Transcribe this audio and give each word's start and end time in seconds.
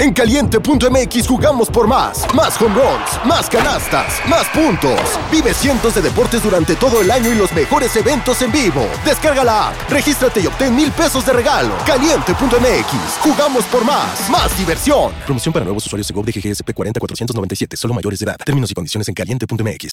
En 0.00 0.14
caliente.mx 0.14 1.28
jugamos 1.28 1.68
por 1.68 1.86
más. 1.86 2.24
Más 2.34 2.58
home 2.58 2.74
runs, 2.74 3.26
más 3.26 3.50
canastas, 3.50 4.18
más 4.30 4.48
puntos. 4.48 4.98
Vive 5.30 5.52
cientos 5.52 5.94
de 5.94 6.00
deportes 6.00 6.42
durante 6.42 6.74
todo 6.74 7.02
el 7.02 7.10
año 7.10 7.30
y 7.30 7.34
los 7.34 7.52
mejores 7.52 7.94
eventos 7.96 8.40
en 8.40 8.50
vivo. 8.50 8.88
Descarga 9.04 9.44
la 9.44 9.68
app, 9.68 9.90
regístrate 9.90 10.40
y 10.40 10.46
obtén 10.46 10.74
mil 10.74 10.90
pesos 10.90 11.26
de 11.26 11.34
regalo. 11.34 11.74
Caliente.mx, 11.84 13.18
jugamos 13.20 13.64
por 13.66 13.84
más. 13.84 14.30
Más 14.30 14.56
diversión. 14.56 15.12
Promoción 15.26 15.52
para 15.52 15.66
nuevos 15.66 15.84
usuarios 15.84 16.08
de 16.08 16.14
GOV 16.14 16.24
de 16.24 16.32
GGSP 16.32 16.72
40497, 16.72 17.76
solo 17.76 17.92
mayores 17.92 18.20
de 18.20 18.24
edad. 18.24 18.36
Términos 18.42 18.70
y 18.70 18.74
condiciones 18.74 19.06
en 19.06 19.12
caliente.mx. 19.12 19.90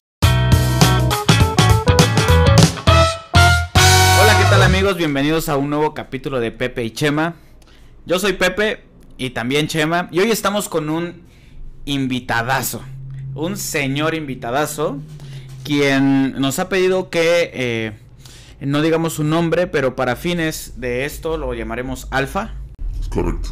Hola, 4.21 4.37
¿qué 4.37 4.49
tal 4.49 4.63
amigos? 4.63 4.95
Bienvenidos 4.95 5.49
a 5.49 5.57
un 5.57 5.69
nuevo 5.69 5.93
capítulo 5.93 6.39
de 6.39 6.51
Pepe 6.51 6.85
y 6.85 6.91
Chema. 6.91 7.35
Yo 8.05 8.19
soy 8.19 8.31
Pepe 8.31 8.87
y 9.17 9.31
también 9.31 9.67
Chema. 9.67 10.09
Y 10.11 10.19
hoy 10.19 10.31
estamos 10.31 10.69
con 10.69 10.89
un 10.89 11.21
invitadazo. 11.85 12.81
Un 13.33 13.57
señor 13.57 14.15
invitadazo. 14.15 14.99
Quien 15.63 16.39
nos 16.39 16.59
ha 16.59 16.69
pedido 16.69 17.09
que 17.09 17.51
eh, 17.53 17.91
no 18.61 18.81
digamos 18.81 19.13
su 19.13 19.23
nombre, 19.23 19.67
pero 19.67 19.95
para 19.95 20.15
fines 20.15 20.73
de 20.77 21.05
esto 21.05 21.37
lo 21.37 21.53
llamaremos 21.53 22.07
Alfa. 22.11 22.53
Es 22.99 23.07
correcto. 23.09 23.49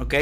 Ok. 0.00 0.14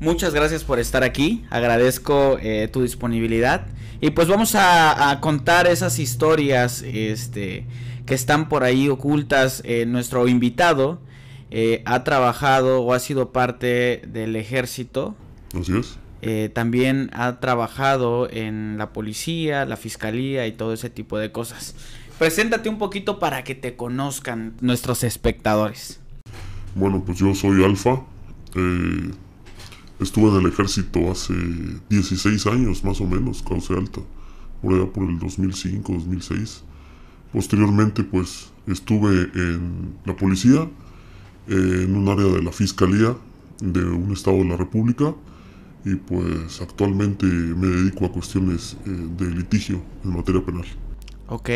Muchas 0.00 0.32
gracias 0.32 0.64
por 0.64 0.78
estar 0.78 1.04
aquí. 1.04 1.44
Agradezco 1.50 2.38
eh, 2.40 2.68
tu 2.72 2.82
disponibilidad. 2.82 3.66
Y 4.00 4.10
pues 4.10 4.28
vamos 4.28 4.54
a, 4.54 5.10
a, 5.10 5.20
contar 5.20 5.66
esas 5.66 5.98
historias 5.98 6.82
este, 6.82 7.66
que 8.06 8.14
están 8.14 8.48
por 8.48 8.64
ahí 8.64 8.88
ocultas. 8.88 9.60
Eh, 9.66 9.84
nuestro 9.84 10.26
invitado 10.26 11.02
eh, 11.50 11.82
ha 11.84 12.04
trabajado 12.04 12.82
o 12.82 12.92
ha 12.92 13.00
sido 13.00 13.32
parte 13.32 14.02
del 14.06 14.36
ejército. 14.36 15.16
Así 15.58 15.76
es. 15.76 15.98
Eh, 16.22 16.50
también 16.52 17.10
ha 17.14 17.40
trabajado 17.40 18.28
en 18.30 18.76
la 18.76 18.92
policía, 18.92 19.64
la 19.64 19.76
fiscalía 19.76 20.46
y 20.46 20.52
todo 20.52 20.72
ese 20.72 20.90
tipo 20.90 21.18
de 21.18 21.32
cosas. 21.32 21.74
Preséntate 22.18 22.68
un 22.68 22.78
poquito 22.78 23.18
para 23.18 23.42
que 23.44 23.54
te 23.54 23.76
conozcan 23.76 24.52
nuestros 24.60 25.02
espectadores. 25.04 26.00
Bueno, 26.74 27.02
pues 27.04 27.18
yo 27.18 27.34
soy 27.34 27.64
Alfa. 27.64 28.02
Eh, 28.54 29.10
estuve 30.00 30.28
en 30.28 30.44
el 30.44 30.52
ejército 30.52 31.10
hace 31.10 31.34
16 31.88 32.46
años, 32.46 32.84
más 32.84 33.00
o 33.00 33.06
menos, 33.06 33.42
causa 33.42 33.74
alta. 33.74 34.00
Por 34.60 34.74
allá 34.74 34.92
por 34.92 35.08
el 35.08 35.18
2005, 35.18 35.92
2006. 35.94 36.64
Posteriormente, 37.32 38.04
pues 38.04 38.50
estuve 38.66 39.30
en 39.34 39.94
la 40.04 40.14
policía, 40.14 40.68
en 41.48 41.96
un 41.96 42.08
área 42.08 42.26
de 42.26 42.42
la 42.42 42.52
fiscalía 42.52 43.16
de 43.60 43.84
un 43.84 44.12
estado 44.12 44.38
de 44.38 44.44
la 44.44 44.56
República 44.56 45.14
y 45.84 45.94
pues 45.94 46.60
actualmente 46.60 47.26
me 47.26 47.66
dedico 47.66 48.06
a 48.06 48.12
cuestiones 48.12 48.76
eh, 48.86 48.90
de 48.90 49.26
litigio 49.30 49.82
en 50.04 50.10
materia 50.10 50.44
penal. 50.44 50.66
Ok. 51.28 51.48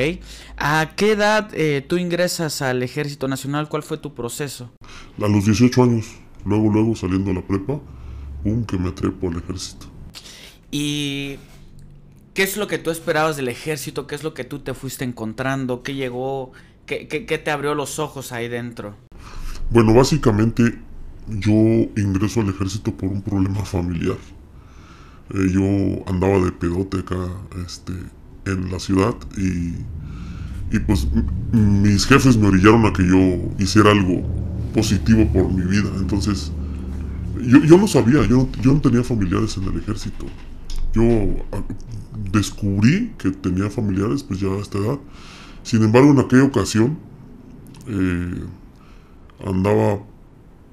¿A 0.57 0.93
qué 0.97 1.13
edad 1.13 1.51
eh, 1.53 1.85
tú 1.87 1.97
ingresas 1.97 2.63
al 2.63 2.83
Ejército 2.83 3.27
Nacional? 3.29 3.69
¿Cuál 3.69 3.83
fue 3.83 3.99
tu 3.99 4.15
proceso? 4.15 4.73
A 5.21 5.29
los 5.29 5.45
18 5.45 5.83
años, 5.83 6.07
luego, 6.45 6.71
luego 6.71 6.95
saliendo 6.95 7.33
a 7.33 7.35
la 7.35 7.43
prepa, 7.43 7.81
un 8.45 8.65
que 8.65 8.79
me 8.79 8.93
trepo 8.93 9.29
al 9.29 9.39
ejército. 9.39 9.87
¿Y 10.71 11.39
qué 12.35 12.45
es 12.45 12.57
lo 12.57 12.69
que 12.69 12.79
tú 12.79 12.91
esperabas 12.91 13.37
del 13.37 13.49
ejército? 13.49 14.07
¿Qué 14.07 14.15
es 14.15 14.23
lo 14.23 14.33
que 14.33 14.45
tú 14.45 14.61
te 14.61 14.75
fuiste 14.75 15.05
encontrando? 15.05 15.83
¿Qué 15.83 15.95
llegó? 15.95 16.53
¿Qué, 16.87 17.09
qué, 17.09 17.27
qué 17.27 17.39
te 17.39 17.51
abrió 17.51 17.75
los 17.75 17.99
ojos 17.99 18.31
ahí 18.33 18.49
dentro? 18.49 18.95
Bueno, 19.71 19.95
básicamente 19.95 20.79
yo 21.29 21.53
ingreso 21.97 22.41
al 22.41 22.51
ejército 22.51 22.95
por 22.95 23.11
un 23.11 23.23
problema 23.23 23.65
familiar. 23.65 24.19
Eh, 25.31 25.49
yo 25.53 26.11
andaba 26.11 26.39
de 26.39 26.53
pedote 26.53 26.99
acá 26.99 27.17
este, 27.65 27.93
en 28.47 28.71
la 28.71 28.79
ciudad 28.79 29.15
y, 29.37 29.75
y 30.75 30.79
pues 30.87 31.09
mis 31.53 32.07
jefes 32.07 32.37
me 32.37 32.49
orillaron 32.49 32.85
a 32.87 32.93
que 32.93 33.07
yo 33.07 33.49
hiciera 33.59 33.91
algo 33.91 34.23
positivo 34.75 35.27
por 35.33 35.51
mi 35.51 35.63
vida. 35.63 35.91
Entonces, 35.97 36.53
yo, 37.41 37.79
no 37.79 37.87
sabía, 37.87 38.27
yo, 38.27 38.49
yo 38.61 38.73
no 38.73 38.81
tenía 38.81 39.03
familiares 39.03 39.57
en 39.57 39.65
el 39.65 39.79
ejército. 39.79 40.27
Yo 40.93 41.05
descubrí 42.33 43.13
que 43.19 43.31
tenía 43.31 43.71
familiares 43.71 44.23
pues 44.23 44.41
ya 44.41 44.49
a 44.49 44.59
esta 44.59 44.79
edad. 44.79 44.99
Sin 45.63 45.83
embargo, 45.83 46.11
en 46.11 46.19
aquella 46.19 46.45
ocasión 46.45 46.99
eh, 47.87 48.45
andaba 49.45 50.01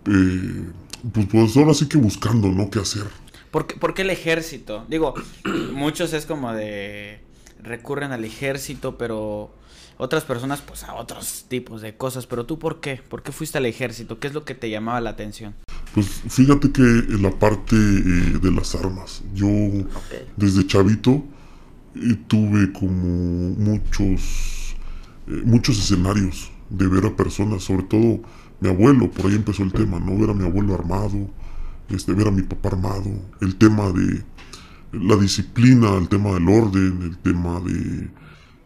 eh, 0.06 0.66
pues, 1.14 1.28
pues, 1.32 1.58
ahora 1.58 1.74
sí 1.74 1.88
que 1.88 1.98
buscando, 1.98 2.50
¿no? 2.50 2.70
¿Qué 2.70 2.80
hacer? 2.80 3.08
¿Por 3.50 3.68
qué, 3.68 3.76
¿Por 3.76 3.94
qué, 3.94 4.04
el 4.04 4.09
ejército? 4.09 4.86
Digo, 4.88 5.14
muchos 5.74 6.14
es 6.14 6.26
como 6.26 6.54
de 6.54 7.20
recurren 7.62 8.12
al 8.12 8.26
ejército, 8.26 8.98
pero 8.98 9.52
otras 9.98 10.24
personas 10.24 10.62
pues 10.62 10.84
a 10.84 10.96
otros 10.96 11.46
tipos 11.48 11.82
de 11.82 11.96
cosas. 11.96 12.28
Pero 12.28 12.46
tú, 12.46 12.59
¿por 12.59 12.80
qué? 12.80 13.02
¿Por 13.08 13.24
qué 13.24 13.32
fuiste 13.32 13.58
al 13.58 13.66
ejército? 13.66 14.20
¿Qué 14.20 14.28
es 14.28 14.34
lo 14.34 14.46
que 14.46 14.56
te 14.56 14.70
llamaba 14.70 15.02
la 15.02 15.12
atención? 15.12 15.56
Pues 15.94 16.08
fíjate 16.28 16.72
que 16.72 16.82
en 16.82 17.22
la 17.22 17.32
parte 17.32 17.76
eh, 17.76 18.40
de 18.42 18.52
las 18.52 18.76
armas, 18.76 19.22
yo 19.34 19.48
okay. 19.48 20.28
desde 20.38 20.66
chavito 20.66 21.24
eh, 21.96 22.18
tuve 22.28 22.72
como 22.72 23.56
muchos, 23.58 24.76
eh, 25.28 25.42
muchos 25.44 25.78
escenarios 25.78 26.50
de 26.70 26.88
ver 26.88 27.06
a 27.06 27.16
personas, 27.16 27.64
sobre 27.64 27.84
todo 27.84 28.22
mi 28.61 28.69
abuelo, 28.69 29.11
por 29.11 29.25
ahí 29.25 29.35
empezó 29.35 29.63
el 29.63 29.73
tema, 29.73 29.99
¿no? 29.99 30.17
Ver 30.17 30.29
a 30.29 30.33
mi 30.33 30.45
abuelo 30.45 30.75
armado, 30.75 31.27
este, 31.89 32.13
ver 32.13 32.27
a 32.27 32.31
mi 32.31 32.44
papá 32.44 32.69
armado, 32.69 33.11
el 33.41 33.55
tema 33.55 33.91
de 33.91 34.23
la 34.94 35.16
disciplina, 35.17 35.97
el 35.97 36.07
tema 36.07 36.31
del 36.33 36.47
orden, 36.47 37.01
el 37.01 37.17
tema 37.17 37.59
de, 37.59 38.09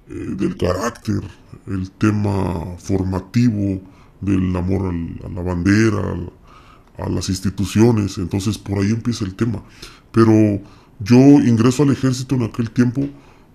eh, 0.09 0.35
del 0.37 0.57
carácter, 0.57 1.21
el 1.67 1.89
tema 1.91 2.75
formativo 2.77 3.81
del 4.19 4.55
amor 4.55 4.93
a 5.23 5.29
la 5.29 5.41
bandera, 5.41 6.01
a 6.97 7.09
las 7.09 7.29
instituciones, 7.29 8.17
entonces 8.17 8.57
por 8.57 8.79
ahí 8.79 8.91
empieza 8.91 9.23
el 9.23 9.35
tema. 9.35 9.63
Pero 10.11 10.33
yo 10.99 11.17
ingreso 11.17 11.83
al 11.83 11.91
ejército 11.91 12.35
en 12.35 12.43
aquel 12.43 12.69
tiempo 12.69 13.07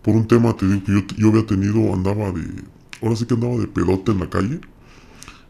por 0.03 0.15
un 0.15 0.27
tema, 0.27 0.57
te 0.57 0.67
digo, 0.67 0.85
que 0.85 0.93
yo, 0.93 1.01
yo 1.19 1.29
había 1.29 1.47
tenido, 1.47 1.93
andaba 1.93 2.33
de, 2.33 2.47
ahora 3.03 3.17
sí 3.17 3.27
que 3.27 3.35
andaba 3.35 3.57
de 3.57 3.67
pedote 3.67 4.13
en 4.13 4.21
la 4.21 4.31
calle, 4.31 4.61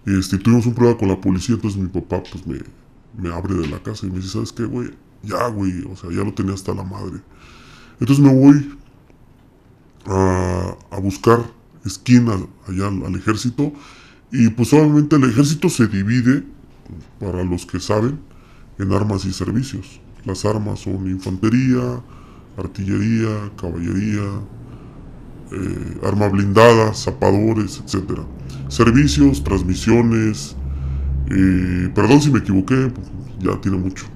este, 0.06 0.38
tuvimos 0.38 0.66
un 0.66 0.75
problema 0.75 0.99
con 0.99 1.09
la 1.09 1.21
policía, 1.21 1.55
entonces 1.55 1.81
mi 1.81 1.88
papá 1.88 2.22
pues 2.22 2.44
me, 2.47 3.28
abre 3.31 3.55
de 3.55 3.69
la 3.69 3.83
casa 3.83 4.06
y 4.06 4.11
me 4.11 4.16
dice, 4.16 4.28
¿sabes 4.28 4.53
qué, 4.53 4.65
güey? 4.65 4.91
Ya, 5.22 5.49
güey, 5.49 5.84
o 5.84 5.97
sea, 5.97 6.11
ya 6.11 6.25
lo 6.25 6.33
tenía 6.33 6.55
hasta 6.55 6.75
la 6.75 6.83
madre. 6.83 7.21
Entonces 8.00 8.25
me 8.25 8.33
voy 8.33 8.78
a, 10.06 10.77
a 10.91 11.00
buscar 11.00 11.44
esquina 11.84 12.33
allá 12.66 12.88
al, 12.88 13.05
al, 13.05 13.15
ejército 13.16 13.72
y 14.33 14.49
pues 14.49 14.72
obviamente 14.72 15.16
el 15.16 15.25
ejército 15.25 15.69
se 15.69 15.87
divide, 15.87 16.44
para 17.19 17.44
los 17.44 17.67
que 17.67 17.81
saben, 17.81 18.19
en 18.78 18.93
armas 18.93 19.25
y 19.25 19.32
servicios. 19.32 20.00
Las 20.25 20.44
armas 20.44 20.81
son 20.81 21.06
infantería, 21.06 22.00
artillería, 22.56 23.50
caballería, 23.61 24.22
eh, 25.53 25.99
arma 26.05 26.28
blindada, 26.28 26.94
zapadores, 26.94 27.83
etcétera 27.84 28.25
servicios, 28.71 29.43
transmisiones, 29.43 30.56
eh, 31.28 31.91
perdón 31.94 32.22
si 32.22 32.31
me 32.31 32.38
equivoqué, 32.38 32.93
ya 33.41 33.61
tiene 33.61 33.77
mucho, 33.77 34.06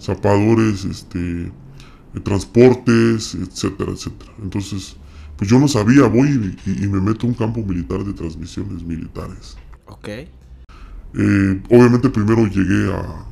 zapadores, 0.00 0.84
este, 0.84 1.46
eh, 1.46 2.20
transportes, 2.22 3.34
etcétera, 3.34 3.92
etcétera. 3.92 4.32
Entonces, 4.42 4.96
pues 5.36 5.50
yo 5.50 5.58
no 5.58 5.66
sabía, 5.66 6.06
voy 6.06 6.56
y, 6.66 6.84
y, 6.84 6.88
me 6.88 7.00
meto 7.00 7.26
a 7.26 7.30
un 7.30 7.34
campo 7.34 7.62
militar 7.62 8.04
de 8.04 8.12
transmisiones 8.12 8.84
militares. 8.84 9.56
Ok. 9.86 10.08
Eh, 10.08 11.62
obviamente 11.70 12.08
primero 12.08 12.46
llegué 12.46 12.92
a, 12.92 13.26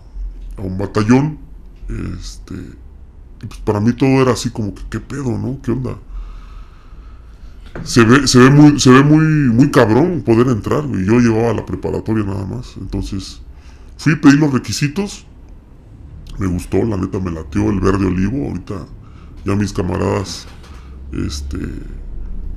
a 0.57 0.63
un 0.63 0.79
batallón, 0.79 1.39
este, 1.89 2.55
y 3.43 3.47
pues 3.47 3.61
para 3.61 3.81
mí 3.81 3.93
todo 3.93 4.23
era 4.23 4.33
así 4.33 4.51
como 4.51 4.75
que, 4.75 4.83
¿qué 4.91 5.01
pedo, 5.01 5.37
no? 5.37 5.61
¿Qué 5.63 5.73
onda? 5.73 5.99
Se 7.85 8.05
ve, 8.05 8.27
se 8.27 8.39
ve 8.39 8.51
muy, 8.51 8.79
se 8.79 8.91
ve 8.91 9.03
muy, 9.03 9.25
muy 9.25 9.71
cabrón 9.71 10.23
poder 10.23 10.49
entrar, 10.49 10.87
güey. 10.87 11.05
Yo 11.05 11.19
llevaba 11.19 11.55
la 11.55 11.65
preparatoria 11.65 12.25
nada 12.25 12.45
más. 12.45 12.75
Entonces, 12.79 13.41
fui 13.97 14.15
a 14.15 14.21
pedir 14.21 14.39
los 14.39 14.53
requisitos. 14.53 15.27
Me 16.39 16.47
gustó, 16.47 16.83
la 16.85 16.97
neta 16.97 17.19
me 17.21 17.31
lateó 17.31 17.71
el 17.71 17.81
verde 17.81 18.07
olivo. 18.07 18.49
Ahorita 18.49 18.87
ya 19.45 19.55
mis 19.55 19.73
camaradas, 19.73 20.47
este, 21.13 21.59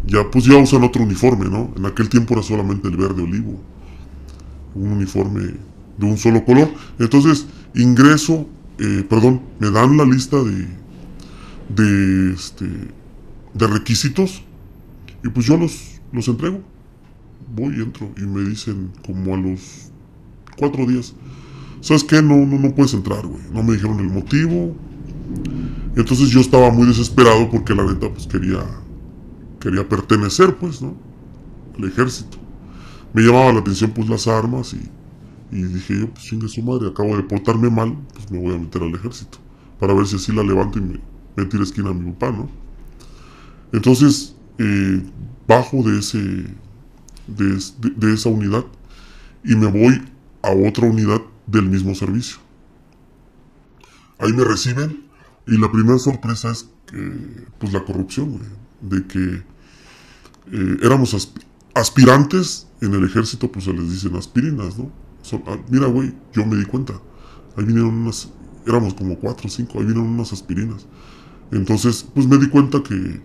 ya 0.06 0.30
pues 0.30 0.45
ya 0.45 0.57
usan 0.57 0.83
otro 0.83 1.04
uniforme, 1.04 1.50
¿no? 1.50 1.74
En 1.77 1.86
aquel 1.86 2.10
tiempo 2.10 2.33
era 2.33 2.44
solamente 2.44 2.88
el 2.88 2.98
verde 2.98 3.24
olivo. 3.24 3.62
Un 4.75 4.92
uniforme 4.94 5.42
de 5.98 6.06
un 6.06 6.18
solo 6.18 6.44
color. 6.44 6.69
Entonces, 7.00 7.45
ingreso, 7.75 8.48
eh, 8.80 9.06
perdón, 9.07 9.42
me 9.60 9.69
dan 9.69 9.95
la 9.95 10.06
lista 10.06 10.38
de, 10.44 10.68
de, 11.69 12.33
este, 12.33 12.65
de 13.54 13.68
requisitos 13.68 14.44
y 15.24 15.30
pues 15.30 15.46
yo 15.46 15.58
los, 15.58 16.02
los 16.12 16.28
entrego. 16.28 16.62
Voy 17.56 17.78
y 17.78 17.81
entro 17.81 18.10
y 18.18 18.22
me 18.22 18.42
dicen 18.42 18.92
como 19.06 19.36
a 19.36 19.38
los 19.38 19.92
cuatro 20.58 20.86
días, 20.86 21.14
¿sabes 21.81 22.04
qué? 22.04 22.22
No, 22.22 22.38
no, 22.46 22.60
no 22.60 22.74
puedes 22.74 22.94
entrar, 22.94 23.25
güey. 23.25 23.42
No 23.54 23.64
me 23.64 23.74
dijeron 23.74 24.00
el 24.00 24.10
motivo. 24.10 24.75
Entonces 25.96 26.30
yo 26.30 26.40
estaba 26.40 26.72
muy 26.72 26.88
desesperado 26.88 27.50
porque 27.50 27.75
la 27.75 27.86
neta, 27.86 28.10
pues 28.10 28.28
quería, 28.28 28.64
quería 29.60 29.88
pertenecer, 29.88 30.56
pues, 30.56 30.81
¿no? 30.81 30.96
Al 31.78 31.86
ejército. 31.86 32.38
Me 33.14 33.22
llamaba 33.22 33.54
la 33.54 33.60
atención, 33.60 33.92
pues, 33.92 34.10
las 34.10 34.28
armas 34.28 34.74
y, 34.74 35.56
y 35.56 35.62
dije 35.64 36.00
yo, 36.00 36.10
pues, 36.10 36.25
chingue 36.25 36.48
su 36.48 36.64
madre, 36.64 36.88
acabo 36.88 37.16
de 37.16 37.24
portarme 37.24 37.70
mal, 37.70 37.96
pues 38.14 38.31
me 38.31 38.40
voy 38.40 38.56
a 38.56 38.58
meter 38.58 38.81
al 38.81 38.96
ejército. 38.96 39.38
Para 39.80 39.94
ver 39.94 40.08
si 40.08 40.16
así 40.16 40.31
la 40.31 40.44
levanto 40.44 40.80
y 40.80 40.81
me, 40.81 41.00
me 41.36 41.46
tira 41.46 41.64
esquina 41.64 41.90
a 41.90 41.94
mi 41.94 42.12
papá, 42.14 42.31
¿no? 42.31 42.50
Entonces, 43.72 44.33
eh, 44.58 45.04
bajo 45.48 45.84
de 45.84 46.00
ese, 46.00 46.46
de, 47.28 48.14
esa 48.14 48.30
unidad 48.30 48.66
y 49.44 49.56
me 49.56 49.68
voy 49.68 50.02
a 50.42 50.52
otra 50.52 50.88
unidad 50.88 51.22
del 51.48 51.70
mismo 51.70 51.96
servicio. 51.96 52.38
Ahí 54.20 54.32
me 54.34 54.44
reciben 54.44 55.04
y 55.48 55.58
la 55.58 55.72
primera 55.72 56.00
sorpresa 56.00 56.52
es 56.52 56.70
que, 56.88 57.46
pues 57.60 57.74
la 57.74 57.84
corrupción, 57.84 58.40
de 58.82 59.06
que 59.08 59.44
eh, 60.52 60.78
éramos 60.82 61.14
asp- 61.14 61.42
aspirantes 61.74 62.68
en 62.82 62.94
el 62.94 63.06
ejército, 63.06 63.52
pues 63.52 63.66
se 63.66 63.74
les 63.74 63.90
dicen 63.90 64.16
aspirinas, 64.16 64.78
¿no? 64.78 64.92
Ah, 65.48 65.58
mira, 65.70 65.88
güey, 65.88 66.14
yo 66.34 66.46
me 66.46 66.58
di 66.58 66.66
cuenta. 66.66 66.94
Ahí 67.56 67.64
vinieron 67.66 67.94
unas, 67.94 68.30
éramos 68.68 68.94
como 68.94 69.18
cuatro 69.18 69.48
o 69.48 69.50
cinco, 69.50 69.80
ahí 69.80 69.86
vinieron 69.86 70.08
unas 70.10 70.34
aspirinas. 70.34 70.86
Entonces, 71.52 72.06
pues 72.14 72.28
me 72.28 72.38
di 72.38 72.48
cuenta 72.50 72.84
que, 72.84 73.22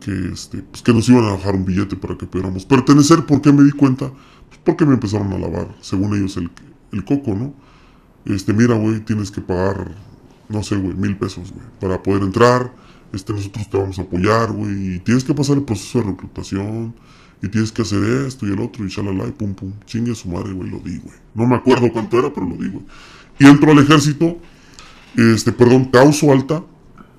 que, 0.00 0.32
este, 0.32 0.62
pues 0.62 0.82
que 0.82 0.92
nos 0.92 1.08
iban 1.08 1.24
a 1.24 1.32
bajar 1.32 1.54
un 1.54 1.64
billete 1.64 1.96
para 1.96 2.16
que 2.16 2.26
pudiéramos 2.26 2.64
pertenecer. 2.64 3.24
¿Por 3.26 3.40
qué 3.40 3.52
me 3.52 3.64
di 3.64 3.72
cuenta? 3.72 4.10
Pues 4.48 4.60
porque 4.64 4.86
me 4.86 4.94
empezaron 4.94 5.32
a 5.32 5.38
lavar, 5.38 5.68
según 5.80 6.16
ellos, 6.16 6.36
el, 6.36 6.50
el 6.92 7.04
coco, 7.04 7.34
¿no? 7.34 7.54
Este, 8.24 8.52
mira, 8.52 8.74
güey, 8.76 9.00
tienes 9.00 9.30
que 9.30 9.40
pagar, 9.40 9.94
no 10.48 10.62
sé, 10.62 10.76
güey, 10.76 10.94
mil 10.94 11.16
pesos, 11.16 11.52
güey, 11.52 11.64
para 11.80 12.02
poder 12.02 12.22
entrar. 12.22 12.72
Este, 13.12 13.32
nosotros 13.32 13.70
te 13.70 13.78
vamos 13.78 13.98
a 13.98 14.02
apoyar, 14.02 14.52
güey, 14.52 14.96
y 14.96 14.98
tienes 14.98 15.24
que 15.24 15.34
pasar 15.34 15.56
el 15.56 15.64
proceso 15.64 16.00
de 16.00 16.10
reclutación, 16.10 16.94
y 17.42 17.48
tienes 17.48 17.72
que 17.72 17.82
hacer 17.82 18.02
esto 18.26 18.46
y 18.46 18.52
el 18.52 18.60
otro, 18.60 18.84
y 18.84 18.88
shalala, 18.88 19.26
y 19.28 19.32
pum, 19.32 19.54
pum. 19.54 19.72
Chingue 19.86 20.14
su 20.14 20.28
madre, 20.28 20.52
güey, 20.52 20.70
lo 20.70 20.78
di, 20.78 20.98
güey. 20.98 21.14
No 21.34 21.46
me 21.46 21.54
acuerdo 21.54 21.90
cuánto 21.92 22.18
era, 22.18 22.32
pero 22.32 22.46
lo 22.46 22.56
di, 22.56 22.68
güey. 22.68 22.84
Y 23.38 23.46
entro 23.46 23.70
al 23.70 23.78
ejército, 23.78 24.38
este, 25.16 25.52
perdón, 25.52 25.86
causo 25.86 26.32
alta, 26.32 26.64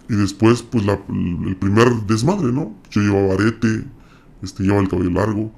y 0.10 0.16
después, 0.16 0.64
pues, 0.64 0.86
la- 0.86 1.00
el 1.10 1.56
primer 1.58 1.90
desmadre, 2.08 2.52
¿no? 2.52 2.74
Yo 2.92 3.02
llevaba 3.02 3.36
arete, 3.36 3.84
este, 4.42 4.64
llevaba 4.64 4.82
el 4.82 4.90
cabello 4.90 5.12
largo, 5.12 5.52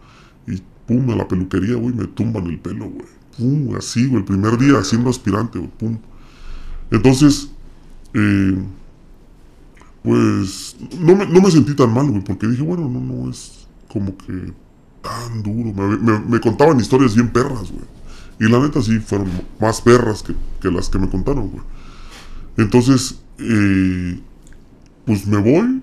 y 0.48 0.62
pum, 0.88 1.09
a 1.12 1.15
la 1.15 1.27
peluquería, 1.27 1.75
güey, 1.75 1.94
me 1.95 2.06
tumban 2.07 2.48
el 2.48 2.59
pelo, 2.59 2.89
güey. 2.89 3.06
Pum, 3.38 3.75
así, 3.77 4.06
güey, 4.07 4.19
el 4.19 4.25
primer 4.25 4.57
día, 4.57 4.83
siendo 4.83 5.09
aspirante, 5.09 5.57
güey, 5.59 5.71
pum. 5.77 5.98
Entonces, 6.92 7.50
eh, 8.13 8.57
pues, 10.03 10.75
no 11.00 11.15
me, 11.15 11.25
no 11.27 11.42
me 11.42 11.51
sentí 11.51 11.75
tan 11.75 11.94
mal, 11.94 12.07
güey, 12.09 12.24
porque 12.24 12.48
dije, 12.48 12.63
bueno, 12.63 12.89
no, 12.89 13.00
no 13.00 13.30
es 13.30 13.68
como 13.88 14.18
que 14.18 14.51
tan 15.01 15.44
duro. 15.44 15.74
Me, 15.74 15.98
me- 15.98 16.19
me 16.19 16.39
contaban 16.39 16.80
historias 16.80 17.15
bien 17.15 17.30
perras, 17.30 17.71
güey. 17.71 17.86
Y 18.39 18.51
la 18.51 18.59
neta 18.59 18.81
sí 18.81 19.00
fueron 19.00 19.30
más 19.59 19.81
perras 19.81 20.24
que, 20.24 20.36
que 20.59 20.71
las 20.71 20.89
que 20.89 20.98
me 20.98 21.07
contaron, 21.09 21.50
güey. 21.50 21.63
Entonces, 22.57 23.19
eh, 23.38 24.19
pues 25.06 25.25
me 25.27 25.38
voy 25.38 25.81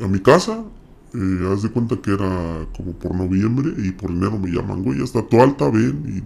a 0.00 0.08
mi 0.08 0.18
casa. 0.20 0.64
Eh, 1.12 1.48
haz 1.52 1.62
de 1.62 1.70
cuenta 1.70 1.96
que 2.00 2.12
era 2.12 2.66
como 2.76 2.92
por 2.92 3.14
noviembre 3.14 3.72
y 3.84 3.90
por 3.90 4.10
enero 4.10 4.38
me 4.38 4.50
llaman, 4.50 4.82
güey, 4.82 4.98
ya 4.98 5.04
está 5.04 5.26
tu 5.26 5.40
alta, 5.42 5.68
ven. 5.68 6.04
Y 6.06 6.22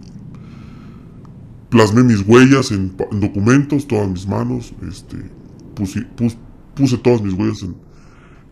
plasmé 1.70 2.02
mis 2.04 2.20
huellas 2.26 2.70
en, 2.70 2.94
documentos, 3.12 3.86
todas 3.86 4.08
mis 4.08 4.26
manos. 4.26 4.74
Este, 4.88 5.16
puse, 5.74 6.02
pus- 6.16 6.36
puse 6.74 6.98
todas 6.98 7.22
mis 7.22 7.32
huellas 7.34 7.62
en, 7.62 7.74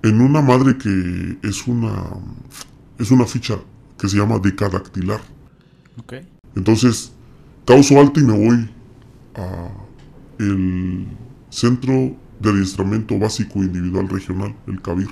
en 0.03 0.21
una 0.21 0.41
madre 0.41 0.77
que 0.79 1.39
es 1.43 1.67
una, 1.67 1.93
es 2.99 3.11
una 3.11 3.27
ficha 3.27 3.59
que 3.99 4.09
se 4.09 4.17
llama 4.17 4.39
decadactilar. 4.39 5.21
Ok. 5.99 6.15
Entonces, 6.57 7.13
causo 7.67 8.01
alta 8.01 8.21
y 8.21 8.25
me 8.25 8.33
voy 8.47 8.71
a 9.35 9.69
el 10.39 11.07
Centro 11.51 12.17
de 12.43 12.51
Adiestramiento 12.51 13.19
Básico 13.19 13.61
Individual 13.61 14.09
Regional, 14.09 14.55
el 14.67 14.83
CABIR, 14.83 15.09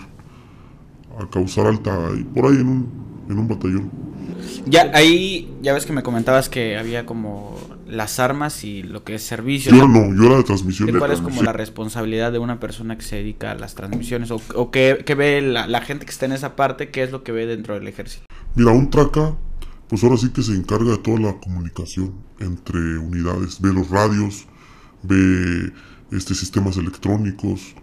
a 1.19 1.31
causar 1.31 1.67
alta 1.67 2.11
y 2.19 2.25
por 2.25 2.47
ahí 2.47 2.57
en 2.59 2.69
un, 2.69 3.25
en 3.29 3.39
un 3.39 3.49
batallón. 3.49 3.91
Ya 4.67 4.91
ahí, 4.95 5.53
ya 5.63 5.73
ves 5.73 5.87
que 5.87 5.93
me 5.93 6.03
comentabas 6.03 6.49
que 6.49 6.77
había 6.77 7.07
como 7.07 7.59
las 7.87 8.19
armas 8.19 8.65
y 8.65 8.83
lo 8.83 9.05
que 9.05 9.17
es 9.17 9.23
servicio. 9.23 9.75
Yo 9.75 9.87
no, 9.87 10.15
yo 10.15 10.27
era 10.27 10.37
de 10.37 10.45
transmisión. 10.45 10.89
¿Y 10.89 10.93
¿Cuál 10.93 11.13
es 11.13 11.21
como 11.21 11.43
la 11.43 11.53
responsabilidad 11.53 12.33
de 12.33 12.39
una 12.39 12.61
persona 12.61 12.97
que 12.97 13.03
se 13.03 13.17
dedica 13.17 13.51
a 13.51 13.55
las 13.55 13.75
transmisiones? 13.75 14.31
¿O, 14.31 14.41
o 14.55 14.71
qué, 14.71 15.03
qué 15.05 15.15
ve 15.15 15.43
la, 15.43 15.67
la 15.67 15.81
gente 15.83 16.07
que 16.07 16.13
está 16.13 16.27
en 16.27 16.33
esa 16.33 16.57
parte? 16.57 16.91
¿Qué 16.91 17.03
es 17.03 17.13
lo 17.13 17.23
que 17.23 17.33
ve 17.33 17.47
dentro 17.47 17.75
del 17.75 17.87
ejército? 17.89 18.25
Mira, 18.55 18.73
un 18.73 18.91
traca, 18.91 19.37
pues 19.89 20.03
ahora 20.03 20.17
sí 20.17 20.31
que 20.31 20.43
se 20.43 20.53
encarga 20.53 20.93
de 20.93 20.99
toda 20.99 21.21
la 21.21 21.39
comunicación 21.39 22.15
entre 22.39 22.99
unidades. 22.99 23.61
Ve 23.61 23.73
los 23.73 23.91
radios, 23.91 24.47
ve 25.03 25.73
este, 26.11 26.35
sistemas 26.35 26.77
electrónicos, 26.77 27.75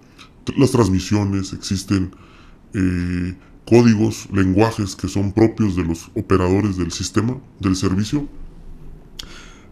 tr- 0.46 0.58
las 0.58 0.72
transmisiones, 0.72 1.54
existen 1.54 2.12
eh, 2.74 3.36
códigos, 3.66 4.28
lenguajes 4.32 4.96
que 4.96 5.08
son 5.08 5.32
propios 5.32 5.76
de 5.76 5.84
los 5.84 6.10
operadores 6.16 6.78
del 6.78 6.92
sistema, 6.92 7.38
del 7.60 7.76
servicio. 7.76 8.28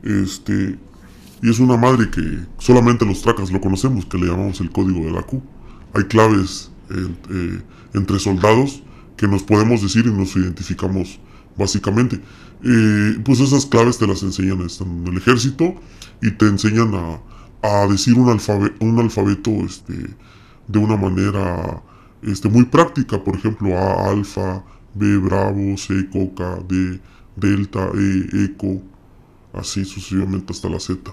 Este, 0.03 0.77
y 1.41 1.49
es 1.49 1.59
una 1.59 1.77
madre 1.77 2.09
que 2.09 2.39
solamente 2.59 3.05
los 3.05 3.21
tracas 3.21 3.51
lo 3.51 3.59
conocemos, 3.61 4.05
que 4.05 4.17
le 4.17 4.27
llamamos 4.27 4.59
el 4.61 4.69
código 4.71 5.05
de 5.05 5.11
la 5.11 5.21
Q. 5.23 5.41
Hay 5.93 6.03
claves 6.05 6.71
eh, 6.89 7.61
entre 7.93 8.19
soldados 8.19 8.83
que 9.17 9.27
nos 9.27 9.43
podemos 9.43 9.81
decir 9.81 10.05
y 10.05 10.11
nos 10.11 10.35
identificamos 10.35 11.19
básicamente. 11.57 12.19
Eh, 12.63 13.19
pues 13.23 13.39
esas 13.39 13.65
claves 13.65 13.97
te 13.97 14.07
las 14.07 14.23
enseñan 14.23 14.61
están 14.61 14.87
en 14.89 15.07
el 15.07 15.17
ejército 15.17 15.75
y 16.21 16.31
te 16.31 16.47
enseñan 16.47 16.93
a, 16.95 17.19
a 17.61 17.87
decir 17.87 18.17
un, 18.17 18.29
alfabe- 18.29 18.73
un 18.79 18.99
alfabeto 18.99 19.51
este, 19.51 19.93
de 20.67 20.79
una 20.79 20.97
manera 20.97 21.81
este, 22.21 22.49
muy 22.49 22.65
práctica. 22.65 23.23
Por 23.23 23.35
ejemplo, 23.35 23.77
A, 23.77 24.09
alfa, 24.09 24.63
B, 24.93 25.17
bravo, 25.17 25.77
C, 25.77 26.09
coca, 26.09 26.59
D, 26.67 26.99
delta, 27.35 27.89
E, 27.93 28.45
eco, 28.45 28.81
así 29.53 29.83
sucesivamente 29.85 30.53
hasta 30.53 30.69
la 30.69 30.79
Z. 30.79 31.11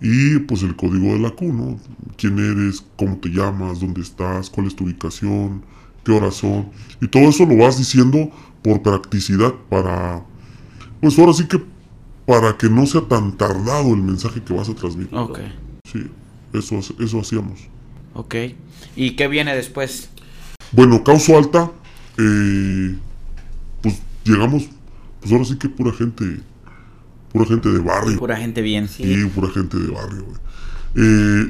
Y 0.00 0.38
pues 0.40 0.62
el 0.64 0.74
código 0.74 1.12
de 1.12 1.20
la 1.20 1.30
Q, 1.30 1.52
¿no? 1.52 1.78
¿Quién 2.16 2.38
eres? 2.38 2.84
¿Cómo 2.96 3.18
te 3.18 3.28
llamas? 3.28 3.80
¿Dónde 3.80 4.00
estás? 4.00 4.50
¿Cuál 4.50 4.66
es 4.66 4.74
tu 4.74 4.84
ubicación? 4.84 5.62
¿Qué 6.04 6.10
horas 6.10 6.34
son? 6.34 6.70
Y 7.00 7.06
todo 7.06 7.22
eso 7.28 7.46
lo 7.46 7.56
vas 7.56 7.78
diciendo 7.78 8.30
por 8.62 8.82
practicidad 8.82 9.52
para... 9.70 10.24
Pues 11.00 11.16
ahora 11.18 11.32
sí 11.32 11.46
que 11.46 11.62
para 12.26 12.56
que 12.56 12.68
no 12.68 12.86
sea 12.86 13.02
tan 13.02 13.36
tardado 13.36 13.94
el 13.94 14.02
mensaje 14.02 14.42
que 14.42 14.52
vas 14.52 14.68
a 14.68 14.74
transmitir. 14.74 15.16
Ok. 15.16 15.40
Sí, 15.90 16.06
eso, 16.52 16.78
eso 16.78 17.20
hacíamos. 17.20 17.60
Ok. 18.14 18.34
¿Y 18.96 19.16
qué 19.16 19.28
viene 19.28 19.54
después? 19.54 20.10
Bueno, 20.72 21.02
causa 21.04 21.36
alta, 21.36 21.70
eh, 22.18 22.96
pues 23.82 24.00
llegamos, 24.24 24.68
pues 25.20 25.32
ahora 25.32 25.44
sí 25.44 25.58
que 25.58 25.68
pura 25.68 25.92
gente, 25.92 26.40
pura 27.32 27.46
gente 27.46 27.68
de 27.70 27.78
barrio. 27.78 28.18
Pura 28.18 28.36
gente 28.36 28.62
bien. 28.62 28.88
Sí, 28.88 29.26
pura 29.34 29.50
gente 29.50 29.78
de 29.78 29.90
barrio, 29.90 30.24
güey. 30.24 30.38
Eh, 30.94 31.46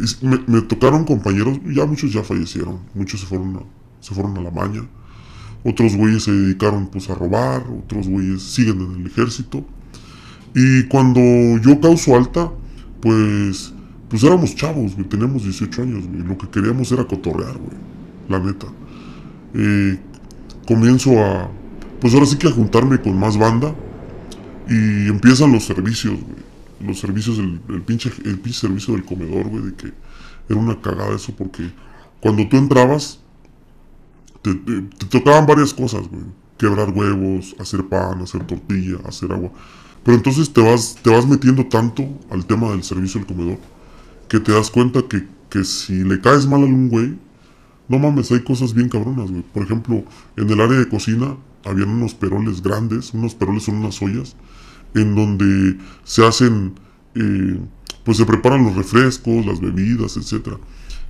me 0.46 0.62
tocaron 0.62 1.04
compañeros, 1.04 1.58
ya 1.66 1.84
muchos 1.84 2.12
ya 2.12 2.22
fallecieron, 2.22 2.78
muchos 2.94 3.20
se 3.20 3.26
fueron 3.26 3.56
a, 3.56 3.60
se 4.00 4.14
fueron 4.14 4.38
a 4.38 4.40
la 4.40 4.52
maña, 4.52 4.86
otros 5.64 5.96
güeyes 5.96 6.24
se 6.24 6.32
dedicaron 6.32 6.86
pues 6.86 7.10
a 7.10 7.14
robar, 7.14 7.64
otros 7.84 8.08
güeyes 8.08 8.42
siguen 8.42 8.80
en 8.80 9.00
el 9.00 9.06
ejército. 9.06 9.64
Y 10.54 10.84
cuando 10.84 11.20
yo 11.62 11.80
causo 11.80 12.14
alta, 12.14 12.50
pues, 13.00 13.72
pues 14.08 14.22
éramos 14.22 14.54
chavos, 14.54 14.94
güey, 14.94 15.08
teníamos 15.08 15.44
18 15.44 15.82
años, 15.82 16.06
güey, 16.06 16.22
lo 16.22 16.36
que 16.36 16.48
queríamos 16.48 16.92
era 16.92 17.04
cotorrear, 17.04 17.56
güey, 17.56 17.76
la 18.28 18.38
neta. 18.38 18.66
Eh, 19.54 19.98
comienzo 20.66 21.18
a, 21.18 21.50
pues 22.00 22.14
ahora 22.14 22.26
sí 22.26 22.36
que 22.36 22.48
a 22.48 22.52
juntarme 22.52 23.00
con 23.00 23.18
más 23.18 23.36
banda 23.36 23.74
y 24.68 25.08
empiezan 25.08 25.52
los 25.52 25.64
servicios. 25.64 26.18
Los 26.80 26.98
servicios, 26.98 27.38
el 27.38 27.82
pinche, 27.82 28.10
el 28.24 28.52
servicio 28.52 28.94
del 28.94 29.04
comedor, 29.04 29.48
güey, 29.48 29.62
de 29.62 29.74
que 29.74 29.92
era 30.48 30.58
una 30.58 30.80
cagada 30.80 31.14
eso 31.14 31.32
porque 31.36 31.70
cuando 32.20 32.48
tú 32.48 32.56
entrabas, 32.56 33.20
te 34.42 34.54
tocaban 35.08 35.46
varias 35.46 35.72
cosas, 35.72 36.08
güey. 36.08 36.22
Quebrar 36.58 36.90
huevos, 36.90 37.56
hacer 37.58 37.84
pan, 37.88 38.20
hacer 38.22 38.46
tortilla, 38.46 38.98
hacer 39.06 39.32
agua. 39.32 39.50
Pero 40.04 40.16
entonces 40.16 40.52
te 40.52 40.60
vas, 40.60 40.96
te 41.02 41.10
vas 41.10 41.26
metiendo 41.26 41.66
tanto 41.66 42.04
al 42.30 42.44
tema 42.44 42.70
del 42.70 42.82
servicio 42.82 43.20
del 43.20 43.26
comedor 43.26 43.58
que 44.28 44.40
te 44.40 44.50
das 44.50 44.70
cuenta 44.70 45.02
que, 45.02 45.26
que 45.50 45.62
si 45.62 46.04
le 46.04 46.18
caes 46.20 46.46
mal 46.46 46.62
a 46.62 46.64
algún 46.64 46.88
güey, 46.88 47.18
no 47.88 47.98
mames, 47.98 48.32
hay 48.32 48.40
cosas 48.40 48.72
bien 48.72 48.88
cabronas, 48.88 49.30
güey. 49.30 49.42
Por 49.42 49.62
ejemplo, 49.62 50.04
en 50.36 50.48
el 50.48 50.58
área 50.58 50.78
de 50.78 50.88
cocina 50.88 51.36
habían 51.64 51.90
unos 51.90 52.14
peroles 52.14 52.62
grandes, 52.62 53.12
unos 53.12 53.34
peroles 53.34 53.64
son 53.64 53.76
unas 53.76 54.00
ollas, 54.00 54.34
en 54.94 55.14
donde 55.14 55.76
se 56.04 56.26
hacen 56.26 56.72
eh, 57.14 57.60
pues 58.04 58.16
se 58.16 58.24
preparan 58.24 58.64
los 58.64 58.74
refrescos, 58.74 59.44
las 59.44 59.60
bebidas, 59.60 60.16
etcétera. 60.16 60.56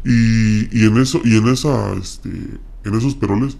Y, 0.05 0.77
y 0.77 0.87
en 0.87 0.97
eso, 0.97 1.21
y 1.25 1.37
en 1.37 1.47
esa, 1.47 1.93
este, 1.95 2.29
en 2.29 2.95
esos 2.95 3.15
peroles, 3.15 3.57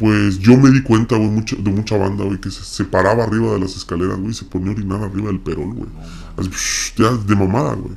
pues 0.00 0.38
yo 0.38 0.56
me 0.56 0.70
di 0.70 0.80
cuenta, 0.80 1.14
güey, 1.16 1.28
mucho, 1.28 1.56
de 1.56 1.70
mucha 1.70 1.94
banda, 1.98 2.24
güey, 2.24 2.40
que 2.40 2.50
se, 2.50 2.84
paraba 2.86 3.24
arriba 3.24 3.52
de 3.52 3.60
las 3.60 3.76
escaleras, 3.76 4.16
güey, 4.16 4.30
y 4.30 4.34
se 4.34 4.46
ponía 4.46 4.70
a 4.70 4.74
orinar 4.74 5.02
arriba 5.02 5.26
del 5.26 5.40
perol, 5.40 5.74
güey. 5.74 5.90
Así, 6.38 6.50
ya 6.96 7.12
de 7.12 7.36
mamada, 7.36 7.74
güey. 7.74 7.92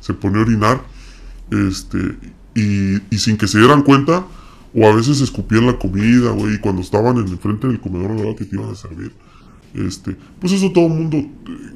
Se 0.00 0.12
ponía 0.12 0.40
a 0.40 0.42
orinar, 0.42 0.82
este, 1.52 2.18
y, 2.56 2.96
y 3.14 3.18
sin 3.18 3.36
que 3.36 3.46
se 3.46 3.60
dieran 3.60 3.82
cuenta, 3.82 4.26
o 4.74 4.88
a 4.88 4.92
veces 4.96 5.20
escupían 5.20 5.66
la 5.66 5.78
comida, 5.78 6.32
güey, 6.32 6.56
y 6.56 6.58
cuando 6.58 6.82
estaban 6.82 7.16
en 7.18 7.28
el 7.28 7.38
frente 7.38 7.68
del 7.68 7.78
comedor, 7.78 8.16
¿verdad? 8.16 8.34
Que 8.34 8.44
te 8.44 8.56
iban 8.56 8.70
a 8.70 8.74
servir. 8.74 9.12
Este, 9.72 10.16
pues 10.40 10.52
eso 10.52 10.72
todo 10.72 10.86
el 10.86 10.94
mundo, 10.94 11.24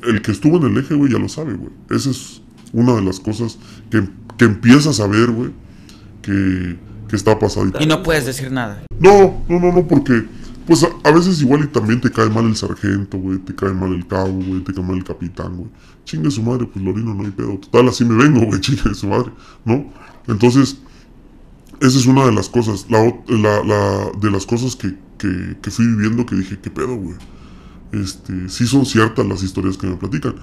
el 0.03 0.21
que 0.21 0.33
estuvo 0.33 0.57
en 0.57 0.65
el 0.65 0.79
eje, 0.79 0.97
güey, 0.97 1.13
ya 1.13 1.21
lo 1.21 1.29
sabe, 1.29 1.55
güey. 1.55 1.71
Esa 1.91 2.11
es 2.11 2.43
una 2.73 2.97
de 2.97 3.03
las 3.03 3.21
cosas 3.21 3.57
que, 3.89 4.03
que 4.37 4.47
empiezas 4.47 4.99
a 4.99 5.07
ver, 5.07 5.31
güey, 5.31 5.53
que, 6.23 6.77
que 7.11 7.17
está 7.17 7.39
pasando. 7.39 7.79
Y 7.81 7.87
no 7.87 8.03
puedes 8.03 8.25
decir 8.25 8.51
nada. 8.51 8.83
No, 8.99 9.43
no, 9.49 9.61
no, 9.61 9.73
no, 9.73 9.87
porque 9.87 10.25
pues 10.67 10.85
a, 10.85 10.89
a 11.09 11.13
veces 11.13 11.43
igual 11.43 11.65
y 11.65 11.67
también 11.67 12.01
te 12.01 12.11
cae 12.11 12.31
mal 12.31 12.45
el 12.47 12.55
sargento, 12.57 13.19
güey, 13.19 13.39
te 13.39 13.55
cae 13.55 13.73
mal 13.73 13.93
el 13.93 14.07
cabo, 14.07 14.33
güey, 14.33 14.61
te 14.63 14.73
cae 14.73 14.85
mal 14.85 14.97
el 14.97 15.05
capitán, 15.05 15.57
güey. 15.57 15.69
Chingue 16.05 16.31
su 16.31 16.43
madre, 16.43 16.67
pues 16.73 16.85
Lorino 16.85 17.13
no 17.15 17.25
hay 17.25 17.31
pedo. 17.31 17.59
Total, 17.59 17.89
así 17.89 18.05
me 18.05 18.15
vengo, 18.23 18.47
güey, 18.47 18.61
chingue 18.63 18.95
su 18.95 19.09
madre, 19.09 19.31
¿no? 19.65 19.85
Entonces, 20.29 20.79
esa 21.81 21.99
es 21.99 22.07
una 22.07 22.25
de 22.27 22.33
las 22.33 22.49
cosas, 22.49 22.87
la, 22.89 23.03
la, 23.29 23.65
la- 23.65 24.11
de 24.21 24.31
las 24.31 24.47
cosas 24.47 24.77
que, 24.77 24.95
que, 25.19 25.57
que 25.61 25.71
fui 25.71 25.87
viviendo 25.87 26.25
que 26.27 26.37
dije, 26.37 26.59
¿qué 26.61 26.71
pedo, 26.71 26.95
güey? 26.97 27.17
Este, 27.93 28.49
sí 28.49 28.67
son 28.67 28.87
ciertas 28.87 29.27
las 29.27 29.43
historias 29.43 29.77
que 29.77 29.87
me 29.89 29.97
platican. 29.97 30.37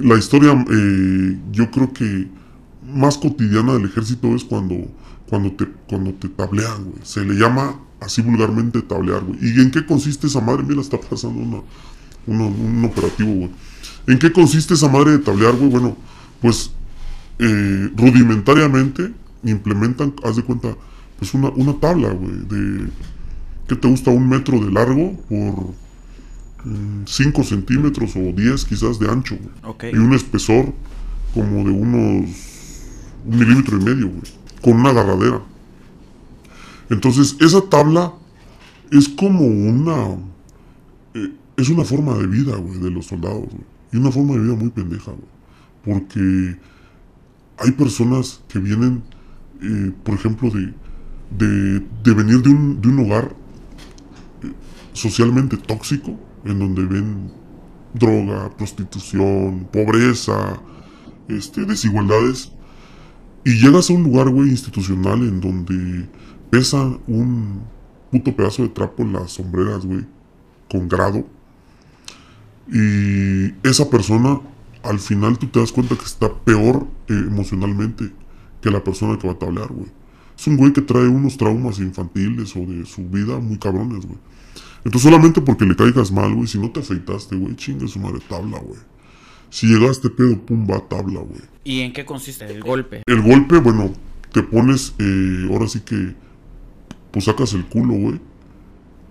La 0.00 0.16
historia, 0.16 0.52
eh, 0.70 1.38
yo 1.52 1.70
creo 1.70 1.92
que 1.92 2.28
más 2.86 3.16
cotidiana 3.18 3.72
del 3.74 3.86
ejército 3.86 4.34
es 4.34 4.44
cuando, 4.44 4.74
cuando, 5.28 5.52
te, 5.52 5.66
cuando 5.88 6.12
te 6.14 6.28
tablean, 6.28 6.84
güey. 6.84 6.98
Se 7.04 7.24
le 7.24 7.34
llama 7.34 7.78
así 8.00 8.22
vulgarmente 8.22 8.80
tablear, 8.82 9.22
güey. 9.24 9.38
¿Y 9.42 9.60
en 9.60 9.70
qué 9.70 9.84
consiste 9.84 10.26
esa 10.28 10.40
madre? 10.40 10.62
Mira, 10.62 10.80
está 10.80 10.98
pasando 11.00 11.40
una, 11.40 11.58
una- 12.26 12.46
un 12.46 12.84
operativo, 12.84 13.32
güey. 13.32 13.50
¿En 14.06 14.18
qué 14.18 14.32
consiste 14.32 14.74
esa 14.74 14.88
madre 14.88 15.12
de 15.12 15.18
tablear, 15.18 15.54
güey? 15.56 15.70
Bueno, 15.70 15.96
pues 16.40 16.70
eh, 17.38 17.90
rudimentariamente 17.96 19.12
implementan, 19.44 20.14
haz 20.24 20.36
de 20.36 20.42
cuenta, 20.42 20.74
pues 21.18 21.34
una, 21.34 21.48
una 21.50 21.74
tabla, 21.78 22.10
güey, 22.10 22.32
de, 22.48 22.88
¿qué 23.68 23.76
te 23.76 23.86
gusta? 23.88 24.10
Un 24.10 24.28
metro 24.28 24.58
de 24.58 24.70
largo 24.72 25.12
por 25.28 25.74
5 27.06 27.44
centímetros 27.44 28.16
o 28.16 28.32
10 28.32 28.64
quizás 28.64 28.98
de 28.98 29.08
ancho, 29.10 29.36
güey. 29.36 29.50
Ok. 29.64 29.84
Y 29.92 29.96
un 29.96 30.12
espesor 30.14 30.72
como 31.34 31.64
de 31.64 31.70
unos 31.70 32.26
un 33.24 33.38
milímetro 33.38 33.78
y 33.78 33.84
medio, 33.84 34.08
güey, 34.08 34.22
con 34.62 34.74
una 34.74 34.90
agarradera. 34.90 35.42
Entonces, 36.90 37.36
esa 37.40 37.60
tabla 37.62 38.12
es 38.90 39.08
como 39.08 39.44
una... 39.46 40.16
eh, 41.14 41.32
es 41.56 41.68
una 41.68 41.84
forma 41.84 42.14
de 42.14 42.26
vida, 42.26 42.56
güey, 42.56 42.78
de 42.78 42.90
los 42.90 43.06
soldados. 43.06 43.46
Y 43.92 43.96
una 43.96 44.10
forma 44.10 44.34
de 44.34 44.40
vida 44.40 44.54
muy 44.54 44.70
pendeja, 44.70 45.12
güey. 45.12 45.28
Porque 45.84 46.58
hay 47.58 47.70
personas 47.72 48.42
que 48.48 48.58
vienen, 48.58 49.02
eh, 49.62 49.92
por 50.04 50.14
ejemplo, 50.14 50.50
de, 50.50 50.74
de, 51.36 51.80
de 52.02 52.14
venir 52.14 52.42
de 52.42 52.50
un, 52.50 52.80
de 52.80 52.88
un 52.88 52.98
hogar 53.00 53.34
eh, 54.42 54.52
socialmente 54.92 55.56
tóxico, 55.56 56.18
en 56.44 56.58
donde 56.58 56.84
ven 56.84 57.32
droga, 57.94 58.50
prostitución, 58.56 59.68
pobreza, 59.72 60.60
este, 61.28 61.64
desigualdades. 61.64 62.52
Y 63.48 63.52
llegas 63.52 63.88
a 63.88 63.94
un 63.94 64.02
lugar, 64.02 64.28
güey, 64.28 64.50
institucional 64.50 65.20
en 65.22 65.40
donde 65.40 66.06
pesa 66.50 66.82
un 67.06 67.62
puto 68.10 68.36
pedazo 68.36 68.60
de 68.60 68.68
trapo 68.68 69.02
en 69.02 69.14
las 69.14 69.32
sombreras, 69.32 69.86
güey, 69.86 70.04
con 70.70 70.86
grado. 70.86 71.24
Y 72.70 73.54
esa 73.66 73.88
persona, 73.88 74.38
al 74.82 74.98
final 74.98 75.38
tú 75.38 75.46
te 75.46 75.60
das 75.60 75.72
cuenta 75.72 75.96
que 75.96 76.04
está 76.04 76.30
peor 76.30 76.86
eh, 77.08 77.14
emocionalmente 77.14 78.12
que 78.60 78.70
la 78.70 78.84
persona 78.84 79.18
que 79.18 79.26
va 79.26 79.32
a 79.32 79.38
tablear, 79.38 79.72
güey. 79.72 79.88
Es 80.38 80.46
un 80.46 80.58
güey 80.58 80.74
que 80.74 80.82
trae 80.82 81.08
unos 81.08 81.38
traumas 81.38 81.78
infantiles 81.78 82.54
o 82.54 82.60
de 82.66 82.84
su 82.84 83.08
vida 83.08 83.38
muy 83.38 83.56
cabrones, 83.56 84.04
güey. 84.04 84.18
Entonces 84.84 85.10
solamente 85.10 85.40
porque 85.40 85.64
le 85.64 85.74
caigas 85.74 86.12
mal, 86.12 86.34
güey, 86.34 86.48
si 86.48 86.58
no 86.58 86.70
te 86.70 86.80
afeitaste, 86.80 87.34
güey, 87.34 87.56
chingue 87.56 87.88
su 87.88 87.98
madre 87.98 88.20
tabla, 88.28 88.58
güey. 88.58 88.78
Si 89.50 89.66
llegaste 89.66 90.10
pedo, 90.10 90.38
pum, 90.42 90.66
va 90.70 90.80
tabla, 90.88 91.20
güey. 91.20 91.40
¿Y 91.64 91.80
en 91.80 91.92
qué 91.92 92.04
consiste 92.04 92.44
el 92.46 92.62
golpe? 92.62 93.02
El 93.06 93.22
golpe, 93.22 93.58
bueno, 93.58 93.90
te 94.32 94.42
pones, 94.42 94.94
eh, 94.98 95.48
ahora 95.50 95.66
sí 95.68 95.80
que, 95.80 96.14
pues 97.10 97.24
sacas 97.24 97.52
el 97.54 97.64
culo, 97.66 97.94
güey. 97.94 98.20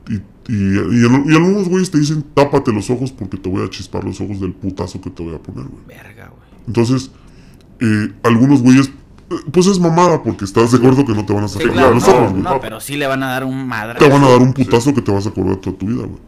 Y, 0.10 0.14
y, 0.52 0.56
y, 0.76 0.78
al- 1.06 1.24
y 1.32 1.36
algunos 1.36 1.68
güeyes 1.68 1.92
te 1.92 2.00
dicen, 2.00 2.24
tápate 2.34 2.72
los 2.72 2.90
ojos 2.90 3.12
porque 3.12 3.38
te 3.38 3.50
voy 3.50 3.66
a 3.66 3.70
chispar 3.70 4.04
los 4.04 4.22
ojos 4.22 4.40
del 4.40 4.54
putazo 4.54 5.02
que 5.02 5.10
te 5.10 5.24
voy 5.24 5.36
a 5.36 5.40
poner, 5.40 5.66
güey. 5.66 5.84
Verga, 5.88 6.28
güey. 6.30 6.42
Entonces, 6.68 7.12
eh, 7.80 8.14
algunos 8.24 8.62
güeyes, 8.62 8.88
eh, 9.30 9.36
pues 9.52 9.68
es 9.68 9.80
mamada 9.80 10.24
porque 10.24 10.46
estás 10.46 10.72
de 10.72 10.78
acuerdo 10.78 11.04
que 11.06 11.14
no 11.14 11.26
te 11.26 11.34
van 11.34 11.44
a 11.44 11.48
Sí, 11.48 11.56
sacar 11.60 11.72
claro, 11.74 11.96
los 11.96 12.08
no, 12.08 12.14
ojos, 12.14 12.32
güey. 12.32 12.44
no, 12.44 12.60
pero 12.62 12.80
sí 12.80 12.96
le 12.96 13.08
van 13.08 13.24
a 13.24 13.28
dar 13.28 13.44
un 13.44 13.68
madre. 13.68 14.00
Te 14.00 14.08
van 14.08 14.24
a 14.24 14.30
dar 14.30 14.40
un 14.42 14.54
putazo 14.54 14.94
que 14.94 15.02
te 15.02 15.12
vas 15.12 15.26
a 15.26 15.30
acordar 15.30 15.58
toda 15.58 15.78
tu 15.78 15.86
vida, 15.88 16.04
güey. 16.06 16.20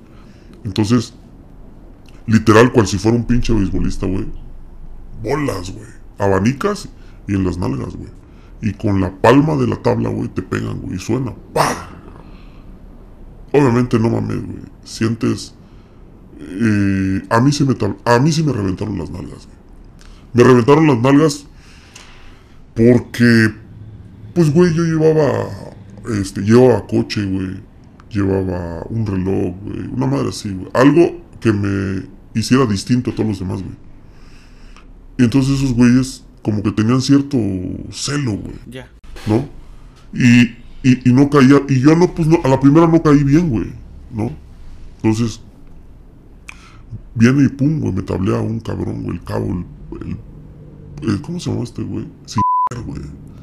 Entonces, 0.66 1.14
literal, 2.30 2.72
cual 2.72 2.88
si 2.88 2.98
fuera 2.98 3.18
un 3.18 3.26
pinche 3.26 3.54
beisbolista, 3.54 4.06
güey. 4.06 4.26
Bolas, 5.24 5.72
güey. 5.72 5.88
Abanicas 6.18 6.90
y 7.28 7.36
en 7.36 7.44
las 7.44 7.58
nalgas, 7.58 7.96
güey. 7.96 8.10
Y 8.62 8.74
con 8.74 9.02
la 9.02 9.12
palma 9.12 9.56
de 9.56 9.68
la 9.68 9.78
tabla, 9.78 10.10
güey, 10.10 10.30
te 10.30 10.42
pegan, 10.42 10.80
güey. 10.80 10.96
Y 10.96 11.00
suena. 11.00 11.34
¡Pah! 11.54 11.90
Obviamente 13.52 14.00
no 14.00 14.10
mames, 14.10 14.46
güey. 14.46 14.60
Sientes. 14.84 15.56
eh, 16.40 17.24
a, 17.30 17.42
mí 17.42 17.52
sí 17.52 17.66
me 17.66 17.76
a 18.06 18.20
mí 18.20 18.32
sí 18.32 18.44
me 18.44 18.54
reventaron 18.54 18.98
las 18.98 19.10
nalgas, 19.10 19.46
güey. 19.46 19.60
Me 20.34 20.44
reventaron 20.44 20.88
las 20.88 21.00
nalgas 21.00 21.46
porque 22.76 23.50
pues, 24.34 24.54
güey, 24.54 24.74
yo 24.74 24.84
llevaba, 24.84 25.50
este, 26.22 26.42
llevaba 26.42 26.88
coche, 26.88 27.26
güey. 27.26 27.62
Llevaba 28.10 28.84
un 28.90 29.06
reloj, 29.06 29.56
güey. 29.64 29.88
Una 29.92 30.08
madre 30.08 30.30
así, 30.30 30.50
güey. 30.54 30.70
Algo 30.74 31.22
que 31.40 31.52
me 31.52 32.19
hiciera 32.36 32.66
distinto 32.66 33.12
a 33.12 33.16
todos 33.16 33.30
los 33.30 33.40
demás, 33.40 33.62
güey. 33.62 33.76
Y 35.18 35.24
entonces 35.24 35.58
esos 35.58 35.74
güeyes 35.74 36.24
como 36.42 36.64
que 36.64 36.72
tenían 36.72 37.02
cierto 37.02 37.38
celo, 37.92 38.34
güey, 38.34 38.56
Ya. 38.70 38.90
¿no? 39.28 39.48
Y, 40.14 40.42
y, 40.84 41.10
y 41.10 41.14
no 41.14 41.30
caía, 41.30 41.62
y 41.68 41.82
yo 41.82 41.96
no, 41.96 42.14
pues 42.16 42.28
no, 42.28 42.40
a 42.44 42.48
la 42.48 42.60
primera 42.60 42.88
no 42.88 43.02
caí 43.04 43.24
bien, 43.24 43.50
güey, 43.50 43.72
¿no? 44.12 44.32
Entonces, 44.98 45.42
viene 47.16 47.44
y 47.44 47.50
pum, 47.50 47.80
güey, 47.80 47.94
me 47.94 48.02
tablea 48.02 48.40
un 48.40 48.60
cabrón, 48.60 49.04
güey, 49.04 49.18
el 49.18 49.24
cabo, 49.24 49.46
el, 49.46 49.66
el- 50.08 51.10
el- 51.10 51.22
¿cómo 51.22 51.40
se 51.40 51.50
llama 51.52 51.64
este 51.64 51.82
güey? 51.84 52.08
Sin 52.26 52.42
güey. 52.86 53.02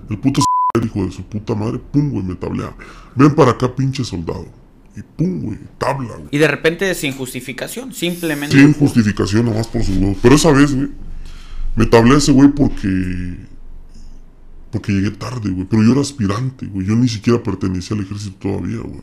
El 0.09 0.19
puto 0.19 0.41
hijo 0.85 1.05
de 1.05 1.11
su 1.13 1.23
puta 1.25 1.55
madre, 1.55 1.79
pum, 1.93 2.11
güey, 2.11 2.25
me 2.25 2.35
tablea. 2.35 2.75
Ven 3.15 3.35
para 3.35 3.53
acá, 3.53 3.75
pinche 3.75 4.05
soldado. 4.05 4.47
Y 4.97 5.03
pum, 5.03 5.43
güey, 5.43 5.59
tabla, 5.77 6.15
güey. 6.17 6.29
Y 6.31 6.39
de 6.39 6.49
repente 6.49 6.95
sin 6.95 7.13
justificación, 7.13 7.93
simplemente. 7.93 8.57
Sin 8.57 8.73
justificación, 8.73 9.45
nomás 9.45 9.69
por 9.69 9.85
sus 9.85 9.97
huevos. 9.99 10.17
Pero 10.23 10.35
esa 10.37 10.51
vez, 10.53 10.75
güey, 10.75 10.89
me 11.77 11.85
tablé 11.85 12.17
ese 12.17 12.33
güey 12.33 12.49
porque. 12.49 13.37
Porque 14.71 14.93
llegué 14.93 15.11
tarde, 15.11 15.51
güey. 15.51 15.67
Pero 15.69 15.83
yo 15.83 15.93
era 15.93 16.01
aspirante, 16.01 16.67
güey. 16.67 16.87
Yo 16.87 16.97
ni 16.97 17.09
siquiera 17.09 17.43
pertenecía 17.43 17.95
al 17.95 18.05
ejército 18.05 18.37
todavía, 18.37 18.79
güey. 18.79 19.03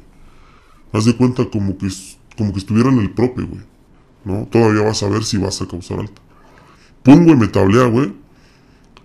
Haz 0.91 1.05
de 1.05 1.15
cuenta 1.15 1.45
como 1.45 1.77
que, 1.77 1.87
como 2.37 2.53
que 2.53 2.59
estuviera 2.59 2.89
en 2.89 2.99
el 2.99 3.11
prope, 3.11 3.43
güey. 3.43 3.61
¿No? 4.25 4.47
Todavía 4.51 4.81
vas 4.81 5.03
a 5.03 5.09
ver 5.09 5.23
si 5.23 5.37
vas 5.37 5.61
a 5.61 5.67
causar 5.67 5.99
alta. 5.99 6.21
Pum, 7.03 7.23
güey, 7.23 7.35
me 7.35 7.47
tablea, 7.47 7.85
güey. 7.85 8.13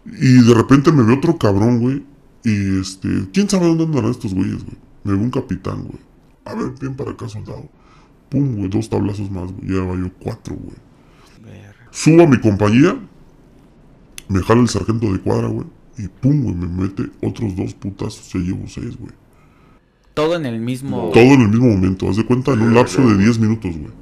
Y 0.07 0.43
de 0.43 0.55
repente 0.55 0.91
me 0.91 1.03
ve 1.03 1.13
otro 1.13 1.37
cabrón, 1.37 1.81
güey. 1.81 2.03
Y 2.45 2.81
este. 2.81 3.29
¿Quién 3.35 3.51
sabe 3.51 3.67
dónde 3.67 3.85
andarán 3.85 4.11
estos 4.11 4.33
güeyes, 4.33 4.65
güey? 4.65 4.77
Me 5.05 5.13
ve 5.13 5.19
un 5.19 5.31
capitán, 5.31 5.83
güey. 5.83 6.08
A 6.49 6.55
ver, 6.55 6.73
ven 6.81 6.95
para 6.95 7.11
acá, 7.11 7.29
soldado. 7.29 7.69
Pum, 8.31 8.57
güey, 8.57 8.69
dos 8.69 8.89
tablazos 8.89 9.31
más, 9.31 9.53
güey. 9.53 9.71
Llevaba 9.71 9.97
yo 9.97 10.11
cuatro, 10.19 10.57
güey. 10.57 10.77
Subo 11.91 12.23
a 12.23 12.27
mi 12.27 12.39
compañía, 12.39 12.99
me 14.29 14.43
jala 14.43 14.63
el 14.63 14.69
sargento 14.69 15.13
de 15.13 15.21
cuadra, 15.21 15.49
güey. 15.49 15.67
Y 15.99 16.09
pum, 16.09 16.43
güey, 16.43 16.55
me 16.55 16.67
mete 16.67 17.11
otros 17.23 17.55
dos 17.55 17.75
putazos. 17.75 18.33
Ya 18.33 18.41
llevo 18.41 18.67
seis, 18.67 18.97
güey. 18.99 19.13
Todo 20.15 20.37
en 20.37 20.47
el 20.47 20.59
mismo. 20.59 21.11
Todo 21.13 21.23
en 21.23 21.43
el 21.43 21.49
mismo 21.49 21.69
momento. 21.69 22.09
Haz 22.09 22.17
de 22.17 22.27
cuenta 22.27 22.53
en 22.53 22.63
un 22.63 22.75
lapso 22.75 23.07
de 23.07 23.17
10 23.19 23.39
minutos, 23.39 23.77
güey. 23.77 23.93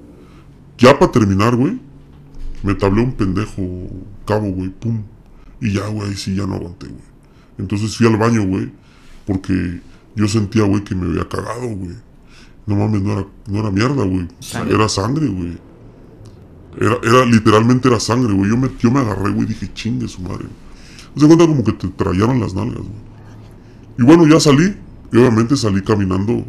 Ya 0.79 0.99
para 0.99 1.13
terminar, 1.13 1.55
güey, 1.57 1.79
me 2.63 2.75
tablé 2.75 3.03
un 3.03 3.13
pendejo 3.13 3.63
cabo, 4.25 4.51
güey, 4.51 4.71
pum. 4.71 5.03
Y 5.61 5.73
ya, 5.73 5.87
güey, 5.89 6.09
ahí 6.09 6.15
sí 6.15 6.35
ya 6.35 6.47
no 6.47 6.55
aguanté, 6.55 6.87
güey. 6.87 7.05
Entonces 7.59 7.97
fui 7.97 8.07
al 8.07 8.17
baño, 8.17 8.47
güey, 8.47 8.73
porque 9.27 9.81
yo 10.15 10.29
sentía, 10.29 10.63
güey, 10.65 10.85
que 10.85 10.95
me 10.95 11.07
había 11.07 11.29
cagado, 11.29 11.69
güey. 11.69 11.97
No 12.67 12.77
mames, 12.77 13.03
no 13.03 13.13
era, 13.13 13.27
no 13.49 13.59
era 13.61 13.71
mierda, 13.71 14.05
güey. 14.05 14.27
Era 14.75 14.89
sangre, 14.89 15.27
güey. 15.29 15.57
Era, 16.81 16.97
era, 17.03 17.25
literalmente 17.25 17.89
era 17.89 18.01
sangre, 18.01 18.35
güey. 18.35 18.51
Yo 18.51 18.57
me, 18.57 18.69
yo 18.79 18.91
me 18.91 19.01
agarré, 19.01 19.31
güey, 19.31 19.45
y 19.45 19.49
dije, 19.49 19.71
chingue 19.73 20.09
su 20.09 20.21
madre. 20.23 20.47
Se 21.17 21.27
cuenta 21.27 21.47
como 21.47 21.65
que 21.65 21.73
te 21.73 21.89
trayeron 21.89 22.41
las 22.41 22.55
nalgas, 22.55 22.79
güey. 22.79 23.07
Y 23.99 24.03
bueno, 24.03 24.27
ya 24.27 24.41
salí. 24.41 24.77
Y 25.13 25.17
obviamente 25.19 25.57
salí 25.57 25.81
caminando 25.83 26.45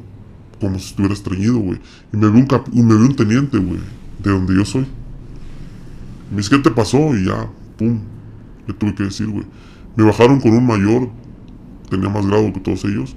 como 0.59 0.79
si 0.79 0.87
estuviera 0.87 1.13
estreñido, 1.13 1.59
güey. 1.59 1.79
Y 2.11 2.17
me 2.17 2.29
vio 2.29 2.39
un, 2.41 2.47
cap- 2.47 2.67
me 2.73 2.95
vio 2.95 3.05
un 3.05 3.15
teniente, 3.15 3.57
güey, 3.59 3.79
de 4.23 4.31
donde 4.31 4.55
yo 4.55 4.65
soy. 4.65 4.87
Me 6.31 6.37
dice, 6.37 6.49
¿qué 6.49 6.57
te 6.59 6.71
pasó? 6.71 7.15
Y 7.15 7.25
ya, 7.25 7.47
pum, 7.77 7.99
le 8.67 8.73
tuve 8.73 8.95
que 8.95 9.03
decir, 9.03 9.27
güey. 9.27 9.45
Me 9.95 10.03
bajaron 10.03 10.41
con 10.41 10.51
un 10.51 10.65
mayor, 10.65 11.09
tenía 11.89 12.09
más 12.09 12.25
grado 12.25 12.51
que 12.51 12.59
todos 12.59 12.83
ellos. 12.85 13.15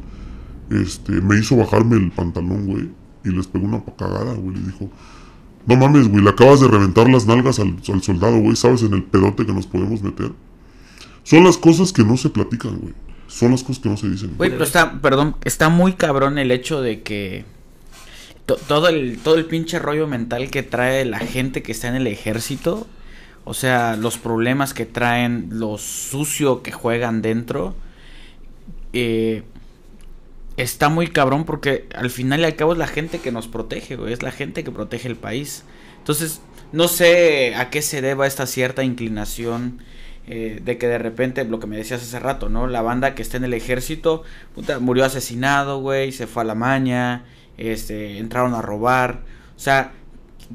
Este, 0.70 1.12
me 1.12 1.38
hizo 1.38 1.56
bajarme 1.56 1.96
el 1.96 2.10
pantalón, 2.12 2.66
güey. 2.66 2.88
Y 3.24 3.30
les 3.30 3.46
pegó 3.46 3.66
una 3.66 3.82
cagada, 3.98 4.34
güey. 4.34 4.56
Le 4.56 4.62
dijo, 4.66 4.90
no 5.66 5.76
mames, 5.76 6.08
güey, 6.08 6.22
le 6.24 6.30
acabas 6.30 6.60
de 6.60 6.68
reventar 6.68 7.08
las 7.10 7.26
nalgas 7.26 7.58
al, 7.58 7.76
al 7.92 8.02
soldado, 8.02 8.38
güey. 8.38 8.56
¿Sabes 8.56 8.82
en 8.82 8.94
el 8.94 9.02
pedote 9.02 9.44
que 9.44 9.52
nos 9.52 9.66
podemos 9.66 10.02
meter? 10.02 10.32
Son 11.22 11.44
las 11.44 11.58
cosas 11.58 11.92
que 11.92 12.02
no 12.04 12.16
se 12.16 12.30
platican, 12.30 12.78
güey. 12.78 12.94
Son 13.26 13.50
las 13.52 13.62
cosas 13.62 13.82
que 13.82 13.88
no 13.88 13.96
se 13.96 14.08
dicen. 14.08 14.34
Güey, 14.36 14.50
pero 14.50 14.64
está, 14.64 15.00
perdón, 15.00 15.36
está 15.44 15.68
muy 15.68 15.92
cabrón 15.92 16.38
el 16.38 16.50
hecho 16.50 16.80
de 16.82 17.02
que 17.02 17.44
to- 18.46 18.56
todo 18.66 18.88
el 18.88 19.18
todo 19.22 19.36
el 19.36 19.44
pinche 19.44 19.78
rollo 19.78 20.08
mental 20.08 20.50
que 20.50 20.62
trae 20.64 21.04
la 21.04 21.18
gente 21.20 21.62
que 21.62 21.70
está 21.72 21.86
en 21.88 21.94
el 21.94 22.06
ejército, 22.08 22.88
o 23.44 23.54
sea, 23.54 23.96
los 23.96 24.18
problemas 24.18 24.74
que 24.74 24.84
traen, 24.86 25.48
lo 25.52 25.78
sucio 25.78 26.62
que 26.62 26.72
juegan 26.72 27.22
dentro, 27.22 27.76
eh, 28.92 29.44
está 30.62 30.88
muy 30.88 31.08
cabrón 31.08 31.44
porque 31.44 31.88
al 31.94 32.10
final 32.10 32.40
y 32.40 32.44
al 32.44 32.56
cabo 32.56 32.72
es 32.72 32.78
la 32.78 32.86
gente 32.86 33.18
que 33.18 33.32
nos 33.32 33.48
protege, 33.48 33.96
güey, 33.96 34.12
es 34.12 34.22
la 34.22 34.30
gente 34.30 34.64
que 34.64 34.70
protege 34.70 35.08
el 35.08 35.16
país. 35.16 35.64
Entonces, 35.98 36.40
no 36.72 36.88
sé 36.88 37.54
a 37.56 37.70
qué 37.70 37.82
se 37.82 38.00
deba 38.00 38.26
esta 38.26 38.46
cierta 38.46 38.84
inclinación 38.84 39.82
eh, 40.26 40.60
de 40.62 40.78
que 40.78 40.86
de 40.86 40.98
repente, 40.98 41.44
lo 41.44 41.58
que 41.58 41.66
me 41.66 41.76
decías 41.76 42.02
hace 42.02 42.18
rato, 42.20 42.48
¿no? 42.48 42.66
La 42.66 42.82
banda 42.82 43.14
que 43.14 43.22
está 43.22 43.36
en 43.36 43.44
el 43.44 43.54
ejército, 43.54 44.22
puta, 44.54 44.78
murió 44.78 45.04
asesinado, 45.04 45.80
güey, 45.80 46.12
se 46.12 46.26
fue 46.26 46.42
a 46.42 46.46
la 46.46 46.54
maña, 46.54 47.24
este, 47.58 48.18
entraron 48.18 48.54
a 48.54 48.62
robar, 48.62 49.22
o 49.56 49.58
sea, 49.58 49.92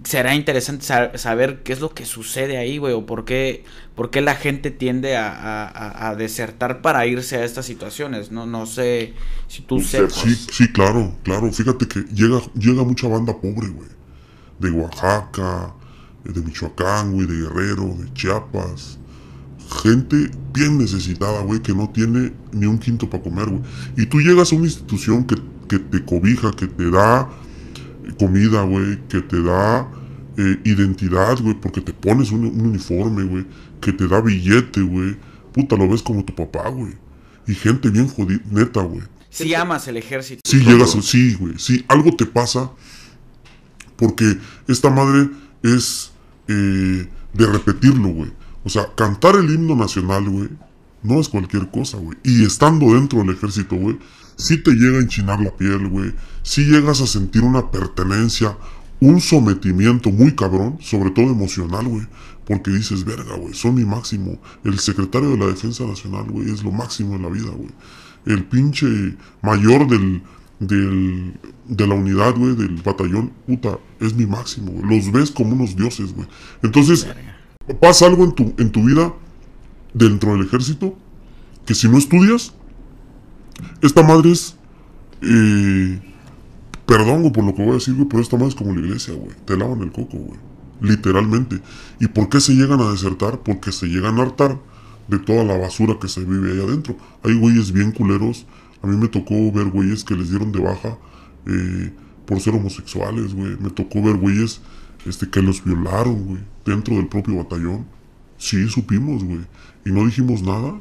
será 0.04 0.36
interesante 0.36 0.86
sa- 0.86 1.18
saber 1.18 1.64
qué 1.64 1.74
es 1.74 1.80
lo 1.80 1.94
que 1.94 2.06
sucede 2.06 2.58
ahí, 2.58 2.78
güey, 2.78 2.94
o 2.94 3.06
por 3.06 3.24
qué, 3.25 3.64
por 3.96 4.10
qué 4.12 4.22
la 4.22 4.36
gente 4.36 4.70
tiende 4.72 5.16
a, 5.16 5.30
a- 5.32 5.68
a- 5.68 6.10
a 6.10 6.16
desertar 6.16 6.82
para 6.82 7.06
irse 7.08 7.38
a 7.38 7.46
estas 7.46 7.66
situaciones, 7.66 8.32
no, 8.32 8.46
no 8.46 8.66
sé 8.66 9.14
si 9.48 9.62
tú 9.62 9.80
sepas. 9.80 10.14
Sí, 10.14 10.36
sí, 10.52 10.68
claro, 10.72 11.16
claro. 11.24 11.52
Fíjate 11.52 11.88
que 11.88 12.02
llega, 12.14 12.40
llega 12.56 12.84
mucha 12.84 13.08
banda 13.08 13.34
pobre, 13.34 13.68
güey. 13.70 13.90
De 14.60 14.70
Oaxaca, 14.72 15.74
de 16.24 16.42
Michoacán, 16.42 17.12
güey, 17.14 17.28
de 17.28 17.36
Guerrero, 17.42 17.96
de 18.00 18.12
Chiapas. 18.14 18.98
Gente 19.84 20.30
bien 20.54 20.78
necesitada, 20.78 21.42
güey, 21.42 21.60
que 21.62 21.74
no 21.74 21.90
tiene 21.90 22.34
ni 22.52 22.66
un 22.68 22.78
quinto 22.78 23.10
para 23.10 23.24
comer, 23.24 23.48
güey. 23.48 23.62
Y 23.98 24.06
tú 24.06 24.20
llegas 24.20 24.52
a 24.52 24.56
una 24.56 24.66
institución 24.66 25.25
que, 25.25 25.36
que 25.68 25.80
te 25.80 26.04
cobija, 26.06 26.52
que 26.52 26.68
te 26.68 26.92
da 26.92 27.30
comida, 28.19 28.62
güey, 28.63 29.00
que 29.07 29.21
te 29.21 29.41
da 29.41 29.89
eh, 30.38 30.59
identidad, 30.65 31.39
güey, 31.41 31.53
porque 31.59 31.81
te 31.81 31.93
pones 31.93 32.31
un, 32.31 32.45
un 32.45 32.62
uniforme, 32.62 33.24
güey, 33.24 33.45
que 33.81 33.91
te 33.93 34.07
da 34.07 34.21
billete, 34.21 34.81
güey. 34.81 35.15
Puta, 35.53 35.75
lo 35.77 35.88
ves 35.89 36.01
como 36.01 36.24
tu 36.25 36.35
papá, 36.35 36.69
güey. 36.69 36.93
Y 37.47 37.53
gente 37.55 37.89
bien 37.89 38.07
jodida, 38.07 38.41
neta, 38.51 38.81
güey. 38.81 39.03
Si 39.29 39.53
amas 39.53 39.88
el 39.88 39.97
ejército. 39.97 40.41
Sí, 40.45 40.59
llegas, 40.59 40.95
a- 40.95 41.01
sí, 41.01 41.35
güey, 41.35 41.53
sí, 41.57 41.83
algo 41.88 42.15
te 42.15 42.25
pasa 42.25 42.71
porque 43.97 44.38
esta 44.67 44.89
madre 44.89 45.29
es 45.63 46.12
eh, 46.47 47.07
de 47.33 47.45
repetirlo, 47.47 48.09
güey. 48.09 48.31
O 48.63 48.69
sea, 48.69 48.88
cantar 48.95 49.35
el 49.35 49.50
himno 49.53 49.75
nacional, 49.75 50.27
güey, 50.29 50.50
no 51.03 51.19
es 51.19 51.29
cualquier 51.29 51.69
cosa, 51.69 51.97
güey. 51.97 52.17
Y 52.24 52.43
estando 52.45 52.93
dentro 52.93 53.19
del 53.19 53.29
ejército, 53.31 53.75
güey, 53.75 53.97
sí 54.36 54.62
te 54.62 54.72
llega 54.72 54.98
a 54.98 55.01
enchinar 55.01 55.39
la 55.39 55.56
piel, 55.56 55.88
güey. 55.88 56.13
Sí 56.44 56.65
llegas 56.65 57.01
a 57.01 57.07
sentir 57.07 57.44
una 57.44 57.72
pertenencia, 57.72 58.57
un 59.00 59.20
sometimiento 59.22 60.12
muy 60.12 60.36
cabrón, 60.36 60.77
sobre 60.81 61.12
todo 61.12 61.25
emocional, 61.25 61.88
güey. 61.88 62.05
Porque 62.46 62.72
dices, 62.72 63.03
verga, 63.03 63.36
güey, 63.36 63.53
son 63.53 63.75
mi 63.75 63.86
máximo. 63.86 64.40
El 64.64 64.79
secretario 64.79 65.31
de 65.31 65.38
la 65.38 65.48
Defensa 65.48 65.86
Nacional, 65.86 66.25
güey, 66.29 66.51
es 66.51 66.64
lo 66.64 66.72
máximo 66.72 67.16
en 67.16 67.24
la 67.24 67.29
vida, 67.29 67.50
güey. 67.50 67.72
El 68.25 68.44
pinche 68.44 68.88
mayor 69.42 69.88
del, 69.88 70.22
del, 70.59 71.33
de 71.68 71.88
la 71.88 71.96
unidad, 71.96 72.36
güey, 72.36 72.55
del 72.55 72.75
batallón, 72.83 73.31
puta, 73.48 73.79
es 74.00 74.14
mi 74.14 74.25
máximo, 74.25 74.72
güey. 74.72 74.98
Los 74.98 75.12
ves 75.12 75.31
como 75.31 75.53
unos 75.53 75.75
dioses, 75.75 76.14
güey. 76.14 76.27
Entonces, 76.62 77.07
pasa 77.79 78.05
algo 78.05 78.25
en 78.25 78.33
tu, 78.33 78.53
en 78.57 78.72
tu 78.72 78.83
vida 78.83 79.14
dentro 79.94 80.33
del 80.33 80.46
ejército 80.46 80.96
que 81.66 81.74
si 81.74 81.90
no 81.90 81.98
estudias, 81.98 82.53
esta 83.81 84.03
madre 84.03 84.31
es. 84.31 84.55
eh, 85.22 86.01
perdón 86.85 87.22
güey, 87.22 87.33
por 87.33 87.44
lo 87.44 87.55
que 87.55 87.63
voy 87.63 87.72
a 87.72 87.75
decir, 87.75 87.96
güey, 87.96 88.07
pero 88.07 88.22
esta 88.22 88.37
madre 88.37 88.50
es 88.50 88.55
como 88.55 88.74
la 88.74 88.79
iglesia, 88.79 89.13
güey. 89.13 89.35
Te 89.46 89.57
lavan 89.57 89.81
el 89.81 89.91
coco, 89.91 90.18
güey. 90.18 90.39
Literalmente. 90.81 91.61
¿Y 92.00 92.07
por 92.07 92.29
qué 92.29 92.39
se 92.39 92.53
llegan 92.53 92.81
a 92.81 92.91
desertar? 92.91 93.39
Porque 93.39 93.72
se 93.72 93.87
llegan 93.87 94.20
a 94.20 94.24
hartar 94.24 94.59
de 95.07 95.20
toda 95.20 95.44
la 95.44 95.57
basura 95.57 95.98
que 96.00 96.07
se 96.07 96.24
vive 96.24 96.51
ahí 96.51 96.59
adentro. 96.59 96.98
Hay 97.24 97.33
güeyes 97.35 97.72
bien 97.72 97.91
culeros. 97.91 98.46
A 98.81 98.87
mí 98.87 98.98
me 98.98 99.07
tocó 99.07 99.51
ver 99.51 99.65
güeyes 99.70 100.03
que 100.03 100.15
les 100.15 100.29
dieron 100.29 100.51
de 100.51 100.59
baja 100.59 100.98
eh, 101.48 101.94
por 102.25 102.39
ser 102.39 102.53
homosexuales, 102.55 103.33
güey. 103.33 103.57
Me 103.59 103.70
tocó 103.70 104.01
ver 104.01 104.18
güeyes 104.18 104.61
este, 105.05 105.29
que 105.29 105.41
los 105.41 105.63
violaron, 105.63 106.25
güey, 106.25 106.41
dentro 106.65 106.96
del 106.96 107.07
propio 107.07 107.37
batallón. 107.37 107.85
Sí, 108.37 108.68
supimos, 108.68 109.24
güey. 109.24 109.41
Y 109.85 109.91
no 109.91 110.05
dijimos 110.05 110.41
nada 110.41 110.79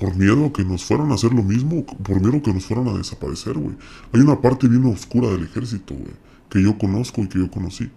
por 0.00 0.16
miedo 0.16 0.46
a 0.46 0.52
que 0.52 0.64
nos 0.64 0.82
fueran 0.82 1.12
a 1.12 1.14
hacer 1.14 1.32
lo 1.34 1.42
mismo, 1.42 1.84
por 1.84 2.20
miedo 2.20 2.42
que 2.42 2.54
nos 2.54 2.64
fueran 2.64 2.88
a 2.88 2.94
desaparecer, 2.94 3.52
güey. 3.52 3.76
Hay 4.12 4.20
una 4.22 4.40
parte 4.40 4.66
bien 4.66 4.86
oscura 4.86 5.28
del 5.28 5.44
ejército, 5.44 5.94
güey, 5.94 6.14
que 6.48 6.62
yo 6.62 6.78
conozco 6.78 7.20
y 7.20 7.28
que 7.28 7.38
yo 7.38 7.50
conocí. 7.50 7.90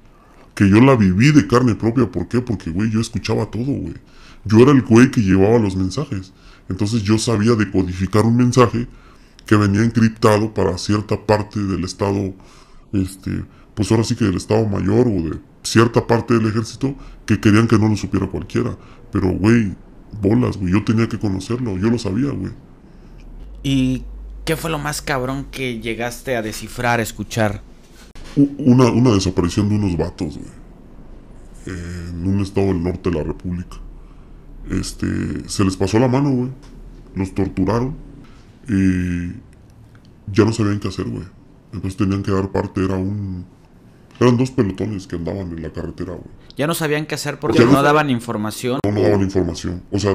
Que 0.54 0.70
yo 0.70 0.82
la 0.82 0.98
viví 0.98 1.32
de 1.32 1.48
carne 1.48 1.76
propia, 1.76 2.12
¿por 2.12 2.28
qué? 2.28 2.42
Porque, 2.42 2.72
güey, 2.72 2.92
yo 2.92 3.00
escuchaba 3.00 3.46
todo, 3.50 3.64
güey. 3.64 3.96
Yo 4.44 4.60
era 4.60 4.72
el 4.72 4.82
güey 4.82 5.10
que 5.12 5.22
llevaba 5.22 5.58
los 5.58 5.78
mensajes. 5.78 6.34
Entonces 6.68 7.04
yo 7.04 7.18
sabía 7.18 7.56
decodificar 7.56 8.26
un 8.26 8.36
mensaje 8.36 8.88
que 9.46 9.56
venía 9.56 9.84
encriptado 9.84 10.54
para 10.54 10.78
cierta 10.78 11.26
parte 11.26 11.62
del 11.62 11.86
estado, 11.86 12.34
este, 12.92 13.46
pues 13.76 13.90
ahora 13.92 14.04
sí 14.04 14.16
que 14.16 14.26
del 14.26 14.36
estado 14.36 14.68
mayor 14.68 15.08
o 15.08 15.30
de 15.30 15.40
cierta 15.64 16.06
parte 16.06 16.34
del 16.34 16.48
ejército 16.48 16.96
que 17.26 17.40
querían 17.40 17.68
que 17.68 17.80
no 17.80 17.88
lo 17.88 17.96
supiera 17.96 18.28
cualquiera. 18.28 18.78
Pero, 19.12 19.30
güey, 19.30 19.74
bolas, 20.22 20.58
güey, 20.58 20.74
yo 20.74 20.84
tenía 20.84 21.08
que 21.08 21.20
conocerlo, 21.20 21.78
yo 21.78 21.90
lo 21.90 21.98
sabía, 21.98 22.32
güey. 22.32 22.52
¿Y 23.64 24.04
qué 24.46 24.58
fue 24.58 24.70
lo 24.70 24.80
más 24.80 25.02
cabrón 25.02 25.46
que 25.52 25.80
llegaste 25.80 26.36
a 26.36 26.42
descifrar, 26.42 27.00
a 27.00 27.04
escuchar? 27.04 27.62
Una 28.36 29.12
desaparición 29.12 29.70
de 29.70 29.76
unos 29.76 29.98
vatos, 29.98 30.38
güey. 30.38 30.52
En 31.66 32.28
un 32.28 32.42
estado 32.42 32.68
del 32.68 32.84
norte 32.84 33.10
de 33.10 33.16
la 33.18 33.24
República. 33.24 33.78
Este, 34.70 35.08
se 35.48 35.64
les 35.64 35.78
pasó 35.78 36.00
la 36.00 36.08
mano, 36.08 36.32
güey. 36.32 36.50
Los 37.16 37.34
torturaron. 37.34 37.96
Y 38.68 39.34
ya 40.32 40.46
no 40.46 40.52
sabían 40.52 40.80
qué 40.80 40.88
hacer, 40.88 41.06
güey. 41.06 41.26
Entonces 41.74 41.98
tenían 41.98 42.24
que 42.24 42.32
dar 42.32 42.52
parte, 42.52 42.84
era 42.84 42.96
un... 42.96 43.46
Eran 44.20 44.38
dos 44.38 44.52
pelotones 44.52 45.08
que 45.08 45.16
andaban 45.16 45.50
en 45.50 45.62
la 45.62 45.72
carretera, 45.72 46.14
güey. 46.14 46.43
Ya 46.58 46.68
no 46.68 46.74
sabían 46.74 47.06
qué 47.06 47.16
hacer 47.16 47.40
porque 47.40 47.66
no 47.66 47.72
no- 47.72 47.84
daban 47.84 48.10
información. 48.10 48.80
no, 48.86 48.92
no 48.92 49.02
daban 49.02 49.22
información. 49.22 49.82
O 49.92 50.00
sea, 50.00 50.12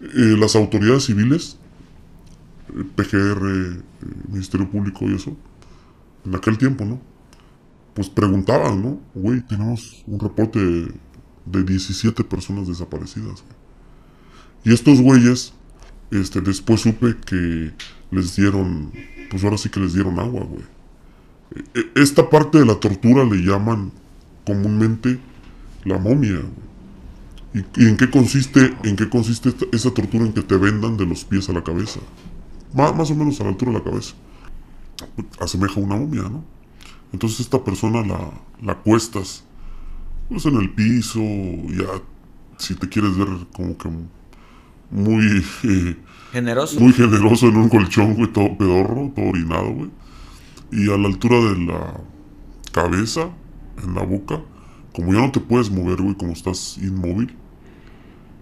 eh, 0.00 0.36
las 0.38 0.56
autoridades 0.56 1.04
civiles, 1.04 1.58
eh, 2.74 2.84
PGR, 2.96 3.46
eh, 3.48 3.80
Ministerio 4.28 4.68
Público 4.70 5.04
y 5.08 5.14
eso, 5.14 5.36
en 6.24 6.34
aquel 6.34 6.56
tiempo, 6.58 6.84
¿no? 6.84 7.00
Pues 7.94 8.08
preguntaban, 8.08 8.82
¿no? 8.82 9.00
Güey, 9.14 9.40
tenemos 9.42 10.02
un 10.06 10.18
reporte 10.18 10.58
de, 10.58 10.92
de 11.46 11.62
17 11.64 12.24
personas 12.24 12.66
desaparecidas. 12.66 13.42
güey. 13.42 13.54
Y 14.64 14.72
estos 14.72 15.00
güeyes, 15.00 15.52
este, 16.10 16.40
después 16.40 16.80
supe 16.80 17.16
que 17.26 17.72
les 18.10 18.34
dieron, 18.36 18.90
pues 19.30 19.44
ahora 19.44 19.58
sí 19.58 19.68
que 19.68 19.80
les 19.80 19.92
dieron 19.92 20.18
agua, 20.18 20.44
güey. 20.44 20.62
E- 21.74 21.80
e- 21.80 22.02
Esta 22.02 22.28
parte 22.30 22.58
de 22.58 22.64
la 22.66 22.74
tortura 22.80 23.22
le 23.24 23.36
llaman 23.42 23.92
comúnmente 24.46 25.20
la 25.84 25.98
momia. 25.98 26.40
¿Y, 27.54 27.58
y 27.82 27.86
en 27.88 27.96
qué 27.96 28.10
consiste, 28.10 28.74
en 28.82 28.96
qué 28.96 29.08
consiste 29.08 29.50
esta- 29.50 29.66
esa 29.72 29.92
tortura 29.92 30.24
en 30.24 30.32
que 30.32 30.42
te 30.42 30.56
vendan 30.56 30.96
de 30.96 31.06
los 31.06 31.24
pies 31.24 31.48
a 31.48 31.52
la 31.52 31.62
cabeza? 31.62 32.00
Ma- 32.74 32.92
más 32.92 33.10
o 33.10 33.14
menos 33.14 33.40
a 33.40 33.44
la 33.44 33.50
altura 33.50 33.72
de 33.72 33.78
la 33.78 33.84
cabeza. 33.84 34.14
Asemeja 35.40 35.80
a 35.80 35.84
una 35.84 35.96
momia, 35.96 36.22
¿no? 36.22 36.44
Entonces 37.12 37.40
esta 37.40 37.62
persona 37.62 38.02
la, 38.04 38.30
la 38.62 38.72
acuestas 38.72 39.44
pues 40.28 40.46
en 40.46 40.56
el 40.56 40.70
piso, 40.70 41.20
ya 41.20 41.86
si 42.58 42.74
te 42.74 42.88
quieres 42.88 43.16
ver 43.16 43.28
como 43.54 43.76
que 43.76 43.88
muy 44.90 45.44
eh, 45.64 45.96
Generoso. 46.32 46.80
muy 46.80 46.92
generoso 46.92 47.46
en 47.48 47.56
un 47.58 47.68
colchón, 47.68 48.14
güey, 48.14 48.32
todo 48.32 48.56
pedorro, 48.56 49.12
todo 49.14 49.26
orinado, 49.26 49.70
güey. 49.72 49.90
Y 50.72 50.90
a 50.90 50.96
la 50.96 51.06
altura 51.08 51.36
de 51.40 51.58
la 51.66 51.94
cabeza, 52.72 53.28
en 53.84 53.94
la 53.94 54.02
boca, 54.02 54.40
como 54.94 55.12
ya 55.12 55.20
no 55.20 55.32
te 55.32 55.40
puedes 55.40 55.70
mover, 55.70 56.00
güey, 56.00 56.14
como 56.14 56.32
estás 56.32 56.78
inmóvil, 56.78 57.36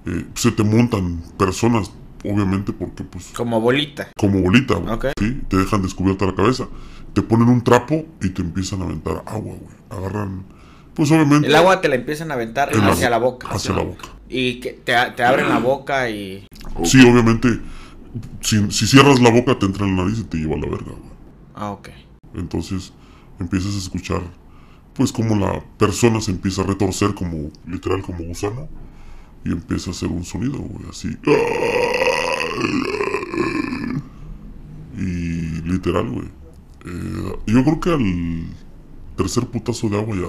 eh, 0.06 0.26
se 0.34 0.52
te 0.52 0.62
montan 0.62 1.22
personas, 1.38 1.90
obviamente, 2.24 2.72
porque 2.72 3.04
pues 3.04 3.26
Como 3.34 3.60
bolita. 3.60 4.08
como 4.16 4.40
bolita, 4.40 4.74
güey. 4.74 4.92
Ok. 4.94 5.06
¿sí? 5.18 5.40
Te 5.48 5.56
dejan 5.56 5.82
descubierta 5.82 6.26
la 6.26 6.34
cabeza. 6.34 6.68
Te 7.14 7.22
ponen 7.22 7.48
un 7.48 7.62
trapo 7.62 8.04
y 8.20 8.30
te 8.30 8.42
empiezan 8.42 8.82
a 8.82 8.84
aventar 8.84 9.22
agua, 9.26 9.54
güey. 9.54 9.76
Agarran, 9.90 10.44
pues 10.94 11.10
obviamente. 11.10 11.46
El 11.48 11.54
agua 11.54 11.80
te 11.80 11.88
la 11.88 11.94
empiezan 11.94 12.30
a 12.30 12.34
aventar 12.34 12.74
en 12.74 12.82
hacia 12.82 13.08
la 13.10 13.18
boca. 13.18 13.48
Hacia 13.48 13.74
la 13.74 13.82
boca. 13.82 14.08
Y 14.28 14.60
que 14.60 14.72
te, 14.72 14.94
te 15.16 15.22
abren 15.24 15.48
la 15.48 15.58
boca 15.58 16.08
y... 16.10 16.46
Sí, 16.84 17.00
obviamente, 17.02 17.60
si, 18.40 18.70
si 18.70 18.86
cierras 18.86 19.20
la 19.20 19.30
boca 19.30 19.58
te 19.58 19.66
entra 19.66 19.86
en 19.86 19.96
la 19.96 20.04
nariz 20.04 20.20
y 20.20 20.24
te 20.24 20.38
lleva 20.38 20.54
a 20.54 20.58
la 20.58 20.68
verga, 20.68 20.92
güey. 20.92 21.12
Ah, 21.54 21.70
ok. 21.70 21.88
Entonces 22.34 22.92
empiezas 23.38 23.74
a 23.74 23.78
escuchar, 23.78 24.22
pues 24.94 25.12
como 25.12 25.36
la 25.36 25.64
persona 25.78 26.20
se 26.20 26.30
empieza 26.30 26.62
a 26.62 26.66
retorcer 26.66 27.14
como, 27.14 27.50
literal, 27.66 28.02
como 28.02 28.24
gusano. 28.24 28.68
Y 29.44 29.50
empieza 29.50 29.90
a 29.90 29.92
hacer 29.92 30.08
un 30.08 30.24
sonido, 30.24 30.58
güey, 30.58 30.88
así. 30.88 31.08
Y 34.96 35.62
literal, 35.68 36.08
güey. 36.10 36.26
eh, 36.86 37.36
yo 37.46 37.64
creo 37.64 37.80
que 37.80 37.90
al 37.90 38.44
tercer 39.16 39.46
putazo 39.46 39.88
de 39.88 39.98
agua 39.98 40.16
ya 40.16 40.28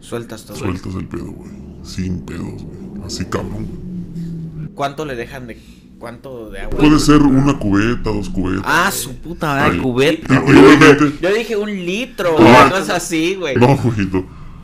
Sueltas 0.00 0.44
todo. 0.46 0.56
sueltas 0.56 0.94
el 0.94 1.06
pedo, 1.06 1.32
güey. 1.32 1.50
Sin 1.82 2.20
pedos, 2.20 2.62
güey. 2.62 3.04
Así 3.04 3.24
cabrón, 3.24 3.66
güey. 3.66 4.68
¿Cuánto 4.74 5.04
le 5.04 5.16
dejan 5.16 5.46
de... 5.48 5.58
cuánto 5.98 6.50
de 6.50 6.60
agua? 6.60 6.78
Puede 6.78 6.98
ser 6.98 7.22
una 7.22 7.58
cubeta, 7.58 8.10
dos 8.10 8.28
cubetas. 8.30 8.64
Ah, 8.66 8.90
su 8.90 9.14
puta 9.16 9.46
madre, 9.54 9.78
cubeta. 9.82 10.34
Y 10.34 10.36
obviamente. 10.50 11.18
Yo 11.20 11.34
dije 11.34 11.56
un 11.56 11.70
litro, 11.70 12.38
No. 12.38 12.46
una 12.46 12.70
cosa 12.70 12.96
así, 12.96 13.34
güey. 13.34 13.56
No, 13.56 13.76
güey, 13.76 14.08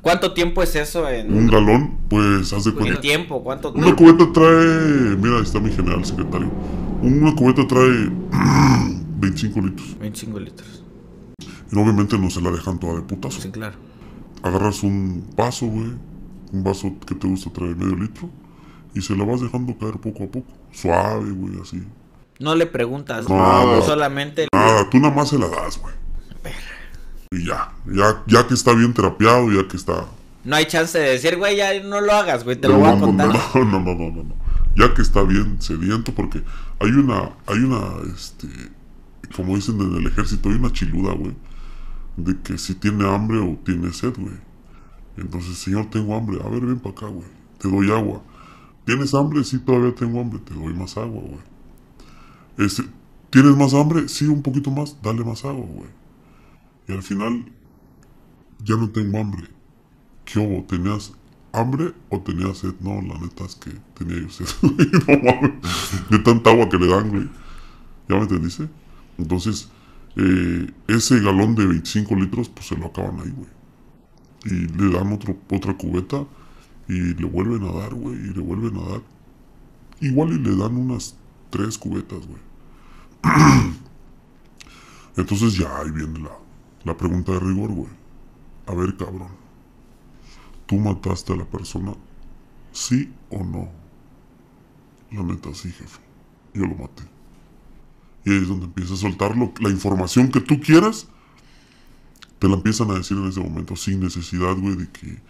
¿Cuánto 0.01 0.33
tiempo 0.35 0.63
es 0.63 0.75
eso 0.77 1.09
en, 1.09 1.33
Un 1.33 1.47
galón, 1.47 1.97
pues 2.11 2.53
haz 2.53 2.65
de 2.65 2.71
en 2.71 2.77
cuenta. 2.77 3.01
tiempo? 3.01 3.43
¿Cuánto 3.43 3.73
Una 3.73 3.85
tiempo? 3.85 4.05
cubeta 4.05 4.33
trae. 4.33 5.17
Mira, 5.17 5.37
ahí 5.37 5.43
está 5.43 5.61
mi 5.61 5.71
general 5.71 6.05
secretario. 6.05 6.51
Una 7.01 7.35
cubeta 7.35 7.67
trae 7.67 8.11
25 9.19 9.61
litros. 9.63 9.99
25 9.99 10.41
litros. 10.41 10.83
Y 11.73 11.79
obviamente 11.79 12.19
no 12.19 12.29
se 12.31 12.41
la 12.43 12.51
dejan 12.51 12.79
toda 12.79 12.97
de 12.97 13.01
putazo. 13.03 13.41
Sí, 13.41 13.49
claro. 13.51 13.77
Agarras 14.43 14.83
un 14.83 15.25
vaso, 15.37 15.67
güey. 15.67 15.93
Un 16.53 16.63
vaso 16.63 16.93
que 17.07 17.15
te 17.15 17.27
gusta 17.27 17.51
trae 17.51 17.75
medio 17.75 17.97
litro. 17.97 18.29
Y 18.95 19.01
se 19.01 19.17
la 19.17 19.25
vas 19.25 19.41
dejando 19.41 19.77
caer 19.79 19.95
poco 19.99 20.25
a 20.25 20.27
poco. 20.27 20.47
Suave, 20.75 21.31
güey, 21.31 21.61
así. 21.61 21.83
No 22.41 22.55
le 22.55 22.67
preguntas, 22.67 23.29
No. 23.29 23.81
solamente 23.83 24.49
Nada, 24.53 24.91
tú 24.91 24.99
nada 24.99 25.15
más 25.15 25.29
se 25.29 25.39
la 25.39 25.49
das, 25.49 25.79
güey. 25.81 25.95
Y 27.31 27.47
ya, 27.47 27.73
ya, 27.87 28.23
ya 28.27 28.47
que 28.47 28.55
está 28.55 28.75
bien 28.75 28.93
terapiado, 28.95 29.51
ya 29.51 29.67
que 29.67 29.77
está. 29.77 30.05
no 30.45 30.57
hay 30.57 30.67
chance 30.67 30.99
de 30.99 31.11
decir, 31.11 31.37
güey, 31.37 31.57
ya 31.57 31.81
no 31.83 32.01
lo 32.01 32.13
hagas, 32.13 32.45
güey, 32.45 32.57
te 32.57 32.69
No, 32.69 32.75
lo 32.75 32.81
voy 32.81 32.91
a 32.91 33.01
contar. 33.01 33.29
No, 33.29 33.65
no, 33.65 33.81
no, 33.81 33.95
no, 33.95 34.11
no, 34.11 34.23
no. 34.25 34.35
Ya 34.77 34.93
que 34.95 35.03
está 35.03 35.23
bien 35.23 35.61
sediento, 35.61 36.13
porque 36.15 36.43
hay 36.81 36.91
una, 36.91 37.31
hay 37.47 37.59
una, 37.59 37.81
este, 38.15 38.49
como 39.37 39.55
dicen 39.57 39.81
en 39.81 39.95
el 39.97 40.07
ejército, 40.07 40.49
hay 40.49 40.57
una 40.57 40.73
chiluda, 40.73 41.13
güey, 41.15 41.35
de 42.17 42.41
que 42.43 42.59
si 42.59 42.75
tiene 42.75 43.09
hambre 43.09 43.39
o 43.39 43.57
tiene 43.65 43.93
sed, 43.93 44.13
güey. 44.17 44.35
Entonces, 45.17 45.57
señor, 45.59 45.87
tengo 45.91 46.17
hambre, 46.17 46.39
a 46.45 46.49
ver, 46.49 46.61
ven 46.61 46.79
para 46.81 46.97
acá, 46.97 47.07
güey, 47.07 47.27
te 47.59 47.69
doy 47.69 47.91
agua. 47.91 48.21
¿Tienes 48.85 49.15
hambre? 49.15 49.43
Sí, 49.45 49.59
todavía 49.59 49.95
tengo 49.95 50.21
hambre, 50.21 50.41
te 50.41 50.55
doy 50.55 50.75
más 50.75 50.97
agua, 50.97 51.23
güey. 51.23 52.67
Este, 52.67 52.85
¿tienes 53.31 53.57
más 53.57 53.73
hambre? 53.73 54.09
Sí, 54.09 54.27
un 54.27 54.43
poquito 54.43 54.71
más, 54.71 54.97
dale 55.03 55.25
más 55.25 55.45
agua, 55.45 55.67
güey. 55.67 55.89
Y 56.87 56.93
al 56.93 57.03
final, 57.03 57.51
ya 58.63 58.77
no 58.77 58.91
tengo 58.91 59.19
hambre. 59.19 59.49
¿Qué 60.25 60.39
hubo? 60.39 60.65
¿Tenías 60.65 61.13
hambre 61.53 61.95
o 62.11 62.21
tenías 62.21 62.59
sed? 62.59 62.75
No, 62.81 63.01
la 63.01 63.19
neta 63.19 63.45
es 63.45 63.55
que 63.55 63.71
tenía 63.95 64.21
yo 64.21 64.29
sed. 64.29 64.47
no 64.63 65.33
mames. 65.33 65.53
De 66.11 66.19
tanta 66.19 66.51
agua 66.51 66.69
que 66.69 66.79
le 66.79 66.87
dan, 66.87 67.09
güey. 67.09 67.29
¿Ya 68.09 68.17
me 68.17 68.23
entendiste? 68.23 68.69
Entonces, 69.17 69.71
eh, 70.17 70.71
ese 70.89 71.21
galón 71.21 71.55
de 71.55 71.67
25 71.67 72.15
litros, 72.17 72.51
pues 72.51 72.67
se 72.67 72.77
lo 72.77 72.87
acaban 72.87 73.19
ahí, 73.21 73.31
güey. 73.31 73.49
Y 74.45 74.69
le 74.77 74.91
dan 74.93 75.11
otro, 75.11 75.39
otra 75.51 75.75
cubeta 75.75 76.27
y 76.89 77.15
le 77.15 77.25
vuelven 77.27 77.63
a 77.65 77.73
dar, 77.73 77.95
güey. 77.95 78.17
Y 78.17 78.33
le 78.33 78.41
vuelven 78.41 78.77
a 78.77 78.89
dar. 78.89 79.03
Igual 80.01 80.33
y 80.33 80.39
le 80.39 80.57
dan 80.57 80.77
unas 80.77 81.17
tres 81.51 81.79
cubetas, 81.79 82.21
güey. 82.27 82.43
Entonces 85.17 85.57
ya 85.57 85.79
ahí 85.79 85.91
viene 85.91 86.19
la, 86.19 86.37
la 86.85 86.97
pregunta 86.97 87.33
de 87.33 87.41
rigor, 87.41 87.71
güey. 87.71 87.91
A 88.67 88.75
ver, 88.75 88.97
cabrón. 88.97 89.29
¿Tú 90.67 90.77
mataste 90.77 91.33
a 91.33 91.37
la 91.37 91.45
persona? 91.45 91.95
¿Sí 92.73 93.13
o 93.31 93.45
no? 93.45 93.69
La 95.13 95.23
neta, 95.23 95.55
sí, 95.55 95.71
jefe. 95.71 96.01
Yo 96.55 96.63
lo 96.63 96.75
maté. 96.75 97.05
Y 98.25 98.31
ahí 98.31 98.39
es 98.39 98.49
donde 98.49 98.67
empieza 98.67 98.95
a 98.95 98.97
soltar 98.97 99.37
la 99.37 99.71
información 99.71 100.31
que 100.31 100.41
tú 100.41 100.61
quieras. 100.61 101.09
Te 102.39 102.49
la 102.49 102.55
empiezan 102.55 102.91
a 102.91 102.95
decir 102.95 103.17
en 103.17 103.27
ese 103.27 103.41
momento, 103.41 103.77
sin 103.77 104.01
necesidad, 104.01 104.57
güey, 104.57 104.77
de 104.77 104.91
que... 104.91 105.23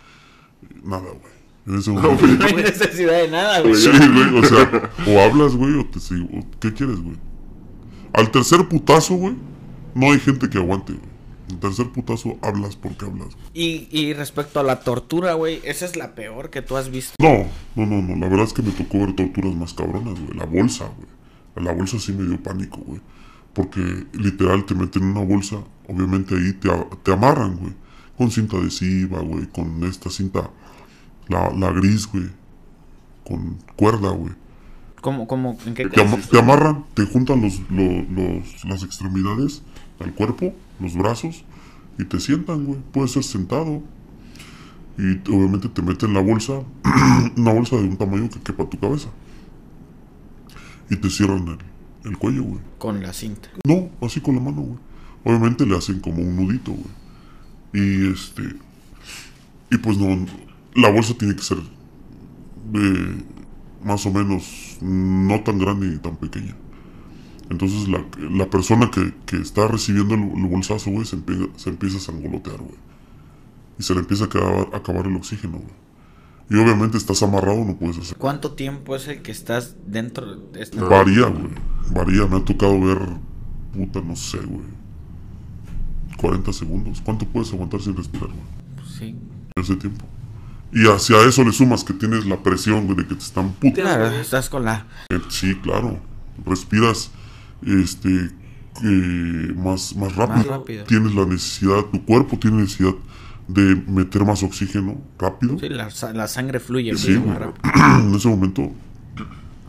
Nada, 0.83 1.11
güey. 1.11 1.44
En 1.67 1.79
ese 1.79 1.91
momento... 1.91 2.27
No 2.39 2.45
hay 2.47 2.55
necesidad 2.55 3.19
de 3.19 3.29
nada, 3.29 3.61
güey. 3.61 3.75
Sí, 3.75 3.89
güey, 3.91 4.39
o 4.39 4.45
sea, 4.45 4.91
o 5.07 5.21
hablas, 5.21 5.55
güey, 5.55 5.75
o 5.79 5.87
te 5.87 6.01
sigo. 6.01 6.27
o 6.27 6.45
¿Qué 6.61 6.73
quieres, 6.73 7.01
güey? 7.01 7.17
Al 8.13 8.31
tercer 8.31 8.69
putazo, 8.69 9.15
güey, 9.15 9.35
no 9.95 10.13
hay 10.13 10.21
gente 10.21 10.49
que 10.49 10.59
aguante, 10.59 10.93
güey. 10.93 11.15
Al 11.51 11.59
tercer 11.59 11.91
putazo 11.91 12.39
hablas 12.43 12.77
porque 12.77 13.05
hablas. 13.05 13.37
Y, 13.53 13.89
y 13.91 14.15
respecto 14.15 14.61
a 14.61 14.63
la 14.63 14.81
tortura, 14.81 15.35
güey, 15.35 15.61
esa 15.65 15.85
es 15.85 15.97
la 15.97 16.15
peor 16.15 16.51
que 16.51 16.63
tú 16.63 16.77
has 16.77 16.91
visto. 16.91 17.15
No, 17.19 17.45
no, 17.77 17.87
no, 17.87 18.01
no. 18.03 18.17
La 18.17 18.29
verdad 18.29 18.47
es 18.47 18.53
que 18.53 18.63
me 18.63 18.71
tocó 18.71 18.99
ver 18.99 19.15
torturas 19.15 19.55
más 19.55 19.75
cabronas, 19.75 20.19
güey. 20.19 20.39
La 20.39 20.47
bolsa, 20.47 20.87
güey. 20.97 21.65
La 21.67 21.73
bolsa 21.73 21.99
sí 21.99 22.13
me 22.13 22.25
dio 22.27 22.43
pánico, 22.43 22.79
güey. 22.79 23.01
Porque 23.53 24.07
literal 24.15 24.65
te 24.65 24.75
meten 24.75 25.03
en 25.03 25.09
una 25.11 25.25
bolsa. 25.25 25.59
Obviamente 25.87 26.35
ahí 26.35 26.55
te, 26.55 26.69
te 27.03 27.13
amarran, 27.13 27.57
güey. 27.57 27.75
Con 28.17 28.31
cinta 28.31 28.57
adhesiva, 28.57 29.21
güey. 29.21 29.47
Con 29.47 29.85
esta 29.85 30.11
cinta, 30.11 30.51
la, 31.29 31.51
la 31.51 31.71
gris, 31.73 32.07
güey. 32.07 32.29
Con 33.27 33.57
cuerda, 33.77 34.11
güey. 34.11 34.33
¿Cómo, 35.01 35.27
cómo, 35.27 35.57
en 35.67 35.75
qué 35.75 35.87
Te, 35.89 36.03
te 36.05 36.39
amarran, 36.39 36.85
te 36.95 37.05
juntan 37.05 37.43
los, 37.43 37.61
lo- 37.71 38.03
los- 38.11 38.65
las 38.65 38.83
extremidades 38.83 39.63
al 40.01 40.13
cuerpo, 40.15 40.55
los 40.81 40.95
brazos, 40.97 41.45
y 41.99 42.05
te 42.05 42.19
sientan, 42.21 42.65
güey. 42.65 42.79
Puede 42.93 43.09
ser 43.09 43.23
sentado. 43.25 43.83
Y 44.97 45.19
obviamente 45.31 45.69
te 45.69 45.83
meten 45.83 46.15
la 46.15 46.21
bolsa, 46.23 46.63
una 47.37 47.53
bolsa 47.53 47.77
de 47.77 47.83
un 47.83 47.97
tamaño 47.97 48.31
que 48.31 48.41
quepa 48.41 48.69
tu 48.69 48.79
cabeza. 48.79 49.09
Y 50.91 50.97
te 50.97 51.09
cierran 51.11 51.49
el, 51.49 52.11
el 52.11 52.19
cuello, 52.19 52.45
güey. 52.45 52.61
Con 52.79 53.03
la 53.03 53.13
cinta. 53.13 53.49
No, 53.67 53.89
así 54.03 54.21
con 54.21 54.35
la 54.37 54.41
mano, 54.43 54.61
güey. 54.63 54.79
Obviamente 55.25 55.65
le 55.67 55.77
hacen 55.77 56.01
como 56.01 56.19
un 56.23 56.37
nudito, 56.37 56.73
güey. 56.73 56.85
Y 57.73 58.13
este. 58.13 58.43
Y 59.71 59.79
pues 59.79 59.97
no. 59.99 60.27
La 60.75 60.91
bolsa 60.91 61.15
tiene 61.15 61.35
que 61.37 61.43
ser. 61.43 61.59
eh, 62.75 63.23
más 63.85 64.05
o 64.07 64.13
menos. 64.13 64.79
No 64.81 65.41
tan 65.43 65.59
grande 65.59 65.87
ni 65.87 65.99
tan 65.99 66.17
pequeña. 66.17 66.57
Entonces 67.51 67.89
la, 67.89 68.05
la 68.31 68.49
persona 68.49 68.91
que, 68.91 69.13
que 69.27 69.37
está 69.37 69.69
recibiendo 69.69 70.15
el, 70.15 70.23
el 70.23 70.47
bolsazo, 70.47 70.91
güey, 70.91 71.05
se, 71.05 71.17
empie- 71.19 71.51
se 71.57 71.69
empieza 71.71 71.99
a 71.99 72.01
sangolotear, 72.01 72.57
güey. 72.59 72.75
Y 73.79 73.83
se 73.83 73.93
le 73.95 74.01
empieza 74.01 74.25
a 74.25 74.27
acabar, 74.29 74.69
a 74.73 74.77
acabar 74.79 75.07
el 75.07 75.17
oxígeno, 75.17 75.59
güey. 75.59 75.75
Y 76.51 76.55
obviamente 76.63 76.97
estás 76.99 77.23
amarrado, 77.23 77.65
no 77.65 77.77
puedes 77.77 77.99
hacer. 77.99 78.17
¿Cuánto 78.19 78.53
tiempo 78.53 78.97
es 78.97 79.09
el 79.09 79.23
que 79.23 79.33
estás 79.33 79.77
dentro 79.87 80.37
de 80.37 80.63
esta... 80.63 80.83
Varía, 80.85 81.27
güey. 81.27 81.49
Varía. 81.93 82.27
Me 82.27 82.37
ha 82.37 82.45
tocado 82.45 82.81
ver. 82.81 82.99
Puta, 83.75 84.01
no 84.03 84.15
sé, 84.17 84.39
güey. 84.39 84.65
40 86.19 86.53
segundos. 86.53 87.01
¿Cuánto 87.03 87.27
puedes 87.27 87.53
aguantar 87.53 87.81
sin 87.81 87.97
respirar, 87.97 88.29
güey? 88.29 88.87
Sí. 88.99 89.05
En 89.57 89.63
ese 89.63 89.77
tiempo. 89.77 90.05
Y 90.75 90.87
hacia 90.89 91.23
eso 91.27 91.45
le 91.45 91.53
sumas 91.53 91.85
que 91.85 91.93
tienes 91.95 92.27
la 92.27 92.43
presión, 92.43 92.89
de 92.89 92.97
que 92.97 93.15
te 93.15 93.15
están 93.23 93.53
puta. 93.53 93.81
Claro, 93.83 94.07
estás 94.09 94.49
con 94.49 94.65
la... 94.65 94.87
Eh, 95.11 95.21
Sí, 95.29 95.55
claro. 95.63 95.99
Respiras 96.45 97.11
este 97.65 98.31
eh, 98.83 99.55
más, 99.57 99.95
más 99.97 100.17
rápido. 100.17 100.37
Más 100.39 100.47
rápido. 100.47 100.85
Tienes 100.85 101.15
la 101.15 101.27
necesidad, 101.27 101.85
tu 101.93 102.05
cuerpo 102.05 102.37
tiene 102.39 102.63
necesidad 102.63 102.93
de 103.47 103.77
meter 103.87 104.25
más 104.25 104.43
oxígeno 104.43 104.97
rápido. 105.19 105.59
Sí, 105.61 105.69
la, 105.69 105.89
la 106.13 106.27
sangre 106.29 106.59
fluye 106.59 106.97
Sí, 106.97 107.13
más 107.25 107.39
rápido. 107.39 107.63
en 108.09 108.15
ese 108.15 108.29
momento, 108.29 108.73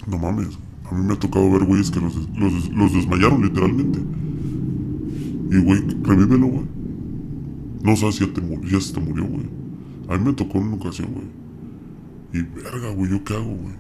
no 0.08 0.18
mames. 0.18 0.48
A 0.90 0.96
mí 0.96 1.06
me 1.06 1.14
ha 1.14 1.20
tocado 1.20 1.52
ver 1.52 1.64
güeyes 1.66 1.92
que 1.92 2.00
los, 2.00 2.16
los, 2.36 2.54
des- 2.54 2.70
los 2.74 2.94
desmayaron 2.94 3.44
literalmente. 3.44 4.00
Y 5.52 5.60
güey, 5.60 5.82
revívelo, 6.04 6.48
güey. 6.48 6.66
No 7.84 7.96
sabes 7.96 8.16
si 8.16 8.26
ya, 8.26 8.34
te 8.34 8.42
ya 8.72 8.82
se 8.82 8.94
te 8.94 9.00
murió, 9.00 9.26
güey. 9.26 9.46
A 10.10 10.18
mí 10.18 10.24
me 10.26 10.34
tocó 10.34 10.58
en 10.60 10.66
una 10.66 10.76
ocasión, 10.78 11.10
güey. 11.14 11.28
Y 12.34 12.42
verga, 12.64 12.90
güey, 12.92 13.12
¿yo 13.12 13.24
qué 13.24 13.34
hago, 13.34 13.46
güey? 13.56 13.74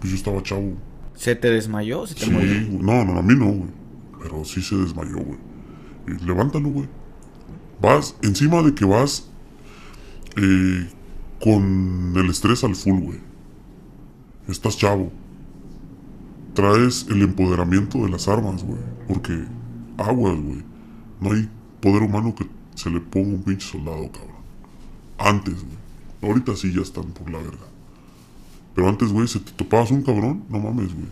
Pues 0.00 0.10
yo 0.10 0.16
estaba 0.16 0.42
chavo. 0.42 0.72
¿Se 1.14 1.34
te 1.36 1.50
desmayó? 1.50 2.06
¿Se 2.06 2.14
te 2.14 2.24
Sí, 2.24 2.30
murió? 2.30 2.48
güey. 2.48 2.82
No, 2.82 3.04
no, 3.04 3.18
a 3.18 3.22
mí 3.22 3.34
no, 3.34 3.46
güey. 3.46 3.70
Pero 4.22 4.44
sí 4.44 4.60
se 4.62 4.76
desmayó, 4.76 5.16
güey. 5.18 5.38
Y 6.08 6.24
levántalo, 6.24 6.68
güey. 6.70 6.88
Vas, 7.80 8.16
encima 8.22 8.62
de 8.62 8.74
que 8.74 8.84
vas 8.84 9.28
eh, 10.36 10.88
con 11.40 12.12
el 12.16 12.28
estrés 12.30 12.64
al 12.64 12.74
full, 12.76 13.00
güey. 13.00 13.18
Estás 14.48 14.76
chavo. 14.78 15.10
Traes 16.54 17.06
el 17.08 17.22
empoderamiento 17.22 17.98
de 18.04 18.10
las 18.10 18.28
armas, 18.28 18.62
güey. 18.64 18.80
Porque 19.08 19.44
aguas, 19.96 20.38
güey. 20.40 20.62
No 21.20 21.32
hay 21.32 21.48
poder 21.80 22.02
humano 22.02 22.34
que 22.34 22.46
se 22.74 22.90
le 22.90 23.00
ponga 23.00 23.28
un 23.34 23.42
pinche 23.42 23.66
soldado, 23.68 24.10
cabrón. 24.12 24.31
Antes, 25.22 25.54
güey. 25.54 25.76
Ahorita 26.22 26.56
sí 26.56 26.72
ya 26.72 26.82
están 26.82 27.12
por 27.12 27.30
la 27.30 27.38
verga. 27.38 27.66
Pero 28.74 28.88
antes, 28.88 29.12
güey, 29.12 29.28
si 29.28 29.38
te 29.38 29.52
topabas 29.52 29.90
un 29.90 30.02
cabrón, 30.02 30.44
no 30.48 30.58
mames, 30.58 30.92
güey. 30.94 31.08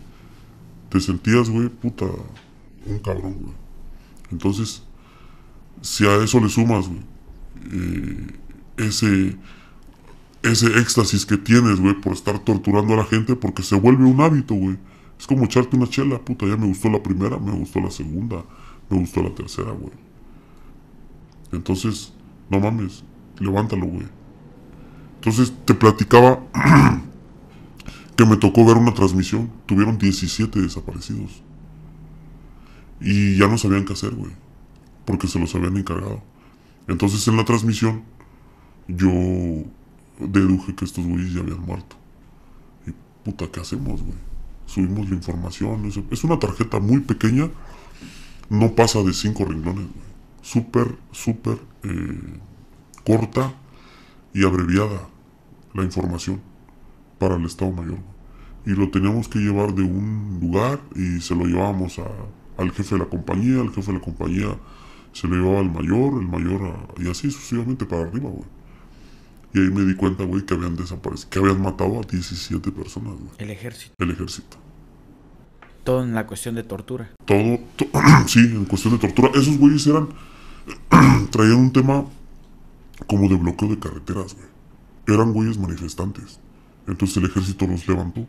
Te 0.89 0.99
sentías, 0.99 1.49
güey, 1.49 1.69
puta, 1.69 2.05
un 2.85 2.99
cabrón, 2.99 3.35
güey. 3.39 3.53
Entonces, 4.31 4.83
si 5.81 6.05
a 6.05 6.17
eso 6.23 6.39
le 6.39 6.49
sumas, 6.49 6.87
güey, 6.87 7.01
eh, 7.71 8.27
ese, 8.77 9.37
ese 10.43 10.79
éxtasis 10.79 11.25
que 11.25 11.37
tienes, 11.37 11.79
güey, 11.79 11.93
por 12.01 12.13
estar 12.13 12.39
torturando 12.39 12.93
a 12.93 12.97
la 12.97 13.05
gente, 13.05 13.35
porque 13.35 13.63
se 13.63 13.75
vuelve 13.75 14.05
un 14.05 14.19
hábito, 14.19 14.55
güey. 14.55 14.77
Es 15.19 15.27
como 15.27 15.45
echarte 15.45 15.77
una 15.77 15.87
chela, 15.87 16.19
puta, 16.19 16.47
ya 16.47 16.57
me 16.57 16.67
gustó 16.67 16.89
la 16.89 17.03
primera, 17.03 17.37
me 17.37 17.51
gustó 17.51 17.79
la 17.79 17.91
segunda, 17.91 18.43
me 18.89 18.97
gustó 18.97 19.21
la 19.21 19.33
tercera, 19.35 19.71
güey. 19.71 19.93
Entonces, 21.51 22.11
no 22.49 22.59
mames, 22.59 23.03
levántalo, 23.41 23.85
güey. 23.85 24.07
Entonces 25.15 25.53
te 25.65 25.73
platicaba 25.73 26.39
que 28.15 28.25
me 28.25 28.37
tocó 28.37 28.65
ver 28.65 28.77
una 28.77 28.93
transmisión. 28.93 29.51
Tuvieron 29.65 29.97
17 29.97 30.61
desaparecidos. 30.61 31.43
Y 32.99 33.37
ya 33.37 33.47
no 33.47 33.57
sabían 33.57 33.85
qué 33.85 33.93
hacer, 33.93 34.11
güey. 34.11 34.31
Porque 35.05 35.27
se 35.27 35.39
los 35.39 35.53
habían 35.55 35.77
encargado. 35.77 36.21
Entonces 36.87 37.27
en 37.27 37.37
la 37.37 37.45
transmisión 37.45 38.03
yo 38.87 39.11
deduje 40.19 40.75
que 40.75 40.85
estos 40.85 41.05
güeyes 41.05 41.33
ya 41.33 41.41
habían 41.41 41.61
muerto. 41.61 41.95
Y 42.87 42.91
puta, 43.23 43.47
¿qué 43.51 43.59
hacemos, 43.59 44.01
güey? 44.01 44.17
Subimos 44.65 45.09
la 45.09 45.15
información. 45.15 45.91
Es 46.11 46.23
una 46.23 46.39
tarjeta 46.39 46.79
muy 46.79 47.01
pequeña. 47.01 47.49
No 48.49 48.73
pasa 48.75 49.01
de 49.03 49.13
cinco 49.13 49.45
renglones, 49.45 49.85
güey. 49.85 50.11
Súper, 50.41 50.97
súper 51.11 51.59
eh, 51.83 52.39
corta 53.05 53.53
y 54.33 54.45
abreviada 54.45 55.09
la 55.73 55.83
información 55.83 56.41
para 57.19 57.35
el 57.35 57.45
Estado 57.45 57.71
Mayor. 57.71 57.99
Y 58.65 58.71
lo 58.71 58.89
teníamos 58.89 59.27
que 59.27 59.39
llevar 59.39 59.73
de 59.73 59.83
un 59.83 60.39
lugar 60.41 60.79
y 60.95 61.19
se 61.21 61.35
lo 61.35 61.45
llevábamos 61.45 61.99
a, 61.99 62.07
al 62.57 62.71
jefe 62.71 62.95
de 62.95 62.99
la 62.99 63.09
compañía, 63.09 63.61
el 63.61 63.71
jefe 63.71 63.91
de 63.91 63.97
la 63.97 64.03
compañía 64.03 64.57
se 65.13 65.27
lo 65.27 65.35
llevaba 65.35 65.59
al 65.59 65.71
mayor, 65.71 66.21
el 66.21 66.27
mayor 66.27 66.73
y 66.97 67.09
así 67.09 67.29
sucesivamente 67.31 67.85
para 67.85 68.03
arriba, 68.03 68.29
güey. 68.29 68.45
Y 69.53 69.59
ahí 69.59 69.69
me 69.69 69.83
di 69.83 69.95
cuenta, 69.95 70.23
güey, 70.23 70.45
que 70.45 70.53
habían 70.53 70.77
desaparecido, 70.77 71.29
que 71.29 71.39
habían 71.39 71.61
matado 71.61 71.99
a 71.99 72.03
17 72.03 72.71
personas, 72.71 73.15
güey. 73.15 73.31
El 73.37 73.49
ejército. 73.49 73.93
El 73.99 74.11
ejército. 74.11 74.57
Todo 75.83 76.03
en 76.03 76.13
la 76.13 76.25
cuestión 76.25 76.55
de 76.55 76.63
tortura. 76.63 77.11
Todo, 77.25 77.59
sí, 78.27 78.39
en 78.39 78.65
cuestión 78.65 78.93
de 78.93 78.99
tortura. 78.99 79.31
Esos 79.35 79.57
güeyes 79.57 79.85
eran, 79.87 80.07
traían 81.31 81.57
un 81.57 81.73
tema 81.73 82.05
como 83.07 83.27
de 83.27 83.35
bloqueo 83.35 83.69
de 83.69 83.79
carreteras, 83.79 84.35
güey 84.35 84.51
eran 85.07 85.33
güeyes 85.33 85.57
manifestantes. 85.57 86.39
Entonces 86.87 87.17
el 87.17 87.25
ejército 87.25 87.67
los 87.67 87.87
levantó. 87.87 88.27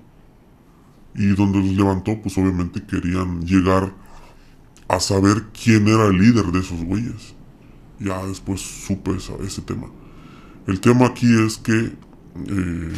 Y 1.14 1.26
donde 1.34 1.58
los 1.58 1.72
levantó, 1.72 2.20
pues 2.22 2.36
obviamente 2.38 2.84
querían 2.84 3.42
llegar 3.42 3.94
a 4.88 5.00
saber 5.00 5.44
quién 5.52 5.88
era 5.88 6.06
el 6.06 6.18
líder 6.18 6.46
de 6.46 6.60
esos 6.60 6.82
güeyes. 6.84 7.34
Ya 7.98 8.24
después 8.24 8.60
supe 8.60 9.16
ese 9.16 9.62
tema. 9.62 9.88
El 10.66 10.80
tema 10.80 11.06
aquí 11.06 11.26
es 11.44 11.58
que 11.58 11.92
eh, 12.48 12.92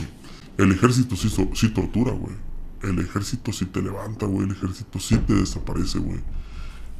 el 0.58 0.72
ejército 0.72 1.16
sí, 1.16 1.28
sí 1.54 1.68
tortura, 1.70 2.12
güey. 2.12 2.34
El 2.82 2.98
ejército 3.00 3.52
sí 3.52 3.66
te 3.66 3.82
levanta, 3.82 4.26
güey. 4.26 4.44
El 4.46 4.52
ejército 4.52 4.98
sí 4.98 5.16
te 5.18 5.34
desaparece, 5.34 5.98
güey. 5.98 6.20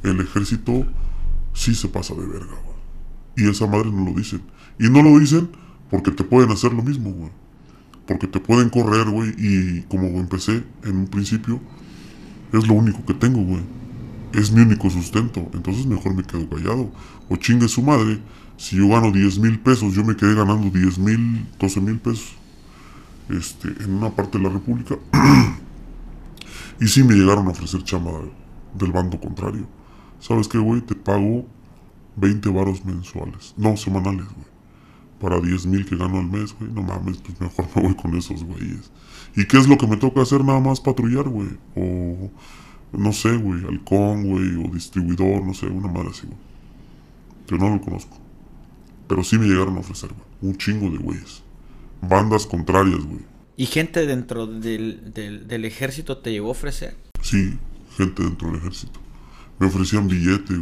El 0.03 0.19
ejército 0.19 0.85
sí 1.53 1.73
se 1.75 1.87
pasa 1.87 2.13
de 2.13 2.25
verga, 2.25 2.55
güey. 2.63 2.74
Y 3.37 3.49
esa 3.49 3.67
madre 3.67 3.91
no 3.91 4.05
lo 4.05 4.13
dicen. 4.13 4.41
Y 4.79 4.89
no 4.89 5.01
lo 5.03 5.19
dicen 5.19 5.49
porque 5.89 6.11
te 6.11 6.23
pueden 6.23 6.51
hacer 6.51 6.73
lo 6.73 6.83
mismo, 6.83 7.11
güey. 7.11 7.31
Porque 8.07 8.27
te 8.27 8.39
pueden 8.39 8.69
correr, 8.69 9.09
güey. 9.09 9.33
Y 9.37 9.81
como 9.83 10.07
empecé 10.19 10.63
en 10.83 10.97
un 10.97 11.07
principio, 11.07 11.59
es 12.53 12.67
lo 12.67 12.73
único 12.73 13.05
que 13.05 13.13
tengo, 13.13 13.41
güey. 13.41 13.63
Es 14.33 14.51
mi 14.51 14.61
único 14.61 14.89
sustento. 14.89 15.49
Entonces 15.53 15.85
mejor 15.85 16.15
me 16.15 16.23
quedo 16.23 16.49
callado. 16.49 16.91
O 17.29 17.35
chingue 17.37 17.67
su 17.67 17.81
madre. 17.81 18.19
Si 18.57 18.77
yo 18.77 18.87
gano 18.87 19.11
10 19.11 19.39
mil 19.39 19.59
pesos, 19.59 19.93
yo 19.93 20.03
me 20.03 20.15
quedé 20.15 20.33
ganando 20.33 20.69
10 20.69 20.97
mil, 20.99 21.45
12 21.59 21.81
mil 21.81 21.99
pesos. 21.99 22.35
Este, 23.29 23.67
en 23.83 23.95
una 23.95 24.11
parte 24.11 24.37
de 24.37 24.43
la 24.43 24.49
República. 24.49 24.95
y 26.79 26.87
sí 26.87 27.03
me 27.03 27.15
llegaron 27.15 27.47
a 27.47 27.51
ofrecer 27.51 27.83
chamba 27.83 28.11
del 28.77 28.91
bando 28.91 29.19
contrario. 29.19 29.67
¿Sabes 30.19 30.47
qué, 30.47 30.57
güey? 30.57 30.81
Te 30.81 30.95
pago 30.95 31.45
20 32.17 32.49
varos 32.49 32.85
mensuales. 32.85 33.53
No, 33.57 33.77
semanales, 33.77 34.25
güey 34.25 34.55
para 35.19 35.39
10 35.39 35.65
mil 35.67 35.85
que 35.85 35.95
gano 35.95 36.19
al 36.19 36.27
mes, 36.27 36.55
güey. 36.57 36.71
No 36.71 36.83
mames, 36.83 37.17
pues 37.17 37.39
mejor 37.39 37.67
me 37.75 37.81
voy 37.81 37.95
con 37.95 38.15
esos 38.15 38.43
güeyes. 38.43 38.91
¿Y 39.35 39.45
qué 39.45 39.57
es 39.57 39.67
lo 39.67 39.77
que 39.77 39.87
me 39.87 39.97
toca 39.97 40.21
hacer? 40.21 40.43
Nada 40.43 40.59
más 40.59 40.79
patrullar, 40.79 41.27
güey. 41.27 41.49
O, 41.75 42.29
no 42.91 43.13
sé, 43.13 43.35
güey, 43.35 43.65
halcón, 43.65 44.29
güey, 44.29 44.55
o 44.55 44.73
distribuidor, 44.73 45.43
no 45.43 45.53
sé, 45.53 45.67
una 45.67 45.87
madre 45.87 46.09
así, 46.09 46.27
güey. 46.27 46.37
Pero 47.47 47.59
no 47.59 47.75
lo 47.75 47.81
conozco. 47.81 48.17
Pero 49.07 49.23
sí 49.23 49.37
me 49.37 49.47
llegaron 49.47 49.77
a 49.77 49.79
ofrecer, 49.79 50.09
güey. 50.09 50.51
Un 50.51 50.57
chingo 50.57 50.89
de 50.89 50.97
güeyes. 50.97 51.43
Bandas 52.01 52.45
contrarias, 52.45 53.03
güey. 53.03 53.21
¿Y 53.57 53.67
gente 53.67 54.05
dentro 54.05 54.47
del, 54.47 55.13
del, 55.13 55.65
ejército 55.65 56.17
te 56.17 56.31
llegó 56.31 56.49
a 56.49 56.51
ofrecer? 56.51 56.97
Sí, 57.21 57.57
gente 57.95 58.21
dentro 58.21 58.49
del 58.49 58.57
ejército. 58.57 58.99
Me 59.59 59.67
ofrecían 59.67 60.09
billete, 60.09 60.53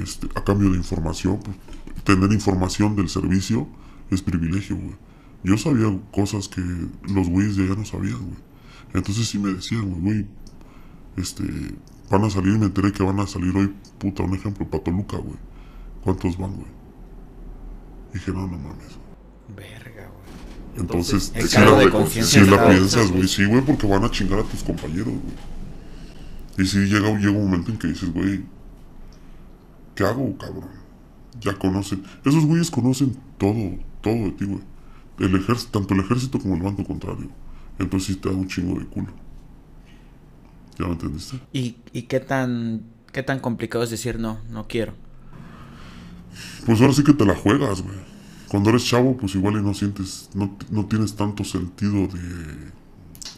este, 0.00 0.28
a 0.34 0.44
cambio 0.44 0.70
de 0.70 0.76
información, 0.76 1.40
pues, 1.40 1.56
tener 2.04 2.32
información 2.32 2.96
del 2.96 3.08
servicio 3.08 3.68
es 4.10 4.22
privilegio, 4.22 4.76
güey. 4.76 4.96
Yo 5.44 5.58
sabía 5.58 5.86
cosas 6.12 6.48
que 6.48 6.60
los 6.60 7.28
güeyes 7.28 7.56
de 7.56 7.64
allá 7.64 7.74
no 7.74 7.84
sabían, 7.84 8.18
güey. 8.18 8.38
Entonces 8.94 9.26
sí 9.28 9.38
me 9.38 9.52
decían, 9.52 9.90
güey, 10.00 10.26
este, 11.16 11.44
van 12.10 12.24
a 12.24 12.30
salir, 12.30 12.58
me 12.58 12.66
enteré 12.66 12.92
que 12.92 13.02
van 13.02 13.18
a 13.20 13.26
salir 13.26 13.56
hoy, 13.56 13.74
puta, 13.98 14.22
un 14.22 14.34
ejemplo, 14.34 14.68
para 14.68 14.84
Toluca, 14.84 15.16
güey. 15.16 15.38
¿Cuántos 16.02 16.36
van, 16.36 16.54
güey? 16.54 16.82
dije, 18.12 18.30
no, 18.30 18.46
no 18.46 18.58
mames. 18.58 18.98
Verga, 19.56 20.08
güey. 20.08 20.80
Entonces, 20.80 21.32
si 21.34 22.40
la, 22.40 22.68
piensas, 22.68 23.10
güey, 23.10 23.28
sí, 23.28 23.44
güey, 23.44 23.62
porque 23.62 23.86
van 23.86 24.04
a 24.04 24.10
chingar 24.10 24.40
a 24.40 24.44
tus 24.44 24.62
compañeros, 24.62 25.06
güey. 25.06 25.34
Y 26.58 26.66
si 26.66 26.78
llega, 26.80 27.10
llega 27.18 27.30
un 27.30 27.44
momento 27.44 27.70
en 27.70 27.78
que 27.78 27.88
dices, 27.88 28.12
güey, 28.12 28.44
¿qué 29.94 30.04
hago, 30.04 30.36
cabrón? 30.38 30.82
ya 31.40 31.58
conocen. 31.58 32.04
Esos 32.24 32.44
güeyes 32.44 32.70
conocen 32.70 33.16
todo, 33.38 33.78
todo 34.00 34.14
de 34.14 34.32
ti, 34.32 34.44
güey. 34.44 34.60
El 35.18 35.36
ejército, 35.36 35.78
tanto 35.78 35.94
el 35.94 36.00
ejército 36.00 36.38
como 36.38 36.54
el 36.56 36.62
bando 36.62 36.84
contrario. 36.84 37.28
Entonces 37.78 38.14
sí 38.14 38.16
te 38.16 38.28
da 38.28 38.34
un 38.34 38.48
chingo 38.48 38.78
de 38.78 38.86
culo. 38.86 39.12
¿Ya 40.78 40.86
me 40.86 40.92
entendiste? 40.92 41.38
¿Y, 41.52 41.76
y 41.92 42.02
qué 42.02 42.20
tan 42.20 42.82
qué 43.12 43.22
tan 43.22 43.40
complicado 43.40 43.84
es 43.84 43.90
decir 43.90 44.18
no, 44.18 44.40
no 44.50 44.66
quiero? 44.66 44.94
Pues 46.64 46.80
ahora 46.80 46.94
sí 46.94 47.04
que 47.04 47.12
te 47.12 47.26
la 47.26 47.34
juegas, 47.34 47.82
güey. 47.82 47.96
Cuando 48.48 48.70
eres 48.70 48.84
chavo, 48.84 49.16
pues 49.16 49.34
igual 49.34 49.54
y 49.54 49.62
no 49.62 49.74
sientes, 49.74 50.30
no, 50.34 50.56
no 50.70 50.86
tienes 50.86 51.14
tanto 51.14 51.44
sentido 51.44 52.06
de, 52.06 52.72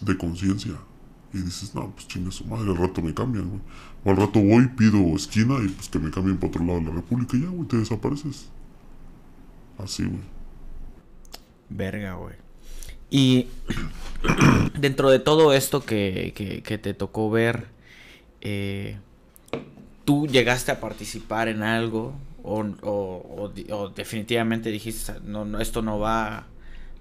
de 0.01 0.19
conciencia. 0.19 0.73
Y 1.33 1.39
dices, 1.39 1.75
no, 1.75 1.91
pues 1.91 2.07
chingue 2.07 2.31
su 2.31 2.45
madre, 2.45 2.71
al 2.71 2.77
rato 2.77 3.03
me 3.03 3.13
cambian, 3.13 3.49
güey. 3.49 3.61
O 4.05 4.11
al 4.11 4.17
rato 4.17 4.41
voy, 4.41 4.69
pido 4.69 5.17
esquina 5.17 5.57
y 5.65 5.69
pues 5.69 5.89
que 5.89 5.99
me 5.99 6.11
cambien 6.11 6.37
para 6.37 6.49
otro 6.49 6.65
lado 6.65 6.81
de 6.81 6.87
la 6.87 6.93
República 6.93 7.37
y 7.37 7.43
ya, 7.43 7.49
güey, 7.49 7.67
te 7.67 7.79
desapareces. 7.79 8.51
Así, 9.79 10.05
güey. 10.05 10.21
Verga, 11.71 12.15
güey. 12.15 12.35
Y 13.11 13.49
dentro 14.79 15.11
de 15.11 15.19
todo 15.19 15.53
esto 15.53 15.85
que, 15.85 16.33
que, 16.65 16.79
te 16.79 16.95
tocó 16.95 17.31
ver, 17.31 17.69
eh, 18.41 18.99
¿tú 20.05 20.27
llegaste 20.27 20.73
a 20.73 20.81
participar 20.81 21.49
en 21.49 21.63
algo? 21.63 22.15
O, 22.43 22.63
o, 22.83 23.53
o, 23.71 23.89
definitivamente 23.89 24.71
dijiste, 24.71 25.15
no, 25.25 25.47
no, 25.47 25.61
esto 25.61 25.81
no 25.81 25.99
va 25.99 26.47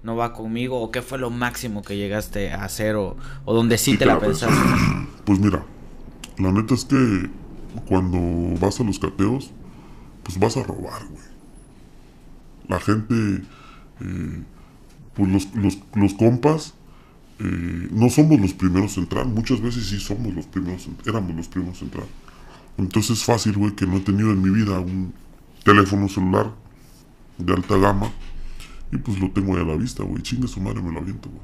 no 0.04 0.16
va 0.16 0.32
conmigo? 0.32 0.80
¿O 0.80 0.90
qué 0.90 1.02
fue 1.02 1.18
lo 1.18 1.30
máximo 1.30 1.82
que 1.82 1.96
llegaste 1.96 2.52
a 2.52 2.64
hacer 2.64 2.94
o, 2.94 3.16
o 3.44 3.54
donde 3.54 3.78
sí, 3.78 3.96
te 3.96 4.06
la 4.06 4.20
pensaste? 4.20 4.56
Pues 5.24 5.40
mira, 5.40 5.64
la 6.38 6.52
neta 6.52 6.74
es 6.74 6.84
que 6.84 7.30
cuando 7.88 8.58
vas 8.60 8.80
a 8.80 8.84
los 8.84 8.98
cateos, 8.98 9.50
pues 10.22 10.38
vas 10.38 10.56
a 10.56 10.62
robar, 10.62 11.06
güey. 11.06 11.24
La 12.68 12.80
gente, 12.80 13.42
eh, 14.00 14.42
pues 15.14 15.52
los, 15.54 15.76
los, 15.94 16.14
compas, 16.14 16.74
eh, 17.38 17.88
no 17.90 18.08
somos 18.08 18.40
los 18.40 18.54
primeros 18.54 18.96
en 18.96 19.04
entrar. 19.04 19.26
Muchas 19.26 19.60
veces 19.60 19.86
sí 19.86 20.00
somos 20.00 20.34
los 20.34 20.46
primeros, 20.46 20.88
éramos 21.06 21.34
los 21.34 21.48
primeros 21.48 21.80
en 21.82 21.88
entrar. 21.88 22.06
Entonces 22.78 23.18
es 23.18 23.24
fácil, 23.24 23.52
güey, 23.52 23.72
que 23.72 23.86
no 23.86 23.96
he 23.96 24.00
tenido 24.00 24.30
en 24.30 24.42
mi 24.42 24.50
vida 24.50 24.80
un 24.80 25.12
teléfono 25.64 26.08
celular 26.08 26.52
de 27.38 27.52
alta 27.52 27.76
gama 27.76 28.10
Y 28.92 28.98
pues 28.98 29.18
lo 29.18 29.30
tengo 29.30 29.54
ahí 29.56 29.62
a 29.62 29.64
la 29.64 29.76
vista, 29.76 30.02
güey. 30.02 30.22
Chingue 30.22 30.48
su 30.48 30.60
madre, 30.60 30.82
me 30.82 30.92
lo 30.92 31.00
aviento, 31.00 31.28
güey. 31.28 31.42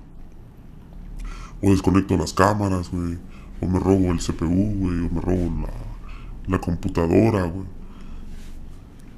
O 1.63 1.71
desconecto 1.73 2.17
las 2.17 2.33
cámaras, 2.33 2.91
güey. 2.91 3.19
O 3.61 3.67
me 3.67 3.79
robo 3.79 4.13
el 4.13 4.19
CPU, 4.19 4.47
güey. 4.49 5.01
O 5.01 5.11
me 5.11 5.21
robo 5.21 5.67
la, 5.67 6.57
la 6.57 6.61
computadora, 6.61 7.45
güey. 7.45 7.67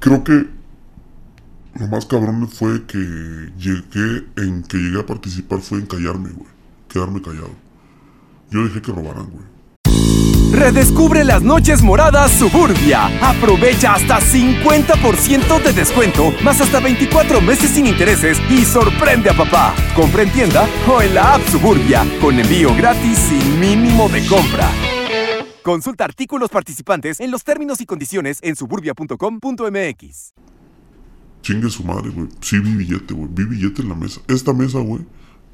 Creo 0.01 0.25
que 0.25 0.49
lo 1.75 1.89
más 1.89 2.07
cabrón 2.07 2.49
fue 2.49 2.85
que 2.87 2.99
llegué, 3.59 4.27
en 4.37 4.63
que 4.63 4.77
llegué 4.77 5.01
a 5.01 5.07
participar 5.07 5.61
fue 5.61 5.79
en 5.79 5.87
callarme, 5.87 6.31
güey. 6.31 6.51
Quedarme 6.89 7.23
callado. 7.23 7.55
Yo 8.51 8.65
dejé 8.65 8.83
que 8.83 8.93
robaran, 8.93 9.31
güey. 9.31 9.52
Redescubre 10.53 11.25
las 11.25 11.43
noches 11.43 11.83
moradas 11.83 12.31
Suburbia. 12.33 13.07
Aprovecha 13.27 13.95
hasta 13.95 14.21
50% 14.21 15.63
de 15.63 15.73
descuento, 15.73 16.31
más 16.45 16.61
hasta 16.61 16.79
24 16.79 17.41
meses 17.41 17.71
sin 17.71 17.87
intereses 17.87 18.39
y 18.51 18.67
sorprende 18.67 19.31
a 19.31 19.33
papá. 19.37 19.75
Compra 19.97 20.23
en 20.23 20.31
tienda 20.31 20.69
o 20.87 21.01
en 21.01 21.15
la 21.15 21.35
app 21.35 21.43
Suburbia, 21.49 22.05
con 22.21 22.39
envío 22.39 22.77
gratis 22.77 23.19
sin 23.19 23.59
mínimo 23.59 24.11
de 24.11 24.27
compra. 24.27 24.71
Consulta 25.63 26.05
artículos 26.05 26.51
participantes 26.51 27.21
en 27.21 27.31
los 27.31 27.45
términos 27.45 27.81
y 27.81 27.87
condiciones 27.87 28.39
en 28.43 28.55
suburbia.com.mx. 28.55 30.35
Chingue 31.41 31.71
su 31.71 31.83
madre, 31.83 32.11
güey. 32.11 32.29
Sí 32.43 32.59
vi 32.59 32.75
billete, 32.75 33.15
güey. 33.15 33.29
Vi 33.33 33.45
billete 33.45 33.81
en 33.81 33.89
la 33.89 33.95
mesa. 33.95 34.21
Esta 34.29 34.53
mesa, 34.53 34.81
güey, 34.81 35.03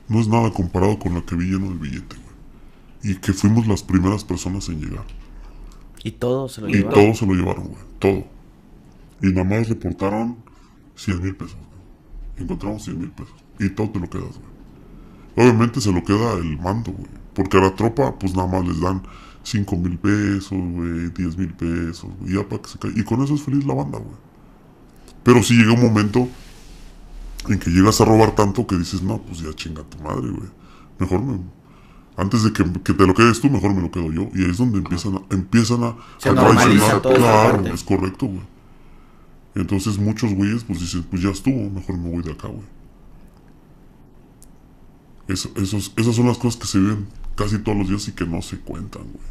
no 0.09 0.21
es 0.21 0.27
nada 0.27 0.51
comparado 0.51 0.99
con 0.99 1.15
la 1.15 1.23
que 1.23 1.37
vi 1.37 1.45
lleno 1.45 1.71
de 1.71 1.77
billete, 1.77 2.17
güey. 2.17 2.28
Y 3.03 3.17
que 3.17 3.33
fuimos 3.33 3.67
las 3.67 3.83
primeras 3.83 4.25
personas 4.25 4.69
en 4.69 4.81
llegar. 4.81 5.05
Y 6.03 6.13
todo 6.13 6.49
se 6.49 6.61
lo 6.61 6.69
Y 6.69 6.73
llevaron. 6.75 6.95
todo 6.95 7.15
se 7.15 7.27
lo 7.27 7.35
llevaron, 7.35 7.65
güey. 7.69 7.83
Todo. 7.99 8.25
Y 9.23 9.27
nada 9.29 9.45
más 9.45 9.69
reportaron 9.69 10.37
100 10.97 11.23
mil 11.23 11.37
pesos. 11.37 11.57
güey. 11.57 12.45
Encontramos 12.45 12.85
100 12.85 12.99
mil 12.99 13.11
pesos. 13.11 13.35
Y 13.59 13.69
todo 13.71 13.91
te 13.91 13.99
lo 14.01 14.09
quedas, 14.09 14.39
güey. 14.39 14.49
Obviamente 15.49 15.81
se 15.81 15.93
lo 15.93 16.03
queda 16.05 16.35
el 16.35 16.59
mando, 16.59 16.93
güey. 16.93 17.09
Porque 17.35 17.57
a 17.59 17.61
la 17.61 17.75
tropa, 17.75 18.19
pues 18.19 18.35
nada 18.35 18.49
más 18.49 18.67
les 18.67 18.81
dan 18.81 19.03
5 19.43 19.77
mil 19.77 19.99
pesos, 19.99 20.59
güey. 20.59 21.11
10 21.11 21.37
mil 21.39 21.53
pesos, 21.55 22.11
güey. 22.21 22.35
Ya 22.35 22.49
para 22.49 22.63
que 22.63 22.69
se 22.69 22.79
caiga. 22.79 23.01
Y 23.01 23.05
con 23.05 23.23
eso 23.23 23.35
es 23.35 23.43
feliz 23.43 23.65
la 23.65 23.75
banda, 23.75 23.99
güey. 23.99 24.17
Pero 25.23 25.43
sí 25.43 25.55
llega 25.55 25.73
un 25.73 25.83
momento 25.83 26.29
en 27.49 27.59
que 27.59 27.71
llegas 27.71 28.01
a 28.01 28.05
robar 28.05 28.35
tanto 28.35 28.67
que 28.67 28.77
dices, 28.77 29.03
no, 29.03 29.19
pues 29.23 29.41
ya 29.41 29.53
chinga 29.55 29.83
tu 29.85 29.99
madre, 29.99 30.29
güey. 30.31 30.49
Mejor 30.99 31.23
me... 31.23 31.39
Antes 32.19 32.43
de 32.43 32.53
que, 32.53 32.65
que 32.83 32.93
te 32.93 33.07
lo 33.07 33.15
quedes 33.15 33.41
tú, 33.41 33.49
mejor 33.49 33.73
me 33.73 33.81
lo 33.81 33.91
quedo 33.91 34.11
yo. 34.13 34.29
Y 34.35 34.45
ahí 34.45 34.51
es 34.51 34.59
donde 34.59 34.79
empiezan 34.79 35.15
a, 35.15 35.23
empiezan 35.31 35.85
a, 35.85 35.97
Se 36.19 36.29
a 36.29 36.33
Claro, 37.15 37.67
es 37.75 37.85
correcto, 37.85 38.27
güey. 38.27 38.43
Entonces 39.55 39.99
muchos 39.99 40.35
güeyes 40.35 40.65
pues 40.65 40.81
dicen, 40.81 41.05
pues 41.05 41.23
ya 41.23 41.31
estuvo, 41.31 41.71
mejor 41.71 41.97
me 41.97 42.11
voy 42.11 42.23
de 42.23 42.33
acá, 42.33 42.49
güey. 42.49 42.67
Eso- 45.29 45.51
esos, 45.57 45.93
esas 45.97 46.15
son 46.17 46.27
las 46.27 46.39
cosas 46.39 46.61
que 46.61 46.67
se 46.67 46.79
ven 46.81 47.07
casi 47.37 47.59
todos 47.59 47.79
los 47.79 47.89
días 47.89 48.09
y 48.09 48.13
que 48.13 48.27
no 48.27 48.43
se 48.43 48.59
cuentan, 48.59 49.03
güey. 49.05 49.25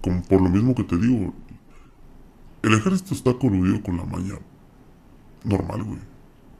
Como 0.00 0.22
por 0.22 0.40
lo 0.40 0.48
mismo 0.48 0.74
que 0.74 0.84
te 0.84 0.96
digo, 0.96 1.34
el 2.62 2.74
ejército 2.74 3.12
está 3.14 3.34
coludido 3.34 3.82
con 3.82 3.96
la 3.98 4.04
maña 4.04 4.34
normal, 5.44 5.82
güey. 5.84 5.98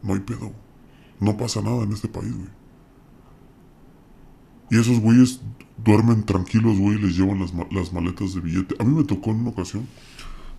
No 0.03 0.14
hay 0.14 0.20
pedo. 0.20 0.53
No 1.18 1.37
pasa 1.37 1.62
nada 1.62 1.83
en 1.85 1.92
este 1.92 2.09
país, 2.09 2.35
güey. 2.35 2.48
Y 4.71 4.79
esos 4.79 5.01
güeyes 5.01 5.41
duermen 5.85 6.25
tranquilos, 6.25 6.79
güey, 6.79 6.99
les 6.99 7.17
llevan 7.17 7.41
las, 7.41 7.53
las 7.71 7.93
maletas 7.93 8.35
de 8.35 8.41
billete. 8.41 8.77
A 8.79 8.85
mí 8.85 8.95
me 8.95 9.05
tocó 9.05 9.31
en 9.31 9.41
una 9.41 9.51
ocasión. 9.51 9.87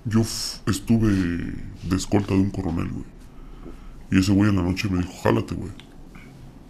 Yo 0.05 0.21
estuve 0.21 1.11
de 1.11 1.95
escolta 1.95 2.33
de 2.33 2.41
un 2.41 2.49
coronel, 2.49 2.89
güey. 2.89 3.05
Y 4.11 4.19
ese 4.19 4.33
güey 4.33 4.49
en 4.49 4.57
la 4.57 4.63
noche 4.63 4.89
me 4.89 4.99
dijo, 4.99 5.13
jálate, 5.23 5.55
güey. 5.55 5.71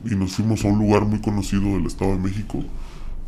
Y 0.06 0.16
nos 0.16 0.34
fuimos 0.34 0.64
a 0.66 0.68
un 0.68 0.80
lugar 0.80 1.06
muy 1.06 1.20
conocido 1.22 1.64
del 1.64 1.86
Estado 1.86 2.12
de 2.12 2.20
México, 2.20 2.64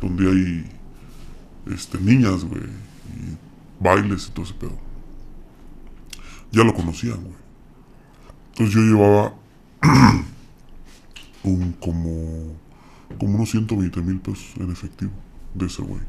donde 0.00 0.30
hay 0.30 1.74
este, 1.74 1.98
niñas, 1.98 2.44
güey, 2.44 2.62
y 2.62 3.82
bailes 3.82 4.28
y 4.28 4.30
todo 4.30 4.44
ese 4.44 4.54
pedo. 4.54 4.78
Ya 6.52 6.62
lo 6.64 6.74
conocían, 6.74 7.20
güey. 7.22 7.34
Entonces 8.50 8.74
yo 8.74 8.80
llevaba 8.82 9.34
un 11.42 11.72
como, 11.72 12.54
como 13.14 13.36
unos 13.36 13.50
120 13.50 14.02
mil 14.02 14.20
pesos 14.20 14.54
en 14.58 14.70
efectivo 14.70 15.12
de 15.54 15.66
ese 15.66 15.82
güey. 15.82 16.02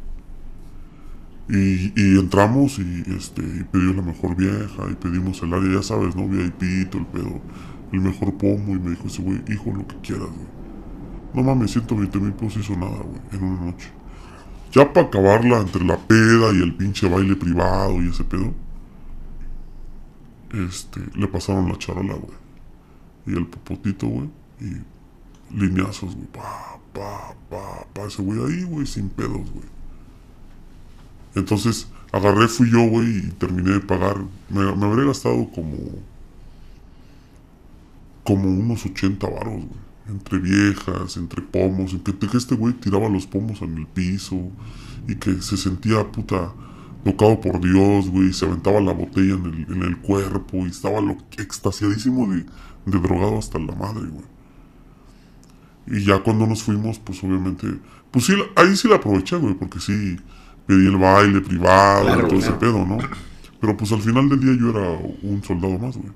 Y, 1.48 2.18
entramos 2.18 2.80
y 2.80 3.04
este 3.16 3.44
y 3.44 3.94
la 3.94 4.02
mejor 4.02 4.36
vieja 4.36 4.90
y 4.90 4.96
pedimos 4.96 5.44
el 5.44 5.54
área, 5.54 5.76
ya 5.76 5.84
sabes, 5.84 6.16
¿no? 6.16 6.28
VIP, 6.28 6.90
todo 6.90 7.02
el 7.02 7.08
pedo, 7.08 7.42
el 7.92 8.02
mejor 8.02 8.34
pomo 8.36 8.76
y 8.76 8.80
me 8.80 8.92
dijo 8.92 9.06
ese 9.06 9.22
güey, 9.22 9.44
hijo, 9.50 9.72
lo 9.72 9.86
que 9.88 9.96
quieras, 9.98 10.28
güey. 10.28 10.56
No 11.36 11.44
mames, 11.44 11.72
120 11.72 12.20
mil 12.20 12.34
pesos 12.34 12.64
hizo 12.64 12.76
nada, 12.76 12.98
güey, 12.98 13.22
en 13.32 13.44
una 13.44 13.66
noche. 13.66 13.92
Ya 14.72 14.92
para 14.92 15.08
acabarla 15.08 15.60
entre 15.60 15.86
la 15.86 15.98
peda 15.98 16.52
y 16.52 16.64
el 16.64 16.74
pinche 16.76 17.08
baile 17.08 17.36
privado 17.36 18.02
y 18.02 18.10
ese 18.10 18.24
pedo, 18.24 18.52
este, 20.52 21.02
le 21.14 21.28
pasaron 21.28 21.70
la 21.70 21.78
charola, 21.78 22.16
güey. 22.16 22.38
Y 23.28 23.34
el 23.38 23.46
popotito, 23.46 24.08
güey, 24.08 24.30
y 24.62 25.56
lineazos, 25.56 26.16
güey, 26.16 26.28
pa, 26.28 26.80
pa, 26.96 27.36
pa, 27.50 27.86
pa, 27.94 28.08
ese 28.08 28.22
güey 28.22 28.40
ahí, 28.40 28.64
güey, 28.64 28.88
sin 28.88 29.10
pedos, 29.10 29.52
güey. 29.52 29.66
Entonces, 31.36 31.88
agarré, 32.12 32.48
fui 32.48 32.72
yo, 32.72 32.88
güey, 32.88 33.18
y 33.18 33.32
terminé 33.32 33.72
de 33.72 33.80
pagar. 33.82 34.18
Me, 34.50 34.76
me 34.76 34.86
habré 34.86 35.06
gastado 35.06 35.50
como. 35.52 35.76
como 38.24 38.50
unos 38.50 38.86
80 38.86 39.28
varos, 39.28 39.66
güey. 39.66 39.86
Entre 40.08 40.40
viejas, 40.40 41.18
entre 41.18 41.42
pomos, 41.42 41.94
en 41.94 42.00
que, 42.00 42.38
este 42.38 42.56
güey 42.56 42.74
tiraba 42.76 43.10
los 43.10 43.26
pomos 43.26 43.62
en 43.64 43.78
el 43.78 43.88
piso 43.88 44.40
y 45.08 45.16
que 45.16 45.42
se 45.42 45.58
sentía 45.58 46.10
puta 46.12 46.54
tocado 47.04 47.42
por 47.42 47.60
Dios, 47.60 48.10
güey, 48.10 48.30
y 48.30 48.34
se 48.34 48.46
aventaba 48.46 48.80
la 48.82 48.94
botella 48.94 49.34
en 49.34 49.46
el, 49.46 49.74
en 49.74 49.84
el 49.84 49.98
cuerpo 49.98 50.58
y 50.66 50.70
estaba 50.70 51.02
lo, 51.02 51.18
extasiadísimo 51.38 52.28
de, 52.32 52.46
de 52.86 53.00
drogado 53.00 53.40
hasta 53.40 53.60
la 53.60 53.74
madre, 53.74 54.08
güey. 54.08 54.35
Y 55.88 56.04
ya 56.04 56.20
cuando 56.20 56.48
nos 56.48 56.64
fuimos, 56.64 57.00
pues 57.00 57.24
obviamente, 57.24 57.68
pues 58.12 58.26
sí, 58.26 58.34
ahí 58.56 58.76
sí 58.76 58.88
la 58.88 58.96
aproveché, 58.96 59.38
güey, 59.38 59.54
porque 59.54 59.80
sí, 59.80 60.18
pedí 60.66 60.88
el 60.88 60.98
baile 60.98 61.42
privado 61.42 62.06
Claro, 62.06 62.26
y 62.26 62.30
todo 62.30 62.40
ese 62.40 62.52
pedo, 62.54 62.86
¿no? 62.86 62.98
Pero 63.60 63.78
pues 63.78 63.92
al 63.92 64.02
final 64.02 64.30
del 64.30 64.40
día 64.40 64.56
yo 64.60 64.70
era 64.70 65.00
un 65.22 65.44
soldado 65.44 65.78
más, 65.78 65.98
güey. 65.98 66.12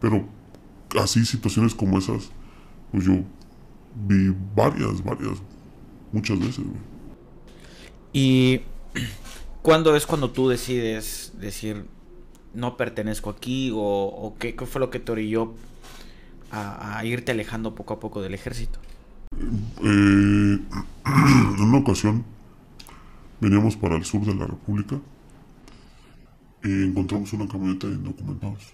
Pero 0.00 0.24
así 1.00 1.24
situaciones 1.24 1.74
como 1.74 1.98
esas, 1.98 2.30
pues 2.90 3.04
yo 3.04 3.14
vi 4.06 4.34
varias, 4.54 5.02
varias, 5.02 5.38
muchas 6.12 6.38
veces, 6.38 6.58
güey. 6.58 6.96
Y 8.12 8.60
¿cuándo 9.62 9.94
es 9.94 10.06
cuando 10.06 10.30
tú 10.30 10.48
decides 10.48 11.32
decir 11.38 11.86
no 12.54 12.76
pertenezco 12.76 13.30
aquí 13.30 13.70
o, 13.70 13.78
o 13.78 14.34
qué, 14.38 14.56
qué 14.56 14.66
fue 14.66 14.80
lo 14.80 14.90
que 14.90 14.98
te 14.98 15.12
orilló 15.12 15.54
a, 16.50 17.04
irte 17.04 17.32
alejando 17.32 17.74
poco 17.74 17.94
a 17.94 18.00
poco 18.00 18.22
del 18.22 18.34
ejército? 18.34 18.78
Eh, 19.82 19.82
en 21.06 21.60
una 21.60 21.78
ocasión 21.78 22.24
veníamos 23.40 23.76
para 23.76 23.96
el 23.96 24.04
sur 24.04 24.24
de 24.24 24.34
la 24.34 24.46
República 24.46 24.98
y 26.64 26.84
encontramos 26.84 27.32
una 27.32 27.46
camioneta 27.46 27.86
de 27.86 27.94
indocumentados. 27.94 28.72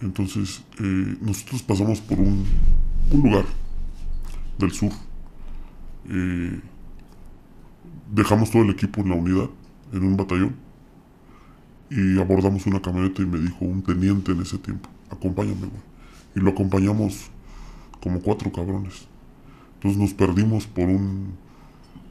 Entonces 0.00 0.62
eh, 0.80 1.16
nosotros 1.20 1.62
pasamos 1.62 2.00
por 2.00 2.18
un, 2.18 2.44
un 3.12 3.22
lugar 3.22 3.44
del 4.58 4.72
sur. 4.72 4.92
Eh, 6.08 6.60
dejamos 8.12 8.50
todo 8.50 8.62
el 8.62 8.70
equipo 8.70 9.00
en 9.00 9.08
la 9.10 9.14
unidad, 9.16 9.50
en 9.92 10.04
un 10.04 10.16
batallón, 10.16 10.56
y 11.90 12.18
abordamos 12.18 12.66
una 12.66 12.80
camioneta 12.80 13.22
y 13.22 13.26
me 13.26 13.38
dijo 13.38 13.64
un 13.64 13.82
teniente 13.82 14.32
en 14.32 14.42
ese 14.42 14.58
tiempo, 14.58 14.88
acompáñame, 15.10 15.66
güey. 15.66 15.93
Y 16.34 16.40
lo 16.40 16.50
acompañamos 16.50 17.30
como 18.00 18.20
cuatro 18.20 18.52
cabrones. 18.52 19.06
Entonces 19.74 20.00
nos 20.00 20.14
perdimos 20.14 20.66
por 20.66 20.88
un. 20.88 21.34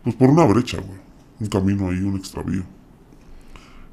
Pues 0.03 0.15
por 0.15 0.29
una 0.29 0.45
brecha, 0.45 0.79
güey. 0.79 0.99
Un 1.39 1.47
camino 1.47 1.89
ahí, 1.89 1.99
un 1.99 2.17
extravío. 2.17 2.63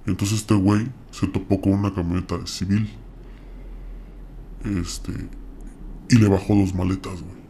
Entonces 0.07 0.39
este 0.39 0.55
güey 0.55 0.89
se 1.11 1.27
topó 1.27 1.61
con 1.61 1.73
una 1.73 1.95
camioneta 1.95 2.47
civil. 2.47 2.91
Este. 4.65 5.13
Y 6.09 6.17
le 6.17 6.29
bajó 6.29 6.55
dos 6.55 6.75
maletas, 6.75 7.21
güey. 7.21 7.41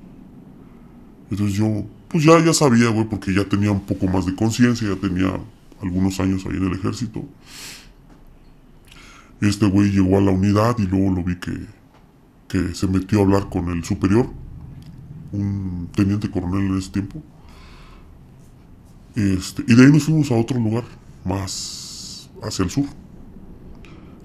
Entonces 1.30 1.56
yo, 1.56 1.84
pues 2.08 2.24
ya, 2.24 2.44
ya 2.44 2.52
sabía, 2.52 2.90
güey, 2.90 3.08
porque 3.08 3.32
ya 3.32 3.44
tenía 3.44 3.70
un 3.70 3.80
poco 3.80 4.06
más 4.06 4.26
de 4.26 4.34
conciencia, 4.34 4.88
ya 4.88 4.96
tenía 4.96 5.32
algunos 5.80 6.18
años 6.20 6.44
ahí 6.46 6.56
en 6.56 6.66
el 6.66 6.72
ejército. 6.72 7.24
Este 9.40 9.66
güey 9.66 9.90
llegó 9.90 10.18
a 10.18 10.20
la 10.20 10.32
unidad 10.32 10.76
y 10.78 10.86
luego 10.86 11.14
lo 11.14 11.24
vi 11.24 11.36
que, 11.36 11.52
que 12.50 12.74
se 12.74 12.88
metió 12.88 13.20
a 13.20 13.22
hablar 13.22 13.48
con 13.48 13.70
el 13.70 13.84
superior 13.84 14.28
un 15.32 15.88
teniente 15.94 16.28
coronel 16.28 16.66
en 16.66 16.78
ese 16.78 16.90
tiempo. 16.90 17.22
Este, 19.14 19.64
y 19.68 19.74
de 19.76 19.84
ahí 19.84 19.92
nos 19.92 20.02
fuimos 20.02 20.30
a 20.32 20.34
otro 20.34 20.58
lugar, 20.58 20.82
más 21.24 22.28
hacia 22.42 22.64
el 22.64 22.70
sur. 22.70 22.86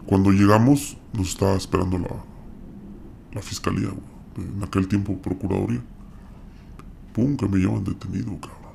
Cuando 0.07 0.31
llegamos, 0.31 0.97
nos 1.13 1.29
estaba 1.29 1.53
esperando 1.53 1.99
la, 1.99 3.41
fiscalía. 3.41 3.89
En 4.37 4.63
aquel 4.63 4.87
tiempo, 4.87 5.17
procuraduría. 5.17 5.83
Pum, 7.13 7.37
que 7.37 7.47
me 7.47 7.59
llevan 7.59 7.83
detenido, 7.83 8.39
cabrón. 8.39 8.73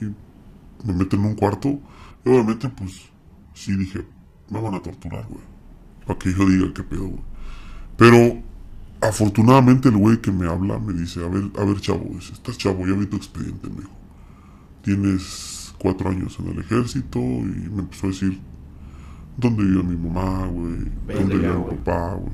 Y 0.00 0.86
me 0.86 0.94
meten 0.94 1.20
en 1.20 1.26
un 1.26 1.34
cuarto. 1.34 1.80
Obviamente, 2.24 2.68
pues, 2.68 3.08
sí 3.54 3.76
dije, 3.76 4.06
me 4.48 4.60
van 4.60 4.74
a 4.74 4.80
torturar, 4.80 5.26
güey. 5.26 5.42
Para 6.06 6.18
que 6.18 6.32
yo 6.32 6.48
diga 6.48 6.72
qué 6.72 6.84
pedo, 6.84 7.08
güey. 7.08 7.22
Pero, 7.96 8.42
afortunadamente, 9.00 9.88
el 9.88 9.96
güey 9.96 10.20
que 10.20 10.30
me 10.30 10.46
habla 10.46 10.78
me 10.78 10.92
dice, 10.92 11.24
a 11.24 11.28
ver, 11.28 11.50
a 11.58 11.64
ver, 11.64 11.80
chavo, 11.80 12.10
dice, 12.14 12.32
estás 12.32 12.58
chavo, 12.58 12.86
ya 12.86 12.94
vi 12.94 13.06
tu 13.06 13.16
expediente, 13.16 13.68
me 13.68 13.76
dijo. 13.76 13.92
Tienes 14.82 15.74
cuatro 15.78 16.10
años 16.10 16.38
en 16.40 16.48
el 16.48 16.58
ejército 16.60 17.18
y 17.18 17.68
me 17.74 17.80
empezó 17.80 18.06
a 18.06 18.10
decir 18.10 18.38
dónde 19.36 19.64
vive 19.64 19.82
mi 19.82 19.96
mamá, 19.96 20.46
güey, 20.46 20.90
dónde 21.14 21.36
vive 21.36 21.54
mi 21.54 21.76
papá, 21.76 22.14
güey. 22.14 22.32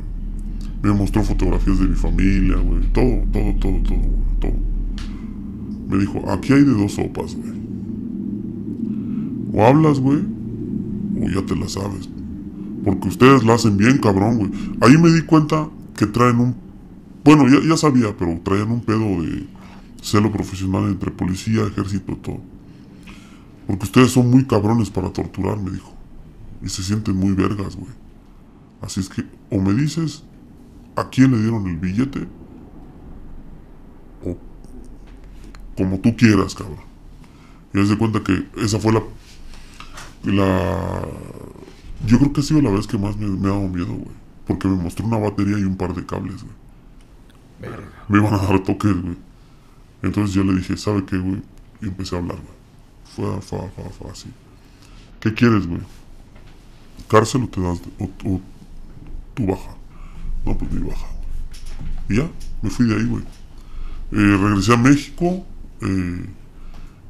Me 0.82 0.92
mostró 0.92 1.22
fotografías 1.22 1.78
de 1.78 1.86
mi 1.86 1.94
familia, 1.94 2.56
güey, 2.56 2.82
todo, 2.92 3.24
todo, 3.32 3.54
todo, 3.60 3.82
todo, 3.82 3.98
güey, 3.98 4.40
todo. 4.40 4.56
Me 5.88 5.98
dijo, 5.98 6.30
aquí 6.30 6.52
hay 6.52 6.64
de 6.64 6.72
dos 6.72 6.92
sopas, 6.92 7.36
güey. 7.36 7.66
O 9.52 9.64
hablas, 9.64 10.00
güey, 10.00 10.18
o 11.20 11.28
ya 11.28 11.46
te 11.46 11.56
la 11.56 11.68
sabes. 11.68 12.08
Porque 12.84 13.08
ustedes 13.08 13.44
la 13.44 13.54
hacen 13.54 13.76
bien, 13.76 13.98
cabrón, 13.98 14.38
güey. 14.38 14.50
Ahí 14.80 14.98
me 14.98 15.10
di 15.10 15.22
cuenta 15.22 15.68
que 15.96 16.06
traen 16.06 16.38
un... 16.38 16.56
Bueno, 17.24 17.48
ya, 17.48 17.66
ya 17.66 17.76
sabía, 17.76 18.16
pero 18.16 18.38
traían 18.44 18.70
un 18.70 18.80
pedo 18.80 19.22
de 19.22 19.46
celo 20.00 20.30
profesional 20.30 20.84
entre 20.84 21.10
policía, 21.10 21.66
ejército, 21.66 22.16
todo. 22.16 22.40
Porque 23.66 23.84
ustedes 23.84 24.12
son 24.12 24.30
muy 24.30 24.44
cabrones 24.44 24.90
para 24.90 25.12
torturar, 25.12 25.58
me 25.58 25.70
dijo. 25.70 25.92
Y 26.62 26.68
se 26.68 26.82
sienten 26.82 27.16
muy 27.16 27.32
vergas, 27.32 27.74
güey. 27.76 27.90
Así 28.80 29.00
es 29.00 29.08
que, 29.08 29.24
o 29.50 29.60
me 29.60 29.74
dices 29.74 30.22
a 30.94 31.08
quién 31.10 31.32
le 31.32 31.38
dieron 31.38 31.66
el 31.66 31.76
billete, 31.76 32.26
o 34.24 34.36
como 35.76 35.98
tú 35.98 36.16
quieras, 36.16 36.54
cabrón. 36.54 36.86
Y 37.74 37.80
haz 37.80 37.88
de 37.88 37.98
cuenta 37.98 38.22
que 38.22 38.46
esa 38.56 38.78
fue 38.78 38.92
la. 38.92 39.02
La. 40.24 41.02
Yo 42.06 42.18
creo 42.18 42.32
que 42.32 42.40
ha 42.40 42.44
sido 42.44 42.62
la 42.62 42.70
vez 42.70 42.86
que 42.86 42.98
más 42.98 43.16
me, 43.16 43.26
me 43.26 43.48
ha 43.48 43.52
dado 43.52 43.68
miedo, 43.68 43.92
güey. 43.92 44.25
Porque 44.46 44.68
me 44.68 44.76
mostró 44.76 45.06
una 45.06 45.18
batería 45.18 45.58
y 45.58 45.64
un 45.64 45.76
par 45.76 45.94
de 45.94 46.04
cables, 46.06 46.42
güey. 46.42 46.54
Me 48.08 48.18
iban 48.18 48.34
a 48.34 48.38
dar 48.38 48.62
toques, 48.62 49.00
güey. 49.00 49.16
Entonces 50.02 50.34
yo 50.34 50.44
le 50.44 50.54
dije, 50.54 50.76
¿sabe 50.76 51.04
qué, 51.04 51.18
güey? 51.18 51.42
Y 51.82 51.86
empecé 51.86 52.14
a 52.14 52.18
hablar, 52.18 52.38
güey. 52.38 52.56
Fue, 53.04 53.40
fue, 53.42 53.70
fue, 53.70 53.90
fue 53.90 54.10
así. 54.10 54.28
¿Qué 55.20 55.34
quieres, 55.34 55.66
güey? 55.66 55.80
¿Cárcel 57.08 57.44
o 57.44 57.48
te 57.48 57.60
das, 57.60 57.80
o, 57.98 58.04
o 58.04 58.40
tu 59.34 59.46
baja? 59.46 59.74
No, 60.44 60.56
pues 60.56 60.70
mi 60.70 60.88
baja, 60.88 61.06
güey. 61.06 62.18
Y 62.18 62.22
ya, 62.22 62.30
me 62.62 62.70
fui 62.70 62.86
de 62.86 62.96
ahí, 62.96 63.04
güey. 63.04 63.24
Eh, 64.12 64.38
regresé 64.40 64.72
a 64.72 64.76
México 64.76 65.44
eh, 65.80 66.26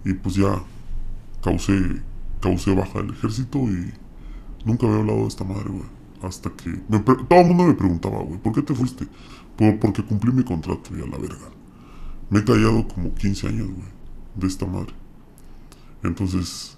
y 0.05 0.14
pues 0.14 0.37
ya 0.37 0.62
causé, 1.43 2.01
causé 2.41 2.74
baja 2.74 3.03
del 3.03 3.11
ejército 3.11 3.59
y 3.59 3.93
nunca 4.64 4.87
había 4.87 5.01
hablado 5.01 5.20
de 5.22 5.28
esta 5.28 5.45
madre, 5.45 5.68
güey. 5.68 5.95
Hasta 6.27 6.51
que 6.51 6.70
todo 7.29 7.41
el 7.41 7.47
mundo 7.47 7.64
me 7.64 7.74
preguntaba, 7.74 8.18
güey, 8.22 8.39
¿por 8.41 8.53
qué 8.53 8.62
te 8.62 8.74
fuiste? 8.74 9.07
Por- 9.57 9.79
porque 9.79 10.03
cumplí 10.05 10.33
mi 10.33 10.43
contrato 10.45 10.91
y 10.97 11.01
a 11.03 11.07
la 11.07 11.18
verga. 11.18 11.49
Me 12.31 12.41
he 12.41 12.45
callado 12.45 12.87
como 12.89 13.14
15 13.14 13.49
años, 13.49 13.68
güey, 13.68 13.89
de 14.35 14.47
esta 14.47 14.66
madre. 14.66 14.93
Entonces, 16.03 16.77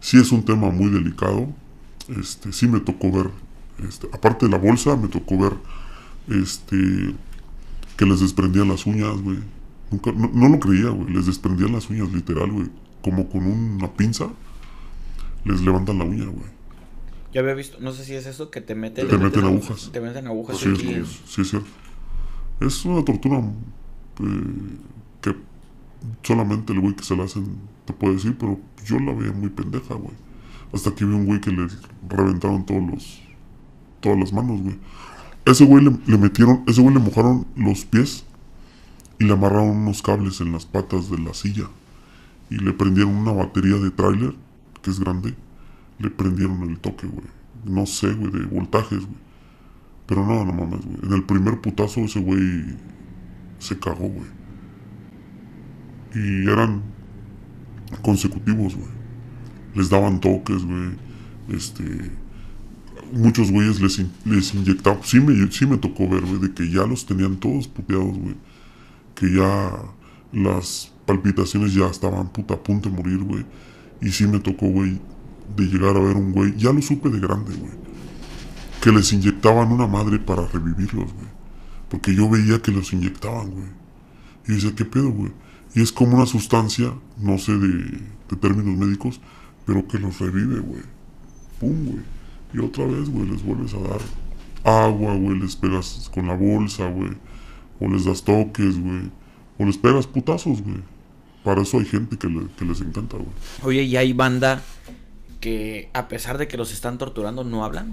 sí 0.00 0.18
es 0.18 0.30
un 0.32 0.44
tema 0.44 0.70
muy 0.70 0.90
delicado. 0.90 1.48
Este, 2.08 2.52
sí 2.52 2.66
me 2.68 2.80
tocó 2.80 3.10
ver, 3.10 3.30
este, 3.88 4.08
aparte 4.12 4.46
de 4.46 4.52
la 4.52 4.58
bolsa, 4.58 4.96
me 4.96 5.08
tocó 5.08 5.38
ver, 5.38 5.52
este, 6.28 7.14
que 7.96 8.06
les 8.06 8.20
desprendían 8.20 8.68
las 8.68 8.86
uñas, 8.86 9.20
güey. 9.22 9.38
Nunca, 9.90 10.12
no, 10.12 10.30
no 10.32 10.48
lo 10.48 10.60
creía, 10.60 10.90
güey. 10.90 11.12
Les 11.12 11.26
desprendían 11.26 11.72
las 11.72 11.88
uñas, 11.90 12.12
literal, 12.12 12.50
güey. 12.52 12.68
Como 13.02 13.28
con 13.28 13.44
una 13.46 13.88
pinza, 13.92 14.26
les 15.44 15.60
levantan 15.62 15.98
la 15.98 16.04
uña, 16.04 16.24
güey. 16.26 16.59
Yo 17.32 17.40
había 17.40 17.54
visto, 17.54 17.78
no 17.80 17.92
sé 17.92 18.04
si 18.04 18.14
es 18.14 18.26
eso, 18.26 18.50
que 18.50 18.60
te 18.60 18.74
meten... 18.74 19.06
Te 19.08 19.18
meten 19.18 19.44
agujas. 19.44 19.90
Te 19.92 20.00
meten 20.00 20.26
agujas 20.26 20.58
Sí, 20.58 20.68
aquí. 20.74 20.90
es, 20.94 21.20
sí, 21.26 21.42
es 21.42 21.50
cierto. 21.50 21.68
Es 22.60 22.84
una 22.84 23.04
tortura 23.04 23.38
eh, 23.38 24.76
que 25.20 25.36
solamente 26.22 26.72
el 26.72 26.80
güey 26.80 26.94
que 26.96 27.04
se 27.04 27.16
la 27.16 27.24
hacen 27.24 27.56
te 27.84 27.92
puede 27.92 28.14
decir, 28.14 28.36
pero 28.38 28.58
yo 28.84 28.98
la 28.98 29.12
veía 29.12 29.32
muy 29.32 29.48
pendeja, 29.48 29.94
güey. 29.94 30.14
Hasta 30.72 30.94
que 30.94 31.04
vi 31.04 31.14
un 31.14 31.26
güey 31.26 31.40
que 31.40 31.50
le 31.50 31.68
reventaron 32.08 32.66
todos 32.66 32.82
los, 32.82 33.22
todas 34.00 34.18
las 34.18 34.32
manos, 34.32 34.60
güey. 34.62 34.78
Ese 35.44 35.64
güey 35.64 35.84
le, 35.84 35.92
le 36.06 36.18
metieron, 36.18 36.64
ese 36.66 36.80
güey 36.80 36.94
le 36.94 37.00
mojaron 37.00 37.46
los 37.56 37.84
pies 37.84 38.24
y 39.18 39.24
le 39.24 39.32
amarraron 39.32 39.70
unos 39.70 40.02
cables 40.02 40.40
en 40.40 40.52
las 40.52 40.66
patas 40.66 41.10
de 41.10 41.18
la 41.18 41.32
silla 41.34 41.68
y 42.50 42.56
le 42.56 42.72
prendieron 42.72 43.14
una 43.14 43.32
batería 43.32 43.76
de 43.76 43.90
tráiler 43.90 44.34
que 44.82 44.90
es 44.90 44.98
grande. 45.00 45.34
Le 46.00 46.10
prendieron 46.10 46.62
el 46.62 46.78
toque, 46.78 47.06
güey. 47.06 47.26
No 47.64 47.86
sé, 47.86 48.12
güey, 48.12 48.30
de 48.32 48.46
voltajes, 48.46 49.00
güey. 49.00 49.18
Pero 50.06 50.26
no, 50.26 50.44
no 50.44 50.52
mames, 50.52 50.84
güey. 50.84 50.98
En 51.04 51.12
el 51.12 51.24
primer 51.24 51.60
putazo 51.60 52.00
ese 52.00 52.20
güey 52.20 52.64
se 53.58 53.78
cagó, 53.78 54.08
güey. 54.08 54.28
Y 56.14 56.50
eran 56.50 56.82
consecutivos, 58.02 58.74
güey. 58.74 58.88
Les 59.74 59.88
daban 59.88 60.20
toques, 60.20 60.64
güey. 60.64 60.90
Este. 61.48 62.10
Muchos 63.12 63.50
güeyes 63.50 63.80
les, 63.80 64.04
les 64.24 64.54
inyectaban. 64.54 65.02
Sí 65.04 65.20
me, 65.20 65.50
sí 65.50 65.66
me 65.66 65.76
tocó 65.76 66.08
ver, 66.08 66.22
güey, 66.22 66.40
de 66.40 66.52
que 66.52 66.70
ya 66.70 66.86
los 66.86 67.06
tenían 67.06 67.36
todos 67.36 67.68
puteados, 67.68 68.16
güey. 68.18 68.36
Que 69.14 69.32
ya 69.32 69.72
las 70.32 70.92
palpitaciones 71.06 71.74
ya 71.74 71.86
estaban 71.86 72.28
puta 72.28 72.54
a 72.54 72.62
punto 72.62 72.88
de 72.88 72.96
morir, 72.96 73.18
güey. 73.18 73.44
Y 74.00 74.10
sí 74.10 74.26
me 74.26 74.38
tocó, 74.38 74.66
güey, 74.66 75.00
de 75.56 75.64
llegar 75.64 75.96
a 75.96 76.00
ver 76.00 76.16
un 76.16 76.32
güey. 76.32 76.56
Ya 76.56 76.72
lo 76.72 76.80
supe 76.82 77.08
de 77.10 77.20
grande, 77.20 77.54
güey 77.56 77.80
que 78.80 78.90
les 78.90 79.12
inyectaban 79.12 79.70
una 79.72 79.86
madre 79.86 80.18
para 80.18 80.46
revivirlos, 80.46 81.12
güey. 81.12 81.26
Porque 81.90 82.14
yo 82.14 82.30
veía 82.30 82.62
que 82.62 82.72
los 82.72 82.94
inyectaban, 82.94 83.50
güey. 83.50 83.66
Y 84.48 84.52
decía, 84.52 84.74
¿qué 84.74 84.86
pedo, 84.86 85.10
güey? 85.10 85.30
Y 85.74 85.82
es 85.82 85.92
como 85.92 86.16
una 86.16 86.24
sustancia, 86.24 86.94
no 87.18 87.36
sé 87.36 87.52
de, 87.58 87.68
de 88.30 88.36
términos 88.40 88.78
médicos, 88.78 89.20
pero 89.66 89.86
que 89.86 89.98
los 89.98 90.18
revive, 90.18 90.60
güey. 90.60 90.80
Pum, 91.60 91.84
güey. 91.84 92.00
Y 92.54 92.58
otra 92.60 92.86
vez, 92.86 93.10
güey, 93.10 93.28
les 93.28 93.42
vuelves 93.44 93.74
a 93.74 93.80
dar 93.80 94.00
agua, 94.64 95.14
güey, 95.14 95.38
les 95.38 95.56
pegas 95.56 96.10
con 96.14 96.26
la 96.28 96.34
bolsa, 96.34 96.88
güey. 96.88 97.10
O 97.80 97.86
les 97.86 98.06
das 98.06 98.24
toques, 98.24 98.78
güey. 98.80 99.10
O 99.58 99.66
les 99.66 99.76
pegas 99.76 100.06
putazos, 100.06 100.62
güey. 100.62 100.80
Para 101.44 101.60
eso 101.60 101.78
hay 101.78 101.84
gente 101.84 102.16
que, 102.16 102.28
le- 102.28 102.46
que 102.58 102.64
les 102.64 102.80
encanta, 102.80 103.18
güey. 103.18 103.28
Oye, 103.62 103.82
y 103.82 103.96
hay 103.98 104.14
banda 104.14 104.62
que 105.40 105.90
a 105.94 106.08
pesar 106.08 106.38
de 106.38 106.46
que 106.48 106.56
los 106.56 106.72
están 106.72 106.98
torturando 106.98 107.44
no 107.44 107.64
hablan. 107.64 107.92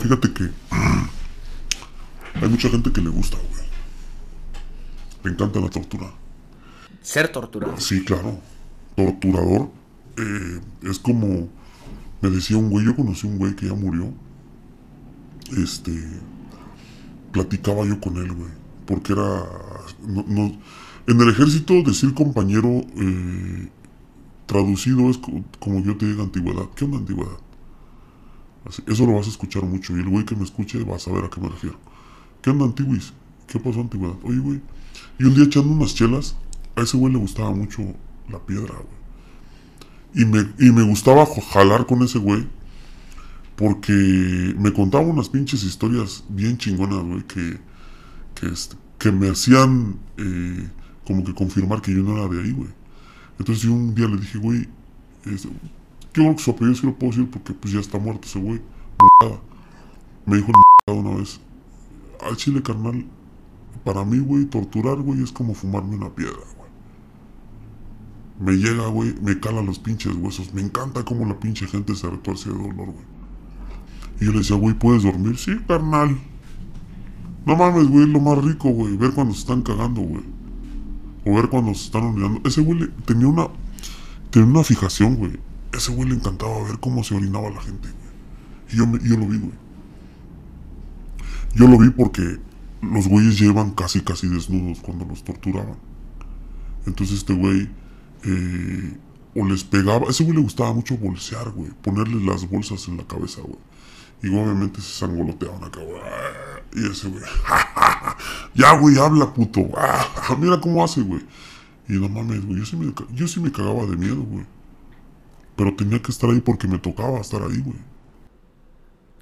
Fíjate 0.00 0.32
que 0.32 0.50
hay 2.40 2.48
mucha 2.48 2.68
gente 2.68 2.92
que 2.92 3.00
le 3.00 3.10
gusta, 3.10 3.36
güey. 3.36 3.64
Le 5.24 5.30
encanta 5.32 5.60
la 5.60 5.68
tortura. 5.68 6.10
Ser 7.02 7.28
torturados. 7.30 7.82
Sí, 7.84 8.04
claro. 8.04 8.40
Torturador. 8.96 9.70
eh, 10.16 10.60
es 10.82 10.98
como. 10.98 11.48
Me 12.22 12.28
decía 12.30 12.56
un 12.58 12.68
güey, 12.70 12.84
yo 12.84 12.94
conocí 12.96 13.26
un 13.26 13.38
güey 13.38 13.54
que 13.56 13.66
ya 13.66 13.74
murió. 13.74 14.12
Este. 15.56 15.92
Platicaba 17.32 17.84
yo 17.86 18.00
con 18.00 18.16
él, 18.16 18.32
güey. 18.32 18.50
Porque 18.86 19.12
era. 19.12 19.44
no- 20.06 20.24
no- 20.26 20.58
en 21.06 21.20
el 21.20 21.28
ejército, 21.30 21.74
decir 21.82 22.14
compañero. 22.14 22.68
eh, 22.96 23.68
traducido 24.50 25.08
es 25.10 25.18
co- 25.18 25.44
como 25.60 25.80
yo 25.80 25.96
te 25.96 26.06
diga 26.06 26.24
antigüedad. 26.24 26.64
¿Qué 26.74 26.84
onda 26.84 26.98
antigüedad? 26.98 27.38
Así, 28.64 28.82
eso 28.88 29.06
lo 29.06 29.14
vas 29.14 29.26
a 29.26 29.30
escuchar 29.30 29.62
mucho. 29.64 29.96
Y 29.96 30.00
el 30.00 30.08
güey 30.08 30.24
que 30.24 30.34
me 30.34 30.42
escuche 30.44 30.82
va 30.82 30.96
a 30.96 30.98
saber 30.98 31.24
a 31.24 31.30
qué 31.30 31.40
me 31.40 31.48
refiero. 31.48 31.78
¿Qué 32.42 32.50
onda 32.50 32.64
antiguis? 32.64 33.12
¿Qué 33.46 33.60
pasó 33.60 33.80
antigüedad? 33.80 34.16
Oye, 34.24 34.38
güey. 34.38 34.60
Y 35.20 35.24
un 35.24 35.34
día 35.34 35.44
echando 35.44 35.72
unas 35.72 35.94
chelas, 35.94 36.36
a 36.74 36.82
ese 36.82 36.96
güey 36.96 37.12
le 37.12 37.18
gustaba 37.20 37.52
mucho 37.52 37.82
la 38.28 38.38
piedra, 38.40 38.74
güey. 38.74 39.00
Y 40.12 40.24
me, 40.26 40.40
y 40.58 40.72
me 40.72 40.82
gustaba 40.82 41.24
jalar 41.52 41.86
con 41.86 42.02
ese 42.02 42.18
güey. 42.18 42.46
Porque 43.56 43.92
me 44.58 44.72
contaba 44.72 45.04
unas 45.04 45.28
pinches 45.28 45.62
historias 45.62 46.24
bien 46.28 46.56
chingonas, 46.58 47.04
güey, 47.04 47.22
que, 47.26 47.58
que, 48.34 48.46
este, 48.46 48.74
que 48.98 49.12
me 49.12 49.28
hacían 49.28 49.98
eh, 50.16 50.66
como 51.06 51.22
que 51.24 51.34
confirmar 51.34 51.82
que 51.82 51.92
yo 51.94 52.02
no 52.02 52.16
era 52.16 52.26
de 52.28 52.42
ahí, 52.42 52.52
güey. 52.52 52.70
Entonces 53.40 53.64
yo 53.64 53.72
un 53.72 53.94
día 53.94 54.06
le 54.06 54.18
dije, 54.18 54.36
güey, 54.36 54.68
este, 55.24 55.48
yo 55.48 55.54
creo 56.12 56.36
que 56.36 56.42
su 56.42 56.50
apellido 56.50 56.74
sí 56.74 56.84
lo 56.84 56.94
puedo 56.94 57.12
decir 57.12 57.30
porque 57.30 57.54
pues 57.54 57.72
ya 57.72 57.80
está 57.80 57.98
muerto 57.98 58.28
ese 58.28 58.38
güey. 58.38 58.60
Me 60.26 60.36
dijo 60.36 60.52
una 60.88 61.16
vez, 61.16 61.40
al 62.20 62.36
chile 62.36 62.62
carnal, 62.62 63.06
para 63.82 64.04
mí, 64.04 64.18
güey, 64.18 64.44
torturar, 64.44 65.00
güey, 65.00 65.22
es 65.22 65.32
como 65.32 65.54
fumarme 65.54 65.96
una 65.96 66.10
piedra, 66.10 66.36
güey. 66.58 66.70
Me 68.40 68.62
llega, 68.62 68.88
güey, 68.88 69.14
me 69.22 69.40
cala 69.40 69.62
los 69.62 69.78
pinches 69.78 70.14
huesos. 70.16 70.52
Me 70.52 70.60
encanta 70.60 71.02
cómo 71.06 71.24
la 71.24 71.40
pinche 71.40 71.66
gente 71.66 71.94
se 71.94 72.10
retuerce 72.10 72.50
de 72.50 72.58
dolor, 72.58 72.92
güey. 72.92 73.06
Y 74.20 74.26
yo 74.26 74.32
le 74.32 74.38
decía, 74.40 74.56
güey, 74.56 74.74
¿puedes 74.74 75.02
dormir? 75.02 75.38
Sí, 75.38 75.58
carnal. 75.66 76.20
No 77.46 77.56
mames, 77.56 77.88
güey, 77.88 78.06
lo 78.06 78.20
más 78.20 78.36
rico, 78.44 78.68
güey. 78.68 78.98
Ver 78.98 79.12
cuando 79.12 79.32
se 79.32 79.40
están 79.40 79.62
cagando, 79.62 80.02
güey. 80.02 80.39
O 81.24 81.34
ver 81.34 81.48
cuando 81.48 81.74
se 81.74 81.84
están 81.86 82.04
orinando. 82.04 82.40
Ese 82.48 82.60
güey 82.60 82.88
tenía 83.04 83.28
una. 83.28 83.48
Tenía 84.30 84.48
una 84.48 84.64
fijación, 84.64 85.16
güey. 85.16 85.38
Ese 85.72 85.92
güey 85.92 86.08
le 86.08 86.14
encantaba 86.14 86.62
ver 86.64 86.78
cómo 86.80 87.04
se 87.04 87.14
orinaba 87.14 87.50
la 87.50 87.60
gente, 87.60 87.88
güey. 87.88 88.72
Y 88.72 88.76
yo, 88.76 89.08
yo 89.08 89.16
lo 89.16 89.26
vi, 89.26 89.38
güey. 89.38 89.52
Yo 91.54 91.66
lo 91.66 91.78
vi 91.78 91.90
porque 91.90 92.38
los 92.80 93.08
güeyes 93.08 93.38
llevan 93.38 93.72
casi, 93.72 94.00
casi 94.00 94.28
desnudos 94.28 94.80
cuando 94.80 95.04
los 95.04 95.24
torturaban. 95.24 95.76
Entonces 96.86 97.18
este 97.18 97.34
güey. 97.34 97.68
Eh, 98.24 98.96
o 99.34 99.44
les 99.44 99.62
pegaba. 99.64 100.06
ese 100.10 100.24
güey 100.24 100.36
le 100.36 100.42
gustaba 100.42 100.72
mucho 100.72 100.96
bolsear, 100.96 101.50
güey. 101.50 101.70
Ponerle 101.82 102.24
las 102.24 102.48
bolsas 102.48 102.88
en 102.88 102.96
la 102.96 103.04
cabeza, 103.06 103.40
güey. 103.42 103.58
Y 104.22 104.28
obviamente 104.28 104.80
se 104.80 104.98
sangoloteaban 104.98 105.64
acá, 105.64 105.80
güey. 105.80 106.00
Y 106.74 106.90
ese 106.90 107.08
güey. 107.08 107.22
ya, 108.54 108.78
güey, 108.78 108.98
habla, 108.98 109.32
puto. 109.32 109.68
Ah, 109.76 110.36
mira 110.38 110.60
cómo 110.60 110.84
hace, 110.84 111.00
güey. 111.02 111.22
Y 111.88 111.94
no 111.94 112.08
mames, 112.08 112.44
güey. 112.44 112.58
Yo 112.58 112.66
sí 112.66 112.76
me, 112.76 112.92
yo 113.14 113.26
sí 113.26 113.40
me 113.40 113.50
cagaba 113.50 113.84
de 113.86 113.96
miedo, 113.96 114.22
güey. 114.22 114.44
Pero 115.56 115.74
tenía 115.74 116.00
que 116.00 116.12
estar 116.12 116.30
ahí 116.30 116.40
porque 116.40 116.68
me 116.68 116.78
tocaba 116.78 117.18
estar 117.18 117.42
ahí, 117.42 117.58
güey. 117.58 117.78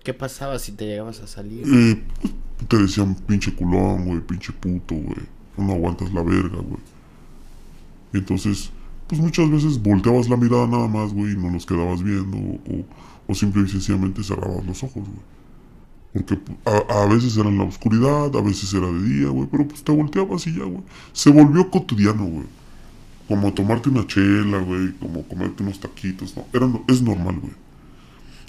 ¿Qué 0.05 0.15
pasaba 0.15 0.59
si 0.59 0.73
te 0.73 0.87
llegabas 0.87 1.21
a 1.21 1.27
salir? 1.27 1.65
Eh, 1.67 2.03
te 2.69 2.77
decían 2.77 3.15
pinche 3.15 3.55
culón, 3.55 4.05
güey, 4.05 4.21
pinche 4.21 4.53
puto, 4.53 4.95
güey. 4.95 5.27
No 5.57 5.73
aguantas 5.73 6.13
la 6.13 6.23
verga, 6.23 6.59
güey. 6.59 6.81
Entonces, 8.13 8.71
pues 9.07 9.21
muchas 9.21 9.51
veces 9.51 9.83
volteabas 9.83 10.29
la 10.29 10.37
mirada 10.37 10.67
nada 10.67 10.89
más, 10.89 11.13
güey, 11.13 11.33
y 11.33 11.37
no 11.37 11.51
los 11.51 11.67
quedabas 11.67 12.03
viendo, 12.03 12.37
o, 12.37 12.85
o 13.27 13.35
simple 13.35 13.63
y 13.63 13.69
sencillamente 13.69 14.23
cerrabas 14.23 14.65
los 14.65 14.83
ojos, 14.83 15.05
güey. 15.05 15.38
Porque 16.13 16.39
a, 16.65 17.07
veces 17.07 17.37
era 17.37 17.49
en 17.49 17.59
la 17.59 17.65
oscuridad, 17.65 18.35
a 18.35 18.41
veces 18.41 18.73
era 18.73 18.87
de 18.87 19.03
día, 19.03 19.29
güey, 19.29 19.49
pero 19.51 19.69
pues 19.69 19.85
te 19.85 19.93
volteabas 19.93 20.47
y 20.47 20.55
ya, 20.55 20.65
güey. 20.65 20.83
Se 21.13 21.31
volvió 21.31 21.71
cotidiano, 21.71 22.25
güey. 22.25 22.47
Como 23.29 23.53
tomarte 23.53 23.91
una 23.91 24.07
chela, 24.07 24.59
güey, 24.59 24.93
como 24.95 25.23
comerte 25.29 25.63
unos 25.63 25.79
taquitos, 25.81 26.35
¿no? 26.35 26.47
Era, 26.53 26.69
es 26.89 27.03
normal, 27.03 27.39
güey. 27.41 27.53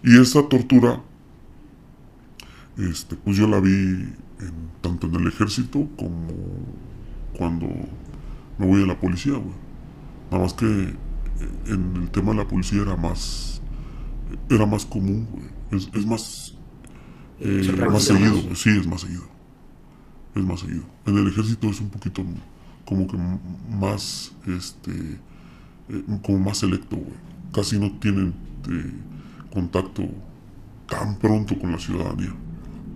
Y 0.04 0.22
esa 0.22 0.42
tortura, 0.48 1.02
este, 2.78 3.16
pues 3.18 3.36
yo 3.36 3.48
la 3.48 3.60
vi 3.60 3.70
en, 3.70 4.54
tanto 4.82 5.08
en 5.08 5.16
el 5.16 5.28
ejército 5.28 5.86
como 5.98 6.28
cuando 7.38 7.68
me 8.58 8.66
voy 8.66 8.84
a 8.84 8.86
la 8.86 9.00
policía, 9.00 9.34
güey. 9.34 9.56
Nada 10.32 10.44
más 10.44 10.54
que 10.54 10.66
eh, 10.66 10.94
en 11.68 11.96
el 11.96 12.12
tema 12.12 12.32
de 12.32 12.38
la 12.38 12.48
policía 12.48 12.82
era 12.82 12.96
más. 12.96 13.62
Era 14.50 14.66
más 14.66 14.86
común, 14.86 15.28
güey. 15.32 15.90
Es, 15.94 16.06
más. 16.06 16.56
Eh, 17.42 17.72
más 17.90 18.04
seguido, 18.04 18.56
Sí, 18.56 18.70
es 18.70 18.88
más 18.88 19.02
seguido. 19.02 19.28
Es 20.36 20.44
más 20.44 20.60
seguido. 20.60 20.84
En 21.06 21.18
el 21.18 21.28
ejército 21.28 21.70
es 21.70 21.80
un 21.80 21.90
poquito 21.90 22.24
como 22.86 23.08
que 23.08 23.18
más. 23.70 24.34
Este. 24.48 24.92
Eh, 25.90 26.04
como 26.24 26.40
más 26.40 26.58
selecto, 26.60 26.98
güey. 26.98 27.18
Casi 27.54 27.80
no 27.80 27.92
tienen 28.00 28.34
contacto 29.52 30.04
tan 30.88 31.18
pronto 31.18 31.58
con 31.58 31.72
la 31.72 31.80
ciudadanía. 31.80 32.34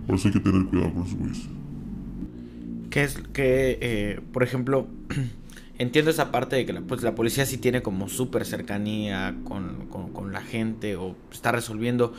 Por 0.06 0.16
eso 0.16 0.28
hay 0.28 0.34
que 0.34 0.40
tener 0.40 0.64
cuidado 0.66 0.92
con 0.92 1.02
esos 1.04 1.18
güeyes. 1.18 1.48
¿Qué 2.90 3.02
es 3.02 3.18
que, 3.32 4.22
por 4.32 4.44
ejemplo, 4.44 4.86
entiendo 5.78 6.10
esa 6.10 6.30
parte 6.30 6.56
de 6.56 6.66
que 6.66 6.72
la, 6.72 6.80
pues, 6.82 7.02
la 7.02 7.14
policía 7.14 7.46
sí 7.46 7.58
tiene 7.58 7.82
como 7.82 8.08
súper 8.08 8.44
cercanía 8.44 9.34
con, 9.44 10.32
la 10.32 10.40
gente 10.40 10.96
o 10.96 11.16
está 11.32 11.52
resolviendo. 11.52 12.14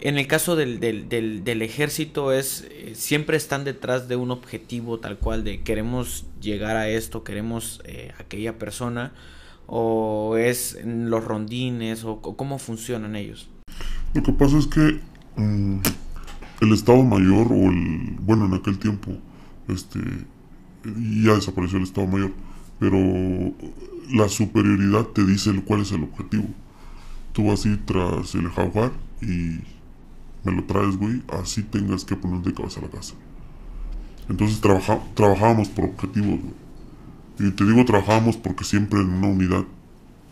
En 0.00 0.16
el 0.16 0.26
caso 0.28 0.54
del, 0.54 0.78
del, 0.80 1.62
ejército 1.62 2.32
es 2.32 2.66
eh, 2.70 2.92
siempre 2.94 3.36
están 3.36 3.64
detrás 3.64 4.08
de 4.08 4.14
un 4.16 4.30
objetivo 4.30 5.00
tal 5.00 5.18
cual 5.18 5.42
de 5.42 5.62
queremos 5.62 6.24
llegar 6.40 6.76
a 6.76 6.88
esto, 6.88 7.24
queremos 7.24 7.80
eh, 7.84 8.12
aquella 8.18 8.58
persona 8.58 9.12
o 9.66 10.36
es 10.36 10.78
los 10.84 11.24
rondines 11.24 12.04
o, 12.04 12.20
cómo 12.20 12.58
funcionan 12.58 13.16
ellos. 13.16 13.48
Lo 14.14 14.22
que 14.22 14.32
pasa 14.32 14.58
es 14.58 14.66
que 14.68 15.00
mm, 15.36 15.80
el 16.60 16.72
Estado 16.72 17.02
Mayor 17.02 17.48
o 17.50 17.70
el 17.70 18.16
bueno 18.20 18.46
en 18.46 18.54
aquel 18.54 18.78
tiempo 18.78 19.12
este 19.68 19.98
ya 20.84 21.34
desapareció 21.34 21.78
el 21.78 21.84
Estado 21.84 22.06
Mayor 22.06 22.32
pero 22.78 22.96
la 24.10 24.28
superioridad 24.28 25.06
te 25.06 25.24
dice 25.24 25.50
cuál 25.64 25.82
es 25.82 25.92
el 25.92 26.04
objetivo. 26.04 26.46
Tú 27.32 27.46
vas 27.46 27.64
a 27.64 27.68
ir 27.68 27.84
tras 27.84 28.34
el 28.34 28.48
jaguar 28.48 28.92
y 29.20 29.58
me 30.44 30.52
lo 30.52 30.64
traes, 30.64 30.96
güey, 30.96 31.22
así 31.40 31.62
tengas 31.62 32.04
que 32.04 32.16
poner 32.16 32.42
de 32.42 32.54
cabeza 32.54 32.80
a 32.80 32.84
la 32.84 32.90
casa. 32.90 33.14
Entonces 34.28 34.60
trabaja, 34.60 35.00
trabajábamos 35.14 35.68
por 35.68 35.86
objetivos, 35.86 36.40
güey. 36.40 36.68
Y 37.40 37.50
te 37.52 37.64
digo 37.64 37.84
trabajábamos 37.84 38.36
porque 38.36 38.64
siempre 38.64 39.00
en 39.00 39.10
una 39.10 39.28
unidad, 39.28 39.64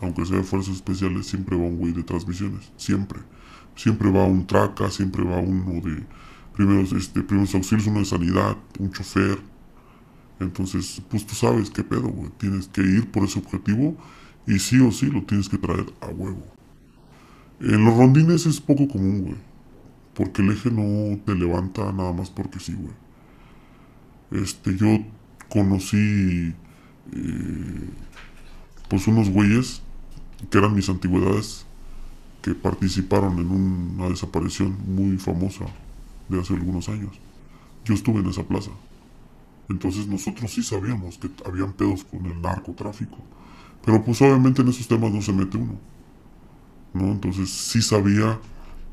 aunque 0.01 0.25
sea 0.25 0.37
de 0.37 0.43
fuerzas 0.43 0.75
especiales, 0.75 1.27
siempre 1.27 1.55
va 1.55 1.63
un 1.63 1.77
güey 1.77 1.93
de 1.93 2.03
transmisiones. 2.03 2.71
Siempre. 2.77 3.19
Siempre 3.75 4.11
va 4.11 4.25
un 4.25 4.45
traca, 4.45 4.89
siempre 4.91 5.23
va 5.23 5.37
uno 5.37 5.81
de 5.81 6.03
primeros, 6.53 6.91
este, 6.93 7.21
primeros 7.21 7.53
auxilios, 7.55 7.87
uno 7.87 7.99
de 7.99 8.05
sanidad, 8.05 8.57
un 8.79 8.91
chofer, 8.91 9.39
entonces, 10.39 11.01
pues 11.09 11.25
tú 11.25 11.35
sabes 11.35 11.69
qué 11.69 11.83
pedo, 11.83 12.09
güey. 12.09 12.29
Tienes 12.37 12.67
que 12.67 12.81
ir 12.81 13.09
por 13.09 13.23
ese 13.23 13.39
objetivo 13.39 13.95
y 14.45 14.59
sí 14.59 14.79
o 14.79 14.91
sí 14.91 15.07
lo 15.07 15.23
tienes 15.23 15.49
que 15.49 15.57
traer 15.57 15.85
a 16.01 16.07
huevo. 16.07 16.43
En 17.59 17.83
los 17.83 17.97
rondines 17.97 18.45
es 18.45 18.61
poco 18.61 18.87
común, 18.87 19.21
güey. 19.23 19.46
Porque 20.17 20.41
el 20.41 20.51
eje 20.51 20.71
no 20.71 21.17
te 21.25 21.35
levanta 21.35 21.91
nada 21.91 22.11
más 22.11 22.31
porque 22.31 22.59
sí, 22.59 22.73
güey. 22.73 24.43
Este, 24.43 24.75
yo 24.75 24.87
conocí 25.47 26.55
eh, 27.13 27.89
pues 28.89 29.07
unos 29.07 29.29
güeyes 29.29 29.83
que 30.49 30.57
eran 30.57 30.73
mis 30.73 30.89
antigüedades 30.89 31.65
que 32.41 32.55
participaron 32.55 33.37
en 33.37 33.47
una 33.47 34.09
desaparición 34.09 34.75
muy 34.87 35.17
famosa 35.17 35.65
de 36.29 36.39
hace 36.41 36.55
algunos 36.55 36.89
años. 36.89 37.11
Yo 37.85 37.93
estuve 37.93 38.19
en 38.19 38.27
esa 38.27 38.43
plaza. 38.43 38.71
Entonces 39.69 40.07
nosotros 40.07 40.51
sí 40.51 40.63
sabíamos 40.63 41.19
que 41.19 41.29
habían 41.45 41.73
pedos 41.73 42.03
con 42.03 42.25
el 42.25 42.41
narcotráfico. 42.41 43.17
Pero 43.85 44.03
pues 44.03 44.19
obviamente 44.21 44.63
en 44.63 44.69
esos 44.69 44.87
temas 44.87 45.11
no 45.11 45.21
se 45.21 45.31
mete 45.31 45.57
uno. 45.57 45.77
¿no? 46.93 47.11
Entonces 47.11 47.49
sí 47.49 47.81
sabía. 47.81 48.39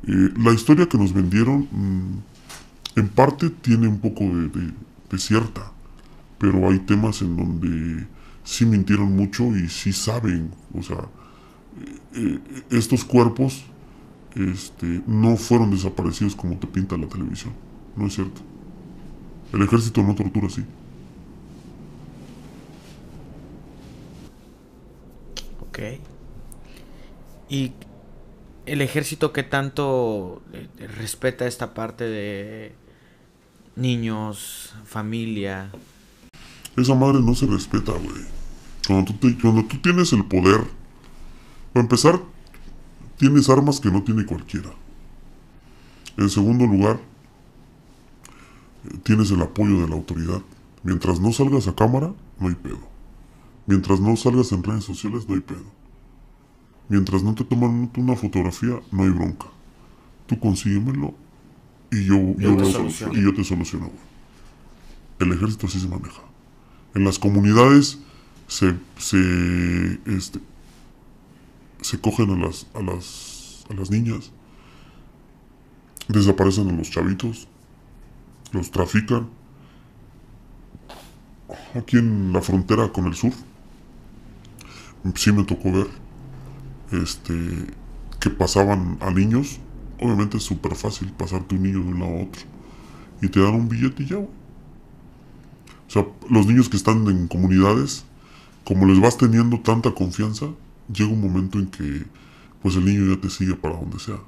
Eh, 0.07 0.31
la 0.37 0.53
historia 0.53 0.87
que 0.87 0.99
nos 0.99 1.13
vendieron 1.13 1.69
mm, 1.71 2.99
en 2.99 3.09
parte 3.09 3.51
tiene 3.51 3.89
un 3.89 3.99
poco 3.99 4.25
de, 4.25 4.73
cierta. 5.19 5.73
Pero 6.39 6.69
hay 6.69 6.81
temas 6.81 7.23
en 7.23 7.37
donde 7.37 8.07
sí 8.43 8.67
mintieron 8.67 9.15
mucho 9.15 9.57
y 9.57 9.69
sí 9.69 9.93
saben. 9.93 10.51
O 10.77 10.83
sea, 10.83 10.97
eh, 10.97 11.99
eh, 12.15 12.63
estos 12.71 13.05
cuerpos 13.05 13.65
este, 14.35 15.03
no 15.07 15.37
fueron 15.37 15.71
desaparecidos 15.71 16.35
como 16.35 16.57
te 16.57 16.67
pinta 16.67 16.97
la 16.97 17.07
televisión. 17.07 17.53
No 17.97 18.09
es 18.09 18.15
cierto. 18.15 18.41
El 19.53 19.63
ejército 19.63 20.03
no 20.03 20.15
tortura 20.17 20.49
así. 20.49 20.65
Ok. 25.61 25.79
¿Y 27.49 27.73
el 28.67 28.81
ejército 28.81 29.33
qué 29.33 29.43
tanto 29.43 30.43
eh, 30.53 30.69
respeta 30.99 31.47
esta 31.47 31.75
parte 31.75 32.05
de 32.05 32.75
niños, 33.77 34.75
familia? 34.85 35.71
Esa 36.77 36.95
madre 36.95 37.21
no 37.21 37.35
se 37.35 37.47
respeta, 37.47 37.93
güey. 37.93 38.25
Cuando 38.87 39.15
cuando 39.41 39.65
tú 39.67 39.79
tienes 39.79 40.13
el 40.13 40.25
poder, 40.27 40.61
para 41.73 41.83
empezar, 41.83 42.21
tienes 43.17 43.49
armas 43.49 43.81
que 43.81 43.91
no 43.91 44.03
tiene 44.03 44.27
cualquiera. 44.27 44.71
En 46.17 46.31
segundo 46.31 46.67
lugar, 46.67 47.01
tienes 49.03 49.31
el 49.31 49.43
apoyo 49.43 49.81
de 49.81 49.89
la 49.89 49.95
autoridad. 49.95 50.43
Mientras 50.83 51.21
no 51.21 51.33
salgas 51.33 51.67
a 51.67 51.75
cámara, 51.75 52.13
no 52.39 52.49
hay 52.49 52.55
pedo. 52.55 52.81
Mientras 53.67 54.01
no 54.01 54.15
salgas 54.17 54.53
en 54.53 54.63
redes 54.63 54.85
sociales, 54.85 55.29
no 55.29 55.35
hay 55.35 55.41
pedo. 55.41 55.65
Mientras 56.89 57.23
no 57.23 57.35
te 57.35 57.45
toman 57.45 57.91
una 57.97 58.17
fotografía, 58.17 58.81
no 58.93 59.03
hay 59.03 59.11
bronca. 59.11 59.47
Tú 60.27 60.39
consíguemelo 60.39 61.15
y 61.91 62.05
yo, 62.05 62.17
yo, 62.39 62.57
y 63.13 63.23
yo 63.23 63.35
te 63.35 63.45
soluciono. 63.45 63.91
El 65.19 65.33
ejército 65.33 65.67
así 65.67 65.81
se 65.81 65.89
maneja. 65.89 66.23
En 66.95 67.05
las 67.05 67.19
comunidades 67.19 67.99
se, 68.47 68.75
se, 68.99 70.01
este, 70.07 70.41
se 71.81 72.01
cogen 72.01 72.31
a 72.31 72.37
las, 72.37 72.67
a 72.75 72.81
las, 72.83 73.65
a 73.71 73.75
las 73.75 73.91
niñas, 73.91 74.31
desaparecen 76.09 76.69
a 76.69 76.73
los 76.73 76.91
chavitos, 76.91 77.49
los 78.53 78.71
trafican. 78.71 79.29
Aquí 81.75 81.97
en 81.97 82.33
la 82.33 82.41
frontera 82.41 82.93
con 82.93 83.07
el 83.07 83.15
sur, 83.15 83.33
sí 85.15 85.33
me 85.33 85.45
tocó 85.45 85.73
ver 85.73 86.04
este, 86.93 87.35
que 88.21 88.31
pasaban 88.31 88.99
a 89.01 89.11
niños. 89.11 89.61
Obviamente 90.01 90.39
es 90.39 90.43
súper 90.43 90.75
fácil 90.75 91.13
pasarte 91.13 91.55
un 91.55 91.63
niño 91.63 91.81
de 91.81 91.89
un 91.89 92.01
lado 92.01 92.13
a 92.13 92.23
otro. 92.23 92.43
Y 93.23 93.29
te 93.29 93.41
dan 93.41 93.55
un 93.55 93.69
billete 93.69 94.03
y 94.03 94.07
ya, 94.07 94.19
sea, 95.95 96.07
los 96.29 96.47
niños 96.47 96.69
que 96.69 96.77
están 96.77 97.07
en 97.07 97.29
comunidades, 97.29 98.05
como 98.65 98.87
les 98.87 99.01
vas 99.01 99.17
teniendo 99.17 99.61
tanta 99.61 99.93
confianza, 99.93 100.47
llega 100.93 101.11
un 101.13 101.21
momento 101.21 101.59
en 101.59 101.67
que 101.69 102.05
pues 102.63 102.77
el 102.77 102.85
niño 102.85 103.15
ya 103.15 103.21
te 103.21 103.31
sigue 103.31 103.55
para 103.55 103.77
donde 103.77 103.99
sea. 103.99 104.19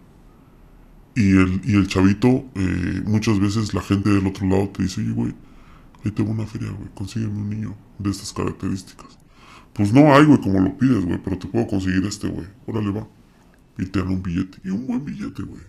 Y 1.16 1.30
el, 1.30 1.61
y 1.64 1.74
el 1.74 1.88
chavito, 1.88 2.44
eh, 2.54 3.02
muchas 3.07 3.40
veces 3.40 3.74
la 3.74 3.80
gente 3.80 4.11
del 4.11 4.26
otro 4.26 4.46
lado 4.46 4.68
te 4.68 4.82
dice, 4.82 5.00
oye, 5.00 5.12
güey, 5.12 5.34
ahí 6.04 6.11
tengo 6.11 6.30
una 6.30 6.46
feria, 6.46 6.70
güey, 6.70 6.88
consígueme 6.94 7.38
un 7.38 7.50
niño 7.50 7.74
de 7.98 8.11
estas 8.11 8.32
características. 8.32 9.18
Pues 9.77 9.93
no 9.93 10.14
hay, 10.14 10.24
güey, 10.24 10.41
como 10.41 10.59
lo 10.61 10.77
pides, 10.79 11.05
güey, 11.05 11.18
pero 11.22 11.39
te 11.39 11.47
puedo 11.49 11.66
conseguir 11.66 12.05
este, 12.07 12.29
güey. 12.29 12.47
Órale, 12.66 12.91
va. 12.91 13.07
Y 13.77 13.85
te 13.85 13.99
dan 13.99 14.09
un 14.09 14.22
billete. 14.22 14.59
Y 14.64 14.70
un 14.70 14.87
buen 14.87 15.05
billete, 15.05 15.43
güey. 15.43 15.61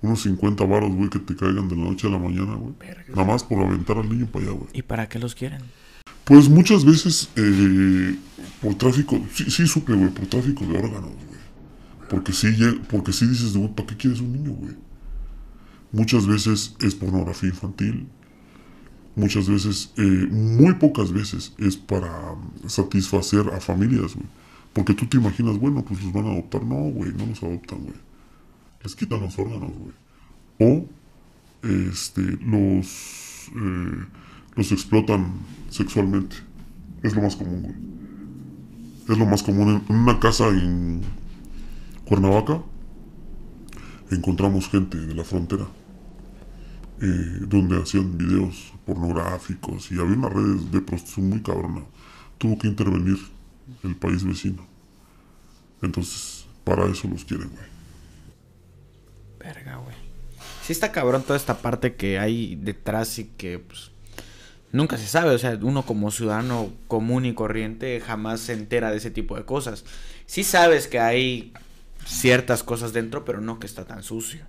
Unos 0.00 0.22
50 0.22 0.64
varos, 0.64 0.90
güey, 0.90 1.10
que 1.10 1.18
te 1.18 1.36
caigan 1.36 1.68
de 1.68 1.76
la 1.76 1.84
noche 1.84 2.06
a 2.06 2.10
la 2.10 2.18
mañana, 2.18 2.54
güey. 2.54 2.72
Nada 3.10 3.24
más 3.24 3.44
por 3.44 3.62
aventar 3.62 3.98
al 3.98 4.08
niño 4.08 4.26
para 4.26 4.46
allá, 4.46 4.54
güey. 4.54 4.68
¿Y 4.72 4.80
para 4.80 5.10
qué 5.10 5.18
los 5.18 5.34
quieren? 5.34 5.60
Pues 6.24 6.48
muchas 6.48 6.86
veces 6.86 7.28
eh, 7.36 8.16
por 8.62 8.74
tráfico, 8.76 9.20
sí, 9.34 9.50
sí 9.50 9.66
supe, 9.66 9.92
güey, 9.92 10.08
por 10.08 10.26
tráfico 10.26 10.64
de 10.64 10.78
órganos, 10.78 11.10
güey. 11.10 11.40
Porque 12.08 12.32
sí, 12.32 12.48
porque 12.88 13.12
sí 13.12 13.26
dices, 13.26 13.54
güey, 13.54 13.74
¿para 13.74 13.88
qué 13.88 13.96
quieres 13.96 14.20
un 14.20 14.32
niño, 14.32 14.52
güey? 14.52 14.74
Muchas 15.92 16.26
veces 16.26 16.76
es 16.80 16.94
pornografía 16.94 17.50
infantil. 17.50 18.08
Muchas 19.16 19.48
veces, 19.48 19.92
eh, 19.96 20.28
muy 20.30 20.74
pocas 20.74 21.12
veces, 21.12 21.52
es 21.58 21.76
para 21.76 22.36
satisfacer 22.66 23.48
a 23.48 23.60
familias, 23.60 24.14
güey. 24.14 24.26
Porque 24.72 24.94
tú 24.94 25.06
te 25.06 25.16
imaginas, 25.16 25.58
bueno, 25.58 25.84
pues 25.84 26.02
los 26.02 26.12
van 26.12 26.26
a 26.26 26.32
adoptar. 26.32 26.62
No, 26.62 26.76
güey, 26.90 27.12
no 27.12 27.26
los 27.26 27.42
adoptan, 27.42 27.80
güey. 27.80 27.96
Les 28.82 28.94
quitan 28.94 29.20
los 29.20 29.38
órganos, 29.38 29.72
güey. 29.76 29.92
O, 30.60 30.86
este, 31.62 32.22
los, 32.22 33.50
eh, 33.56 34.04
los 34.54 34.72
explotan 34.72 35.32
sexualmente. 35.70 36.36
Es 37.02 37.14
lo 37.14 37.22
más 37.22 37.36
común, 37.36 37.62
güey. 37.62 37.74
Es 39.08 39.18
lo 39.18 39.26
más 39.26 39.42
común. 39.42 39.82
En 39.88 39.96
una 39.96 40.20
casa 40.20 40.48
en 40.48 41.02
Cuernavaca 42.04 42.62
encontramos 44.10 44.68
gente 44.68 44.98
de 44.98 45.14
la 45.14 45.24
frontera 45.24 45.66
eh, 47.00 47.38
donde 47.46 47.80
hacían 47.80 48.18
videos 48.18 48.69
pornográficos 48.90 49.92
y 49.92 50.00
había 50.00 50.16
una 50.16 50.28
red 50.28 50.56
de 50.72 50.80
prostitución 50.80 51.28
muy 51.28 51.42
cabrona. 51.42 51.82
Tuvo 52.38 52.58
que 52.58 52.66
intervenir 52.66 53.18
el 53.84 53.94
país 53.94 54.24
vecino. 54.24 54.66
Entonces, 55.80 56.46
para 56.64 56.86
eso 56.86 57.06
los 57.06 57.24
quieren, 57.24 57.50
güey. 57.50 57.64
Verga, 59.38 59.76
güey. 59.76 59.94
Sí 60.64 60.72
está 60.72 60.90
cabrón 60.90 61.22
toda 61.22 61.36
esta 61.36 61.58
parte 61.58 61.94
que 61.94 62.18
hay 62.18 62.56
detrás 62.56 63.18
y 63.20 63.26
que, 63.26 63.60
pues, 63.60 63.92
nunca 64.72 64.98
se 64.98 65.06
sabe. 65.06 65.34
O 65.34 65.38
sea, 65.38 65.56
uno 65.62 65.84
como 65.84 66.10
ciudadano 66.10 66.72
común 66.88 67.26
y 67.26 67.34
corriente 67.34 68.00
jamás 68.00 68.40
se 68.40 68.54
entera 68.54 68.90
de 68.90 68.96
ese 68.96 69.12
tipo 69.12 69.36
de 69.36 69.44
cosas. 69.44 69.84
Sí 70.26 70.42
sabes 70.42 70.88
que 70.88 70.98
hay 70.98 71.52
ciertas 72.04 72.64
cosas 72.64 72.92
dentro, 72.92 73.24
pero 73.24 73.40
no 73.40 73.60
que 73.60 73.66
está 73.66 73.84
tan 73.84 74.02
sucio. 74.02 74.44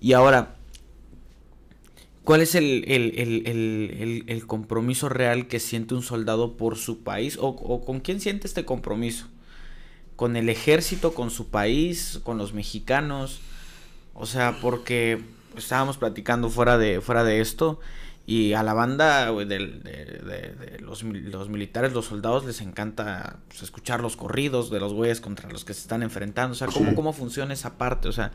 Y 0.00 0.12
ahora, 0.12 0.55
¿cuál 2.26 2.42
es 2.42 2.54
el, 2.54 2.84
el- 2.88 3.14
el- 3.16 4.24
el- 4.26 4.46
compromiso 4.46 5.08
real 5.08 5.46
que 5.48 5.60
siente 5.60 5.94
un 5.94 6.02
soldado 6.02 6.58
por 6.58 6.76
su 6.76 7.02
país? 7.02 7.38
¿O, 7.38 7.46
o 7.46 7.84
con 7.86 8.00
quién 8.00 8.20
siente 8.20 8.46
este 8.46 8.66
compromiso? 8.66 9.28
¿Con 10.16 10.36
el 10.36 10.48
ejército, 10.50 11.14
con 11.14 11.30
su 11.30 11.48
país, 11.48 12.20
con 12.22 12.36
los 12.36 12.52
mexicanos? 12.52 13.40
O 14.12 14.26
sea, 14.26 14.58
porque 14.60 15.20
estábamos 15.56 15.96
platicando 15.96 16.50
fuera 16.50 16.76
de, 16.76 17.00
fuera 17.00 17.22
de 17.24 17.40
esto 17.40 17.80
y 18.26 18.54
a 18.54 18.62
la 18.64 18.74
banda 18.74 19.30
de, 19.32 19.44
de- 19.44 19.56
de 19.56 20.78
los, 20.80 21.04
los 21.04 21.48
militares, 21.48 21.92
los 21.92 22.06
soldados, 22.06 22.44
les 22.44 22.60
encanta 22.60 23.38
pues, 23.48 23.62
escuchar 23.62 24.00
los 24.00 24.16
corridos 24.16 24.68
de 24.70 24.80
los 24.80 24.92
güeyes 24.92 25.20
contra 25.20 25.48
los 25.50 25.64
que 25.64 25.74
se 25.74 25.80
están 25.82 26.02
enfrentando. 26.02 26.52
O 26.52 26.56
sea, 26.56 26.66
¿cómo, 26.66 26.90
Sí. 26.90 26.96
cómo 26.96 27.12
funciona 27.12 27.54
esa 27.54 27.78
parte? 27.78 28.08
O 28.08 28.12
sea, 28.12 28.32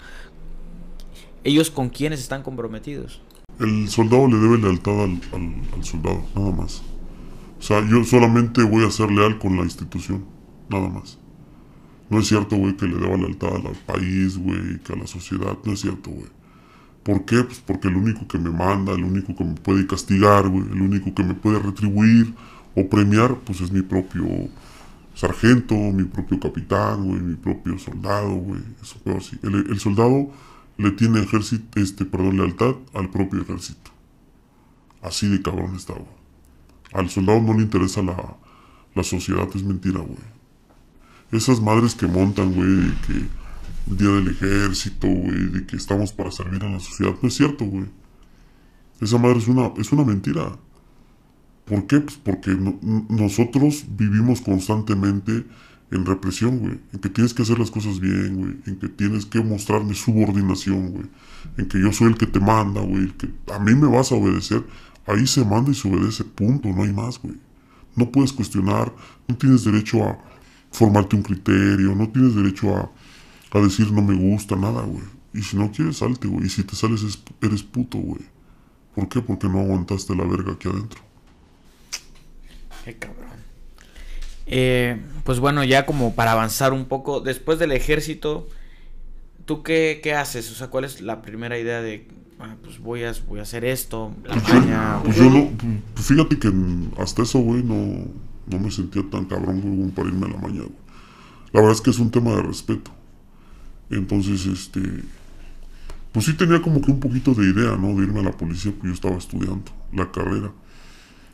¿ellos 1.43 1.71
con 1.71 1.89
quiénes 1.89 2.19
están 2.21 2.43
comprometidos? 2.43 3.21
El 3.61 3.87
soldado 3.89 4.27
le 4.27 4.37
debe 4.37 4.57
lealtad 4.57 5.03
al, 5.03 5.21
soldado, 5.83 6.25
nada 6.35 6.51
más. 6.51 6.81
O 7.59 7.61
sea, 7.61 7.87
yo 7.87 8.03
solamente 8.03 8.63
voy 8.63 8.83
a 8.83 8.89
ser 8.89 9.11
leal 9.11 9.37
con 9.37 9.55
la 9.55 9.61
institución, 9.61 10.25
nada 10.67 10.89
más. 10.89 11.19
No 12.09 12.19
es 12.19 12.27
cierto, 12.27 12.55
güey, 12.55 12.75
que 12.75 12.87
le 12.87 12.97
deba 12.97 13.15
lealtad 13.17 13.55
al 13.55 13.75
país, 13.85 14.35
güey, 14.39 14.79
que 14.79 14.93
a 14.93 14.95
la 14.95 15.05
sociedad. 15.05 15.55
No 15.63 15.73
es 15.73 15.81
cierto, 15.81 16.09
güey. 16.09 16.29
¿Por 17.03 17.23
qué? 17.25 17.43
Pues 17.43 17.59
porque 17.59 17.87
el 17.87 17.97
único 17.97 18.27
que 18.27 18.39
me 18.39 18.49
manda, 18.49 18.93
el 18.93 19.03
único 19.03 19.35
que 19.35 19.43
me 19.43 19.53
puede 19.53 19.85
castigar, 19.85 20.49
güey, 20.49 20.63
el 20.63 20.81
único 20.81 21.13
que 21.13 21.23
me 21.23 21.35
puede 21.35 21.59
retribuir 21.59 22.33
o 22.75 22.89
premiar, 22.89 23.35
pues 23.45 23.61
es 23.61 23.71
mi 23.71 23.83
propio 23.83 24.25
sargento, 25.13 25.75
mi 25.75 26.05
propio 26.05 26.39
capitán, 26.39 27.05
güey, 27.05 27.21
mi 27.21 27.35
propio 27.35 27.77
soldado, 27.77 28.33
güey. 28.33 28.61
Eso 28.81 28.95
pero. 29.03 29.19
El, 29.43 29.69
el 29.69 29.79
soldado 29.79 30.31
le 30.81 30.91
tiene 30.91 31.21
ejército, 31.21 31.79
este, 31.79 32.05
perdón, 32.05 32.37
lealtad 32.37 32.75
al 32.93 33.09
propio 33.09 33.41
ejército. 33.41 33.91
Así 35.01 35.27
de 35.27 35.41
cabrón 35.41 35.77
güey. 35.87 36.21
Al 36.93 37.09
soldado 37.09 37.41
no 37.41 37.53
le 37.53 37.63
interesa 37.63 38.01
la, 38.01 38.37
la 38.93 39.03
sociedad, 39.03 39.47
es 39.55 39.63
mentira, 39.63 39.99
güey. 39.99 40.17
Esas 41.31 41.61
madres 41.61 41.95
que 41.95 42.07
montan, 42.07 42.53
güey, 42.53 42.75
de 42.75 42.93
que 43.07 43.93
día 43.95 44.09
del 44.09 44.29
ejército, 44.29 45.07
güey, 45.07 45.47
de 45.47 45.65
que 45.65 45.77
estamos 45.77 46.11
para 46.11 46.31
servir 46.31 46.63
a 46.63 46.69
la 46.69 46.79
sociedad, 46.79 47.15
no 47.21 47.27
es 47.27 47.35
cierto, 47.35 47.65
güey. 47.65 47.85
Esa 48.99 49.17
madre 49.17 49.39
es 49.39 49.47
una, 49.47 49.71
es 49.77 49.91
una 49.91 50.03
mentira. 50.03 50.57
¿Por 51.65 51.87
qué? 51.87 52.01
Pues 52.01 52.17
porque 52.17 52.51
nosotros 53.09 53.85
vivimos 53.89 54.41
constantemente 54.41 55.45
en 55.91 56.05
represión, 56.05 56.59
güey. 56.59 56.79
En 56.93 56.99
que 56.99 57.09
tienes 57.09 57.33
que 57.33 57.41
hacer 57.43 57.59
las 57.59 57.69
cosas 57.71 57.99
bien, 57.99 58.35
güey. 58.37 58.55
En 58.65 58.79
que 58.79 58.87
tienes 58.89 59.25
que 59.25 59.41
mostrarme 59.41 59.93
subordinación, 59.93 60.91
güey. 60.91 61.05
En 61.57 61.67
que 61.67 61.79
yo 61.81 61.91
soy 61.91 62.07
el 62.07 62.17
que 62.17 62.27
te 62.27 62.39
manda, 62.39 62.81
güey. 62.81 63.03
el 63.03 63.13
Que 63.15 63.29
a 63.53 63.59
mí 63.59 63.75
me 63.75 63.87
vas 63.87 64.11
a 64.11 64.15
obedecer. 64.15 64.65
Ahí 65.05 65.27
se 65.27 65.43
manda 65.43 65.71
y 65.71 65.75
se 65.75 65.87
obedece, 65.89 66.23
punto. 66.23 66.69
No 66.69 66.83
hay 66.83 66.93
más, 66.93 67.19
güey. 67.21 67.35
No 67.95 68.09
puedes 68.11 68.31
cuestionar. 68.33 68.93
No 69.27 69.35
tienes 69.37 69.63
derecho 69.65 70.03
a 70.03 70.17
formarte 70.71 71.15
un 71.15 71.23
criterio. 71.23 71.93
No 71.95 72.09
tienes 72.09 72.35
derecho 72.35 72.75
a, 72.75 72.91
a 73.57 73.61
decir 73.61 73.91
no 73.91 74.01
me 74.01 74.15
gusta, 74.15 74.55
nada, 74.55 74.81
güey. 74.83 75.03
Y 75.33 75.41
si 75.41 75.57
no 75.57 75.71
quieres, 75.71 75.97
salte, 75.97 76.27
güey. 76.27 76.45
Y 76.45 76.49
si 76.49 76.63
te 76.63 76.75
sales, 76.75 77.03
es- 77.03 77.21
eres 77.41 77.63
puto, 77.63 77.97
güey. 77.97 78.21
¿Por 78.95 79.07
qué? 79.09 79.21
Porque 79.21 79.47
no 79.47 79.59
aguantaste 79.59 80.15
la 80.15 80.25
verga 80.25 80.53
aquí 80.53 80.67
adentro. 80.69 81.01
Cabrón. 82.99 83.20
Eh, 84.51 85.01
pues 85.23 85.39
bueno, 85.39 85.63
ya 85.63 85.85
como 85.85 86.13
para 86.13 86.33
avanzar 86.33 86.73
un 86.73 86.85
poco, 86.85 87.21
después 87.21 87.57
del 87.57 87.71
ejército, 87.71 88.47
¿tú 89.45 89.63
qué, 89.63 90.01
qué 90.03 90.13
haces? 90.13 90.51
O 90.51 90.55
sea, 90.55 90.67
¿cuál 90.67 90.83
es 90.83 91.01
la 91.01 91.21
primera 91.21 91.57
idea 91.57 91.81
de, 91.81 92.07
ah, 92.37 92.55
pues 92.61 92.79
voy 92.79 93.03
a, 93.03 93.13
voy 93.27 93.39
a 93.39 93.43
hacer 93.43 93.63
esto, 93.63 94.13
la 94.25 94.35
maña? 94.35 94.99
Pues 95.03 95.15
yo 95.15 95.29
no, 95.29 95.49
pues 95.93 96.05
fíjate 96.05 96.37
que 96.37 96.51
hasta 96.97 97.23
eso, 97.23 97.39
güey, 97.39 97.63
no, 97.63 98.07
no 98.47 98.59
me 98.59 98.69
sentía 98.69 99.03
tan 99.09 99.25
cabrón, 99.25 99.61
güey, 99.61 99.77
como 99.77 99.89
para 99.91 100.09
irme 100.09 100.27
a 100.27 100.29
la 100.29 100.37
mañana, 100.37 100.65
güey. 100.65 100.81
La 101.53 101.61
verdad 101.61 101.75
es 101.75 101.81
que 101.81 101.89
es 101.89 101.99
un 101.99 102.11
tema 102.11 102.31
de 102.31 102.41
respeto. 102.41 102.91
Entonces, 103.89 104.45
este, 104.45 104.81
pues 106.11 106.25
sí 106.25 106.33
tenía 106.33 106.61
como 106.61 106.81
que 106.81 106.91
un 106.91 106.99
poquito 106.99 107.33
de 107.33 107.45
idea, 107.49 107.77
¿no? 107.77 107.87
De 107.95 108.03
irme 108.03 108.19
a 108.19 108.23
la 108.23 108.31
policía, 108.31 108.71
porque 108.71 108.87
yo 108.87 108.93
estaba 108.93 109.15
estudiando 109.15 109.63
la 109.93 110.11
carrera. 110.11 110.51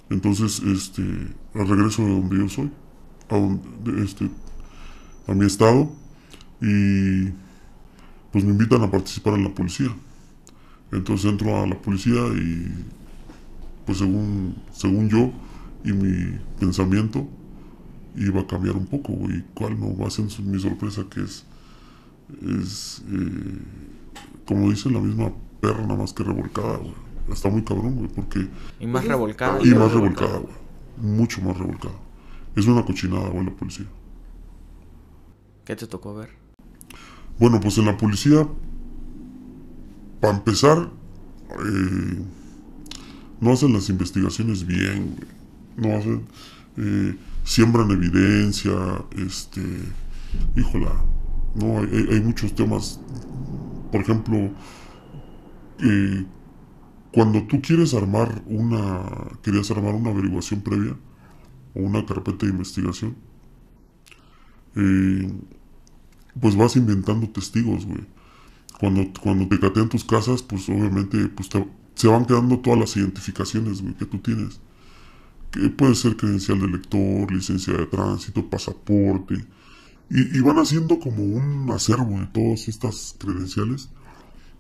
Entonces, 0.10 0.60
este, 0.62 1.02
al 1.56 1.68
regreso 1.68 2.04
de 2.04 2.10
donde 2.10 2.38
yo 2.38 2.50
soy, 2.50 2.72
a 3.30 3.38
donde, 3.38 4.04
este, 4.04 4.30
a 5.28 5.34
mi 5.34 5.46
estado, 5.46 5.92
y 6.62 7.30
pues 8.32 8.44
me 8.44 8.52
invitan 8.52 8.82
a 8.82 8.92
participar 8.92 9.34
en 9.34 9.44
la 9.44 9.54
policía. 9.54 9.90
Entonces 10.92 11.30
entro 11.30 11.62
a 11.62 11.68
la 11.68 11.80
policía 11.82 12.22
y 12.36 12.72
pues 13.86 14.00
según, 14.00 14.56
según 14.72 15.10
yo 15.10 15.32
y 15.84 15.92
mi 15.92 16.40
pensamiento 16.60 17.28
iba 18.16 18.42
a 18.42 18.48
cambiar 18.48 18.76
un 18.76 18.86
poco, 18.86 19.14
güey. 19.14 19.44
¿Cuál 19.54 19.80
no? 19.80 19.96
Va 19.98 20.08
a 20.08 20.10
ser 20.10 20.26
mi 20.44 20.60
sorpresa 20.60 21.04
que 21.10 21.22
es, 21.22 21.46
es 22.62 23.04
eh, 23.10 23.60
como 24.46 24.70
dice 24.70 24.90
la 24.90 25.00
misma 25.00 25.32
perra, 25.62 25.82
nada 25.82 25.98
más 25.98 26.14
que 26.14 26.24
revolcada, 26.24 26.78
güey. 26.78 26.94
Está 27.32 27.50
muy 27.50 27.64
cabrón, 27.64 27.96
güey, 27.96 28.10
porque... 28.10 28.48
Y 28.80 28.88
más 28.88 29.06
revolcada. 29.06 29.60
Y 29.64 29.74
más 29.74 29.92
revolcada, 29.92 30.40
güey. 30.40 30.54
Mucho 31.02 31.42
más 31.42 31.58
revolcada. 31.58 31.96
Es 32.58 32.66
una 32.66 32.84
cochinada, 32.84 33.30
güey, 33.30 33.46
la 33.46 33.52
policía. 33.52 33.86
¿Qué 35.64 35.76
te 35.76 35.86
tocó 35.86 36.16
ver? 36.16 36.32
Bueno, 37.38 37.60
pues 37.60 37.78
en 37.78 37.86
la 37.86 37.96
policía, 37.96 38.48
para 40.20 40.38
empezar, 40.38 40.90
eh, 41.52 42.20
no 43.40 43.52
hacen 43.52 43.74
las 43.74 43.90
investigaciones 43.90 44.66
bien, 44.66 45.16
güey. 45.16 45.88
No 45.88 45.98
hacen, 45.98 46.26
eh, 46.78 47.16
siembran 47.44 47.92
evidencia, 47.92 48.74
este, 49.16 49.62
híjola, 50.56 50.96
no, 51.54 51.78
hay, 51.78 52.22
muchos 52.22 52.56
temas, 52.56 53.00
por 53.92 54.02
ejemplo, 54.02 54.50
eh, 55.84 56.26
cuando 57.14 57.44
tú 57.44 57.62
quieres 57.62 57.94
armar 57.94 58.42
una, 58.48 59.04
querías 59.44 59.70
armar 59.70 59.94
una 59.94 60.10
averiguación 60.10 60.62
previa 60.62 60.98
una 61.80 62.06
carpeta 62.06 62.46
de 62.46 62.52
investigación, 62.52 63.16
eh, 64.76 65.32
pues 66.40 66.56
vas 66.56 66.76
inventando 66.76 67.30
testigos, 67.30 67.86
güey. 67.86 68.06
Cuando, 68.80 69.08
cuando 69.22 69.48
te 69.48 69.60
catean 69.60 69.90
tus 69.90 70.04
casas, 70.04 70.44
pues 70.44 70.70
obviamente 70.70 71.28
pues 71.30 71.50
se 71.96 72.08
van 72.08 72.26
quedando 72.26 72.60
todas 72.60 72.80
las 72.80 72.96
identificaciones, 72.96 73.82
güey, 73.82 73.96
que 73.96 74.06
tú 74.06 74.20
tienes. 74.20 74.60
Que 75.52 75.70
puede 75.70 75.96
ser 75.96 76.16
credencial 76.16 76.60
de 76.60 76.68
lector, 76.68 77.32
licencia 77.32 77.74
de 77.74 77.88
tránsito, 77.88 78.48
pasaporte. 78.48 79.46
Y, 80.10 80.38
y 80.38 80.42
van 80.42 80.60
haciendo 80.60 81.00
como 81.00 81.24
un 81.24 81.72
acervo 81.72 82.20
de 82.20 82.28
todas 82.28 82.68
estas 82.68 83.16
credenciales. 83.18 83.90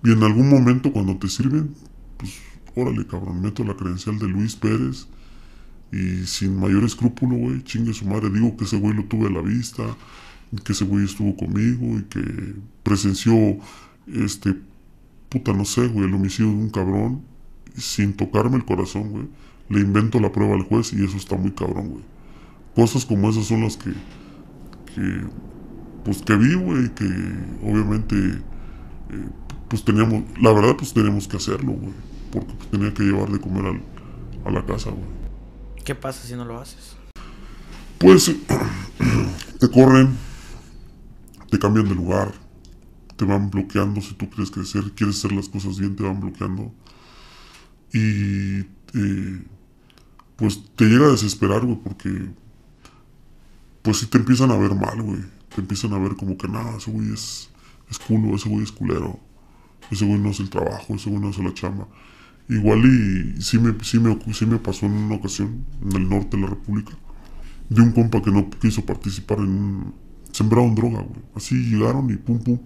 Y 0.04 0.12
en 0.12 0.24
algún 0.24 0.50
momento 0.50 0.92
cuando 0.92 1.18
te 1.18 1.28
sirven, 1.28 1.76
pues 2.18 2.40
órale, 2.76 3.06
cabrón, 3.06 3.42
meto 3.42 3.64
la 3.64 3.76
credencial 3.76 4.18
de 4.18 4.28
Luis 4.28 4.56
Pérez 4.56 5.08
y 5.92 6.26
sin 6.26 6.60
mayor 6.60 6.84
escrúpulo, 6.84 7.36
güey, 7.36 7.64
chingue 7.64 7.94
su 7.94 8.06
madre, 8.06 8.30
digo 8.30 8.56
que 8.58 8.66
ese 8.66 8.78
güey 8.78 8.94
lo 8.94 9.06
tuve 9.06 9.28
a 9.28 9.32
la 9.32 9.42
vista, 9.42 9.84
que 10.64 10.74
ese 10.74 10.86
güey 10.86 11.06
estuvo 11.06 11.36
conmigo 11.36 11.98
y 11.98 12.04
que 12.04 12.56
presenció, 12.84 13.36
este, 14.08 14.56
puta, 15.30 15.54
no 15.54 15.66
sé, 15.66 15.88
güey, 15.88 16.08
el 16.08 16.14
homicidio 16.14 16.52
de 16.52 16.58
un 16.58 16.70
cabrón, 16.70 17.22
sin 17.76 18.14
tocarme 18.14 18.58
el 18.58 18.66
corazón, 18.66 19.12
güey. 19.12 19.28
Le 19.70 19.82
invento 19.82 20.20
la 20.20 20.32
prueba 20.32 20.56
al 20.56 20.64
juez 20.64 20.94
y 20.94 21.04
eso 21.04 21.18
está 21.18 21.36
muy 21.36 21.52
cabrón, 21.52 21.90
güey. 21.90 22.04
Cosas 22.76 23.06
como 23.06 23.30
esas 23.30 23.46
son 23.46 23.64
las 23.64 23.76
que, 23.76 23.92
que 24.94 25.22
pues 26.06 26.22
que 26.22 26.36
vi, 26.38 26.54
güey, 26.54 26.90
que 26.96 27.06
obviamente, 27.64 28.16
eh, 28.16 29.30
pues 29.68 29.84
teníamos, 29.84 30.24
la 30.42 30.54
verdad, 30.54 30.78
pues 30.78 30.94
teníamos 30.94 31.28
que 31.28 31.36
hacerlo, 31.36 31.74
güey. 31.74 31.94
Porque 32.32 32.54
pues, 32.54 32.72
tenía 32.72 32.94
que 32.94 33.04
llevar 33.04 33.30
de 33.30 33.40
comer 33.40 33.66
al, 33.66 33.82
a 34.46 34.52
la 34.52 34.66
casa, 34.66 34.92
güey. 34.92 35.17
¿Qué 35.88 35.96
pasa 35.96 36.28
si 36.28 36.36
no 36.36 36.44
lo 36.44 36.60
haces? 36.60 36.98
Pues 37.98 38.26
te 39.60 39.72
corren, 39.72 40.18
te 41.50 41.58
cambian 41.58 41.88
de 41.88 41.96
lugar, 41.96 42.34
te 43.16 43.24
van 43.24 43.50
bloqueando 43.50 44.02
si 44.02 44.14
tú 44.16 44.30
quieres 44.30 44.52
crecer, 44.52 44.92
quieres 44.92 45.16
hacer 45.16 45.32
las 45.32 45.48
cosas 45.48 45.80
bien, 45.80 45.96
te 45.96 46.04
van 46.04 46.20
bloqueando. 46.20 46.74
Y 47.94 48.60
eh, 48.96 49.46
pues 50.36 50.62
te 50.76 50.84
llega 50.88 51.06
a 51.06 51.12
desesperar, 51.12 51.64
güey, 51.64 51.78
porque 51.82 52.32
pues 53.82 54.00
si 54.00 54.08
te 54.08 54.18
empiezan 54.18 54.52
a 54.52 54.58
ver 54.58 54.76
mal, 54.76 55.02
güey. 55.02 55.22
Te 55.56 55.62
empiezan 55.62 55.94
a 55.94 56.00
ver 56.00 56.18
como 56.18 56.38
que 56.38 56.50
nada, 56.50 56.76
ese 56.76 56.92
güey 56.92 57.14
es, 57.14 57.50
es 57.90 57.98
culo, 57.98 58.36
ese 58.36 58.50
güey 58.50 58.66
es 58.66 58.74
culero. 58.74 59.22
Ese 59.90 60.04
güey 60.04 60.20
no 60.20 60.32
hace 60.32 60.44
el 60.44 60.50
trabajo, 60.50 60.96
ese 60.96 61.10
güey 61.10 61.22
no 61.22 61.30
hace 61.30 61.42
la 61.42 61.54
chamba. 61.54 61.88
Igual 62.50 62.86
y 62.86 63.42
sí 63.42 63.60
me, 63.60 63.76
sí 63.84 64.00
me, 64.00 64.18
sí 64.34 64.46
me 64.46 64.58
pasó 64.58 64.86
en 64.86 64.94
una 64.94 65.16
ocasión, 65.16 65.66
en 65.84 65.92
el 65.96 66.08
norte 66.10 66.38
de 66.38 66.44
la 66.44 66.50
República, 66.50 66.94
de 67.70 67.82
un 67.82 67.92
compa 67.92 68.22
que 68.22 68.32
no 68.32 68.50
quiso 68.50 68.86
participar 68.86 69.40
en. 69.40 69.94
Sembraron 70.32 70.76
droga, 70.76 71.02
güey. 71.02 71.22
Así 71.36 71.56
llegaron 71.56 72.10
y 72.10 72.16
pum, 72.16 72.40
pum. 72.40 72.60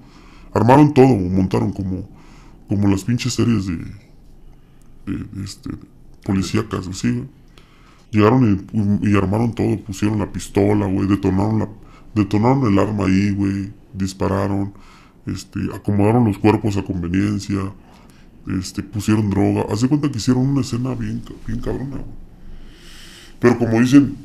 Armaron 0.54 0.94
todo, 0.94 1.08
montaron 1.08 1.72
como, 1.72 2.08
como 2.68 2.88
las 2.90 3.04
pinches 3.04 3.34
series 3.34 3.66
de, 3.66 3.78
de, 5.06 5.44
este, 5.44 5.72
policíacas, 6.26 6.88
así, 6.88 7.10
güey. 7.12 7.28
Llegaron 8.12 8.68
y, 9.02 9.10
y, 9.10 9.16
armaron 9.16 9.54
todo, 9.56 9.80
pusieron 9.80 10.20
la 10.20 10.32
pistola, 10.32 10.86
güey, 10.86 11.08
detonaron, 11.08 11.60
la, 11.60 11.70
detonaron 12.14 12.72
el 12.72 12.78
arma 12.78 13.06
ahí, 13.06 13.32
güey, 13.32 13.72
dispararon, 13.94 14.74
este, 15.26 15.60
acomodaron 15.74 16.26
los 16.26 16.38
cuerpos 16.38 16.76
a 16.76 16.84
conveniencia, 16.84 17.72
este, 18.48 18.84
pusieron 18.84 19.30
droga. 19.30 19.66
Hace 19.72 19.88
cuenta 19.88 20.12
que 20.12 20.18
hicieron 20.18 20.48
una 20.48 20.62
escena 20.62 20.94
bien, 20.96 21.22
bien 21.48 21.60
cabrona, 21.60 21.98
güey. 21.98 22.22
Pero 23.40 23.58
como 23.58 23.80
dicen 23.80 24.16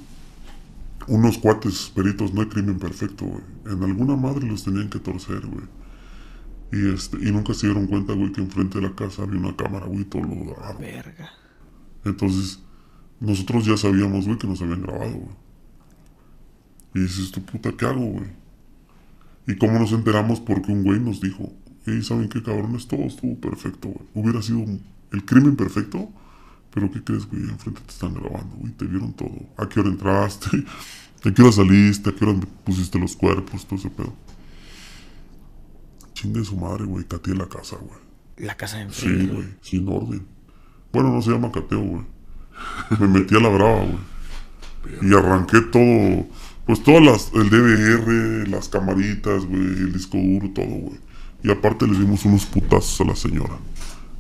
unos 1.08 1.38
cuates 1.38 1.90
peritos, 1.94 2.34
no 2.34 2.42
hay 2.42 2.48
crimen 2.48 2.78
perfecto, 2.78 3.24
güey. 3.24 3.42
En 3.66 3.82
alguna 3.82 4.16
madre 4.16 4.46
los 4.46 4.64
tenían 4.64 4.90
que 4.90 4.98
torcer, 4.98 5.40
güey. 5.46 5.66
Y, 6.72 6.94
este, 6.94 7.16
y 7.16 7.32
nunca 7.32 7.54
se 7.54 7.66
dieron 7.66 7.86
cuenta, 7.86 8.12
güey, 8.12 8.32
que 8.32 8.40
enfrente 8.40 8.80
de 8.80 8.88
la 8.88 8.94
casa 8.94 9.22
había 9.22 9.38
una 9.38 9.56
cámara, 9.56 9.86
güey, 9.86 10.04
todo 10.04 10.22
lo 10.22 10.44
grabado. 10.44 10.78
Verga. 10.78 11.30
Entonces, 12.04 12.60
nosotros 13.20 13.64
ya 13.64 13.76
sabíamos, 13.76 14.26
güey, 14.26 14.38
que 14.38 14.46
nos 14.46 14.60
habían 14.60 14.82
grabado, 14.82 15.12
güey. 15.12 15.36
Y 16.94 17.00
dices, 17.00 17.30
tu 17.30 17.42
puta, 17.42 17.72
¿qué 17.72 17.86
hago, 17.86 18.04
güey? 18.04 18.26
¿Y 19.46 19.56
cómo 19.56 19.78
nos 19.78 19.92
enteramos? 19.92 20.40
Porque 20.40 20.72
un 20.72 20.82
güey 20.82 20.98
nos 20.98 21.20
dijo, 21.20 21.52
y 21.86 22.02
¿saben 22.02 22.28
qué, 22.28 22.42
cabrones? 22.42 22.88
Todo 22.88 23.02
estuvo 23.02 23.38
perfecto, 23.38 23.88
güey. 23.88 24.06
Hubiera 24.14 24.42
sido 24.42 24.64
el 25.12 25.24
crimen 25.24 25.56
perfecto, 25.56 26.10
pero 26.74 26.90
¿qué 26.90 27.02
crees, 27.02 27.26
güey? 27.26 27.42
Enfrente 27.42 27.80
te 27.82 27.92
están 27.92 28.14
grabando, 28.14 28.56
güey. 28.56 28.72
Te 28.72 28.84
vieron 28.84 29.12
todo. 29.12 29.38
¿A 29.56 29.68
qué 29.68 29.80
hora 29.80 29.88
entraste? 29.88 30.64
¿A 31.24 31.32
qué 31.32 31.42
hora 31.42 31.52
saliste? 31.52 32.10
¿A 32.10 32.12
qué 32.14 32.24
hora 32.24 32.38
pusiste 32.64 32.98
los 32.98 33.16
cuerpos? 33.16 33.66
Todo 33.66 33.78
ese 33.78 33.90
pedo. 33.90 34.12
Chingue 36.12 36.44
su 36.44 36.56
madre, 36.56 36.84
güey. 36.84 37.04
Cateé 37.04 37.34
la 37.34 37.48
casa, 37.48 37.76
güey. 37.76 38.00
La 38.38 38.56
casa 38.56 38.78
de 38.78 38.92
Sí, 38.92 39.26
güey. 39.26 39.48
Sin 39.60 39.88
orden. 39.88 40.26
Bueno, 40.92 41.12
no 41.12 41.22
se 41.22 41.30
llama 41.30 41.52
cateo, 41.52 41.80
güey. 41.80 42.04
Me 43.00 43.06
metí 43.06 43.36
a 43.36 43.40
la 43.40 43.48
brava, 43.48 43.84
güey. 43.84 43.98
Y 45.02 45.14
arranqué 45.14 45.60
todo. 45.60 46.26
Pues 46.66 46.82
todas 46.82 47.02
las. 47.02 47.32
El 47.34 47.48
DVR, 47.48 48.48
las 48.48 48.68
camaritas, 48.68 49.44
güey. 49.44 49.60
El 49.60 49.92
disco 49.92 50.18
duro, 50.18 50.50
todo, 50.50 50.66
güey. 50.66 51.05
Y 51.42 51.50
aparte 51.50 51.86
le 51.86 51.98
dimos 51.98 52.24
unos 52.24 52.46
putazos 52.46 53.00
a 53.00 53.04
la 53.04 53.16
señora. 53.16 53.56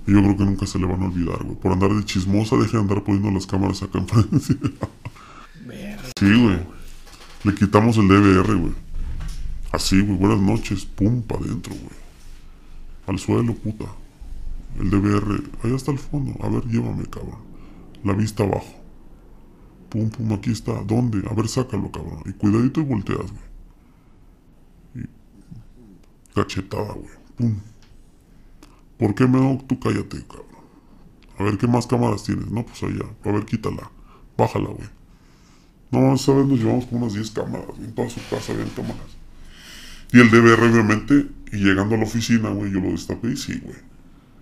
Y 0.06 0.12
yo 0.12 0.22
creo 0.22 0.36
que 0.36 0.44
nunca 0.44 0.66
se 0.66 0.78
le 0.78 0.86
van 0.86 1.02
a 1.02 1.06
olvidar, 1.06 1.42
güey. 1.42 1.56
Por 1.56 1.72
andar 1.72 1.92
de 1.92 2.04
chismosa, 2.04 2.56
deje 2.56 2.76
de 2.76 2.82
andar 2.82 3.02
poniendo 3.02 3.30
las 3.30 3.46
cámaras 3.46 3.82
acá 3.82 3.98
enfrente. 3.98 4.38
sí, 6.18 6.42
güey. 6.42 6.60
Le 7.44 7.54
quitamos 7.54 7.96
el 7.96 8.08
DVR, 8.08 8.54
güey. 8.54 8.72
Así, 9.72 10.00
güey. 10.00 10.16
Buenas 10.16 10.40
noches. 10.40 10.86
Pum, 10.86 11.22
pa' 11.22 11.36
adentro, 11.36 11.74
güey. 11.74 11.96
Al 13.08 13.18
suelo, 13.18 13.54
puta. 13.54 13.86
El 14.78 14.90
DVR. 14.90 15.42
Allá 15.64 15.76
está 15.76 15.90
el 15.90 15.98
fondo. 15.98 16.34
A 16.44 16.48
ver, 16.48 16.64
llévame, 16.66 17.04
cabrón. 17.06 17.40
La 18.04 18.12
vista 18.12 18.44
abajo. 18.44 18.74
Pum, 19.88 20.10
pum, 20.10 20.32
aquí 20.32 20.50
está. 20.50 20.72
¿Dónde? 20.84 21.22
A 21.28 21.34
ver, 21.34 21.48
sácalo, 21.48 21.90
cabrón. 21.90 22.22
Y 22.26 22.32
cuidadito 22.32 22.80
y 22.80 22.84
volteas, 22.84 23.32
güey. 23.32 23.45
Cachetada, 26.36 26.92
güey. 26.92 27.08
Pum. 27.38 27.56
¿Por 28.98 29.14
qué 29.14 29.26
me 29.26 29.40
no? 29.40 29.58
Tú 29.66 29.80
cállate, 29.80 30.22
cabrón. 30.26 30.46
A 31.38 31.44
ver, 31.44 31.56
¿qué 31.56 31.66
más 31.66 31.86
cámaras 31.86 32.24
tienes? 32.24 32.50
No, 32.50 32.64
pues 32.64 32.82
allá. 32.82 33.06
A 33.24 33.32
ver, 33.32 33.46
quítala. 33.46 33.90
Bájala, 34.36 34.68
güey. 34.68 34.88
No, 35.90 36.14
esa 36.14 36.34
vez 36.34 36.46
nos 36.46 36.58
llevamos 36.58 36.84
como 36.84 37.02
unas 37.02 37.14
10 37.14 37.30
cámaras. 37.30 37.78
En 37.78 37.94
toda 37.94 38.10
su 38.10 38.20
casa 38.28 38.52
había 38.52 38.66
cámaras. 38.74 39.16
Y 40.12 40.20
el 40.20 40.30
DVR, 40.30 40.62
obviamente, 40.70 41.26
y 41.52 41.56
llegando 41.56 41.94
a 41.94 41.98
la 41.98 42.04
oficina, 42.04 42.50
güey, 42.50 42.70
yo 42.70 42.80
lo 42.80 42.90
destapé 42.90 43.28
y 43.28 43.36
sí, 43.38 43.58
güey. 43.62 43.76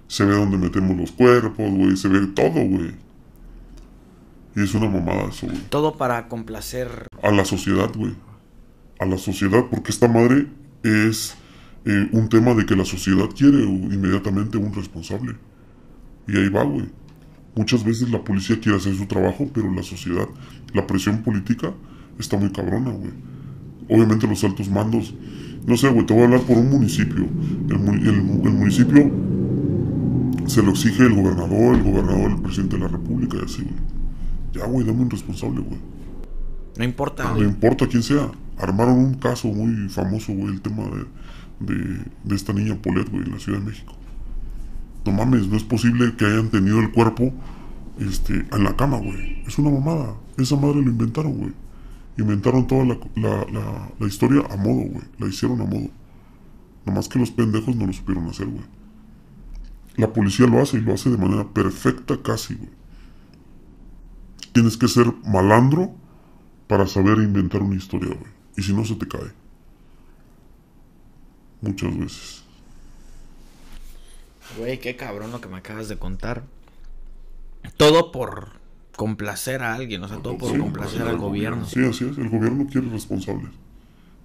Se 0.08 0.24
ve 0.24 0.34
donde 0.34 0.58
metemos 0.58 0.96
los 0.96 1.12
cuerpos, 1.12 1.70
güey. 1.70 1.96
Se 1.96 2.08
ve 2.08 2.26
todo, 2.26 2.50
güey. 2.50 2.92
Y 4.56 4.62
es 4.64 4.74
una 4.74 4.88
mamada 4.88 5.28
eso, 5.28 5.46
güey. 5.46 5.60
Todo 5.68 5.96
para 5.96 6.28
complacer. 6.28 7.06
A 7.22 7.30
la 7.30 7.44
sociedad, 7.44 7.90
güey. 7.94 8.16
A 8.98 9.04
la 9.06 9.18
sociedad, 9.18 9.64
porque 9.70 9.92
esta 9.92 10.08
madre 10.08 10.48
es 10.82 11.36
eh, 11.86 12.08
un 12.12 12.28
tema 12.28 12.54
de 12.54 12.64
que 12.64 12.76
la 12.76 12.84
sociedad 12.84 13.28
quiere 13.36 13.62
inmediatamente 13.62 14.56
un 14.56 14.72
responsable. 14.72 15.36
Y 16.26 16.36
ahí 16.36 16.48
va, 16.48 16.64
güey. 16.64 16.86
Muchas 17.54 17.84
veces 17.84 18.10
la 18.10 18.22
policía 18.24 18.58
quiere 18.58 18.78
hacer 18.78 18.94
su 18.96 19.06
trabajo, 19.06 19.48
pero 19.52 19.72
la 19.72 19.82
sociedad, 19.82 20.26
la 20.72 20.86
presión 20.86 21.22
política 21.22 21.72
está 22.18 22.36
muy 22.36 22.50
cabrona, 22.50 22.90
güey. 22.90 23.12
Obviamente 23.88 24.26
los 24.26 24.42
altos 24.42 24.68
mandos, 24.70 25.14
no 25.66 25.76
sé, 25.76 25.88
güey, 25.90 26.06
te 26.06 26.14
voy 26.14 26.22
a 26.22 26.26
hablar 26.26 26.40
por 26.40 26.56
un 26.56 26.70
municipio. 26.70 27.26
El, 27.68 28.06
el, 28.06 28.22
municipio 28.22 29.10
se 30.46 30.62
lo 30.62 30.70
exige 30.70 31.04
el 31.04 31.14
gobernador, 31.14 31.76
el 31.76 31.82
gobernador, 31.82 32.30
el 32.32 32.42
presidente 32.42 32.76
de 32.76 32.82
la 32.82 32.88
república 32.88 33.36
y 33.40 33.44
así, 33.44 33.62
güey. 33.62 33.74
Ya, 34.54 34.66
güey, 34.66 34.86
dame 34.86 35.02
un 35.02 35.10
responsable, 35.10 35.60
güey. 35.60 35.80
No 36.76 36.84
importa. 36.84 37.34
No 37.34 37.42
importa 37.42 37.86
quién 37.86 38.02
sea. 38.02 38.30
Armaron 38.58 38.98
un 38.98 39.14
caso 39.14 39.48
muy 39.48 39.88
famoso, 39.88 40.32
güey, 40.32 40.54
el 40.54 40.60
tema 40.60 40.84
de 40.84 41.04
de, 41.60 42.34
esta 42.34 42.52
niña 42.52 42.76
Polet, 42.80 43.08
güey, 43.10 43.24
en 43.24 43.32
la 43.32 43.38
Ciudad 43.38 43.58
de 43.58 43.66
México. 43.66 43.94
No 45.04 45.12
mames, 45.12 45.48
no 45.48 45.56
es 45.56 45.64
posible 45.64 46.14
que 46.16 46.24
hayan 46.24 46.48
tenido 46.50 46.80
el 46.80 46.90
cuerpo 46.90 47.32
este, 47.98 48.46
en 48.50 48.64
la 48.64 48.76
cama, 48.76 48.98
güey. 48.98 49.42
Es 49.46 49.58
una 49.58 49.70
mamada. 49.70 50.14
Esa 50.36 50.56
madre 50.56 50.82
lo 50.82 50.90
inventaron, 50.90 51.34
güey. 51.34 51.52
Inventaron 52.16 52.66
toda 52.66 52.84
la, 52.84 52.98
la, 53.16 53.44
la, 53.52 53.92
la 53.98 54.06
historia 54.06 54.42
a 54.50 54.56
modo, 54.56 54.88
güey. 54.88 55.04
La 55.18 55.26
hicieron 55.26 55.60
a 55.60 55.64
modo. 55.64 55.90
Nomás 56.86 57.08
que 57.08 57.18
los 57.18 57.30
pendejos 57.30 57.76
no 57.76 57.86
lo 57.86 57.92
supieron 57.92 58.26
hacer, 58.28 58.46
güey. 58.46 58.64
La 59.96 60.12
policía 60.12 60.46
lo 60.46 60.60
hace 60.60 60.78
y 60.78 60.80
lo 60.80 60.94
hace 60.94 61.10
de 61.10 61.18
manera 61.18 61.46
perfecta 61.48 62.20
casi, 62.22 62.54
güey. 62.54 62.70
Tienes 64.52 64.76
que 64.76 64.88
ser 64.88 65.12
malandro 65.26 65.92
para 66.68 66.86
saber 66.86 67.18
inventar 67.18 67.62
una 67.62 67.76
historia, 67.76 68.14
güey. 68.14 68.32
Y 68.56 68.62
si 68.62 68.72
no, 68.72 68.84
se 68.84 68.94
te 68.94 69.06
cae 69.06 69.43
muchas 71.64 71.98
veces. 71.98 72.42
Güey, 74.58 74.78
qué 74.78 74.96
cabrón 74.96 75.32
lo 75.32 75.40
que 75.40 75.48
me 75.48 75.56
acabas 75.56 75.88
de 75.88 75.96
contar. 75.98 76.44
todo 77.76 78.12
por 78.12 78.48
complacer 78.96 79.62
a 79.62 79.74
alguien, 79.74 80.02
o 80.04 80.08
sea, 80.08 80.18
todo 80.18 80.36
por 80.38 80.52
Sí, 80.52 80.58
complacer 80.58 81.02
al 81.02 81.16
gobierno. 81.18 81.66
Sí, 81.66 81.84
así 81.84 82.04
es. 82.04 82.16
El 82.18 82.28
gobierno 82.28 82.66
quiere 82.70 82.88
responsables. 82.90 83.50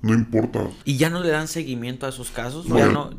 No 0.02 0.14
importa. 0.14 0.68
Y 0.86 0.98
ya 0.98 1.10
no 1.10 1.22
le 1.22 1.30
dan 1.30 1.48
seguimiento 1.48 2.06
a 2.06 2.10
esos 2.10 2.32
casos, 2.32 2.66
ya 2.68 2.88
no. 2.88 3.12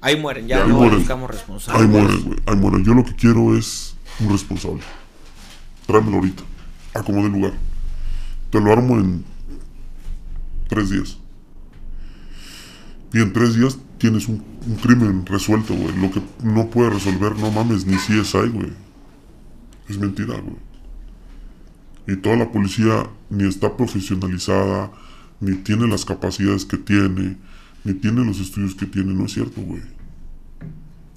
Ahí 0.00 0.18
mueren, 0.18 0.46
ya 0.46 0.62
Ahí 0.62 0.68
no 0.68 0.76
mueren. 0.76 0.98
buscamos 0.98 1.30
responsables. 1.30 1.82
Ahí 1.82 1.88
mueren, 1.88 2.22
güey. 2.24 2.38
Ahí 2.46 2.56
mueren. 2.56 2.84
Yo 2.84 2.94
lo 2.94 3.04
que 3.04 3.14
quiero 3.14 3.56
es 3.56 3.96
un 4.20 4.30
responsable. 4.30 4.82
Tráemelo 5.86 6.16
ahorita. 6.16 6.42
Acomode 6.94 7.26
el 7.26 7.32
lugar. 7.32 7.52
Te 8.50 8.60
lo 8.60 8.72
armo 8.72 8.96
en 8.98 9.24
tres 10.68 10.90
días. 10.90 11.18
Y 13.16 13.20
en 13.22 13.32
tres 13.32 13.54
días 13.54 13.78
tienes 13.96 14.28
un, 14.28 14.44
crimen 14.82 15.24
resuelto, 15.24 15.74
güey. 15.74 15.96
Lo 15.96 16.10
que 16.10 16.20
no 16.44 16.68
puede 16.68 16.90
resolver, 16.90 17.34
no 17.38 17.50
mames, 17.50 17.86
ni 17.86 17.96
si 17.96 18.12
es 18.18 18.34
ahí, 18.34 18.50
güey. 18.50 18.70
Es 19.88 19.96
mentira, 19.96 20.38
güey. 20.38 20.58
Y 22.06 22.16
toda 22.16 22.36
la 22.36 22.52
policía 22.52 23.08
ni 23.30 23.48
está 23.48 23.74
profesionalizada, 23.74 24.92
ni 25.40 25.54
tiene 25.54 25.86
las 25.88 26.04
capacidades 26.04 26.66
que 26.66 26.76
tiene, 26.76 27.38
ni 27.84 27.94
tiene 27.94 28.22
los 28.22 28.38
estudios 28.38 28.74
que 28.74 28.84
tiene. 28.84 29.14
No 29.14 29.24
es 29.24 29.32
cierto, 29.32 29.62
güey. 29.62 29.80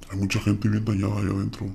Hay 0.09 0.17
mucha 0.17 0.39
gente 0.39 0.69
bien 0.69 0.85
dañada 0.85 1.19
allá 1.19 1.31
adentro. 1.31 1.67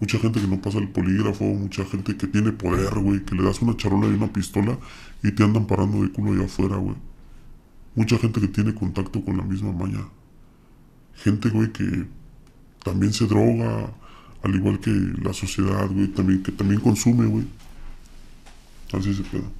Mucha 0.00 0.18
gente 0.20 0.40
que 0.40 0.46
no 0.46 0.62
pasa 0.62 0.78
el 0.78 0.88
polígrafo, 0.88 1.44
mucha 1.44 1.84
gente 1.84 2.16
que 2.16 2.26
tiene 2.26 2.52
poder, 2.52 2.94
güey, 2.94 3.22
que 3.26 3.34
le 3.34 3.42
das 3.42 3.60
una 3.60 3.76
charola 3.76 4.06
y 4.06 4.14
una 4.14 4.32
pistola 4.32 4.78
y 5.22 5.32
te 5.32 5.44
andan 5.44 5.66
parando 5.66 6.00
de 6.00 6.10
culo 6.10 6.32
allá 6.32 6.46
afuera, 6.46 6.76
güey. 6.76 7.09
Mucha 8.00 8.16
gente 8.16 8.40
que 8.40 8.48
tiene 8.48 8.74
contacto 8.74 9.22
con 9.22 9.36
la 9.36 9.42
misma 9.42 9.72
maña. 9.72 10.08
Gente, 11.16 11.50
güey, 11.50 11.70
que 11.70 12.06
también 12.82 13.12
se 13.12 13.26
droga, 13.26 13.92
al 14.42 14.54
igual 14.54 14.80
que 14.80 14.90
la 15.22 15.34
sociedad, 15.34 15.86
güey, 15.86 16.08
también, 16.08 16.42
que 16.42 16.50
también 16.50 16.80
consume, 16.80 17.26
güey. 17.26 17.44
Así 18.94 19.12
se 19.12 19.22
pedo. 19.24 19.52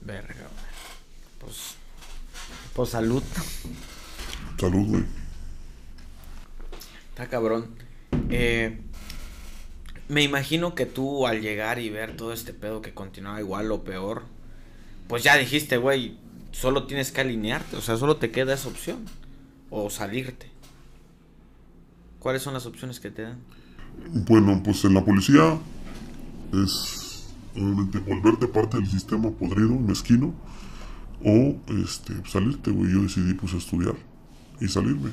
Verga, 0.00 0.32
güey. 0.32 1.40
Pues. 1.40 1.74
Pues 2.72 2.88
salud. 2.88 3.22
Salud, 4.58 4.86
güey. 4.86 5.04
Está 7.10 7.28
cabrón. 7.28 7.66
Eh, 8.30 8.80
me 10.08 10.22
imagino 10.22 10.74
que 10.74 10.86
tú 10.86 11.26
al 11.26 11.42
llegar 11.42 11.78
y 11.78 11.90
ver 11.90 12.16
todo 12.16 12.32
este 12.32 12.54
pedo 12.54 12.80
que 12.80 12.94
continuaba 12.94 13.40
igual 13.40 13.70
o 13.70 13.84
peor, 13.84 14.22
pues 15.06 15.22
ya 15.22 15.36
dijiste, 15.36 15.76
güey, 15.76 16.23
solo 16.54 16.86
tienes 16.86 17.10
que 17.12 17.20
alinearte, 17.20 17.76
o 17.76 17.80
sea, 17.80 17.96
solo 17.96 18.16
te 18.16 18.30
queda 18.30 18.54
esa 18.54 18.68
opción. 18.68 19.04
O 19.70 19.90
salirte. 19.90 20.50
¿Cuáles 22.20 22.42
son 22.42 22.54
las 22.54 22.64
opciones 22.64 23.00
que 23.00 23.10
te 23.10 23.22
dan? 23.22 23.38
Bueno, 24.26 24.62
pues 24.62 24.84
en 24.84 24.94
la 24.94 25.04
policía 25.04 25.58
es 26.52 27.26
obviamente 27.56 27.98
volverte 27.98 28.46
parte 28.46 28.76
del 28.76 28.86
sistema 28.86 29.30
podrido, 29.30 29.70
mezquino, 29.78 30.32
o 31.24 31.56
este, 31.82 32.14
salirte, 32.26 32.70
güey. 32.70 32.92
Yo 32.92 33.02
decidí 33.02 33.34
pues 33.34 33.52
estudiar 33.54 33.94
y 34.60 34.68
salirme. 34.68 35.10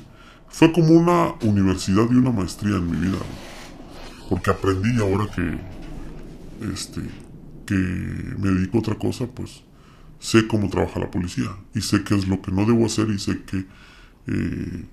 Fue 0.48 0.70
como 0.72 0.90
una 0.90 1.34
universidad 1.42 2.06
y 2.10 2.14
una 2.14 2.30
maestría 2.30 2.76
en 2.76 2.90
mi 2.90 2.96
vida, 3.08 3.18
porque 4.28 4.50
aprendí 4.50 5.00
ahora 5.00 5.26
que, 5.34 5.58
este, 6.72 7.00
que 7.66 7.74
me 7.74 8.50
dedico 8.50 8.76
a 8.76 8.80
otra 8.80 8.94
cosa, 8.94 9.26
pues 9.26 9.62
sé 10.22 10.46
cómo 10.46 10.70
trabaja 10.70 11.00
la 11.00 11.10
policía 11.10 11.50
y 11.74 11.80
sé 11.80 12.04
qué 12.04 12.14
es 12.14 12.28
lo 12.28 12.40
que 12.40 12.52
no 12.52 12.64
debo 12.64 12.86
hacer 12.86 13.10
y 13.10 13.18
sé 13.18 13.42
que 13.42 13.66
eh, 14.28 14.84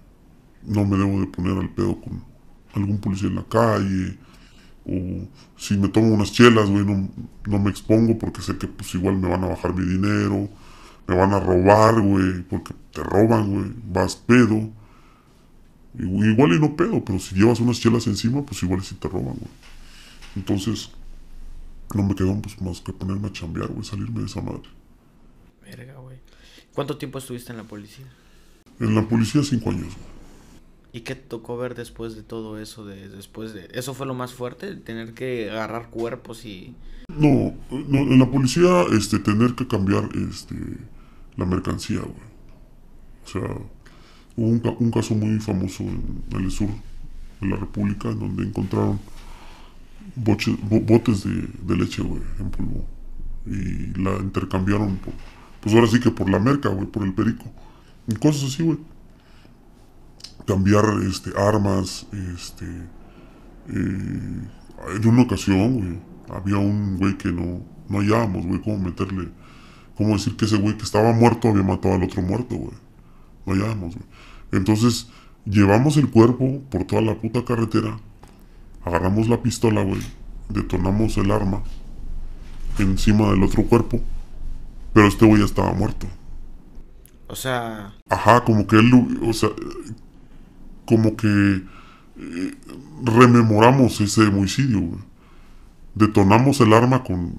no 0.66 0.86
me 0.86 0.98
debo 0.98 1.20
de 1.22 1.28
poner 1.28 1.56
al 1.56 1.70
pedo 1.70 2.02
con 2.02 2.24
algún 2.74 3.00
policía 3.00 3.30
en 3.30 3.36
la 3.36 3.44
calle 3.44 4.18
o 4.86 5.28
si 5.56 5.78
me 5.78 5.88
tomo 5.90 6.16
unas 6.16 6.32
chelas, 6.32 6.68
güey, 6.68 6.84
no, 6.84 7.10
no 7.46 7.60
me 7.60 7.70
expongo 7.70 8.18
porque 8.18 8.42
sé 8.42 8.58
que 8.58 8.68
pues 8.68 8.96
igual 8.96 9.18
me 9.18 9.30
van 9.30 9.44
a 9.44 9.48
bajar 9.48 9.76
mi 9.76 9.86
dinero, 9.86 10.50
me 11.08 11.16
van 11.16 11.32
a 11.32 11.40
robar, 11.40 12.02
güey, 12.02 12.42
porque 12.42 12.74
te 12.92 13.04
roban, 13.04 13.52
güey, 13.54 13.72
vas 13.94 14.16
pedo. 14.16 14.72
Igual 15.96 16.54
y 16.54 16.60
no 16.60 16.76
pedo, 16.76 17.06
pero 17.06 17.20
si 17.20 17.36
llevas 17.36 17.60
unas 17.60 17.80
chelas 17.80 18.08
encima, 18.08 18.44
pues 18.44 18.64
igual 18.64 18.82
sí 18.82 18.96
te 18.96 19.08
roban, 19.08 19.36
güey. 19.36 19.52
Entonces, 20.36 20.90
no 21.94 22.02
me 22.04 22.16
quedó 22.16 22.40
pues 22.42 22.60
más 22.62 22.82
que 22.82 22.94
ponerme 22.94 23.28
a 23.28 23.32
chambear, 23.32 23.68
güey, 23.68 23.84
salirme 23.84 24.22
de 24.22 24.26
esa 24.26 24.42
madre. 24.42 24.79
Verga, 25.76 25.96
güey. 26.00 26.18
¿Cuánto 26.74 26.98
tiempo 26.98 27.18
estuviste 27.20 27.52
en 27.52 27.58
la 27.58 27.64
policía? 27.64 28.06
En 28.80 28.96
la 28.96 29.08
policía 29.08 29.44
cinco 29.44 29.70
años, 29.72 29.86
güey. 29.96 30.20
¿Y 30.92 31.02
qué 31.02 31.14
te 31.16 31.22
tocó 31.28 31.58
ver 31.58 31.76
después 31.76 32.16
de 32.16 32.24
todo 32.24 32.60
eso? 32.60 32.84
De, 32.86 33.10
después 33.10 33.54
de 33.54 33.68
¿Eso 33.74 33.94
fue 33.94 34.08
lo 34.08 34.14
más 34.16 34.34
fuerte? 34.34 34.76
¿Tener 34.76 35.14
que 35.14 35.50
agarrar 35.52 35.90
cuerpos 35.90 36.46
y...? 36.46 36.76
No, 37.10 37.54
no, 37.70 38.00
en 38.00 38.18
la 38.20 38.30
policía, 38.30 38.84
este, 38.98 39.20
tener 39.20 39.54
que 39.56 39.68
cambiar, 39.68 40.10
este, 40.30 40.56
la 41.38 41.46
mercancía, 41.46 42.00
güey. 42.00 42.30
O 43.26 43.28
sea, 43.28 43.42
hubo 44.36 44.48
un, 44.48 44.60
ca- 44.60 44.76
un 44.80 44.90
caso 44.92 45.14
muy 45.16 45.40
famoso 45.40 45.84
en 45.84 46.24
el 46.34 46.50
sur 46.52 46.70
de 47.42 47.48
la 47.48 47.56
República, 47.56 48.10
en 48.10 48.20
donde 48.20 48.44
encontraron 48.44 49.00
bo- 50.16 50.82
botes 50.82 51.24
de, 51.24 51.48
de 51.64 51.78
leche, 51.78 52.02
güey, 52.02 52.22
en 52.40 52.50
polvo. 52.50 52.86
Y 53.46 54.00
la 54.00 54.18
intercambiaron, 54.18 54.98
por- 54.98 55.14
pues 55.62 55.76
ahora 55.76 55.88
sí 55.88 56.00
que 56.00 56.12
por 56.12 56.30
la 56.30 56.40
merca, 56.40 56.70
güey, 56.70 56.88
por 56.88 57.04
el 57.04 57.14
perico. 57.14 57.46
Y 58.08 58.16
cosas 58.16 58.52
así, 58.52 58.64
güey. 58.64 58.78
Cambiar, 60.46 60.86
este, 61.08 61.32
armas, 61.38 62.08
este, 62.12 62.66
eh, 62.66 64.48
en 64.96 65.08
una 65.08 65.22
ocasión, 65.24 65.74
güey, 65.76 66.00
había 66.30 66.58
un 66.58 66.98
güey 66.98 67.18
que 67.18 67.32
no, 67.32 67.62
no 67.88 68.00
hallábamos, 68.00 68.46
güey, 68.46 68.62
cómo 68.62 68.80
meterle, 68.80 69.30
cómo 69.96 70.14
decir 70.14 70.36
que 70.36 70.46
ese 70.46 70.58
güey 70.58 70.76
que 70.78 70.84
estaba 70.84 71.12
muerto 71.14 71.50
había 71.50 71.64
matado 71.64 71.96
al 71.96 72.04
otro 72.04 72.22
muerto, 72.22 72.56
güey. 72.56 72.74
No 73.46 73.54
hallábamos, 73.54 73.96
güey. 73.96 74.08
Entonces, 74.52 75.08
llevamos 75.46 75.98
el 75.98 76.10
cuerpo 76.10 76.62
por 76.72 76.86
toda 76.86 77.02
la 77.02 77.16
puta 77.16 77.46
carretera, 77.46 78.00
agarramos 78.84 79.28
la 79.28 79.44
pistola, 79.44 79.84
güey, 79.84 80.02
detonamos 80.50 81.18
el 81.18 81.32
arma 81.32 81.62
encima 82.80 83.32
del 83.32 83.44
otro 83.44 83.64
cuerpo, 83.64 84.00
pero 84.94 85.08
este 85.08 85.26
güey 85.26 85.40
ya 85.40 85.46
estaba 85.46 85.74
muerto. 85.74 86.08
O 87.28 87.36
sea... 87.36 87.94
Ajá, 88.10 88.44
como 88.44 88.66
que 88.68 88.78
él, 88.78 88.92
o 89.22 89.34
sea, 89.34 89.50
como 90.86 91.16
que 91.16 91.28
eh, 92.18 92.56
rememoramos 93.04 94.02
ese 94.02 94.28
homicidio, 94.28 94.82
güey. 94.82 95.00
Detonamos 95.96 96.60
el 96.62 96.74
arma 96.74 97.04
con, 97.04 97.34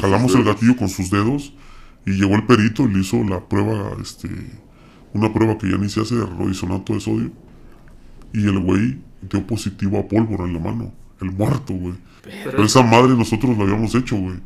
jalamos 0.00 0.34
el 0.34 0.44
gatillo 0.44 0.76
con 0.76 0.88
sus 0.88 1.10
dedos 1.10 1.52
y 2.06 2.12
llegó 2.12 2.34
el 2.36 2.46
perito 2.46 2.84
y 2.84 2.92
le 2.92 3.00
hizo 3.00 3.22
la 3.24 3.40
prueba, 3.48 3.92
este, 4.00 4.28
una 5.12 5.32
prueba 5.32 5.58
que 5.58 5.70
ya 5.70 5.76
ni 5.76 5.88
se 5.88 6.00
hace 6.00 6.14
de 6.14 6.26
rodisonato 6.26 6.94
de 6.94 7.00
sodio 7.00 7.30
y 8.32 8.44
el 8.46 8.58
güey 8.58 8.98
dio 9.22 9.46
positivo 9.46 9.98
a 9.98 10.08
pólvora 10.08 10.44
en 10.44 10.54
la 10.54 10.60
mano, 10.60 10.92
el 11.20 11.32
muerto, 11.32 11.74
güey. 11.74 11.94
Pero 12.22 12.62
esa 12.62 12.82
madre 12.82 13.14
nosotros 13.16 13.56
la 13.56 13.64
habíamos 13.64 13.94
hecho, 13.94 14.16
güey. 14.16 14.36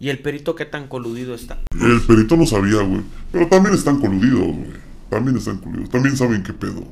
¿Y 0.00 0.10
el 0.10 0.20
perito 0.20 0.54
qué 0.54 0.64
tan 0.64 0.86
coludido 0.88 1.34
está? 1.34 1.58
El 1.72 2.00
perito 2.02 2.36
no 2.36 2.46
sabía, 2.46 2.82
güey. 2.82 3.02
Pero 3.32 3.48
también 3.48 3.74
están 3.74 3.98
coludidos, 4.00 4.46
güey. 4.56 4.70
También 5.10 5.36
están 5.36 5.58
coludidos. 5.58 5.90
También 5.90 6.16
saben 6.16 6.42
qué 6.42 6.52
pedo. 6.52 6.84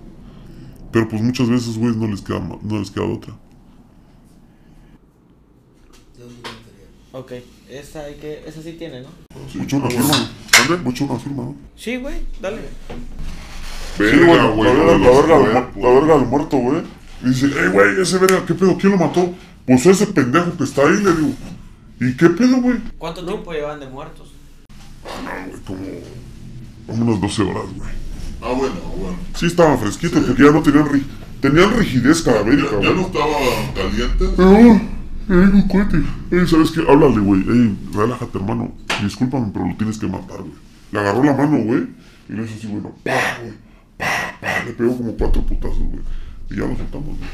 Pero 0.92 1.09
pues 1.09 1.22
muchas 1.22 1.48
veces, 1.48 1.76
güey, 1.78 1.94
no 1.94 2.09
les 2.09 2.20
queda, 2.22 2.40
no 2.40 2.78
les 2.78 2.90
queda 2.90 3.04
otra. 3.04 3.34
Ok, 7.12 7.32
esa 7.70 8.00
hay 8.04 8.14
que... 8.14 8.42
Esa 8.46 8.62
sí 8.62 8.72
tiene, 8.72 9.00
¿no? 9.02 9.09
Sí, 9.50 9.59
mucho 9.59 9.76
una 9.78 9.88
firma. 9.88 10.30
¿Dónde? 10.68 10.82
Mucho 10.84 11.04
una 11.04 11.18
firma, 11.18 11.42
¿no? 11.44 11.57
Sí, 11.74 11.96
güey, 11.96 12.16
dale. 12.42 12.59
Sí, 13.96 14.04
güey, 14.04 14.36
la, 14.36 14.48
verga, 14.50 14.98
la, 14.98 15.11
verga 15.11 15.38
del, 15.38 15.74
mu- 15.74 15.82
la 15.82 15.88
verga 16.00 16.18
del 16.18 16.26
muerto, 16.26 16.57
güey. 16.59 16.82
Y 17.22 17.28
dice, 17.28 17.46
eh, 17.46 17.68
güey, 17.72 18.00
ese 18.00 18.18
verga, 18.18 18.44
¿qué 18.44 18.52
pedo? 18.54 18.76
¿Quién 18.76 18.92
lo 18.92 18.98
mató? 18.98 19.34
Pues 19.66 19.86
ese 19.86 20.07
pendejo 20.09 20.57
que 20.59 20.64
está 20.64 20.82
ahí, 20.82 20.96
le 21.02 21.12
digo. 21.14 21.30
¿Y 22.01 22.14
qué 22.16 22.28
pedo, 22.30 22.61
güey? 22.61 22.78
¿Cuánto 22.99 23.24
tiempo 23.24 23.53
llevan 23.53 23.80
de 23.80 23.88
muertos? 23.88 24.32
No, 25.24 25.30
güey, 25.49 25.62
como, 25.64 25.86
como 26.86 27.05
unas 27.11 27.20
12 27.20 27.42
horas, 27.42 27.64
güey. 27.76 27.90
Ah, 28.42 28.53
bueno, 28.57 28.74
bueno. 28.99 29.16
Sí 29.34 29.47
estaban 29.47 29.78
fresquitos 29.78 30.22
porque 30.24 30.42
ya 30.44 30.51
no 30.53 30.62
tenían, 30.62 30.86
ri- 30.86 31.05
tenían 31.40 31.76
rigidez 31.76 32.22
cadavérica, 32.22 32.70
Ya 32.72 32.76
güey. 32.76 32.94
no 32.94 33.01
estaban 33.03 33.72
calientes. 33.74 34.28
Pero, 34.36 34.57
eh, 34.59 34.80
un 35.28 35.62
cuate. 35.68 35.97
Ey, 36.30 36.47
¿sabes 36.47 36.70
qué? 36.70 36.80
Háblale, 36.88 37.18
güey. 37.20 37.40
Ey, 37.49 37.78
relájate, 37.94 38.38
hermano. 38.38 38.72
Discúlpame, 39.03 39.51
pero 39.53 39.66
lo 39.66 39.76
tienes 39.76 39.99
que 39.99 40.07
matar, 40.07 40.38
güey. 40.38 40.53
Le 40.92 40.99
agarró 41.01 41.24
la 41.24 41.32
mano, 41.34 41.59
güey. 41.64 41.86
Y 42.28 42.32
le 42.32 42.44
hizo 42.44 42.55
así, 42.57 42.66
bueno, 42.66 42.92
pa, 43.03 43.38
güey. 43.40 43.53
Pa, 43.97 44.07
pa. 44.40 44.64
Le 44.64 44.72
pegó 44.72 44.97
como 44.97 45.16
cuatro 45.16 45.42
putazos, 45.42 45.78
güey. 45.78 46.01
Y 46.51 46.55
ya 46.57 46.66
lo 46.66 46.76
soltamos, 46.76 47.07
güey. 47.18 47.30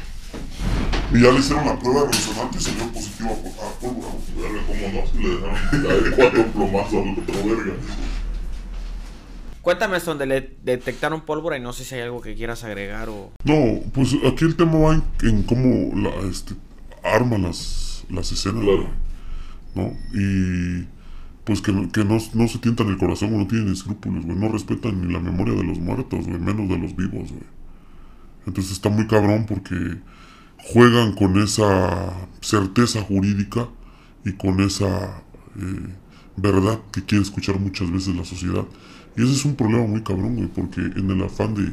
Y 1.13 1.21
ya 1.21 1.31
le 1.31 1.39
hicieron 1.39 1.65
la 1.65 1.77
prueba 1.77 2.01
de 2.03 2.07
resonante 2.11 2.57
y 2.57 2.61
salió 2.61 2.87
positivo 2.91 3.29
a, 3.31 3.79
pólvora, 3.79 4.07
güey. 4.35 4.51
Verga, 4.51 4.67
como 4.67 5.01
no, 5.01 5.07
si 5.07 5.17
le 5.19 5.29
dejaron 5.29 5.83
caer 5.83 6.15
cuatro 6.15 6.45
plomazos 6.53 6.93
al 6.93 7.11
otro 7.19 7.49
verga. 7.55 7.73
Cuéntame 9.61 9.95
hasta 9.95 10.11
donde 10.11 10.25
le 10.25 10.57
detectaron 10.63 11.21
pólvora 11.21 11.57
y 11.57 11.61
no 11.61 11.71
sé 11.71 11.85
si 11.85 11.95
hay 11.95 12.01
algo 12.01 12.19
que 12.21 12.35
quieras 12.35 12.63
agregar 12.65 13.07
o... 13.09 13.31
No, 13.45 13.79
pues 13.93 14.13
aquí 14.29 14.43
el 14.43 14.55
tema 14.57 14.77
va 14.77 14.93
en, 14.95 15.03
en 15.21 15.43
cómo 15.43 15.95
la, 16.01 16.09
este, 16.29 16.53
arma 17.03 17.37
las, 17.37 18.03
las 18.09 18.29
escenas, 18.31 18.63
Claro. 18.63 18.87
¿no? 19.75 19.93
Y 20.13 20.85
pues 21.45 21.61
que, 21.61 21.71
no- 21.71 21.89
que 21.91 22.03
no, 22.03 22.17
no 22.33 22.47
se 22.49 22.57
tientan 22.57 22.89
el 22.89 22.97
corazón, 22.97 23.29
güey, 23.29 23.41
no 23.43 23.47
tienen 23.47 23.71
escrúpulos, 23.71 24.25
güey, 24.25 24.37
no 24.37 24.49
respetan 24.49 24.99
ni 25.07 25.13
la 25.13 25.19
memoria 25.19 25.53
de 25.53 25.63
los 25.63 25.79
muertos, 25.79 26.25
güey, 26.25 26.39
menos 26.39 26.67
de 26.67 26.77
los 26.77 26.93
vivos, 26.95 27.29
güey. 27.29 27.43
Entonces 28.45 28.73
está 28.73 28.89
muy 28.89 29.07
cabrón 29.07 29.45
porque 29.47 29.75
juegan 30.63 31.13
con 31.13 31.41
esa 31.41 32.13
certeza 32.41 33.01
jurídica 33.01 33.67
y 34.25 34.33
con 34.33 34.61
esa 34.61 35.23
eh, 35.57 35.95
verdad 36.37 36.79
que 36.91 37.03
quiere 37.03 37.23
escuchar 37.23 37.59
muchas 37.59 37.91
veces 37.91 38.15
la 38.15 38.25
sociedad. 38.25 38.65
Y 39.15 39.23
ese 39.23 39.33
es 39.33 39.45
un 39.45 39.55
problema 39.55 39.85
muy 39.85 40.01
cabrón, 40.01 40.35
güey, 40.35 40.47
porque 40.47 40.81
en 40.81 41.11
el 41.11 41.23
afán 41.23 41.53
de 41.53 41.71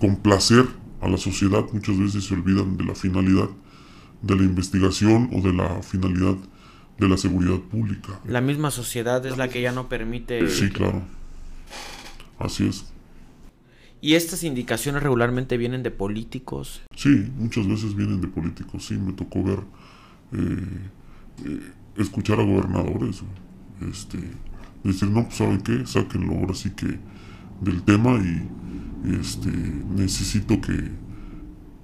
complacer 0.00 0.66
a 1.00 1.08
la 1.08 1.16
sociedad 1.16 1.64
muchas 1.72 1.98
veces 1.98 2.24
se 2.24 2.34
olvidan 2.34 2.76
de 2.76 2.84
la 2.84 2.94
finalidad 2.94 3.48
de 4.22 4.36
la 4.36 4.42
investigación 4.42 5.30
o 5.32 5.40
de 5.40 5.52
la 5.52 5.82
finalidad 5.82 6.36
de 6.98 7.08
la 7.08 7.16
seguridad 7.16 7.58
pública. 7.58 8.20
La 8.26 8.40
misma 8.40 8.70
sociedad 8.70 9.24
es 9.26 9.36
la 9.36 9.48
que 9.48 9.60
ya 9.60 9.72
no 9.72 9.88
permite... 9.88 10.48
Sí, 10.48 10.70
claro. 10.70 11.02
Así 12.38 12.66
es. 12.66 12.93
Y 14.04 14.16
estas 14.16 14.44
indicaciones 14.44 15.02
regularmente 15.02 15.56
vienen 15.56 15.82
de 15.82 15.90
políticos. 15.90 16.82
Sí, 16.94 17.32
muchas 17.38 17.66
veces 17.66 17.94
vienen 17.94 18.20
de 18.20 18.28
políticos. 18.28 18.84
Sí, 18.84 18.98
me 18.98 19.14
tocó 19.14 19.42
ver, 19.42 19.60
eh, 20.32 20.68
eh, 21.46 21.72
escuchar 21.96 22.38
a 22.38 22.42
gobernadores, 22.42 23.22
este, 23.90 24.18
decir, 24.82 25.08
no, 25.08 25.24
pues, 25.24 25.36
¿saben 25.36 25.62
qué? 25.62 25.86
Sáquenlo 25.86 26.34
ahora 26.34 26.52
sí 26.52 26.72
que 26.76 26.98
del 27.62 27.82
tema 27.82 28.10
y, 28.18 28.46
este, 29.18 29.48
necesito 29.96 30.60
que, 30.60 30.90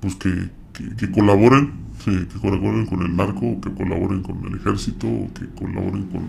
pues, 0.00 0.14
que, 0.16 0.50
que, 0.74 0.94
que 0.96 1.10
colaboren, 1.10 1.72
sí, 2.04 2.10
que 2.30 2.38
colaboren 2.38 2.84
con 2.84 3.00
el 3.00 3.16
narco, 3.16 3.62
que 3.62 3.72
colaboren 3.72 4.22
con 4.22 4.44
el 4.44 4.56
ejército, 4.56 5.06
que 5.34 5.46
colaboren 5.58 6.04
con, 6.08 6.28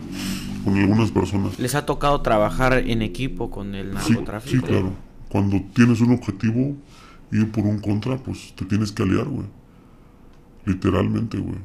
con 0.63 0.77
algunas 0.77 1.11
personas. 1.11 1.59
¿Les 1.59 1.75
ha 1.75 1.85
tocado 1.85 2.21
trabajar 2.21 2.75
en 2.75 3.01
equipo 3.01 3.51
con 3.51 3.75
el 3.75 3.89
Sí, 3.99 4.11
narcotráfico? 4.11 4.65
sí, 4.65 4.71
claro. 4.71 5.10
Cuando 5.31 5.61
tienes 5.73 6.01
un 6.01 6.11
objetivo, 6.11 6.75
ir 7.31 7.51
por 7.51 7.65
un 7.65 7.79
contra, 7.79 8.17
pues 8.17 8.53
te 8.55 8.65
tienes 8.65 8.91
que 8.91 9.03
aliar, 9.03 9.25
güey. 9.25 9.47
Literalmente, 10.65 11.37
güey. 11.37 11.59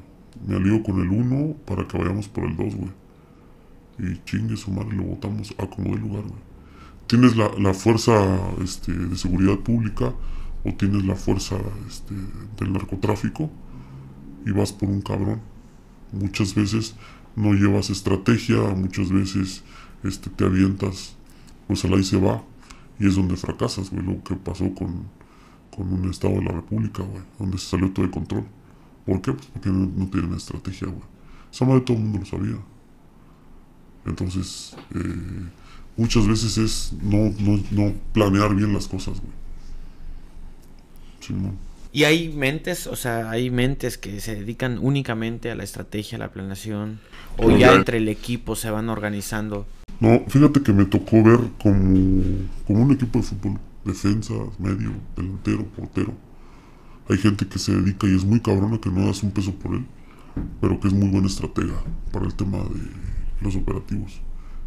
Me 0.47 0.57
alío 0.57 0.83
con 0.83 1.01
el 1.01 1.09
uno 1.09 1.57
para 1.67 1.87
que 1.89 1.99
vayamos 1.99 2.29
por 2.29 2.45
el 2.45 2.57
dos, 2.57 2.75
güey. 2.77 2.91
Y 3.99 4.23
chingue 4.25 4.57
su 4.57 4.71
madre, 4.71 4.97
lo 4.97 5.05
votamos 5.05 5.53
a 5.59 5.67
como 5.67 5.95
dé 5.95 5.99
lugar, 6.01 6.23
güey. 6.23 6.47
Tienes 7.09 7.37
la, 7.37 7.51
la 7.59 7.75
fuerza 7.75 8.13
este, 8.63 8.93
de 8.93 9.17
seguridad 9.17 9.59
pública 9.59 10.13
o 10.65 10.75
tienes 10.75 11.05
la 11.05 11.17
fuerza 11.17 11.57
este, 11.89 12.15
del 12.59 12.73
narcotráfico 12.73 13.51
y 14.45 14.53
vas 14.53 14.73
por 14.73 14.89
un 14.89 15.03
cabrón. 15.03 15.41
Muchas 16.13 16.55
veces 16.55 16.95
no 17.35 17.53
llevas 17.53 17.91
estrategia, 17.91 18.61
muchas 18.77 19.11
veces 19.11 19.65
este, 20.05 20.31
te 20.31 20.45
avientas, 20.45 21.17
pues 21.67 21.85
al 21.85 21.95
ahí 21.95 22.05
se 22.05 22.19
va. 22.19 22.43
Y 22.99 23.07
es 23.07 23.15
donde 23.17 23.37
fracasas, 23.37 23.91
güey, 23.91 24.05
lo 24.05 24.23
que 24.25 24.35
pasó 24.37 24.73
con, 24.75 25.05
con 25.75 25.93
un 25.93 26.11
Estado 26.11 26.35
de 26.35 26.43
la 26.45 26.53
República, 26.53 27.03
güey, 27.03 27.23
donde 27.39 27.59
se 27.59 27.67
salió 27.67 27.91
todo 27.93 28.07
de 28.07 28.13
control. 28.13 28.45
¿Por 29.05 29.21
qué? 29.21 29.33
Pues 29.33 29.47
porque 29.53 29.69
no, 29.69 29.87
no 29.97 30.07
tienen 30.09 30.35
estrategia, 30.35 30.89
güey. 30.89 31.03
Esa 31.53 31.65
madre 31.65 31.83
todo 31.83 31.97
el 31.97 32.03
mundo 32.03 32.19
lo 32.21 32.25
sabía. 32.27 32.57
Entonces, 34.07 34.77
eh, 34.95 35.49
muchas 35.97 36.27
veces 36.27 36.59
es 36.59 36.93
no, 37.03 37.33
no, 37.41 37.61
no 37.71 37.93
planear 38.13 38.55
bien 38.55 38.73
las 38.73 38.89
cosas, 38.89 39.21
güey. 39.21 39.33
Y 41.93 42.05
hay 42.05 42.29
mentes, 42.29 42.87
o 42.87 42.95
sea, 42.97 43.31
hay 43.31 43.51
mentes 43.51 43.97
que 43.99 44.21
se 44.21 44.35
dedican 44.37 44.79
únicamente 44.81 45.51
a 45.51 45.55
la 45.55 45.65
estrategia, 45.65 46.17
a 46.17 46.21
la 46.21 46.31
planeación, 46.31 47.01
o 47.37 47.47
Pero 47.47 47.59
ya 47.59 47.71
ya- 47.71 47.75
entre 47.75 47.99
el 47.99 48.09
equipo 48.09 48.55
se 48.55 48.71
van 48.71 48.89
organizando. 48.89 49.67
No, 50.01 50.21
fíjate 50.29 50.63
que 50.63 50.73
me 50.73 50.85
tocó 50.85 51.23
ver 51.23 51.41
como, 51.63 52.49
como 52.67 52.83
un 52.83 52.93
equipo 52.93 53.19
de 53.19 53.25
fútbol. 53.25 53.59
Defensa, 53.85 54.35
medio, 54.59 54.93
delantero, 55.17 55.65
portero. 55.67 56.13
Hay 57.09 57.19
gente 57.19 57.47
que 57.47 57.59
se 57.59 57.75
dedica 57.75 58.07
y 58.07 58.17
es 58.17 58.25
muy 58.25 58.41
cabrona 58.41 58.81
que 58.81 58.91
no 58.91 59.07
das 59.07 59.23
un 59.23 59.31
peso 59.31 59.55
por 59.55 59.75
él, 59.77 59.87
pero 60.61 60.81
que 60.81 60.89
es 60.89 60.95
muy 60.95 61.09
buena 61.09 61.29
estratega 61.29 61.75
para 62.13 62.27
el 62.27 62.35
tema 62.35 62.59
de 62.59 62.91
los 63.41 63.55
operativos. 63.55 64.21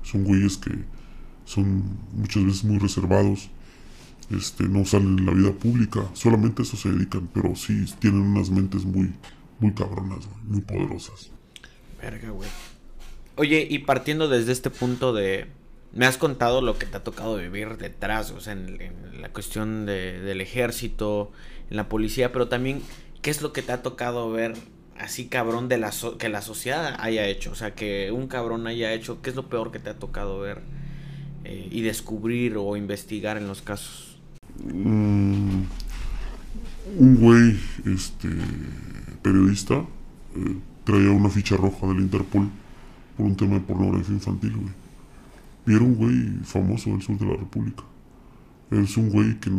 Son 0.04 0.24
güeyes 0.24 0.58
que 0.58 0.72
son 1.44 1.84
muchas 2.14 2.46
veces 2.46 2.64
muy 2.64 2.78
reservados, 2.78 3.50
este, 4.30 4.70
no 4.70 4.86
salen 4.86 5.20
en 5.20 5.26
la 5.26 5.34
vida 5.34 5.52
pública, 5.52 6.02
solamente 6.14 6.62
a 6.62 6.64
eso 6.64 6.78
se 6.78 6.92
dedican, 6.92 7.28
pero 7.34 7.56
sí 7.56 7.86
tienen 8.00 8.22
unas 8.22 8.50
mentes 8.50 8.86
muy, 8.86 9.12
muy 9.60 9.74
cabronas, 9.74 10.30
muy 10.48 10.62
poderosas. 10.62 11.32
Verga, 12.02 12.30
güey. 12.30 12.50
Oye, 13.40 13.66
y 13.70 13.80
partiendo 13.80 14.28
desde 14.28 14.52
este 14.52 14.70
punto 14.70 15.14
de... 15.14 15.48
Me 15.94 16.06
has 16.06 16.18
contado 16.18 16.62
lo 16.62 16.78
que 16.78 16.86
te 16.86 16.98
ha 16.98 17.04
tocado 17.06 17.38
vivir 17.38 17.78
detrás, 17.78 18.32
o 18.32 18.42
sea, 18.42 18.52
en, 18.52 18.78
la 19.22 19.30
cuestión 19.30 19.86
de- 19.86 20.20
del 20.20 20.42
ejército, 20.42 21.32
en 21.70 21.78
la 21.78 21.88
policía, 21.88 22.34
pero 22.34 22.50
también, 22.50 22.82
¿qué 23.22 23.30
es 23.32 23.42
lo 23.42 23.54
que 23.54 23.62
te 23.62 23.72
ha 23.72 23.82
tocado 23.82 24.30
ver 24.30 24.56
así 24.98 25.28
cabrón 25.28 25.70
de 25.70 25.78
la 25.78 25.94
so- 25.94 26.18
que 26.18 26.28
la 26.28 26.42
sociedad 26.42 26.98
haya 27.00 27.26
hecho? 27.28 27.52
O 27.52 27.56
sea, 27.56 27.76
que 27.76 28.12
un 28.12 28.28
cabrón 28.28 28.68
haya 28.68 28.92
hecho, 28.94 29.22
¿qué 29.22 29.30
es 29.30 29.38
lo 29.38 29.48
peor 29.48 29.72
que 29.72 29.80
te 29.80 29.90
ha 29.90 29.98
tocado 29.98 30.40
ver 30.42 30.60
eh, 31.46 31.70
y 31.72 31.80
descubrir 31.82 32.58
o 32.58 32.76
investigar 32.76 33.38
en 33.38 33.48
los 33.48 33.62
casos? 33.62 34.20
Mm, 34.62 35.62
un 36.98 37.16
güey, 37.16 37.58
este, 37.96 38.28
periodista, 39.22 39.76
eh, 40.36 40.58
traía 40.84 41.12
una 41.12 41.30
ficha 41.30 41.56
roja 41.56 41.88
del 41.88 42.00
Interpol 42.02 42.50
por 43.20 43.28
un 43.28 43.36
tema 43.36 43.56
de 43.56 43.60
pornografía 43.60 44.16
infantil, 44.16 44.56
güey. 44.56 44.74
Y 45.68 45.76
era 45.76 45.84
un 45.84 45.96
güey 45.96 46.40
famoso 46.46 46.90
del 46.92 47.02
sur 47.02 47.18
de 47.18 47.26
la 47.26 47.36
República. 47.36 47.84
Es 48.72 48.96
un 48.96 49.10
güey 49.10 49.38
que 49.42 49.52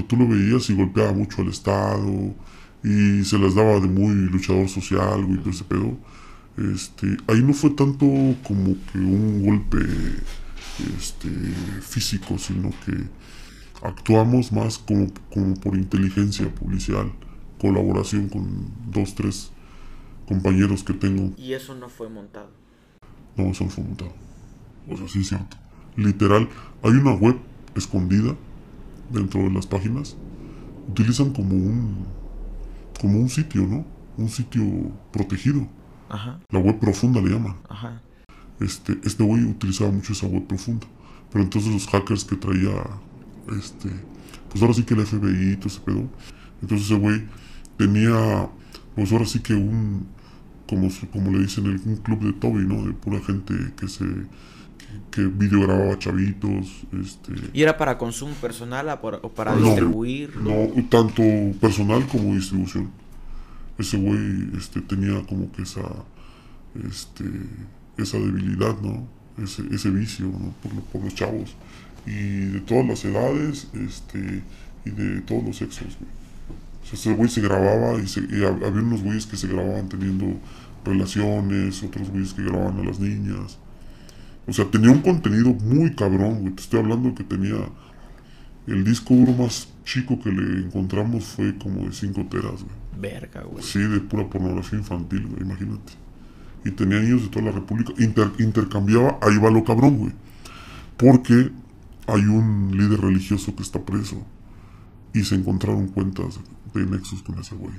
tú, 0.00 0.16
lo 0.16 0.28
veías 0.28 0.70
y 0.70 0.74
golpeaba 0.74 1.12
mucho 1.12 1.42
al 1.42 1.48
Estado 1.48 2.32
y 2.84 3.24
se 3.24 3.36
las 3.36 3.56
daba 3.56 3.80
de 3.80 3.88
muy 3.88 4.14
luchador 4.30 4.68
social, 4.68 5.24
güey, 5.24 5.38
todo 5.38 5.50
ese 5.50 5.64
pedo. 5.64 5.98
Este, 6.72 7.16
ahí 7.26 7.42
no 7.42 7.52
fue 7.52 7.70
tanto 7.70 8.06
como 8.46 8.76
que 8.92 8.98
un 8.98 9.44
golpe 9.44 9.78
este, 10.96 11.28
físico, 11.80 12.38
sino 12.38 12.70
que 12.84 13.08
actuamos 13.82 14.52
más 14.52 14.78
como 14.78 15.54
por 15.56 15.74
inteligencia 15.74 16.48
policial, 16.54 17.10
colaboración 17.58 18.28
con 18.28 18.70
dos, 18.92 19.16
tres 19.16 19.50
compañeros 20.26 20.82
que 20.84 20.92
tengo. 20.92 21.32
Y 21.36 21.52
eso 21.52 21.74
no 21.74 21.88
fue 21.88 22.08
montado. 22.08 22.50
No, 23.36 23.44
eso 23.50 23.64
no 23.64 23.70
fue 23.70 23.84
montado. 23.84 24.12
O 24.88 24.96
sea, 24.96 25.08
sí 25.08 25.20
es 25.20 25.28
cierto. 25.28 25.56
Literal, 25.96 26.48
hay 26.82 26.92
una 26.92 27.14
web 27.14 27.36
escondida 27.74 28.34
dentro 29.10 29.40
de 29.42 29.50
las 29.50 29.66
páginas. 29.66 30.16
Utilizan 30.88 31.32
como 31.32 31.54
un, 31.54 32.06
como 33.00 33.18
un 33.18 33.28
sitio, 33.28 33.62
¿no? 33.66 33.84
Un 34.16 34.28
sitio 34.28 34.62
protegido. 35.12 35.66
Ajá, 36.08 36.40
La 36.50 36.60
web 36.60 36.78
profunda 36.78 37.20
le 37.20 37.30
llaman. 37.30 37.56
ajá. 37.68 38.00
este, 38.60 38.96
este 39.02 39.24
güey 39.24 39.42
utilizaba 39.44 39.90
mucho 39.90 40.12
esa 40.12 40.26
web 40.28 40.46
profunda. 40.46 40.86
Pero 41.32 41.42
entonces 41.44 41.72
los 41.72 41.86
hackers 41.88 42.24
que 42.24 42.36
traía, 42.36 42.72
este, 43.58 43.90
pues 44.48 44.62
ahora 44.62 44.72
sí 44.74 44.84
que 44.84 44.94
el 44.94 45.04
FBI 45.04 45.52
y 45.52 45.56
todo 45.56 45.68
ese 45.68 45.80
pedo. 45.80 46.08
Entonces 46.62 46.86
ese 46.86 46.94
güey 46.98 47.24
tenía, 47.76 48.48
pues 48.94 49.12
ahora 49.12 49.26
sí 49.26 49.40
que 49.40 49.54
un, 49.54 50.06
como, 50.66 50.88
como 51.12 51.30
le 51.32 51.40
dicen, 51.40 51.66
el- 51.66 51.80
un 51.84 51.96
club 51.96 52.20
de 52.20 52.32
Toby, 52.32 52.64
¿no? 52.66 52.84
De 52.86 52.92
pura 52.92 53.20
gente 53.20 53.54
que 53.78 53.88
se, 53.88 54.04
que, 55.10 55.22
videogrababa 55.26 55.98
chavitos, 55.98 56.84
este. 57.00 57.32
¿Y 57.52 57.62
era 57.62 57.76
para 57.76 57.96
consumo 57.98 58.34
personal 58.34 58.88
o 59.22 59.28
para 59.30 59.54
No. 59.54 59.66
distribuir? 59.66 60.36
No, 60.36 60.68
tanto 60.88 61.22
personal 61.60 62.06
como 62.06 62.34
distribución. 62.34 62.90
Ese 63.78 63.96
güey 63.98 64.50
este, 64.56 64.80
tenía 64.80 65.22
como 65.26 65.52
que 65.52 65.62
esa, 65.62 65.82
este, 66.88 67.24
esa 67.98 68.18
debilidad, 68.18 68.78
¿no? 68.80 69.06
Ese, 69.42 69.62
ese 69.70 69.90
vicio, 69.90 70.26
¿no? 70.26 70.54
Por, 70.62 70.74
lo- 70.74 70.80
por 70.82 71.04
los 71.04 71.14
chavos. 71.14 71.54
Y 72.06 72.10
de 72.52 72.60
todas 72.60 72.86
las 72.86 73.04
edades, 73.04 73.68
este, 73.74 74.42
y 74.84 74.90
de 74.90 75.20
todos 75.22 75.44
los 75.44 75.56
sexos, 75.56 75.96
güey. 75.98 76.10
O 76.86 76.88
sea, 76.88 76.98
ese 76.98 77.14
güey 77.14 77.28
se 77.28 77.40
grababa 77.40 78.00
y, 78.00 78.06
se- 78.06 78.20
y 78.20 78.42
hab- 78.42 78.64
había 78.64 78.80
unos 78.82 79.02
güeyes 79.02 79.26
que 79.26 79.36
se 79.36 79.48
grababan 79.48 79.88
teniendo 79.88 80.38
relaciones, 80.84 81.82
otros 81.82 82.08
güeyes 82.10 82.32
que 82.32 82.44
grababan 82.44 82.78
a 82.78 82.84
las 82.84 83.00
niñas. 83.00 83.58
O 84.46 84.52
sea, 84.52 84.64
tenía 84.70 84.92
un 84.92 85.00
contenido 85.02 85.52
muy 85.52 85.94
cabrón, 85.96 86.42
güey. 86.42 86.52
Te 86.54 86.62
estoy 86.62 86.78
hablando 86.80 87.12
que 87.14 87.24
tenía 87.24 87.56
el 88.68 88.84
disco 88.84 89.14
duro 89.14 89.32
más 89.32 89.68
chico 89.84 90.20
que 90.20 90.30
le 90.30 90.64
encontramos 90.66 91.24
fue 91.24 91.56
como 91.58 91.86
de 91.86 91.92
5 91.92 92.26
teras, 92.30 92.62
güey. 92.62 92.74
Verga, 93.00 93.42
güey. 93.42 93.62
Sí, 93.64 93.80
de 93.80 94.00
pura 94.00 94.28
pornografía 94.30 94.78
infantil, 94.78 95.26
güey, 95.26 95.42
imagínate. 95.42 95.92
Y 96.64 96.70
tenía 96.70 97.00
niños 97.00 97.22
de 97.22 97.28
toda 97.28 97.46
la 97.46 97.52
República. 97.52 97.92
Inter- 97.98 98.32
intercambiaba, 98.38 99.18
ahí 99.22 99.36
va 99.38 99.50
lo 99.50 99.64
cabrón, 99.64 99.98
güey. 99.98 100.12
Porque 100.96 101.50
hay 102.06 102.22
un 102.22 102.70
líder 102.76 103.00
religioso 103.00 103.54
que 103.56 103.62
está 103.62 103.84
preso. 103.84 104.24
Y 105.12 105.24
se 105.24 105.34
encontraron 105.34 105.88
cuentas 105.88 106.38
de 106.76 106.86
nexos 106.86 107.22
con 107.22 107.38
ese 107.38 107.54
güey. 107.54 107.74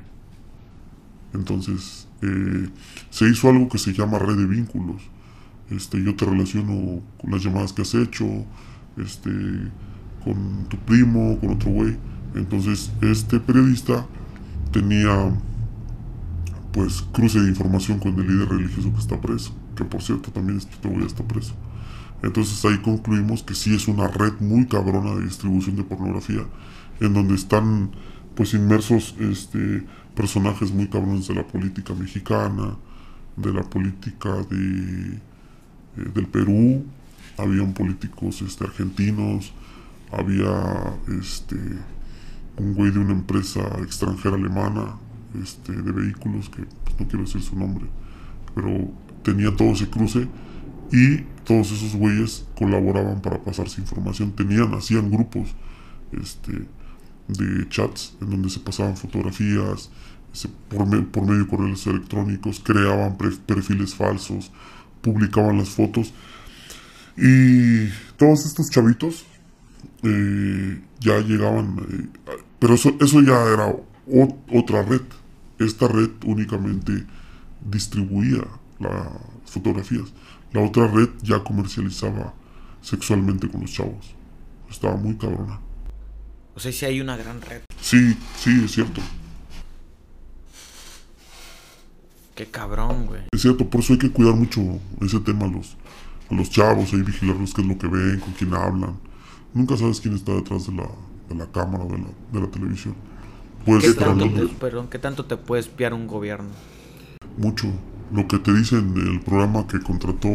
Entonces, 1.33 2.07
eh, 2.21 2.69
se 3.09 3.29
hizo 3.29 3.49
algo 3.49 3.69
que 3.69 3.77
se 3.77 3.93
llama 3.93 4.19
red 4.19 4.37
de 4.37 4.45
vínculos. 4.45 5.01
Este, 5.69 6.01
yo 6.01 6.15
te 6.15 6.25
relaciono 6.25 7.01
con 7.19 7.31
las 7.31 7.43
llamadas 7.43 7.73
que 7.73 7.81
has 7.81 7.93
hecho, 7.95 8.25
este, 8.97 9.31
con 10.23 10.65
tu 10.69 10.77
primo, 10.77 11.37
con 11.39 11.51
otro 11.51 11.71
güey. 11.71 11.97
Entonces, 12.35 12.91
este 13.01 13.39
periodista 13.39 14.05
tenía 14.71 15.31
pues 16.71 17.03
cruce 17.11 17.41
de 17.41 17.49
información 17.49 17.97
con 17.97 18.13
el 18.19 18.27
líder 18.27 18.49
religioso 18.49 18.93
que 18.93 18.99
está 18.99 19.19
preso, 19.19 19.51
que 19.75 19.83
por 19.83 20.01
cierto 20.01 20.31
también 20.31 20.59
este 20.59 20.87
güey 20.87 21.05
está 21.05 21.23
preso. 21.23 21.55
Entonces 22.21 22.63
ahí 22.65 22.77
concluimos 22.79 23.41
que 23.41 23.55
sí 23.55 23.73
es 23.73 23.87
una 23.87 24.07
red 24.07 24.33
muy 24.39 24.67
cabrona 24.67 25.15
de 25.15 25.23
distribución 25.23 25.75
de 25.75 25.83
pornografía, 25.83 26.45
en 26.99 27.13
donde 27.13 27.33
están 27.33 27.91
pues 28.37 28.53
inmersos 28.53 29.15
este, 29.19 29.83
personajes 30.15 30.71
muy 30.71 30.87
cabrones 30.87 31.27
de 31.27 31.33
la 31.33 31.45
política 31.45 31.95
mexicana, 31.95 32.77
de 33.35 33.51
la 33.51 33.63
política 33.63 34.29
de, 34.47 35.15
eh, 35.15 36.11
del 36.13 36.27
Perú, 36.27 36.85
habían 37.35 37.73
políticos 37.73 38.43
este, 38.43 38.63
argentinos, 38.63 39.53
había 40.11 40.93
este, 41.19 41.55
un 42.57 42.75
güey 42.75 42.91
de 42.91 42.99
una 42.99 43.13
empresa 43.13 43.61
extranjera 43.81 44.35
alemana 44.35 44.97
este, 45.41 45.71
de 45.71 45.91
vehículos, 45.91 46.47
que 46.49 46.61
pues, 46.83 46.99
no 46.99 47.07
quiero 47.07 47.25
decir 47.25 47.41
su 47.41 47.57
nombre, 47.57 47.85
pero 48.53 48.91
tenía 49.23 49.55
todo 49.55 49.71
ese 49.71 49.89
cruce 49.89 50.27
y 50.91 51.17
todos 51.43 51.71
esos 51.71 51.95
güeyes 51.95 52.45
colaboraban 52.55 53.19
para 53.19 53.41
pasarse 53.41 53.81
información, 53.81 54.31
tenían, 54.33 54.75
hacían 54.75 55.09
grupos 55.09 55.55
este, 56.11 56.67
de 57.27 57.67
chats 57.69 58.15
en 58.21 58.29
donde 58.29 58.49
se 58.49 58.59
pasaban 58.59 58.97
fotografías, 58.97 59.89
por, 60.69 60.85
medio 60.85 61.43
de 61.43 61.47
correos 61.47 61.87
electrónicos, 61.87 62.61
creaban 62.63 63.17
perfiles 63.17 63.95
falsos, 63.95 64.51
publicaban 65.01 65.57
las 65.57 65.69
fotos. 65.69 66.13
Y 67.17 67.87
todos 68.17 68.45
estos 68.45 68.69
chavitos 68.69 69.25
eh, 70.03 70.81
ya 70.99 71.19
llegaban, 71.19 71.79
eh, 71.89 72.07
pero 72.59 72.75
eso, 72.75 72.95
eso 72.99 73.21
ya 73.21 73.41
era 73.45 73.75
otra 74.53 74.83
red. 74.83 75.01
Esta 75.59 75.87
red 75.87 76.11
únicamente 76.25 77.05
distribuía 77.69 78.43
las 78.79 79.07
fotografías. 79.45 80.13
La 80.53 80.61
otra 80.61 80.87
red 80.87 81.09
ya 81.23 81.43
comercializaba 81.43 82.33
sexualmente 82.81 83.49
con 83.49 83.61
los 83.61 83.71
chavos. 83.71 84.13
Estaba 84.69 84.95
muy 84.95 85.15
cabrona. 85.15 85.59
O 86.57 86.59
sea, 86.59 86.71
si 86.71 86.85
hay 86.85 86.99
una 86.99 87.15
gran 87.15 87.39
red. 87.39 87.61
Sí, 87.79 88.17
sí, 88.35 88.63
es 88.65 88.71
cierto. 88.71 88.99
Qué 92.33 92.47
cabrón, 92.47 93.05
güey. 93.05 93.21
Es 93.31 93.43
cierto, 93.43 93.69
por 93.69 93.81
eso 93.81 93.93
hay 93.93 93.99
que 93.99 94.09
cuidar 94.09 94.33
mucho 94.33 94.61
ese 94.99 95.19
tema 95.19 95.45
a 95.45 95.49
los, 95.49 95.77
a 96.31 96.33
los 96.33 96.49
chavos, 96.49 96.91
ahí 96.93 97.03
vigilarlos 97.03 97.53
qué 97.53 97.61
es 97.61 97.67
lo 97.67 97.77
que 97.77 97.85
ven, 97.85 98.19
con 98.21 98.33
quién 98.33 98.55
hablan. 98.55 98.97
Nunca 99.53 99.77
sabes 99.77 100.01
quién 100.01 100.15
está 100.15 100.33
detrás 100.33 100.65
de 100.65 100.73
la, 100.73 100.89
de 101.29 101.35
la 101.35 101.45
cámara 101.51 101.85
de 101.85 101.99
la, 101.99 102.07
de 102.33 102.41
la 102.41 102.47
televisión. 102.47 102.95
¿Qué 103.63 103.93
tanto, 103.93 104.27
te, 104.27 104.47
perdón, 104.55 104.87
¿Qué 104.87 104.97
tanto 104.97 105.25
te 105.25 105.37
puede 105.37 105.59
espiar 105.59 105.93
un 105.93 106.07
gobierno? 106.07 106.49
Mucho. 107.37 107.67
Lo 108.11 108.27
que 108.27 108.39
te 108.39 108.51
dicen 108.51 108.95
en 108.95 109.07
el 109.07 109.21
programa 109.21 109.67
que 109.67 109.79
contrató 109.79 110.27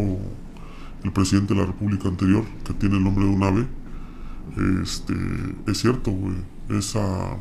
el 1.03 1.13
presidente 1.13 1.53
de 1.55 1.61
la 1.63 1.67
República 1.67 2.07
anterior, 2.07 2.45
que 2.65 2.75
tiene 2.75 2.99
el 2.99 3.03
nombre 3.03 3.25
de 3.25 3.31
un 3.33 3.43
ave, 3.43 3.67
este, 4.83 5.15
es 5.67 5.79
cierto, 5.79 6.11
güey. 6.11 6.37
Esa. 6.69 7.37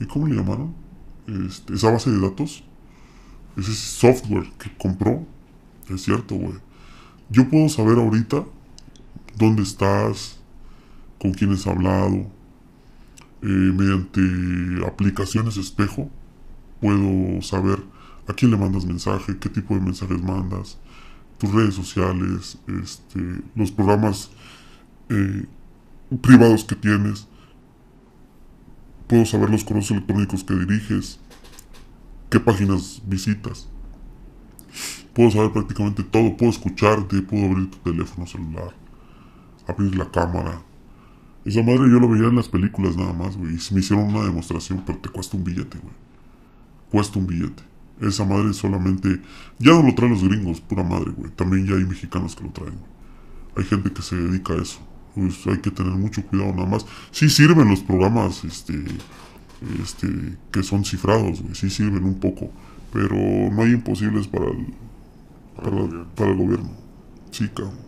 ¿Y 0.00 0.06
cómo 0.06 0.26
le 0.26 0.36
llamaron? 0.36 0.74
Este, 1.26 1.74
esa 1.74 1.90
base 1.90 2.10
de 2.10 2.20
datos 2.20 2.62
ese 3.56 3.74
software 3.74 4.50
que 4.58 4.70
compró, 4.76 5.26
es 5.88 6.02
cierto, 6.02 6.34
güey. 6.34 6.58
Yo 7.30 7.48
puedo 7.48 7.68
saber 7.68 7.98
ahorita 7.98 8.44
dónde 9.36 9.62
estás, 9.62 10.38
con 11.18 11.32
quién 11.32 11.52
has 11.52 11.66
hablado, 11.66 12.30
eh, 13.42 13.46
mediante 13.46 14.20
aplicaciones 14.86 15.56
espejo, 15.56 16.10
puedo 16.80 17.40
saber 17.42 17.82
a 18.28 18.34
quién 18.34 18.50
le 18.50 18.56
mandas 18.56 18.84
mensaje, 18.84 19.38
qué 19.38 19.48
tipo 19.48 19.74
de 19.74 19.80
mensajes 19.80 20.22
mandas, 20.22 20.78
tus 21.38 21.52
redes 21.52 21.74
sociales, 21.74 22.58
este, 22.82 23.20
los 23.54 23.70
programas 23.70 24.30
eh, 25.08 25.46
privados 26.20 26.64
que 26.64 26.76
tienes. 26.76 27.28
Puedo 29.06 29.24
saber 29.24 29.50
los 29.50 29.64
correos 29.64 29.90
electrónicos 29.90 30.44
que 30.44 30.54
diriges, 30.54 31.20
qué 32.30 32.40
páginas 32.40 33.02
visitas. 33.06 33.68
Puedo 35.12 35.30
saber 35.30 35.52
prácticamente 35.52 36.02
todo, 36.02 36.36
puedo 36.36 36.50
escucharte, 36.50 37.22
puedo 37.22 37.46
abrir 37.46 37.70
tu 37.70 37.78
teléfono 37.78 38.26
celular, 38.26 38.74
abrir 39.66 39.96
la 39.96 40.10
cámara. 40.10 40.60
Esa 41.44 41.62
madre 41.62 41.88
yo 41.90 42.00
lo 42.00 42.08
veía 42.08 42.26
en 42.26 42.36
las 42.36 42.48
películas 42.48 42.96
nada 42.96 43.12
más, 43.12 43.36
güey. 43.36 43.54
Y 43.54 43.74
me 43.74 43.80
hicieron 43.80 44.08
una 44.08 44.24
demostración, 44.24 44.82
pero 44.84 44.98
te 44.98 45.08
cuesta 45.08 45.36
un 45.36 45.44
billete, 45.44 45.78
güey. 45.78 45.94
Cuesta 46.90 47.20
un 47.20 47.26
billete. 47.28 47.62
Esa 48.00 48.24
madre 48.24 48.52
solamente... 48.52 49.22
Ya 49.58 49.70
no 49.70 49.82
lo 49.84 49.94
traen 49.94 50.12
los 50.12 50.24
gringos, 50.24 50.60
pura 50.60 50.82
madre, 50.82 51.12
güey. 51.12 51.30
También 51.30 51.66
ya 51.66 51.76
hay 51.76 51.84
mexicanos 51.84 52.34
que 52.34 52.42
lo 52.42 52.50
traen, 52.50 52.78
Hay 53.56 53.64
gente 53.64 53.92
que 53.92 54.02
se 54.02 54.16
dedica 54.16 54.54
a 54.54 54.56
eso. 54.60 54.80
Pues 55.16 55.44
hay 55.46 55.58
que 55.58 55.72
tener 55.72 55.94
mucho 55.94 56.22
cuidado 56.22 56.52
nada 56.52 56.68
más. 56.68 56.86
Sí 57.10 57.28
sirven 57.28 57.68
los 57.68 57.80
programas, 57.80 58.44
este 58.44 58.84
este, 59.82 60.08
que 60.52 60.62
son 60.62 60.84
cifrados, 60.84 61.42
güey, 61.42 61.54
sí 61.54 61.70
sirven 61.70 62.04
un 62.04 62.20
poco, 62.20 62.50
pero 62.92 63.16
no 63.16 63.62
hay 63.62 63.72
imposibles 63.72 64.26
para 64.26 64.46
el, 64.46 64.66
para, 66.14 66.30
el 66.30 66.36
gobierno. 66.36 66.70
Sí, 67.30 67.48
cabrón. 67.48 67.86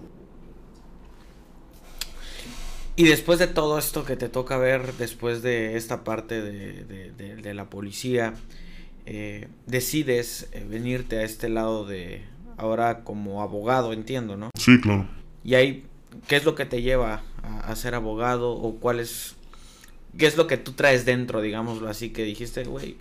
Y 2.96 3.04
después 3.04 3.38
de 3.38 3.46
todo 3.46 3.78
esto 3.78 4.04
que 4.04 4.16
te 4.16 4.28
toca 4.28 4.58
ver, 4.58 4.94
después 4.94 5.42
de 5.42 5.76
esta 5.76 6.02
parte 6.02 6.42
de, 6.42 7.54
la 7.54 7.70
policía, 7.70 8.34
eh, 9.06 9.48
decides 9.66 10.48
eh, 10.52 10.66
venirte 10.68 11.18
a 11.18 11.22
este 11.22 11.48
lado 11.48 11.86
de 11.86 12.24
ahora 12.56 13.04
como 13.04 13.40
abogado, 13.40 13.92
entiendo, 13.92 14.36
¿no? 14.36 14.50
Sí, 14.58 14.80
claro. 14.80 15.06
Y 15.44 15.54
ahí, 15.54 15.86
¿qué 16.26 16.36
es 16.36 16.44
lo 16.44 16.54
que 16.54 16.64
te 16.64 16.82
lleva 16.82 17.22
a, 17.42 17.74
ser 17.76 17.94
abogado 17.94 18.52
o 18.52 18.76
cuál 18.76 19.00
es 19.00 19.36
¿Qué 20.16 20.26
es 20.26 20.36
lo 20.36 20.46
que 20.46 20.56
tú 20.56 20.72
traes 20.72 21.04
dentro, 21.04 21.40
digámoslo 21.40 21.88
así, 21.88 22.10
que 22.10 22.24
dijiste, 22.24 22.64
güey, 22.64 22.97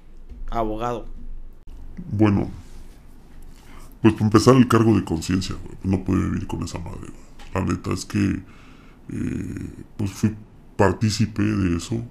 abogado? 0.49 1.07
Bueno, 2.11 2.51
pues 4.01 4.13
para 4.13 4.25
empezar 4.25 4.55
el 4.55 4.67
cargo 4.67 4.95
de 4.95 5.03
conciencia, 5.03 5.55
no 5.83 6.03
puede 6.03 6.25
vivir 6.25 6.47
con 6.47 6.63
esa 6.63 6.79
madre. 6.79 7.11
La 7.53 7.61
neta 7.61 7.91
es 7.93 8.05
que, 8.05 8.19
eh, 8.19 9.69
pues 9.95 10.11
fui 10.11 10.35
partícipe 10.75 11.41
de 11.41 11.77
eso, 11.77 12.03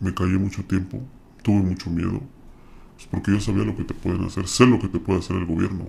me 0.00 0.14
callé 0.14 0.38
mucho 0.38 0.64
tiempo, 0.64 1.00
tuve 1.42 1.62
mucho 1.62 1.90
miedo, 1.90 2.20
pues 2.94 3.08
porque 3.10 3.32
yo 3.32 3.40
sabía 3.40 3.64
lo 3.64 3.76
que 3.76 3.84
te 3.84 3.94
pueden 3.94 4.24
hacer, 4.24 4.46
sé 4.46 4.66
lo 4.66 4.78
que 4.78 4.88
te 4.88 5.00
puede 5.00 5.18
hacer 5.18 5.36
el 5.36 5.46
gobierno, 5.46 5.86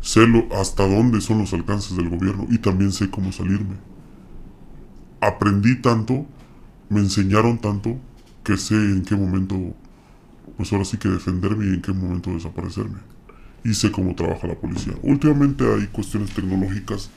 sé 0.00 0.26
hasta 0.54 0.86
dónde 0.88 1.20
son 1.20 1.38
los 1.38 1.52
alcances 1.52 1.96
del 1.96 2.08
gobierno 2.08 2.46
y 2.50 2.58
también 2.58 2.92
sé 2.92 3.10
cómo 3.10 3.32
salirme. 3.32 3.76
Aprendí 5.20 5.76
tanto 5.76 6.26
me 6.88 7.00
enseñaron 7.00 7.58
tanto 7.58 7.98
que 8.42 8.56
sé 8.56 8.74
en 8.74 9.02
qué 9.02 9.14
momento, 9.14 9.56
pues 10.56 10.72
ahora 10.72 10.84
sí 10.84 10.96
que 10.96 11.08
defenderme 11.08 11.66
y 11.66 11.74
en 11.74 11.82
qué 11.82 11.92
momento 11.92 12.30
desaparecerme. 12.30 12.98
Y 13.64 13.74
sé 13.74 13.90
cómo 13.90 14.14
trabaja 14.14 14.46
la 14.46 14.54
policía. 14.54 14.94
Últimamente 15.02 15.64
hay 15.70 15.86
cuestiones 15.88 16.32
tecnológicas 16.32 17.10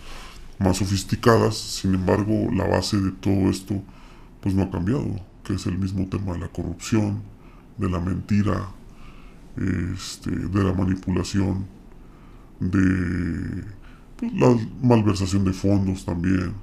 más 0.60 0.78
sofisticadas, 0.78 1.56
sin 1.56 1.94
embargo 1.94 2.50
la 2.52 2.68
base 2.68 2.98
de 2.98 3.12
todo 3.12 3.50
esto 3.50 3.82
pues 4.42 4.54
no 4.56 4.64
ha 4.64 4.72
cambiado, 4.72 5.08
que 5.44 5.54
es 5.54 5.66
el 5.68 5.78
mismo 5.78 6.08
tema 6.08 6.34
de 6.34 6.40
la 6.40 6.48
corrupción, 6.50 7.22
de 7.78 7.90
la 7.90 8.00
mentira, 8.00 8.70
este, 9.56 10.32
de 10.32 10.64
la 10.64 10.74
manipulación, 10.74 11.66
de 12.62 13.64
pues, 14.18 14.34
la 14.34 14.56
malversación 14.82 15.44
de 15.44 15.54
fondos 15.54 16.06
también 16.06 16.54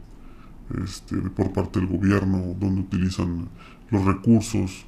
este, 0.85 1.17
por 1.17 1.53
parte 1.53 1.81
del 1.81 1.89
gobierno, 1.89 2.55
donde 2.59 2.83
utilizan 2.83 3.49
los 3.91 4.05
recursos. 4.05 4.85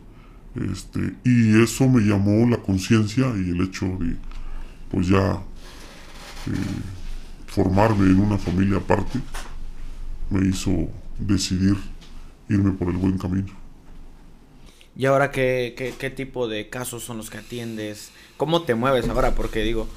Este, 0.54 1.14
y 1.24 1.62
eso 1.62 1.88
me 1.88 2.02
llamó 2.02 2.46
la 2.48 2.58
conciencia 2.58 3.26
y 3.36 3.50
el 3.50 3.62
hecho 3.62 3.86
de, 3.98 4.16
pues 4.90 5.08
ya, 5.08 5.32
eh, 6.46 6.52
formarme 7.46 8.06
en 8.06 8.20
una 8.20 8.38
familia 8.38 8.78
aparte, 8.78 9.20
me 10.28 10.46
hizo 10.46 10.88
decidir 11.18 11.76
irme 12.48 12.72
por 12.72 12.88
el 12.88 12.96
buen 12.96 13.16
camino. 13.18 13.48
¿Y 14.96 15.06
ahora 15.06 15.30
qué, 15.30 15.74
qué, 15.76 15.94
qué 15.96 16.10
tipo 16.10 16.48
de 16.48 16.68
casos 16.68 17.04
son 17.04 17.16
los 17.16 17.30
que 17.30 17.38
atiendes? 17.38 18.10
¿Cómo 18.36 18.62
te 18.62 18.74
mueves 18.74 19.08
ahora? 19.08 19.34
Porque 19.34 19.62
digo, 19.62 19.88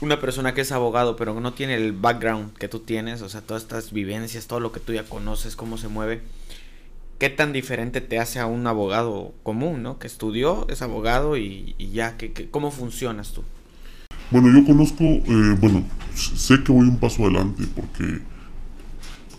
una 0.00 0.20
persona 0.20 0.54
que 0.54 0.62
es 0.62 0.72
abogado, 0.72 1.16
pero 1.16 1.38
no 1.40 1.52
tiene 1.52 1.74
el 1.74 1.92
background 1.92 2.54
que 2.54 2.68
tú 2.68 2.80
tienes, 2.80 3.22
o 3.22 3.28
sea, 3.28 3.40
todas 3.40 3.62
estas 3.62 3.92
vivencias, 3.92 4.46
todo 4.46 4.60
lo 4.60 4.72
que 4.72 4.80
tú 4.80 4.92
ya 4.92 5.04
conoces, 5.04 5.56
cómo 5.56 5.78
se 5.78 5.88
mueve. 5.88 6.22
¿qué 7.18 7.30
tan 7.30 7.52
diferente 7.52 8.00
te 8.00 8.18
hace 8.18 8.40
a 8.40 8.46
un 8.46 8.66
abogado 8.66 9.34
común, 9.42 9.82
¿no? 9.82 9.98
Que 9.98 10.06
estudió, 10.06 10.66
es 10.68 10.82
abogado 10.82 11.36
y, 11.36 11.74
ya, 11.78 12.16
que, 12.16 12.50
¿cómo 12.50 12.70
funcionas 12.70 13.32
tú? 13.32 13.42
Bueno, 14.30 14.52
yo 14.52 14.64
conozco, 14.66 15.04
eh, 15.04 15.56
bueno, 15.60 15.84
sé 16.14 16.62
que 16.62 16.72
voy 16.72 16.88
un 16.88 16.98
paso 16.98 17.22
adelante 17.24 17.64
porque 17.74 18.20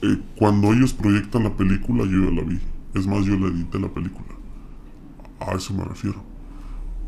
eh, 0.01 0.19
cuando 0.35 0.73
ellos 0.73 0.93
proyectan 0.93 1.43
la 1.43 1.55
película 1.55 2.05
yo 2.05 2.29
ya 2.29 2.31
la 2.31 2.43
vi. 2.43 2.59
Es 2.93 3.07
más, 3.07 3.25
yo 3.25 3.37
la 3.37 3.47
edité 3.47 3.79
la 3.79 3.89
película. 3.89 4.29
A 5.39 5.55
eso 5.55 5.73
me 5.73 5.83
refiero. 5.83 6.23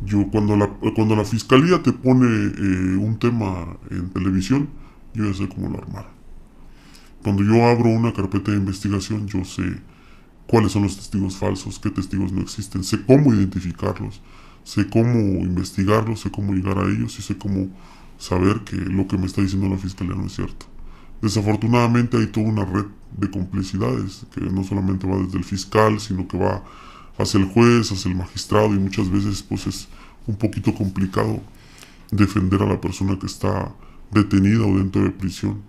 Yo 0.04 0.28
cuando 0.30 0.56
la, 0.56 0.68
cuando 0.94 1.16
la 1.16 1.24
fiscalía 1.24 1.82
te 1.82 1.92
pone 1.92 2.26
eh, 2.26 2.96
un 2.96 3.18
tema 3.18 3.76
en 3.90 4.10
televisión, 4.10 4.68
yo 5.14 5.24
ya 5.24 5.34
sé 5.34 5.48
cómo 5.48 5.68
lo 5.68 5.78
armar. 5.78 6.08
Cuando 7.22 7.42
yo 7.42 7.66
abro 7.66 7.90
una 7.90 8.12
carpeta 8.12 8.52
de 8.52 8.58
investigación, 8.58 9.26
yo 9.26 9.44
sé 9.44 9.62
cuáles 10.46 10.72
son 10.72 10.84
los 10.84 10.96
testigos 10.96 11.36
falsos, 11.36 11.78
qué 11.78 11.90
testigos 11.90 12.32
no 12.32 12.40
existen, 12.40 12.84
sé 12.84 13.04
cómo 13.04 13.34
identificarlos, 13.34 14.22
sé 14.64 14.88
cómo 14.88 15.18
investigarlos, 15.44 16.20
sé 16.20 16.30
cómo 16.30 16.54
llegar 16.54 16.78
a 16.78 16.88
ellos 16.88 17.18
y 17.18 17.22
sé 17.22 17.36
cómo 17.36 17.68
saber 18.18 18.60
que 18.60 18.76
lo 18.76 19.06
que 19.06 19.18
me 19.18 19.26
está 19.26 19.42
diciendo 19.42 19.68
la 19.68 19.78
fiscalía 19.78 20.14
no 20.14 20.26
es 20.26 20.34
cierto. 20.34 20.66
Desafortunadamente 21.20 22.16
hay 22.16 22.26
toda 22.28 22.46
una 22.46 22.64
red 22.64 22.86
de 23.16 23.30
complicidades 23.30 24.26
que 24.32 24.40
no 24.40 24.62
solamente 24.62 25.06
va 25.06 25.16
desde 25.16 25.38
el 25.38 25.44
fiscal, 25.44 25.98
sino 26.00 26.28
que 26.28 26.38
va 26.38 26.62
hacia 27.18 27.40
el 27.40 27.46
juez, 27.46 27.90
hacia 27.90 28.10
el 28.10 28.16
magistrado 28.16 28.74
y 28.74 28.78
muchas 28.78 29.10
veces 29.10 29.42
pues 29.42 29.66
es 29.66 29.88
un 30.26 30.36
poquito 30.36 30.74
complicado 30.74 31.40
defender 32.10 32.62
a 32.62 32.66
la 32.66 32.80
persona 32.80 33.18
que 33.18 33.26
está 33.26 33.74
detenida 34.10 34.64
o 34.64 34.78
dentro 34.78 35.02
de 35.02 35.10
prisión. 35.10 35.62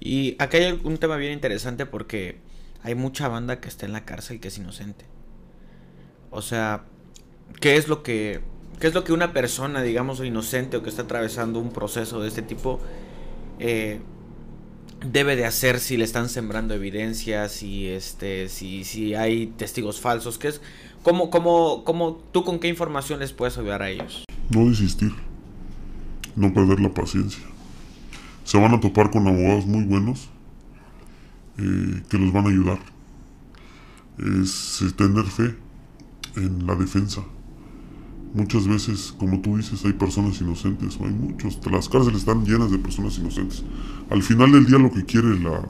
Y 0.00 0.36
acá 0.38 0.58
hay 0.58 0.80
un 0.82 0.98
tema 0.98 1.16
bien 1.16 1.32
interesante 1.32 1.86
porque 1.86 2.38
hay 2.82 2.94
mucha 2.94 3.28
banda 3.28 3.60
que 3.60 3.68
está 3.68 3.86
en 3.86 3.92
la 3.92 4.04
cárcel 4.04 4.40
que 4.40 4.48
es 4.48 4.58
inocente. 4.58 5.04
O 6.30 6.42
sea, 6.42 6.84
¿qué 7.60 7.76
es 7.76 7.88
lo 7.88 8.02
que 8.02 8.40
qué 8.80 8.88
es 8.88 8.94
lo 8.94 9.04
que 9.04 9.12
una 9.12 9.32
persona, 9.32 9.82
digamos, 9.82 10.20
inocente 10.24 10.76
o 10.76 10.82
que 10.82 10.90
está 10.90 11.02
atravesando 11.02 11.60
un 11.60 11.70
proceso 11.70 12.20
de 12.20 12.28
este 12.28 12.42
tipo 12.42 12.80
eh, 13.58 14.00
debe 15.06 15.36
de 15.36 15.44
hacer 15.44 15.80
si 15.80 15.96
le 15.96 16.04
están 16.04 16.28
sembrando 16.28 16.74
evidencias, 16.74 17.52
si 17.52 17.88
este, 17.88 18.48
si, 18.48 18.84
si 18.84 19.14
hay 19.14 19.46
testigos 19.46 20.00
falsos, 20.00 20.38
¿qué 20.38 20.48
es? 20.48 20.60
¿Cómo, 21.04 21.28
cómo, 21.28 21.84
cómo, 21.84 22.16
tú 22.32 22.44
con 22.44 22.58
qué 22.58 22.68
información 22.68 23.20
les 23.20 23.34
puedes 23.34 23.58
ayudar 23.58 23.82
a 23.82 23.90
ellos? 23.90 24.24
No 24.48 24.66
desistir, 24.70 25.12
no 26.34 26.54
perder 26.54 26.80
la 26.80 26.94
paciencia. 26.94 27.44
Se 28.44 28.58
van 28.58 28.72
a 28.72 28.80
topar 28.80 29.10
con 29.10 29.28
abogados 29.28 29.66
muy 29.66 29.84
buenos 29.84 30.30
eh, 31.58 32.02
que 32.08 32.16
los 32.16 32.32
van 32.32 32.46
a 32.46 32.48
ayudar. 32.48 32.78
Es 34.18 34.82
tener 34.96 35.26
fe 35.26 35.54
en 36.36 36.66
la 36.66 36.74
defensa. 36.74 37.22
Muchas 38.32 38.66
veces, 38.66 39.14
como 39.18 39.42
tú 39.42 39.58
dices, 39.58 39.84
hay 39.84 39.92
personas 39.92 40.40
inocentes, 40.40 40.96
hay 40.98 41.10
muchos. 41.10 41.60
Las 41.70 41.90
cárceles 41.90 42.20
están 42.20 42.46
llenas 42.46 42.70
de 42.70 42.78
personas 42.78 43.18
inocentes. 43.18 43.62
Al 44.08 44.22
final 44.22 44.52
del 44.52 44.64
día 44.64 44.78
lo 44.78 44.90
que 44.90 45.04
quiere 45.04 45.38
la, 45.38 45.68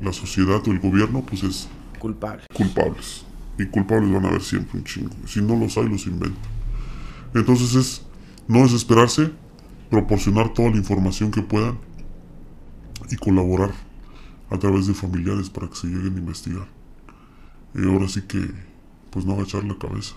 la 0.00 0.14
sociedad 0.14 0.66
o 0.66 0.70
el 0.70 0.80
gobierno, 0.80 1.26
pues 1.26 1.42
es... 1.42 1.68
Culpables. 1.98 2.46
Culpables. 2.54 3.26
Y 3.58 3.66
culpables 3.66 4.12
van 4.12 4.24
a 4.24 4.28
haber 4.28 4.42
siempre 4.42 4.78
un 4.78 4.84
chingo. 4.84 5.14
Si 5.26 5.40
no 5.42 5.56
los 5.56 5.76
hay, 5.76 5.88
los 5.88 6.06
inventan. 6.06 6.42
Entonces 7.34 7.74
es 7.74 8.02
no 8.48 8.62
desesperarse, 8.62 9.30
proporcionar 9.90 10.52
toda 10.52 10.70
la 10.70 10.76
información 10.76 11.30
que 11.30 11.42
puedan 11.42 11.78
y 13.10 13.16
colaborar 13.16 13.70
a 14.50 14.58
través 14.58 14.86
de 14.86 14.94
familiares 14.94 15.50
para 15.50 15.68
que 15.68 15.76
se 15.76 15.86
lleguen 15.86 16.14
a 16.14 16.18
investigar. 16.18 16.66
Y 17.74 17.86
ahora 17.86 18.08
sí 18.08 18.22
que, 18.22 18.50
pues 19.10 19.24
no 19.24 19.34
agachar 19.34 19.64
la 19.64 19.78
cabeza. 19.78 20.14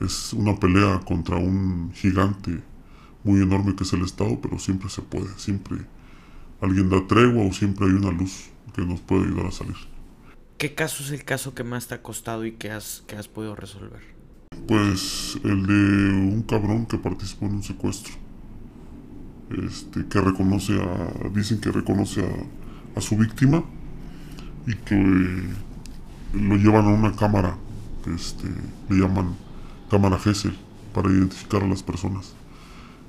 Es 0.00 0.32
una 0.32 0.56
pelea 0.56 1.00
contra 1.00 1.36
un 1.36 1.92
gigante 1.94 2.62
muy 3.22 3.40
enorme 3.40 3.74
que 3.74 3.84
es 3.84 3.92
el 3.92 4.02
Estado, 4.02 4.38
pero 4.40 4.58
siempre 4.58 4.88
se 4.88 5.02
puede, 5.02 5.28
siempre 5.36 5.78
alguien 6.60 6.88
da 6.88 7.06
tregua 7.06 7.44
o 7.44 7.52
siempre 7.52 7.86
hay 7.86 7.92
una 7.92 8.10
luz 8.10 8.50
que 8.74 8.84
nos 8.84 9.00
puede 9.00 9.24
ayudar 9.24 9.46
a 9.46 9.50
salir. 9.50 9.93
¿Qué 10.58 10.74
caso 10.74 11.02
es 11.02 11.10
el 11.10 11.24
caso 11.24 11.54
que 11.54 11.64
más 11.64 11.88
te 11.88 11.94
ha 11.94 12.02
costado 12.02 12.44
y 12.44 12.52
que 12.52 12.70
has, 12.70 13.02
que 13.06 13.16
has 13.16 13.28
podido 13.28 13.54
resolver? 13.56 14.00
Pues 14.66 15.38
el 15.44 15.66
de 15.66 15.74
un 15.74 16.42
cabrón 16.42 16.86
que 16.86 16.96
participó 16.98 17.46
en 17.46 17.54
un 17.54 17.62
secuestro. 17.62 18.14
Este, 19.50 20.06
que 20.06 20.20
reconoce 20.20 20.80
a, 20.80 21.28
dicen 21.28 21.60
que 21.60 21.70
reconoce 21.70 22.22
a, 22.22 22.98
a 22.98 23.00
su 23.00 23.16
víctima 23.16 23.62
y 24.66 24.74
que 24.74 25.44
lo 26.32 26.56
llevan 26.56 26.86
a 26.86 26.88
una 26.88 27.14
cámara, 27.14 27.56
este, 28.14 28.48
le 28.88 28.96
llaman 28.96 29.36
cámara 29.90 30.18
Gesell, 30.18 30.56
para 30.94 31.10
identificar 31.10 31.62
a 31.62 31.68
las 31.68 31.82
personas. 31.82 32.34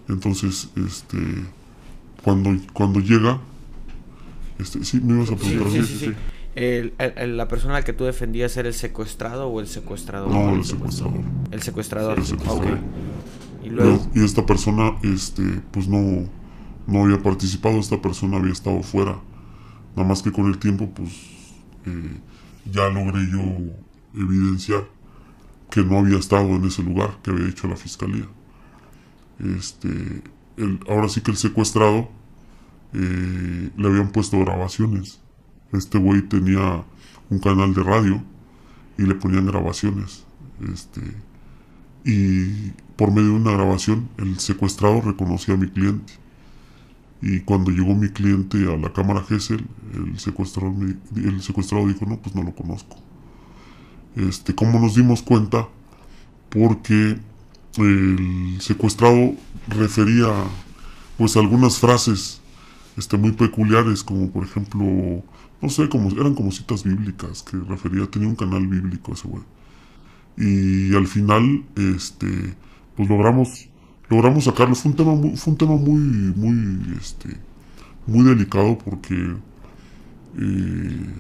Entonces, 0.09 0.69
este, 0.75 1.17
cuando, 2.23 2.55
cuando 2.73 2.99
llega, 2.99 3.39
este, 4.59 4.83
sí, 4.83 4.99
me 4.99 5.13
ibas 5.13 5.31
a 5.31 5.35
preguntar. 5.35 5.71
Sí, 5.71 5.83
sí, 5.85 6.05
sí, 6.05 6.13
el, 6.55 6.93
¿La 7.37 7.47
persona 7.47 7.75
a 7.75 7.79
la 7.79 7.85
que 7.85 7.93
tú 7.93 8.05
defendías 8.05 8.55
era 8.57 8.69
el 8.69 8.73
secuestrado 8.73 9.47
o 9.47 9.59
el 9.59 9.67
secuestrador? 9.67 10.29
No, 10.29 10.55
el 10.55 10.63
secuestrador. 10.63 11.21
El 11.51 11.61
secuestrador. 11.61 12.19
¿Y, 13.63 13.69
luego? 13.69 14.07
y 14.13 14.23
esta 14.23 14.45
persona, 14.45 14.95
este, 15.03 15.43
pues 15.71 15.87
no, 15.87 16.29
no 16.87 17.03
había 17.03 17.21
participado, 17.21 17.77
esta 17.79 18.01
persona 18.01 18.37
había 18.37 18.53
estado 18.53 18.81
fuera. 18.83 19.19
Nada 19.95 20.07
más 20.07 20.21
que 20.21 20.31
con 20.31 20.45
el 20.47 20.57
tiempo, 20.57 20.89
pues, 20.93 21.11
eh, 21.85 22.19
ya 22.71 22.89
logré 22.89 23.27
yo 23.31 23.41
evidenciar 24.13 24.87
que 25.69 25.83
no 25.83 25.99
había 25.99 26.17
estado 26.17 26.47
en 26.47 26.63
ese 26.65 26.83
lugar 26.83 27.17
que 27.21 27.31
había 27.31 27.49
hecho 27.49 27.67
la 27.67 27.75
fiscalía. 27.75 28.27
Este, 29.57 29.89
el, 30.57 30.79
ahora 30.87 31.09
sí 31.09 31.21
que 31.21 31.31
el 31.31 31.37
secuestrado 31.37 32.09
eh, 32.93 33.71
le 33.75 33.87
habían 33.87 34.11
puesto 34.11 34.39
grabaciones. 34.39 35.21
Este 35.75 35.97
güey 35.97 36.21
tenía 36.23 36.83
un 37.29 37.39
canal 37.39 37.73
de 37.73 37.83
radio 37.83 38.21
y 38.97 39.03
le 39.03 39.15
ponían 39.15 39.45
grabaciones. 39.45 40.25
Este, 40.71 41.01
y 42.03 42.71
por 42.95 43.11
medio 43.11 43.29
de 43.29 43.35
una 43.35 43.51
grabación, 43.51 44.09
el 44.17 44.39
secuestrado 44.39 45.01
reconocía 45.01 45.55
a 45.55 45.57
mi 45.57 45.67
cliente. 45.67 46.13
Y 47.21 47.39
cuando 47.39 47.71
llegó 47.71 47.95
mi 47.95 48.09
cliente 48.09 48.57
a 48.71 48.77
la 48.77 48.93
cámara 48.93 49.23
Gesell, 49.23 49.65
el 49.93 50.19
secuestrador, 50.19 50.73
el 51.15 51.41
secuestrado 51.41 51.87
dijo, 51.87 52.05
no, 52.05 52.17
pues 52.17 52.35
no 52.35 52.43
lo 52.43 52.53
conozco. 52.53 52.97
Este, 54.15 54.53
¿Cómo 54.53 54.79
nos 54.79 54.95
dimos 54.95 55.21
cuenta? 55.21 55.67
Porque 56.49 57.17
el 57.77 58.57
secuestrado 58.59 59.33
refería 59.67 60.31
pues 61.17 61.35
algunas 61.35 61.79
frases 61.79 62.41
este, 62.97 63.17
muy 63.17 63.31
peculiares, 63.31 64.03
como 64.03 64.29
por 64.29 64.43
ejemplo, 64.43 65.23
no 65.61 65.69
sé, 65.69 65.89
como, 65.89 66.09
eran 66.09 66.35
como 66.35 66.51
citas 66.51 66.83
bíblicas 66.83 67.43
que 67.43 67.57
refería, 67.57 68.09
tenía 68.09 68.27
un 68.27 68.35
canal 68.35 68.67
bíblico 68.67 69.13
ese 69.13 69.27
güey. 69.27 69.43
Y 70.37 70.93
al 70.95 71.07
final, 71.07 71.63
este, 71.75 72.55
pues 72.95 73.09
logramos 73.09 73.69
logramos 74.09 74.43
sacarlo. 74.43 74.75
Fue 74.75 74.91
un 74.91 74.97
tema 74.97 75.15
muy, 75.15 75.35
fue 75.35 75.51
un 75.51 75.57
tema 75.57 75.75
muy, 75.75 75.99
muy, 75.99 76.97
este, 76.99 77.37
muy 78.07 78.23
delicado 78.23 78.77
porque 78.77 79.15
eh, 80.37 81.13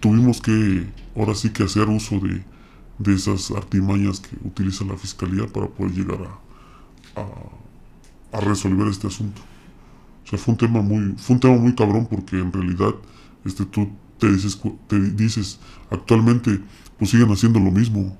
tuvimos 0.00 0.40
que, 0.40 0.86
ahora 1.16 1.34
sí 1.34 1.50
que 1.50 1.64
hacer 1.64 1.88
uso 1.88 2.18
de, 2.20 2.44
de, 2.98 3.14
esas 3.14 3.50
artimañas 3.50 4.20
que 4.20 4.36
utiliza 4.46 4.84
la 4.84 4.96
fiscalía 4.96 5.46
para 5.46 5.68
poder 5.68 5.92
llegar 5.92 6.18
a, 6.22 7.20
a, 7.20 8.38
a, 8.38 8.40
resolver 8.40 8.88
este 8.88 9.06
asunto. 9.06 9.40
O 10.24 10.26
sea, 10.26 10.38
fue 10.38 10.52
un 10.52 10.58
tema 10.58 10.80
muy, 10.82 11.14
fue 11.18 11.34
un 11.34 11.40
tema 11.40 11.56
muy 11.56 11.74
cabrón 11.74 12.06
porque 12.10 12.38
en 12.38 12.52
realidad, 12.52 12.94
este, 13.44 13.64
tú 13.66 13.88
te 14.18 14.30
dices, 14.32 14.60
te 14.86 14.98
dices, 14.98 15.58
actualmente, 15.90 16.60
pues 16.98 17.10
siguen 17.10 17.30
haciendo 17.30 17.60
lo 17.60 17.70
mismo 17.70 18.16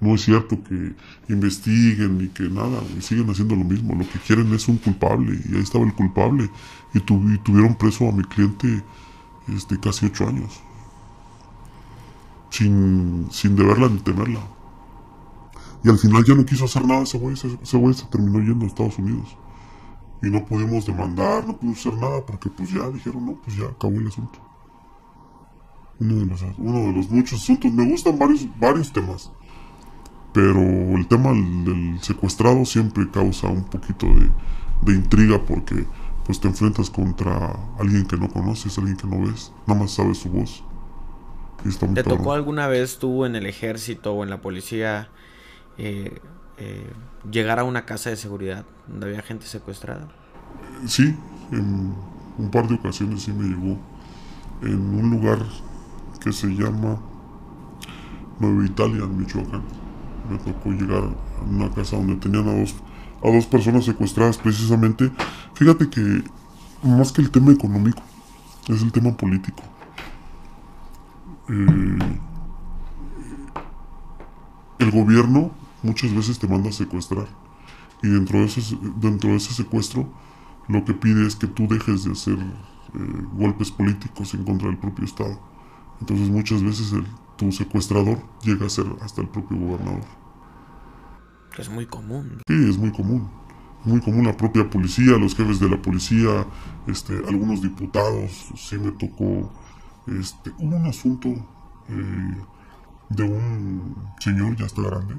no 0.00 0.14
es 0.14 0.22
cierto 0.22 0.62
que 0.62 0.94
investiguen 1.28 2.18
ni 2.18 2.28
que 2.28 2.44
nada, 2.44 2.82
y 2.96 3.02
siguen 3.02 3.28
haciendo 3.28 3.54
lo 3.54 3.64
mismo. 3.64 3.94
Lo 3.94 4.08
que 4.08 4.18
quieren 4.18 4.52
es 4.54 4.66
un 4.66 4.78
culpable 4.78 5.38
y 5.48 5.54
ahí 5.54 5.62
estaba 5.62 5.84
el 5.84 5.94
culpable 5.94 6.50
y, 6.94 7.00
tuvieron 7.00 7.76
preso 7.76 8.08
a 8.08 8.12
mi 8.12 8.24
cliente 8.24 8.82
este, 9.48 9.78
casi 9.78 10.06
ocho 10.06 10.26
años. 10.26 10.60
Sin, 12.48 13.28
sin 13.30 13.54
deberla 13.54 13.88
ni 13.88 13.98
temerla. 13.98 14.40
Y 15.84 15.88
al 15.88 15.98
final 15.98 16.24
ya 16.24 16.34
no 16.34 16.44
quiso 16.44 16.64
hacer 16.64 16.84
nada 16.84 17.02
ese 17.02 17.18
güey 17.18 17.36
se 17.94 18.06
terminó 18.10 18.40
yendo 18.40 18.64
a 18.64 18.68
Estados 18.68 18.98
Unidos. 18.98 19.36
Y 20.22 20.28
no 20.28 20.44
pudimos 20.44 20.86
demandar, 20.86 21.46
no 21.46 21.56
pudimos 21.56 21.78
hacer 21.78 21.94
nada 21.94 22.24
porque 22.26 22.50
pues 22.50 22.70
ya 22.70 22.88
dijeron, 22.90 23.26
no, 23.26 23.40
pues 23.42 23.56
ya 23.56 23.64
acabó 23.64 23.94
el 23.98 24.08
asunto. 24.08 24.38
Uno 25.98 26.14
de 26.16 26.26
los, 26.26 26.42
uno 26.58 26.78
de 26.78 26.92
los 26.92 27.10
muchos 27.10 27.42
asuntos. 27.42 27.72
Me 27.72 27.90
gustan 27.90 28.18
varios, 28.18 28.46
varios 28.58 28.92
temas 28.92 29.30
pero 30.32 30.60
el 30.60 31.06
tema 31.08 31.30
del 31.32 31.98
secuestrado 32.00 32.64
siempre 32.64 33.10
causa 33.10 33.48
un 33.48 33.64
poquito 33.64 34.06
de, 34.06 34.92
intriga 34.92 35.40
porque 35.44 35.86
pues 36.24 36.40
te 36.40 36.48
enfrentas 36.48 36.90
contra 36.90 37.56
alguien 37.78 38.06
que 38.06 38.16
no 38.16 38.28
conoces, 38.28 38.78
alguien 38.78 38.96
que 38.96 39.06
no 39.06 39.26
ves, 39.26 39.52
nada 39.66 39.80
más 39.80 39.92
sabes 39.92 40.18
su 40.18 40.28
voz. 40.30 40.62
y 41.64 41.68
está 41.68 41.86
muy 41.86 41.94
¿Te 41.96 42.04
tocó 42.04 42.32
alguna 42.32 42.68
vez 42.68 42.98
tú 42.98 43.24
en 43.24 43.34
el 43.34 43.46
ejército 43.46 44.12
o 44.14 44.22
en 44.22 44.30
la 44.30 44.40
policía 44.40 45.08
eh, 45.78 46.20
eh, 46.60 46.92
llegar 47.30 47.58
a 47.58 47.64
una 47.64 47.86
casa 47.86 48.10
de 48.10 48.16
seguridad 48.16 48.66
donde 48.86 49.06
había 49.06 49.22
gente 49.22 49.46
secuestrada? 49.46 50.08
Sí, 50.86 51.16
en 51.52 51.94
un 52.36 52.50
par 52.50 52.68
de 52.68 52.74
ocasiones 52.74 53.22
sí 53.22 53.32
me 53.32 53.48
llegó. 53.48 53.78
En 54.60 54.94
un 54.94 55.10
lugar 55.10 55.38
que 56.20 56.32
se 56.32 56.48
llama 56.48 57.00
Nueva 58.38 58.66
Italia, 58.66 59.04
en 59.04 59.16
Michoacán. 59.16 59.62
Me 60.30 60.36
tocó 60.36 60.70
llegar 60.70 61.04
a 61.04 61.42
una 61.42 61.70
casa 61.70 61.96
donde 61.96 62.16
tenían 62.16 62.46
a 62.46 62.52
dos, 62.52 62.74
a 63.24 63.30
dos 63.30 63.46
personas 63.46 63.86
secuestradas 63.86 64.36
precisamente. 64.36 65.10
Fíjate 65.54 65.88
que 65.88 66.22
más 66.82 67.10
que 67.10 67.22
el 67.22 67.30
tema 67.30 67.52
económico, 67.52 68.02
es 68.68 68.82
el 68.82 68.92
tema 68.92 69.16
político. 69.16 69.62
Eh, 71.48 71.98
el 74.78 74.90
gobierno 74.90 75.52
muchas 75.82 76.14
veces 76.14 76.38
te 76.38 76.46
manda 76.46 76.70
a 76.70 76.72
secuestrar. 76.72 77.28
Y 78.02 78.08
dentro 78.08 78.38
de 78.38 78.46
ese, 78.46 78.78
dentro 78.96 79.30
de 79.30 79.36
ese 79.36 79.52
secuestro, 79.52 80.08
lo 80.68 80.84
que 80.84 80.94
pide 80.94 81.26
es 81.26 81.36
que 81.36 81.46
tú 81.46 81.66
dejes 81.68 82.04
de 82.04 82.12
hacer 82.12 82.38
eh, 82.38 82.98
golpes 83.34 83.70
políticos 83.70 84.34
en 84.34 84.44
contra 84.44 84.68
del 84.68 84.78
propio 84.78 85.04
Estado. 85.04 85.38
Entonces 86.00 86.30
muchas 86.30 86.62
veces 86.62 86.92
el, 86.92 87.04
tu 87.36 87.52
secuestrador 87.52 88.18
llega 88.42 88.66
a 88.66 88.70
ser 88.70 88.86
hasta 89.02 89.20
el 89.20 89.28
propio 89.28 89.58
gobernador. 89.58 90.04
Que 91.54 91.62
es 91.62 91.70
muy 91.70 91.86
común. 91.86 92.42
Sí, 92.46 92.68
es 92.68 92.78
muy 92.78 92.92
común. 92.92 93.28
Muy 93.84 94.00
común 94.00 94.26
la 94.26 94.36
propia 94.36 94.68
policía, 94.68 95.16
los 95.16 95.34
jefes 95.34 95.58
de 95.58 95.68
la 95.68 95.80
policía, 95.80 96.46
este, 96.86 97.16
algunos 97.28 97.62
diputados. 97.62 98.50
Sí 98.56 98.76
me 98.78 98.92
tocó. 98.92 99.50
Este, 100.06 100.50
hubo 100.58 100.76
un 100.76 100.86
asunto 100.86 101.28
eh, 101.88 102.36
de 103.10 103.22
un 103.22 103.96
señor, 104.18 104.56
ya 104.56 104.66
está 104.66 104.82
grande, 104.82 105.16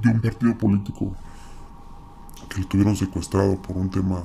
de 0.00 0.10
un 0.10 0.20
partido 0.20 0.56
político 0.56 1.14
que 2.48 2.60
lo 2.60 2.68
tuvieron 2.68 2.96
secuestrado 2.96 3.60
por 3.60 3.76
un 3.76 3.90
tema 3.90 4.24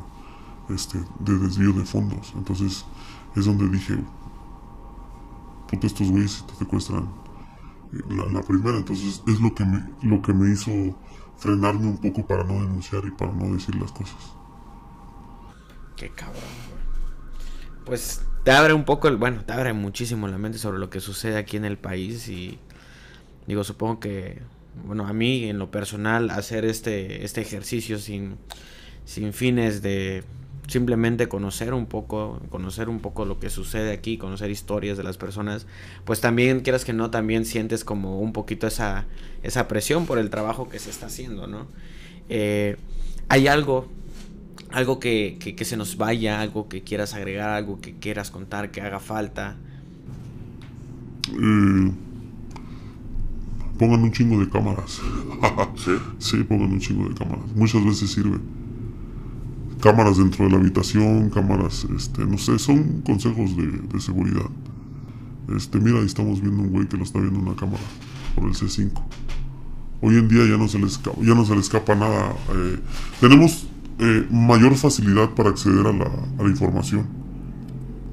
este, 0.70 1.00
de 1.20 1.38
desvío 1.38 1.74
de 1.74 1.86
fondos. 1.86 2.34
Entonces 2.36 2.86
es 3.36 3.46
donde 3.46 3.70
dije, 3.70 3.98
puta, 5.70 5.88
estos 5.88 6.10
güeyes 6.10 6.44
te 6.48 6.56
secuestran 6.56 7.08
la, 8.10 8.26
la 8.26 8.42
primera. 8.42 8.78
Entonces 8.78 9.22
es 9.28 9.40
lo 9.40 9.54
que, 9.54 9.66
me, 9.66 9.84
lo 10.02 10.22
que 10.22 10.34
me 10.34 10.52
hizo 10.52 10.72
frenarme 11.38 11.88
un 11.88 11.98
poco 11.98 12.26
para 12.26 12.44
no 12.44 12.54
denunciar 12.54 13.06
y 13.06 13.12
para 13.12 13.32
no 13.32 13.54
decir 13.54 13.76
las 13.76 13.92
cosas. 13.92 14.18
Qué 15.96 16.10
cabrón. 16.10 16.44
Pues 17.86 18.22
te 18.44 18.52
abre 18.52 18.74
un 18.74 18.84
poco, 18.86 19.08
el, 19.08 19.18
bueno, 19.18 19.44
te 19.46 19.54
abre 19.54 19.74
muchísimo 19.74 20.28
la 20.28 20.38
mente 20.38 20.58
sobre 20.58 20.78
lo 20.80 20.90
que 20.90 21.00
sucede 21.00 21.38
aquí 21.38 21.58
en 21.58 21.66
el 21.66 21.78
país 21.78 22.28
y 22.28 22.60
digo, 23.48 23.64
supongo 23.64 24.00
que, 24.00 24.42
bueno, 24.86 25.08
a 25.08 25.14
mí 25.14 25.46
en 25.46 25.60
lo 25.60 25.72
personal 25.72 26.30
hacer 26.30 26.66
este, 26.66 27.24
este 27.26 27.42
ejercicio 27.42 28.00
sin, 28.00 28.38
sin 29.06 29.34
fines 29.34 29.82
de 29.82 30.24
simplemente 30.68 31.30
conocer 31.30 31.74
un 31.74 31.86
poco, 31.86 32.42
conocer 32.50 32.90
un 32.90 33.00
poco 33.00 33.26
lo 33.26 33.40
que 33.40 33.50
sucede 33.50 33.92
aquí, 33.94 34.18
conocer 34.18 34.52
historias 34.52 34.98
de 34.98 35.04
las 35.04 35.18
personas, 35.18 35.66
pues 36.04 36.20
también 36.20 36.60
quieras 36.60 36.84
que 36.84 36.94
no, 36.94 37.10
también 37.10 37.46
sientes 37.46 37.84
como 37.84 38.20
un 38.20 38.34
poquito 38.34 38.68
esa, 38.68 39.06
esa 39.44 39.68
presión 39.68 40.06
por 40.06 40.20
el 40.20 40.30
trabajo 40.30 40.70
que 40.70 40.80
se 40.80 40.90
está 40.90 41.06
haciendo, 41.06 41.48
¿no? 41.48 41.68
Eh, 42.30 42.76
hay 43.30 43.48
algo, 43.48 43.88
algo 44.72 45.00
que, 45.00 45.38
que, 45.40 45.66
se 45.66 45.78
nos 45.78 45.96
vaya, 45.96 46.42
algo 46.42 46.68
que 46.68 46.84
quieras 46.84 47.14
agregar, 47.14 47.50
algo 47.52 47.80
que 47.80 47.96
quieras 47.96 48.30
contar, 48.30 48.70
que 48.72 48.82
haga 48.82 49.00
falta. 49.00 49.56
Eh, 51.32 51.92
pongan 53.78 54.04
un 54.04 54.12
chingo 54.12 54.40
de 54.40 54.50
cámaras. 54.50 55.02
¿Sí? 55.76 55.92
Sí, 56.20 56.44
pongan 56.44 56.72
un 56.72 56.80
chingo 56.80 57.08
de 57.10 57.16
cámaras. 57.16 57.46
Muchas 57.56 57.84
veces 57.84 58.12
sirve. 58.12 58.38
Cámaras 59.82 60.18
dentro 60.18 60.46
de 60.46 60.52
la 60.52 60.58
habitación, 60.58 61.30
cámaras, 61.30 61.86
este, 61.96 62.26
no 62.26 62.38
sé, 62.38 62.58
son 62.58 63.02
consejos 63.02 63.56
de, 63.56 63.68
de 63.68 64.00
seguridad. 64.00 64.50
Este, 65.56 65.80
mira, 65.80 66.00
ahí 66.00 66.06
estamos 66.06 66.42
viendo 66.42 66.64
un 66.64 66.72
güey 66.72 66.88
que 66.88 66.98
lo 66.98 67.04
está 67.04 67.20
viendo 67.20 67.40
en 67.40 67.48
una 67.48 67.56
cámara 67.56 67.84
por 68.36 68.46
el 68.46 68.54
C5. 68.56 68.92
Hoy 70.02 70.16
en 70.16 70.28
día 70.28 70.46
ya 70.46 70.58
no 70.58 70.68
se 70.68 70.80
le 70.80 70.88
escapa, 70.88 71.18
ya 71.22 71.34
no 71.36 71.46
se 71.46 71.54
le 71.54 71.62
escapa 71.62 71.96
nada. 71.96 72.36
eh, 72.54 72.80
tenemos 73.22 73.68
eh, 74.00 74.28
mayor 74.30 74.76
facilidad 74.76 75.30
para 75.32 75.50
acceder 75.50 75.88
a 75.88 75.94
la, 75.94 76.06
a 76.06 76.44
la 76.44 76.50
información. 76.50 77.06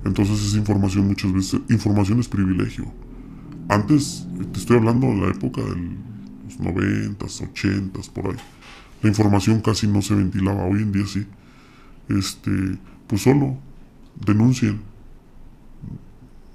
Entonces 0.05 0.43
esa 0.45 0.59
información 0.59 1.07
muchas 1.09 1.33
veces, 1.33 1.61
información 1.71 2.21
es 2.21 2.29
privilegio. 2.29 2.85
Antes, 3.69 4.27
te 4.53 4.59
estoy 4.59 4.77
hablando 4.77 5.07
de 5.07 5.17
la 5.17 5.29
época 5.29 5.63
de 5.63 5.77
los 6.45 6.61
90, 6.61 7.25
80, 7.25 8.01
por 8.13 8.27
ahí. 8.27 8.37
La 9.03 9.09
información 9.09 9.61
casi 9.61 9.87
no 9.87 10.03
se 10.03 10.15
ventilaba, 10.15 10.65
hoy 10.65 10.83
en 10.83 10.93
día 10.93 11.07
sí. 11.07 11.27
Este, 12.09 12.51
pues 13.07 13.23
solo 13.23 13.57
denuncien. 14.25 14.81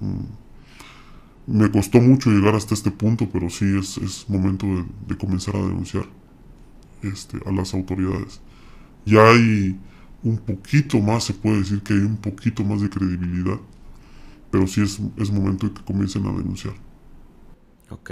Mm. 0.00 1.58
Me 1.58 1.70
costó 1.70 2.00
mucho 2.00 2.30
llegar 2.30 2.54
hasta 2.54 2.74
este 2.74 2.92
punto, 2.92 3.28
pero 3.28 3.50
sí 3.50 3.64
es, 3.76 4.26
momento 4.28 4.66
de, 4.66 4.84
de 5.08 5.16
comenzar 5.16 5.56
a 5.56 5.62
denunciar 5.62 6.04
este, 7.02 7.38
a 7.44 7.50
las 7.50 7.74
autoridades. 7.74 8.40
Ya 9.04 9.28
hay 9.30 9.76
un 10.22 10.38
poquito 10.38 11.00
más, 11.00 11.24
se 11.24 11.34
puede 11.34 11.58
decir 11.58 11.82
que 11.82 11.94
hay 11.94 12.00
un 12.00 12.18
poquito 12.18 12.62
más 12.62 12.80
de 12.82 12.90
credibilidad, 12.90 13.58
pero 14.50 14.66
sí 14.66 14.82
es, 14.82 15.00
es 15.16 15.30
momento 15.30 15.66
de 15.66 15.74
que 15.74 15.82
comiencen 15.82 16.26
a 16.26 16.32
denunciar. 16.32 16.74
Ok. 17.90 18.10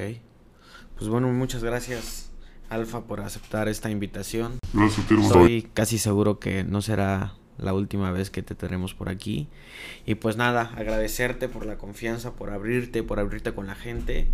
Pues 0.97 1.09
bueno, 1.09 1.29
muchas 1.29 1.63
gracias, 1.63 2.33
Alfa, 2.69 3.05
por 3.05 3.21
aceptar 3.21 3.69
esta 3.69 3.91
invitación. 3.91 4.59
Gracias. 4.73 5.11
Estoy 5.11 5.63
casi 5.73 5.99
seguro 5.99 6.39
que 6.41 6.65
no 6.65 6.83
será 6.83 7.35
la 7.59 7.73
última 7.73 8.11
vez 8.11 8.31
que 8.31 8.43
te 8.43 8.55
tenemos 8.55 8.95
por 8.95 9.09
aquí. 9.09 9.49
Y 10.07 10.17
pues 10.17 10.37
nada, 10.37 10.73
agradecerte 10.77 11.49
por 11.49 11.67
la 11.67 11.79
confianza, 11.79 12.35
por 12.35 12.51
abrirte, 12.51 13.03
por 13.03 13.21
abrirte 13.21 13.55
con 13.55 13.67
la 13.67 13.75
gente. 13.75 14.29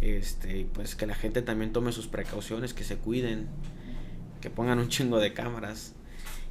Este, 0.00 0.58
y 0.58 0.64
pues 0.64 0.94
que 0.94 1.06
la 1.06 1.14
gente 1.14 1.42
también 1.42 1.72
tome 1.72 1.92
sus 1.92 2.06
precauciones, 2.06 2.74
que 2.74 2.84
se 2.84 2.96
cuiden, 2.96 3.48
que 4.40 4.50
pongan 4.50 4.78
un 4.78 4.88
chingo 4.88 5.18
de 5.18 5.32
cámaras. 5.32 5.94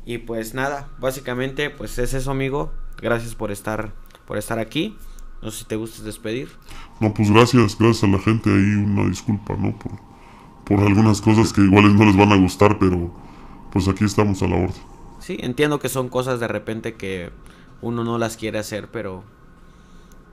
Y 0.05 0.19
pues 0.19 0.53
nada, 0.53 0.89
básicamente 0.99 1.69
pues 1.69 1.97
es 1.99 2.13
eso, 2.13 2.31
amigo. 2.31 2.73
Gracias 3.01 3.35
por 3.35 3.51
estar 3.51 3.93
por 4.25 4.37
estar 4.37 4.59
aquí. 4.59 4.97
No 5.41 5.51
sé 5.51 5.59
si 5.59 5.65
te 5.65 5.75
gustes 5.75 6.03
despedir. 6.03 6.49
No, 6.99 7.13
pues 7.13 7.29
gracias, 7.31 7.77
gracias 7.77 8.03
a 8.03 8.07
la 8.07 8.19
gente 8.19 8.49
ahí, 8.49 8.75
una 8.75 9.07
disculpa, 9.07 9.55
¿no? 9.55 9.77
Por, 9.77 9.91
por 10.65 10.79
algunas 10.85 11.21
cosas 11.21 11.53
que 11.53 11.61
igual 11.61 11.95
no 11.95 12.05
les 12.05 12.17
van 12.17 12.31
a 12.31 12.37
gustar, 12.37 12.79
pero 12.79 13.11
pues 13.71 13.87
aquí 13.87 14.03
estamos 14.03 14.41
a 14.41 14.47
la 14.47 14.55
orden. 14.55 14.81
Sí, 15.19 15.37
entiendo 15.41 15.79
que 15.79 15.89
son 15.89 16.09
cosas 16.09 16.39
de 16.39 16.47
repente 16.47 16.95
que 16.95 17.31
uno 17.81 18.03
no 18.03 18.17
las 18.17 18.37
quiere 18.37 18.59
hacer, 18.59 18.89
pero 18.89 19.23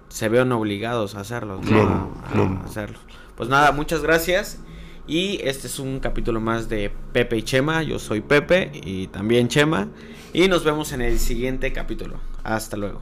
se 0.08 0.28
ven 0.28 0.52
obligados 0.52 1.14
a 1.14 1.20
hacerlo. 1.20 1.56
¿no? 1.56 1.68
Claro, 1.68 2.10
a, 2.24 2.28
a 2.28 2.32
claro. 2.32 2.60
hacerlo. 2.64 2.98
Pues 3.36 3.48
nada, 3.48 3.72
muchas 3.72 4.02
gracias. 4.02 4.58
Y 5.06 5.38
este 5.42 5.66
es 5.66 5.78
un 5.78 6.00
capítulo 6.00 6.40
más 6.40 6.68
de 6.68 6.90
Pepe 7.12 7.36
y 7.36 7.42
Chema. 7.42 7.82
Yo 7.82 7.98
soy 7.98 8.22
Pepe 8.22 8.70
y 8.72 9.08
también 9.08 9.48
Chema. 9.48 9.88
Y 10.32 10.48
nos 10.48 10.64
vemos 10.64 10.92
en 10.92 11.02
el 11.02 11.18
siguiente 11.18 11.72
capítulo. 11.72 12.16
Hasta 12.42 12.76
luego. 12.76 13.00